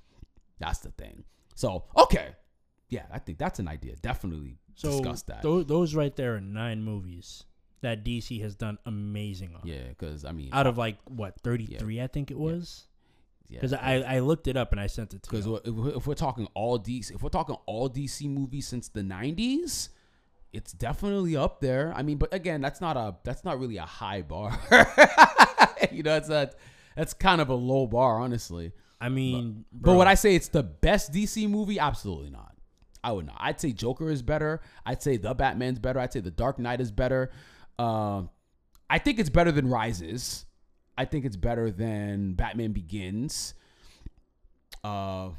That's 0.58 0.78
the 0.80 0.90
thing. 0.90 1.24
So 1.54 1.84
okay, 1.96 2.30
yeah, 2.88 3.06
I 3.12 3.18
think 3.18 3.38
that's 3.38 3.58
an 3.58 3.68
idea. 3.68 3.96
Definitely 3.96 4.58
So 4.76 4.90
discuss 4.90 5.22
that. 5.22 5.42
tho- 5.42 5.62
those 5.64 5.94
right 5.94 6.14
there 6.14 6.36
are 6.36 6.40
nine 6.40 6.82
movies 6.82 7.44
that 7.82 8.04
DC 8.04 8.40
has 8.42 8.54
done 8.54 8.78
amazing 8.86 9.54
on. 9.54 9.62
yeah, 9.64 9.88
because 9.88 10.24
I 10.24 10.32
mean, 10.32 10.50
Out 10.52 10.66
of 10.66 10.76
like 10.78 10.98
what 11.06 11.40
thirty 11.40 11.66
three, 11.66 12.00
I 12.00 12.06
think 12.06 12.30
it 12.30 12.38
was. 12.38 12.86
yeah, 13.48 13.58
Because 13.58 13.72
I, 13.72 14.00
I 14.02 14.18
looked 14.20 14.46
it 14.48 14.56
up 14.56 14.70
and 14.72 14.80
I 14.80 14.86
sent 14.86 15.12
it 15.14 15.22
to 15.24 15.30
because 15.30 15.46
you. 15.46 15.56
if, 15.64 15.96
if 15.96 16.06
we're 16.06 16.14
talking 16.14 16.46
all 16.54 16.78
DC, 16.78 17.14
if 17.14 17.22
we're 17.22 17.30
talking 17.30 17.56
all 17.66 17.88
DC 17.90 18.28
movies 18.28 18.68
since 18.68 18.88
the 18.88 19.00
'90s, 19.02 19.88
it's 20.52 20.72
definitely 20.72 21.36
up 21.36 21.60
there. 21.60 21.92
I 21.94 22.02
mean, 22.02 22.18
but 22.18 22.32
again, 22.34 22.60
that's 22.60 22.80
not 22.80 22.96
a 22.96 23.16
that's 23.24 23.44
not 23.44 23.58
really 23.58 23.76
a 23.76 23.86
high 23.86 24.22
bar. 24.22 24.58
you 25.92 26.02
know, 26.02 26.16
it's 26.16 26.28
a 26.28 26.50
that's 26.96 27.14
kind 27.14 27.40
of 27.40 27.48
a 27.48 27.54
low 27.54 27.86
bar, 27.86 28.20
honestly. 28.20 28.72
I 29.00 29.08
mean, 29.08 29.64
But 29.72 29.94
would 29.96 30.06
I 30.06 30.14
say 30.14 30.34
it's 30.34 30.48
the 30.48 30.62
best 30.62 31.12
DC 31.12 31.48
movie? 31.48 31.78
Absolutely 31.78 32.30
not. 32.30 32.54
I 33.02 33.12
would 33.12 33.26
not. 33.26 33.36
I'd 33.38 33.58
say 33.60 33.72
Joker 33.72 34.10
is 34.10 34.20
better. 34.20 34.60
I'd 34.84 35.02
say 35.02 35.16
The 35.16 35.32
Batman's 35.32 35.78
better. 35.78 35.98
I'd 35.98 36.12
say 36.12 36.20
The 36.20 36.30
Dark 36.30 36.58
Knight 36.58 36.82
is 36.82 36.90
better. 36.90 37.30
Uh, 37.78 38.24
I 38.90 38.98
think 38.98 39.18
it's 39.18 39.30
better 39.30 39.52
than 39.52 39.68
Rises. 39.68 40.44
I 40.98 41.06
think 41.06 41.24
it's 41.24 41.36
better 41.36 41.70
than 41.70 42.34
Batman 42.34 42.72
Begins. 42.72 43.54
Uh, 44.84 45.30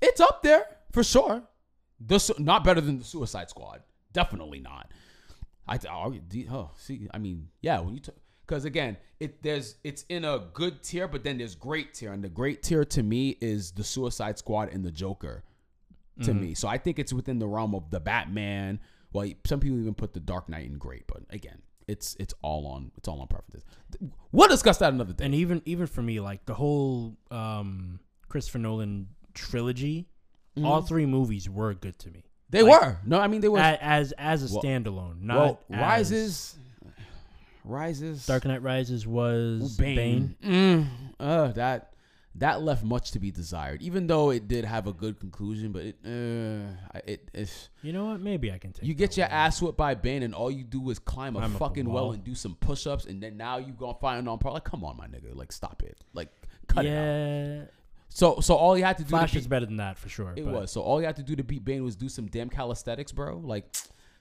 it's 0.00 0.20
up 0.20 0.42
there 0.42 0.64
for 0.92 1.04
sure. 1.04 1.42
The 2.00 2.34
not 2.38 2.64
better 2.64 2.80
than 2.80 2.98
the 2.98 3.04
Suicide 3.04 3.50
Squad. 3.50 3.82
Definitely 4.14 4.60
not. 4.60 4.90
I 5.68 5.76
th- 5.76 5.92
Oh, 6.50 6.70
see, 6.76 7.08
I 7.12 7.18
mean, 7.18 7.48
yeah. 7.60 7.80
When 7.80 7.94
you 7.94 8.00
because 8.46 8.64
again, 8.64 8.96
it 9.20 9.42
there's 9.42 9.76
it's 9.84 10.04
in 10.08 10.24
a 10.24 10.38
good 10.52 10.82
tier, 10.82 11.06
but 11.08 11.24
then 11.24 11.38
there's 11.38 11.54
great 11.54 11.92
tier, 11.94 12.12
and 12.12 12.22
the 12.24 12.28
great 12.28 12.62
tier 12.62 12.84
to 12.84 13.02
me 13.02 13.36
is 13.40 13.72
the 13.72 13.84
Suicide 13.84 14.38
Squad 14.38 14.70
and 14.72 14.82
the 14.84 14.90
Joker. 14.90 15.44
To 16.22 16.32
me, 16.32 16.54
so 16.54 16.68
I 16.68 16.78
think 16.78 17.00
it's 17.00 17.12
within 17.12 17.40
the 17.40 17.48
realm 17.48 17.74
of 17.74 17.90
the 17.90 17.98
Batman. 17.98 18.78
Well, 19.12 19.28
some 19.44 19.58
people 19.58 19.80
even 19.80 19.94
put 19.94 20.12
the 20.14 20.20
Dark 20.20 20.48
Knight 20.48 20.66
in 20.66 20.78
great, 20.78 21.08
but 21.08 21.22
again, 21.30 21.60
it's 21.88 22.14
it's 22.20 22.32
all 22.40 22.68
on 22.68 22.92
it's 22.96 23.08
all 23.08 23.20
on 23.20 23.26
preferences. 23.26 23.64
We'll 24.30 24.46
discuss 24.48 24.78
that 24.78 24.92
another 24.92 25.12
day. 25.12 25.24
and 25.24 25.34
even 25.34 25.60
even 25.64 25.88
for 25.88 26.02
me, 26.02 26.20
like 26.20 26.46
the 26.46 26.54
whole 26.54 27.16
um, 27.32 27.98
Christopher 28.28 28.58
Nolan 28.58 29.08
trilogy, 29.34 30.06
all 30.62 30.82
three 30.82 31.04
movies 31.04 31.50
were 31.50 31.74
good 31.74 31.98
to 31.98 32.10
me. 32.12 32.22
They 32.54 32.62
like- 32.62 32.80
were 32.82 32.96
no, 33.04 33.20
I 33.20 33.26
mean 33.28 33.40
they 33.40 33.48
were. 33.48 33.58
As 33.58 34.12
as 34.12 34.50
a 34.50 34.54
Well- 34.54 34.62
standalone, 34.62 35.22
not 35.22 35.36
well, 35.36 35.60
rises, 35.70 36.56
rises, 37.64 38.26
Dark 38.26 38.44
Knight 38.44 38.62
Rises 38.62 39.06
was 39.06 39.76
Bane. 39.76 40.36
Bane. 40.42 40.52
Mm, 40.52 40.86
uh, 41.20 41.48
that 41.52 41.90
that 42.36 42.62
left 42.62 42.82
much 42.82 43.12
to 43.12 43.20
be 43.20 43.30
desired. 43.30 43.80
Even 43.80 44.08
though 44.08 44.30
it 44.30 44.48
did 44.48 44.64
have 44.64 44.86
a 44.88 44.92
good 44.92 45.20
conclusion, 45.20 45.70
but 45.70 45.82
it 45.84 45.96
uh, 46.04 46.98
it 47.06 47.28
it's, 47.32 47.68
You 47.82 47.92
know 47.92 48.06
what? 48.06 48.20
Maybe 48.20 48.50
I 48.50 48.58
can 48.58 48.72
take. 48.72 48.84
you 48.84 48.92
get 48.94 49.16
your 49.16 49.26
one. 49.26 49.32
ass 49.36 49.62
whipped 49.62 49.78
by 49.78 49.94
Bane, 49.94 50.22
and 50.24 50.34
all 50.34 50.50
you 50.50 50.64
do 50.64 50.90
is 50.90 50.98
climb 50.98 51.36
a 51.36 51.40
up 51.40 51.44
a 51.44 51.58
fucking 51.58 51.88
well 51.88 52.10
and 52.12 52.24
do 52.24 52.34
some 52.34 52.56
push-ups, 52.56 53.04
and 53.04 53.22
then 53.22 53.36
now 53.36 53.58
you 53.58 53.72
gonna 53.72 53.94
find 54.00 54.28
on 54.28 54.38
par. 54.38 54.52
Like, 54.52 54.64
come 54.64 54.84
on, 54.84 54.96
my 54.96 55.06
nigga, 55.06 55.34
like 55.34 55.52
stop 55.52 55.82
it, 55.84 55.96
like 56.12 56.28
cut 56.66 56.86
it 56.86 56.90
out. 57.62 57.68
So 58.16 58.38
so 58.40 58.54
all 58.54 58.78
you 58.78 58.84
had 58.84 58.96
to 58.98 59.02
do 59.02 59.08
Flash 59.10 59.32
to 59.32 59.38
is 59.38 59.44
beat, 59.44 59.50
better 59.50 59.66
than 59.66 59.78
that 59.78 59.98
for 59.98 60.08
sure. 60.08 60.32
it 60.36 60.44
but 60.44 60.54
was 60.54 60.70
so 60.70 60.82
all 60.82 61.00
you 61.00 61.06
had 61.06 61.16
to 61.16 61.22
do 61.24 61.34
to 61.34 61.42
beat 61.42 61.64
Bane 61.64 61.82
was 61.82 61.96
do 61.96 62.08
some 62.08 62.26
damn 62.28 62.48
calisthenics, 62.48 63.10
bro. 63.10 63.38
Like, 63.38 63.64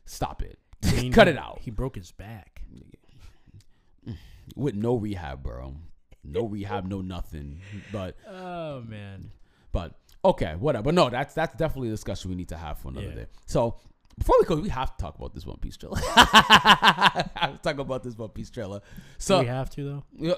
stop 0.05 0.41
it, 0.41 0.57
mean, 0.95 1.13
cut 1.13 1.27
it 1.27 1.37
out 1.37 1.59
He 1.61 1.69
broke 1.69 1.95
his 1.95 2.11
back. 2.11 2.63
with 4.55 4.75
no 4.75 4.95
rehab, 4.95 5.43
bro. 5.43 5.75
No 6.23 6.45
rehab, 6.47 6.85
no 6.87 7.01
nothing. 7.01 7.59
But 7.91 8.15
Oh 8.27 8.81
man. 8.81 9.31
But 9.71 9.93
okay, 10.25 10.55
whatever. 10.57 10.83
But 10.85 10.95
no, 10.95 11.09
that's 11.09 11.33
that's 11.33 11.55
definitely 11.55 11.89
a 11.89 11.91
discussion 11.91 12.29
we 12.31 12.35
need 12.35 12.49
to 12.49 12.57
have 12.57 12.79
for 12.79 12.87
another 12.89 13.07
Yeah. 13.07 13.15
day. 13.15 13.25
So 13.45 13.77
before 14.17 14.35
we 14.39 14.45
go, 14.45 14.55
we 14.55 14.69
have 14.69 14.95
to 14.97 15.01
talk 15.03 15.17
about 15.17 15.33
this 15.35 15.45
One 15.45 15.57
Piece 15.57 15.77
trailer. 15.77 15.97
I 16.15 17.25
have 17.35 17.53
to 17.53 17.59
talk 17.61 17.77
about 17.79 18.03
this 18.03 18.17
One 18.17 18.29
Piece 18.29 18.49
trailer. 18.49 18.79
Do 18.79 18.85
So 19.19 19.39
we 19.41 19.45
have 19.47 19.69
to 19.71 20.03
though. 20.19 20.35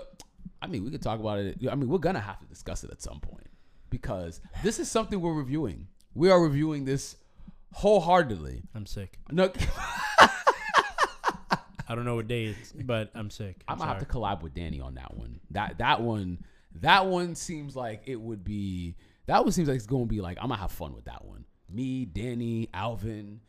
I 0.66 0.68
mean, 0.68 0.84
we 0.84 0.90
could 0.90 1.04
talk 1.04 1.20
about 1.20 1.38
it. 1.38 1.60
I 1.70 1.76
mean, 1.76 1.88
we're 1.88 2.00
gonna 2.00 2.20
have 2.20 2.40
to 2.40 2.46
discuss 2.48 2.84
it 2.84 2.90
at 2.90 3.00
some 3.00 3.20
point 3.20 3.48
because 3.92 4.42
this 4.64 4.80
is 4.80 4.90
something 4.90 5.22
we're 5.22 5.34
reviewing. 5.34 5.88
We 6.16 6.32
are 6.32 6.42
reviewing 6.42 6.86
this 6.86 7.18
wholeheartedly. 7.72 8.64
I'm 8.74 8.88
sick. 8.88 9.20
No, 9.32 9.52
I 10.20 11.94
don't 11.94 12.04
know 12.04 12.16
what 12.16 12.28
day 12.28 12.46
it's, 12.46 12.72
but 12.72 13.12
I'm 13.14 13.30
sick. 13.30 13.64
I'm 13.68 13.74
I'm 13.74 13.78
gonna 13.78 13.92
have 13.92 14.00
to 14.00 14.08
collab 14.08 14.42
with 14.42 14.56
Danny 14.56 14.82
on 14.82 14.96
that 14.96 15.16
one. 15.16 15.40
That 15.52 15.78
that 15.78 16.02
one, 16.02 16.44
that 16.82 17.06
one 17.06 17.36
seems 17.36 17.76
like 17.76 18.02
it 18.08 18.20
would 18.20 18.44
be. 18.44 18.96
That 19.28 19.44
one 19.44 19.52
seems 19.52 19.68
like 19.68 19.78
it's 19.78 19.86
gonna 19.86 20.08
be 20.08 20.20
like 20.20 20.40
I'm 20.42 20.50
gonna 20.50 20.60
have 20.60 20.72
fun 20.72 20.96
with 20.96 21.06
that 21.06 21.24
one. 21.26 21.46
Me, 21.70 22.06
Danny, 22.06 22.70
Alvin. 22.74 23.40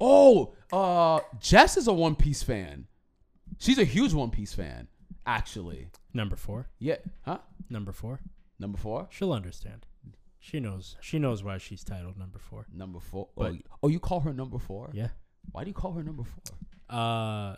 Oh, 0.00 0.54
uh, 0.72 1.18
Jess 1.40 1.76
is 1.76 1.88
a 1.88 1.92
One 1.92 2.14
Piece 2.14 2.44
fan. 2.44 2.86
She's 3.58 3.78
a 3.78 3.84
huge 3.84 4.14
One 4.14 4.30
Piece 4.30 4.54
fan, 4.54 4.86
actually. 5.26 5.88
Number 6.14 6.36
four. 6.36 6.68
Yeah, 6.78 6.96
huh? 7.22 7.38
Number 7.68 7.92
four. 7.92 8.20
Number 8.58 8.78
four. 8.78 9.08
She'll 9.10 9.32
understand. 9.32 9.84
She 10.38 10.60
knows. 10.60 10.96
She 11.00 11.18
knows 11.18 11.42
why 11.42 11.58
she's 11.58 11.82
titled 11.82 12.16
number 12.18 12.38
four. 12.38 12.66
Number 12.72 13.00
four. 13.00 13.28
But- 13.36 13.42
oh, 13.46 13.52
you- 13.52 13.62
oh, 13.82 13.88
you 13.88 13.98
call 14.00 14.20
her 14.20 14.32
number 14.32 14.58
four? 14.58 14.90
Yeah. 14.92 15.08
Why 15.52 15.64
do 15.64 15.70
you 15.70 15.74
call 15.74 15.92
her 15.92 16.02
number 16.02 16.22
four? 16.24 16.56
Uh, 16.88 17.56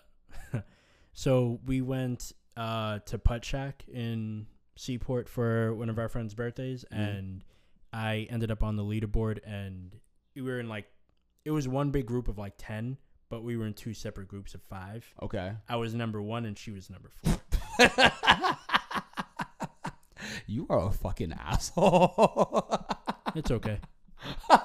so 1.13 1.61
we 1.67 1.81
went 1.81 2.33
uh 2.57 3.01
to 3.01 3.19
Puttshack 3.19 3.87
in 3.93 4.47
Seaport 4.77 5.29
for 5.29 5.75
one 5.75 5.89
of 5.91 5.99
our 5.99 6.09
friends' 6.09 6.35
birthdays, 6.35 6.85
Mm. 6.93 7.19
and 7.19 7.45
I 7.93 8.27
ended 8.31 8.51
up 8.51 8.63
on 8.63 8.77
the 8.77 8.83
leaderboard, 8.85 9.39
and 9.47 9.95
we 10.35 10.43
were 10.43 10.59
in 10.61 10.69
like 10.69 10.87
it 11.45 11.51
was 11.51 11.69
one 11.69 11.91
big 11.91 12.07
group 12.07 12.29
of 12.29 12.39
like 12.39 12.55
ten, 12.59 12.97
but 13.29 13.43
we 13.43 13.57
were 13.57 13.67
in 13.67 13.75
two 13.75 13.95
separate 13.95 14.29
groups 14.29 14.55
of 14.55 14.63
five. 14.63 15.07
Okay. 15.23 15.53
I 15.69 15.77
was 15.77 15.95
number 15.95 16.21
one, 16.23 16.45
and 16.45 16.57
she 16.59 16.71
was 16.71 16.89
number 16.91 17.11
four. 17.23 17.35
you 20.47 20.67
are 20.69 20.87
a 20.87 20.91
fucking 20.91 21.33
asshole. 21.33 22.69
it's 23.35 23.51
okay. 23.51 23.81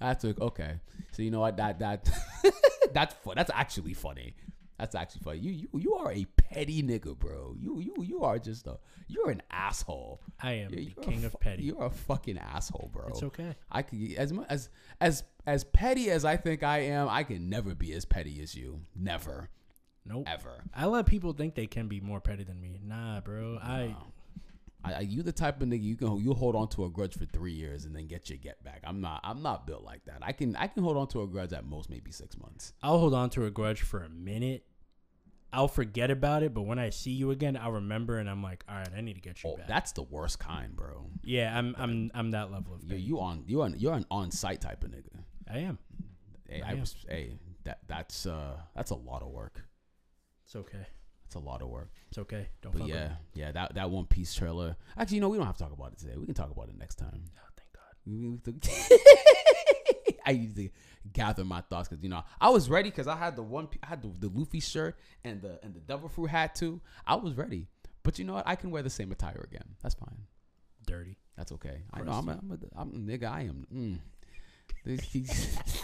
That's 0.00 0.24
okay. 0.24 0.80
So 1.12 1.22
you 1.22 1.30
know 1.30 1.40
what? 1.40 1.56
That 1.56 1.78
that 1.78 2.08
that's 2.92 3.14
fun. 3.14 3.34
That's 3.36 3.50
actually 3.54 3.94
funny. 3.94 4.34
That's 4.78 4.94
actually 4.94 5.22
funny. 5.22 5.38
You 5.38 5.52
you 5.52 5.68
you 5.80 5.94
are 5.94 6.12
a 6.12 6.26
petty 6.36 6.82
nigga, 6.82 7.18
bro. 7.18 7.56
You 7.58 7.80
you 7.80 7.94
you 8.04 8.22
are 8.22 8.38
just 8.38 8.66
a 8.66 8.78
you're 9.08 9.30
an 9.30 9.42
asshole. 9.50 10.20
I 10.42 10.52
am 10.52 10.70
You're, 10.70 10.80
the 10.80 10.84
you're 10.84 11.04
king 11.04 11.24
of 11.24 11.32
fu- 11.32 11.38
petty. 11.38 11.62
You're 11.64 11.84
a 11.84 11.90
fucking 11.90 12.36
asshole, 12.38 12.90
bro. 12.92 13.06
It's 13.08 13.22
okay. 13.22 13.54
I 13.72 13.82
could 13.82 13.98
as 14.18 14.32
mu- 14.34 14.44
as 14.50 14.68
as 15.00 15.24
as 15.46 15.64
petty 15.64 16.10
as 16.10 16.26
I 16.26 16.36
think 16.36 16.62
I 16.62 16.80
am. 16.80 17.08
I 17.08 17.24
can 17.24 17.48
never 17.48 17.74
be 17.74 17.92
as 17.94 18.04
petty 18.04 18.42
as 18.42 18.54
you. 18.54 18.80
Never, 18.94 19.48
Nope. 20.08 20.24
ever. 20.28 20.62
I 20.74 20.86
let 20.86 21.06
people 21.06 21.32
think 21.32 21.54
they 21.54 21.66
can 21.66 21.88
be 21.88 22.00
more 22.00 22.20
petty 22.20 22.44
than 22.44 22.60
me. 22.60 22.78
Nah, 22.84 23.20
bro. 23.20 23.58
I 23.62 23.94
I 24.84 25.00
you 25.00 25.22
the 25.24 25.32
type 25.32 25.60
of 25.60 25.68
nigga 25.68 25.82
you 25.82 25.96
can 25.96 26.16
you 26.18 26.32
hold 26.32 26.54
on 26.54 26.68
to 26.68 26.84
a 26.84 26.88
grudge 26.90 27.14
for 27.18 27.24
three 27.26 27.52
years 27.52 27.84
and 27.86 27.94
then 27.96 28.06
get 28.06 28.28
your 28.30 28.38
get 28.38 28.62
back. 28.62 28.82
I'm 28.84 29.00
not 29.00 29.20
I'm 29.24 29.42
not 29.42 29.66
built 29.66 29.82
like 29.82 30.04
that. 30.04 30.18
I 30.22 30.30
can 30.32 30.54
I 30.56 30.68
can 30.68 30.82
hold 30.84 30.96
on 30.96 31.08
to 31.08 31.22
a 31.22 31.26
grudge 31.26 31.52
at 31.52 31.64
most 31.64 31.90
maybe 31.90 32.12
six 32.12 32.38
months. 32.38 32.72
I'll 32.82 32.98
hold 32.98 33.12
on 33.14 33.30
to 33.30 33.46
a 33.46 33.50
grudge 33.50 33.82
for 33.82 34.02
a 34.04 34.08
minute. 34.08 34.64
I'll 35.52 35.68
forget 35.68 36.10
about 36.10 36.42
it, 36.42 36.52
but 36.52 36.62
when 36.62 36.78
I 36.78 36.90
see 36.90 37.12
you 37.12 37.30
again, 37.30 37.56
I'll 37.56 37.72
remember, 37.72 38.18
and 38.18 38.28
I'm 38.28 38.42
like, 38.42 38.62
all 38.68 38.74
right, 38.76 38.88
I 38.94 39.00
need 39.00 39.14
to 39.14 39.20
get 39.22 39.42
you 39.42 39.50
Oh, 39.50 39.56
back. 39.56 39.68
that's 39.68 39.92
the 39.92 40.02
worst 40.02 40.38
kind, 40.38 40.76
bro. 40.76 41.06
yeah, 41.24 41.56
I'm 41.56 41.74
I'm 41.78 42.10
I'm 42.14 42.30
that 42.32 42.52
level 42.52 42.74
of 42.74 42.82
You 42.84 42.96
you 42.96 43.20
on 43.20 43.44
you 43.46 43.62
on 43.62 43.74
you're 43.78 43.94
an 43.94 44.04
on 44.10 44.30
site 44.30 44.60
type 44.60 44.84
of 44.84 44.90
nigga. 44.90 45.22
I 45.50 45.58
am. 45.60 45.78
Hey, 46.48 46.62
I 46.62 46.68
I 46.68 46.72
am. 46.72 46.80
was 46.80 46.94
hey 47.08 47.38
that 47.64 47.78
that's 47.88 48.26
uh 48.26 48.56
that's 48.76 48.90
a 48.90 48.96
lot 48.96 49.22
of 49.22 49.28
work. 49.30 49.62
It's 50.46 50.56
okay. 50.56 50.86
It's 51.26 51.34
a 51.34 51.38
lot 51.40 51.60
of 51.60 51.68
work. 51.68 51.90
It's 52.08 52.18
okay. 52.18 52.48
Don't. 52.62 52.72
But 52.72 52.82
fuck 52.82 52.88
yeah, 52.88 53.10
yeah, 53.34 53.50
that 53.52 53.74
that 53.74 53.90
one 53.90 54.06
piece 54.06 54.32
trailer. 54.34 54.76
Actually, 54.96 55.16
you 55.16 55.20
know, 55.20 55.28
we 55.28 55.36
don't 55.36 55.46
have 55.46 55.56
to 55.56 55.62
talk 55.64 55.72
about 55.72 55.92
it 55.92 55.98
today. 55.98 56.16
We 56.16 56.24
can 56.24 56.34
talk 56.34 56.50
about 56.50 56.68
it 56.68 56.78
next 56.78 56.94
time. 56.96 57.20
Oh, 57.36 57.48
thank 57.56 57.72
God. 57.72 57.92
We 58.06 58.30
have 58.30 58.60
to- 58.60 60.16
I 60.26 60.30
used 60.32 60.56
to 60.56 60.68
gather 61.12 61.44
my 61.44 61.60
thoughts 61.62 61.88
because 61.88 62.02
you 62.02 62.08
know 62.08 62.22
I 62.40 62.50
was 62.50 62.68
ready 62.68 62.90
because 62.90 63.06
I 63.08 63.16
had 63.16 63.36
the 63.36 63.42
one 63.42 63.68
I 63.82 63.86
had 63.86 64.02
the, 64.02 64.28
the 64.28 64.28
Luffy 64.38 64.60
shirt 64.60 64.96
and 65.24 65.42
the 65.42 65.58
and 65.64 65.74
the 65.74 65.80
devil 65.80 66.08
fruit 66.08 66.26
hat 66.30 66.54
too. 66.54 66.80
I 67.06 67.16
was 67.16 67.34
ready, 67.34 67.66
but 68.04 68.18
you 68.18 68.24
know 68.24 68.34
what? 68.34 68.46
I 68.46 68.54
can 68.56 68.70
wear 68.70 68.82
the 68.82 68.90
same 68.90 69.10
attire 69.12 69.44
again. 69.50 69.64
That's 69.82 69.94
fine. 69.94 70.16
Dirty. 70.86 71.16
That's 71.36 71.50
okay. 71.52 71.82
I 71.92 72.02
know 72.02 72.12
I'm 72.12 72.28
a, 72.28 72.32
I'm 72.32 72.50
a, 72.52 72.80
I'm 72.80 72.88
a 72.90 72.98
nigga. 73.18 73.30
I 73.30 73.42
am. 73.42 73.66
Mm. 73.74 73.98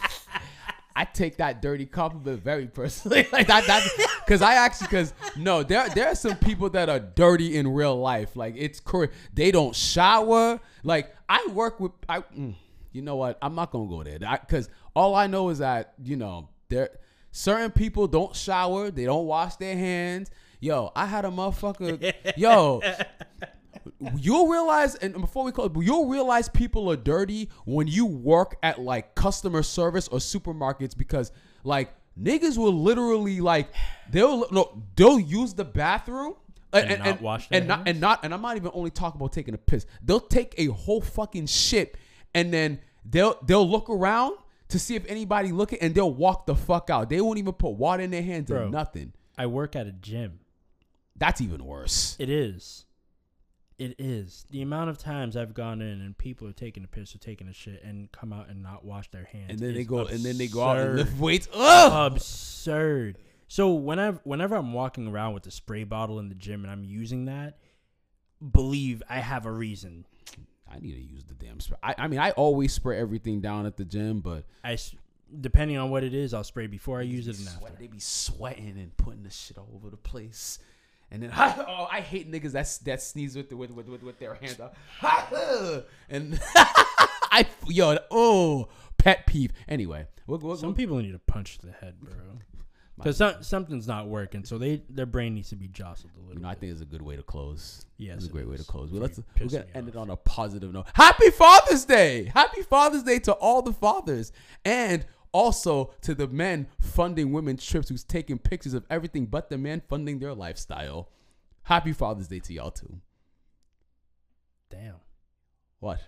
I 0.95 1.05
take 1.05 1.39
that 1.39 1.63
dirty 1.63 1.87
compliment 1.87 2.43
very 2.43 2.67
personally, 2.67 3.27
like 3.33 3.47
that. 3.49 3.67
That 3.67 3.83
because 4.25 4.43
I 4.43 4.55
actually 4.55 4.89
because 4.89 5.13
no, 5.37 5.63
there 5.63 5.89
there 5.91 6.09
are 6.09 6.15
some 6.15 6.37
people 6.37 6.71
that 6.71 6.89
are 6.89 7.01
dirty 7.01 7.57
in 7.57 7.69
real 7.69 7.99
life. 7.99 8.37
Like 8.37 8.55
it's 8.57 8.81
cor- 8.81 9.11
they 9.33 9.51
don't 9.51 9.75
shower. 9.75 10.61
Like 10.83 11.15
I 11.29 11.47
work 11.53 11.81
with 11.81 11.93
I. 12.09 12.21
Mm, 12.21 12.55
you 12.93 13.03
know 13.03 13.17
what? 13.17 13.39
I'm 13.41 13.55
not 13.55 13.71
gonna 13.71 13.89
go 13.89 14.03
there 14.03 14.19
because 14.19 14.69
all 14.95 15.15
I 15.15 15.27
know 15.27 15.49
is 15.49 15.59
that 15.59 15.95
you 16.03 16.17
know 16.17 16.49
there 16.69 16.91
certain 17.31 17.71
people 17.71 18.07
don't 18.07 18.35
shower. 18.35 18.91
They 18.91 19.05
don't 19.05 19.27
wash 19.27 19.57
their 19.57 19.77
hands. 19.77 20.31
Yo, 20.61 20.93
I 20.95 21.07
had 21.07 21.25
a 21.25 21.29
motherfucker. 21.29 22.15
yo, 22.37 22.81
you'll 24.17 24.49
realize 24.49 24.95
and 24.97 25.15
before 25.21 25.45
we 25.45 25.53
call 25.53 25.71
you'll 25.83 26.09
realize 26.09 26.49
people 26.49 26.91
are 26.91 26.97
dirty 26.97 27.51
when 27.65 27.89
you 27.89 28.07
work 28.07 28.57
at 28.63 28.81
like 28.81 29.15
customer 29.15 29.63
service 29.63 30.09
or 30.09 30.19
supermarkets 30.19 30.97
because 30.97 31.33
like 31.65 31.93
niggas 32.21 32.59
will 32.59 32.73
literally 32.75 33.41
like 33.41 33.69
they'll 34.11 34.47
no 34.51 34.83
they'll 34.97 35.19
use 35.21 35.55
the 35.55 35.65
bathroom 35.65 36.35
And 36.73 37.05
not 37.05 37.21
wash 37.23 37.49
their 37.49 37.61
and 37.61 37.69
not 37.69 37.89
and 37.89 38.01
not 38.01 38.25
and 38.25 38.33
I'm 38.35 38.43
not 38.43 38.57
even 38.57 38.71
only 38.75 38.91
talking 38.91 39.21
about 39.21 39.33
taking 39.33 39.55
a 39.55 39.59
piss. 39.59 39.87
They'll 40.03 40.21
take 40.21 40.55
a 40.59 40.67
whole 40.67 41.01
fucking 41.01 41.47
shit 41.47 41.97
and 42.35 42.53
then 42.53 42.81
they'll 43.05 43.39
they'll 43.45 43.69
look 43.69 43.91
around 43.91 44.37
to 44.69 44.79
see 44.79 44.95
if 44.95 45.05
anybody 45.07 45.53
looking 45.53 45.79
and 45.81 45.95
they'll 45.95 46.13
walk 46.13 46.47
the 46.47 46.55
fuck 46.55 46.89
out. 46.89 47.11
They 47.11 47.21
won't 47.21 47.39
even 47.39 47.53
put 47.53 47.71
water 47.73 48.03
in 48.03 48.11
their 48.11 48.23
hands 48.23 48.51
or 48.51 48.69
nothing. 48.69 49.13
I 49.37 49.47
work 49.47 49.77
at 49.77 49.87
a 49.87 49.93
gym. 49.93 50.41
That's 51.17 51.41
even 51.41 51.65
worse. 51.65 52.17
It 52.19 52.31
is. 52.31 52.87
It 53.83 53.97
is. 53.99 54.47
The 54.51 54.63
amount 54.63 54.91
of 54.91 54.99
times 54.99 55.37
I've 55.37 55.55
gone 55.55 55.83
in 55.83 56.01
and 56.03 56.17
people 56.17 56.47
are 56.47 56.53
taking 56.53 56.85
a 56.85 56.87
piss 56.87 57.17
or 57.17 57.19
taking 57.19 57.49
a 57.49 57.53
shit 57.53 57.83
and 57.83 58.13
come 58.13 58.33
out 58.33 58.49
and 58.49 58.63
not 58.63 58.85
wash 58.85 59.11
their 59.11 59.25
hands. 59.25 59.51
And 59.51 59.59
then 59.59 59.75
they 59.75 59.83
go 59.83 60.07
and 60.07 60.25
then 60.25 60.39
they 60.39 60.47
go 60.47 60.63
out 60.63 60.79
and 60.79 60.95
lift 60.95 61.19
weights. 61.19 61.49
Ugh! 61.55 62.13
absurd. 62.13 63.19
So 63.49 63.73
whenever 63.73 64.21
whenever 64.23 64.55
I'm 64.55 64.73
walking 64.73 65.09
around 65.09 65.35
with 65.35 65.43
the 65.43 65.51
spray 65.51 65.83
bottle 65.83 66.21
in 66.21 66.29
the 66.29 66.37
gym 66.37 66.63
and 66.63 66.71
I'm 66.71 66.85
using 66.85 67.25
that, 67.25 67.59
believe 68.53 69.03
I 69.11 69.19
have 69.19 69.47
a 69.47 69.53
reason. 69.53 70.07
I 70.73 70.79
need 70.79 70.95
to 70.95 71.03
use 71.03 71.25
the 71.25 71.35
damn 71.35 71.59
spray. 71.59 71.79
I, 71.83 71.97
I 71.99 72.07
mean, 72.07 72.21
I 72.21 72.31
always 72.31 72.73
spray 72.73 73.01
everything 73.01 73.41
down 73.41 73.67
at 73.67 73.77
the 73.77 73.85
gym, 73.85 74.21
but 74.21 74.45
I 74.63 74.79
depending 75.41 75.77
on 75.77 75.91
what 75.91 76.05
it 76.05 76.15
is, 76.15 76.35
I'll 76.35 76.45
spray 76.45 76.69
before 76.69 77.01
I 77.01 77.03
use 77.03 77.27
it 77.27 77.37
and 77.37 77.49
after. 77.49 77.73
they 77.81 77.89
be 77.89 77.99
sweating 77.99 78.79
and 78.79 78.97
putting 78.97 79.25
the 79.25 79.31
shit 79.31 79.59
all 79.59 79.69
over 79.75 79.91
the 79.91 79.97
place. 79.97 80.61
And 81.13 81.23
then, 81.23 81.31
oh, 81.37 81.87
I 81.91 82.01
hate 82.01 82.31
niggas 82.33 82.53
that 82.53 82.79
that 82.87 83.03
sneeze 83.03 83.37
with 83.37 83.51
the, 83.51 83.57
with, 83.57 83.71
with 83.71 83.89
with 83.89 84.03
with 84.03 84.19
their 84.19 84.35
hands 84.35 84.59
up. 84.59 84.75
And 86.09 86.41
I 86.57 87.47
yo 87.69 87.99
oh 88.11 88.69
pet 88.99 89.27
peeve. 89.27 89.53
Anyway, 89.69 90.07
we'll, 90.27 90.39
we'll, 90.39 90.57
Some 90.57 90.71
we'll- 90.71 90.77
people 90.77 90.97
need 90.99 91.15
a 91.15 91.19
punch 91.19 91.59
to 91.59 91.67
the 91.67 91.73
head, 91.73 92.01
bro. 92.01 92.13
Because 92.97 93.21
something's 93.47 93.89
not 93.89 94.07
working, 94.09 94.45
so 94.45 94.59
they 94.59 94.83
their 94.89 95.07
brain 95.07 95.35
needs 95.35 95.49
to 95.49 95.57
be 95.57 95.67
jostled 95.67 96.13
a 96.17 96.21
little. 96.21 96.35
you 96.35 96.41
know, 96.43 96.49
I 96.49 96.55
think 96.55 96.73
it's 96.73 96.83
a 96.83 96.85
good 96.85 97.03
way 97.03 97.17
to 97.17 97.23
close. 97.23 97.85
Yes, 97.99 98.17
it's 98.19 98.27
a 98.27 98.29
it 98.29 98.33
great 98.33 98.49
way 98.49 98.57
to 98.57 98.65
close. 98.65 98.93
Well, 98.93 99.03
let's 99.03 99.19
we're 99.41 99.49
gonna 99.49 99.65
end 99.75 99.89
it 99.89 99.97
on 99.97 100.11
a 100.11 100.17
positive 100.17 100.73
note. 100.73 100.87
Happy 100.95 101.31
Father's 101.31 101.85
Day! 101.85 102.31
Happy 102.33 102.63
Father's 102.63 103.03
Day 103.03 103.19
to 103.21 103.33
all 103.33 103.61
the 103.61 103.73
fathers, 103.73 104.31
and 104.65 105.05
also 105.33 105.95
to 106.03 106.15
the 106.15 106.29
men 106.29 106.69
funding 106.79 107.33
women's 107.33 107.65
trips 107.65 107.89
who's 107.89 108.05
taking 108.05 108.39
pictures 108.39 108.75
of 108.75 108.85
everything 108.91 109.27
but 109.27 109.49
the 109.51 109.59
men 109.59 109.83
funding 109.89 110.19
their 110.19 110.35
lifestyle. 110.35 111.09
Happy 111.65 111.93
Father's 111.93 112.29
Day 112.29 112.41
to 112.41 112.53
y'all 112.53 112.71
too. 112.71 113.01
Damn, 114.71 114.97
What? 115.81 116.01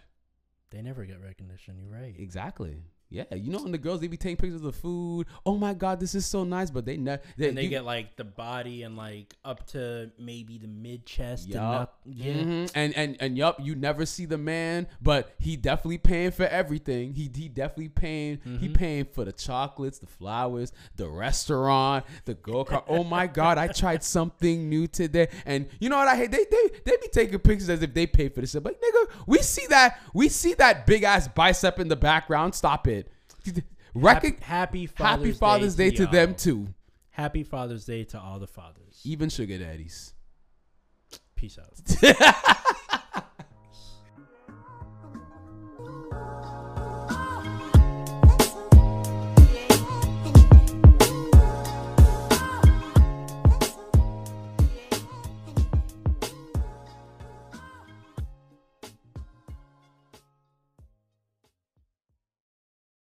they 0.71 0.81
never 0.83 1.05
get 1.05 1.21
recognition. 1.23 1.79
You're 1.79 1.91
right. 1.93 2.15
Exactly. 2.19 2.83
Yeah, 3.11 3.25
you 3.35 3.53
know, 3.53 3.63
when 3.63 3.71
the 3.71 3.79
girls 3.79 4.01
they 4.01 4.09
be 4.09 4.17
taking 4.17 4.37
pictures 4.37 4.57
of 4.57 4.63
the 4.63 4.73
food. 4.73 5.29
Oh 5.47 5.57
my 5.57 5.73
God, 5.73 6.01
this 6.01 6.17
is 6.17 6.27
so 6.27 6.43
nice, 6.43 6.71
but 6.71 6.85
they 6.85 6.97
never. 6.97 7.23
and 7.39 7.57
they 7.57 7.69
get 7.69 7.85
like 7.85 8.17
the 8.17 8.25
body 8.25 8.83
and 8.83 8.97
like 8.97 9.35
up 9.45 9.67
to 9.69 10.11
maybe 10.19 10.59
the 10.59 10.67
mid 10.67 11.07
chest. 11.07 11.45
and 11.45 11.55
Yup. 11.55 11.63
up, 11.83 11.99
yeah. 12.05 12.33
Mhm. 12.33 12.71
And 12.75 12.95
and 12.97 13.17
and 13.21 13.39
yup, 13.39 13.59
you 13.63 13.77
never 13.77 14.05
see 14.05 14.25
the 14.27 14.39
man, 14.39 14.89
but 15.01 15.33
he 15.39 15.57
definitely 15.57 15.99
paying 15.99 16.33
for 16.33 16.45
everything. 16.47 17.13
He 17.15 17.31
he 17.33 17.49
definitely 17.49 17.91
paying. 17.91 18.41
He 18.59 18.69
Mhm. 18.69 18.75
paying 18.75 19.05
for 19.05 19.25
the 19.25 19.33
chocolates, 19.33 19.99
the 20.01 20.07
flowers, 20.07 20.73
the 20.97 21.09
restaurant, 21.09 22.05
the 22.25 22.35
go 22.35 22.65
kart. 22.65 22.85
oh 22.89 23.05
my 23.05 23.27
god, 23.27 23.59
I 23.59 23.69
tried 23.69 24.03
something 24.17 24.69
new 24.69 24.87
today. 24.87 25.29
And 25.47 25.67
you 25.79 25.89
know 25.89 25.97
what 25.99 26.09
I 26.09 26.17
hate? 26.17 26.33
They 26.33 26.45
they 26.51 26.71
they 26.85 26.97
be 26.97 27.09
taking 27.13 27.39
pictures 27.39 27.69
as 27.69 27.83
if 27.83 27.95
they 27.95 28.07
pay 28.07 28.29
for 28.29 28.41
this. 28.41 28.55
But 28.55 28.81
nigga, 28.81 29.11
we 29.27 29.39
see 29.39 29.67
that 29.69 30.01
we 30.15 30.29
see 30.29 30.55
that 30.55 30.87
big 30.87 31.03
ass 31.05 31.29
bicep 31.29 31.79
in 31.79 31.89
the 31.89 31.97
background. 31.97 32.55
Stop 32.55 32.89
it. 32.89 33.04
Happy, 34.01 34.37
happy 34.41 34.87
Father's, 34.87 35.27
Happy 35.27 35.33
Father's 35.33 35.77
Day, 35.77 35.91
to 35.93 36.07
them 36.07 36.35
too. 36.35 36.69
Happy 37.11 37.45
Father's 37.45 37.85
Day 37.85 38.05
to 38.05 38.19
all 38.19 38.39
the 38.39 38.47
fathers. 38.47 39.01
Even 39.05 39.29
sugar 39.29 39.59
daddies. 39.59 40.15
Peace 41.37 41.59
out. 41.59 41.75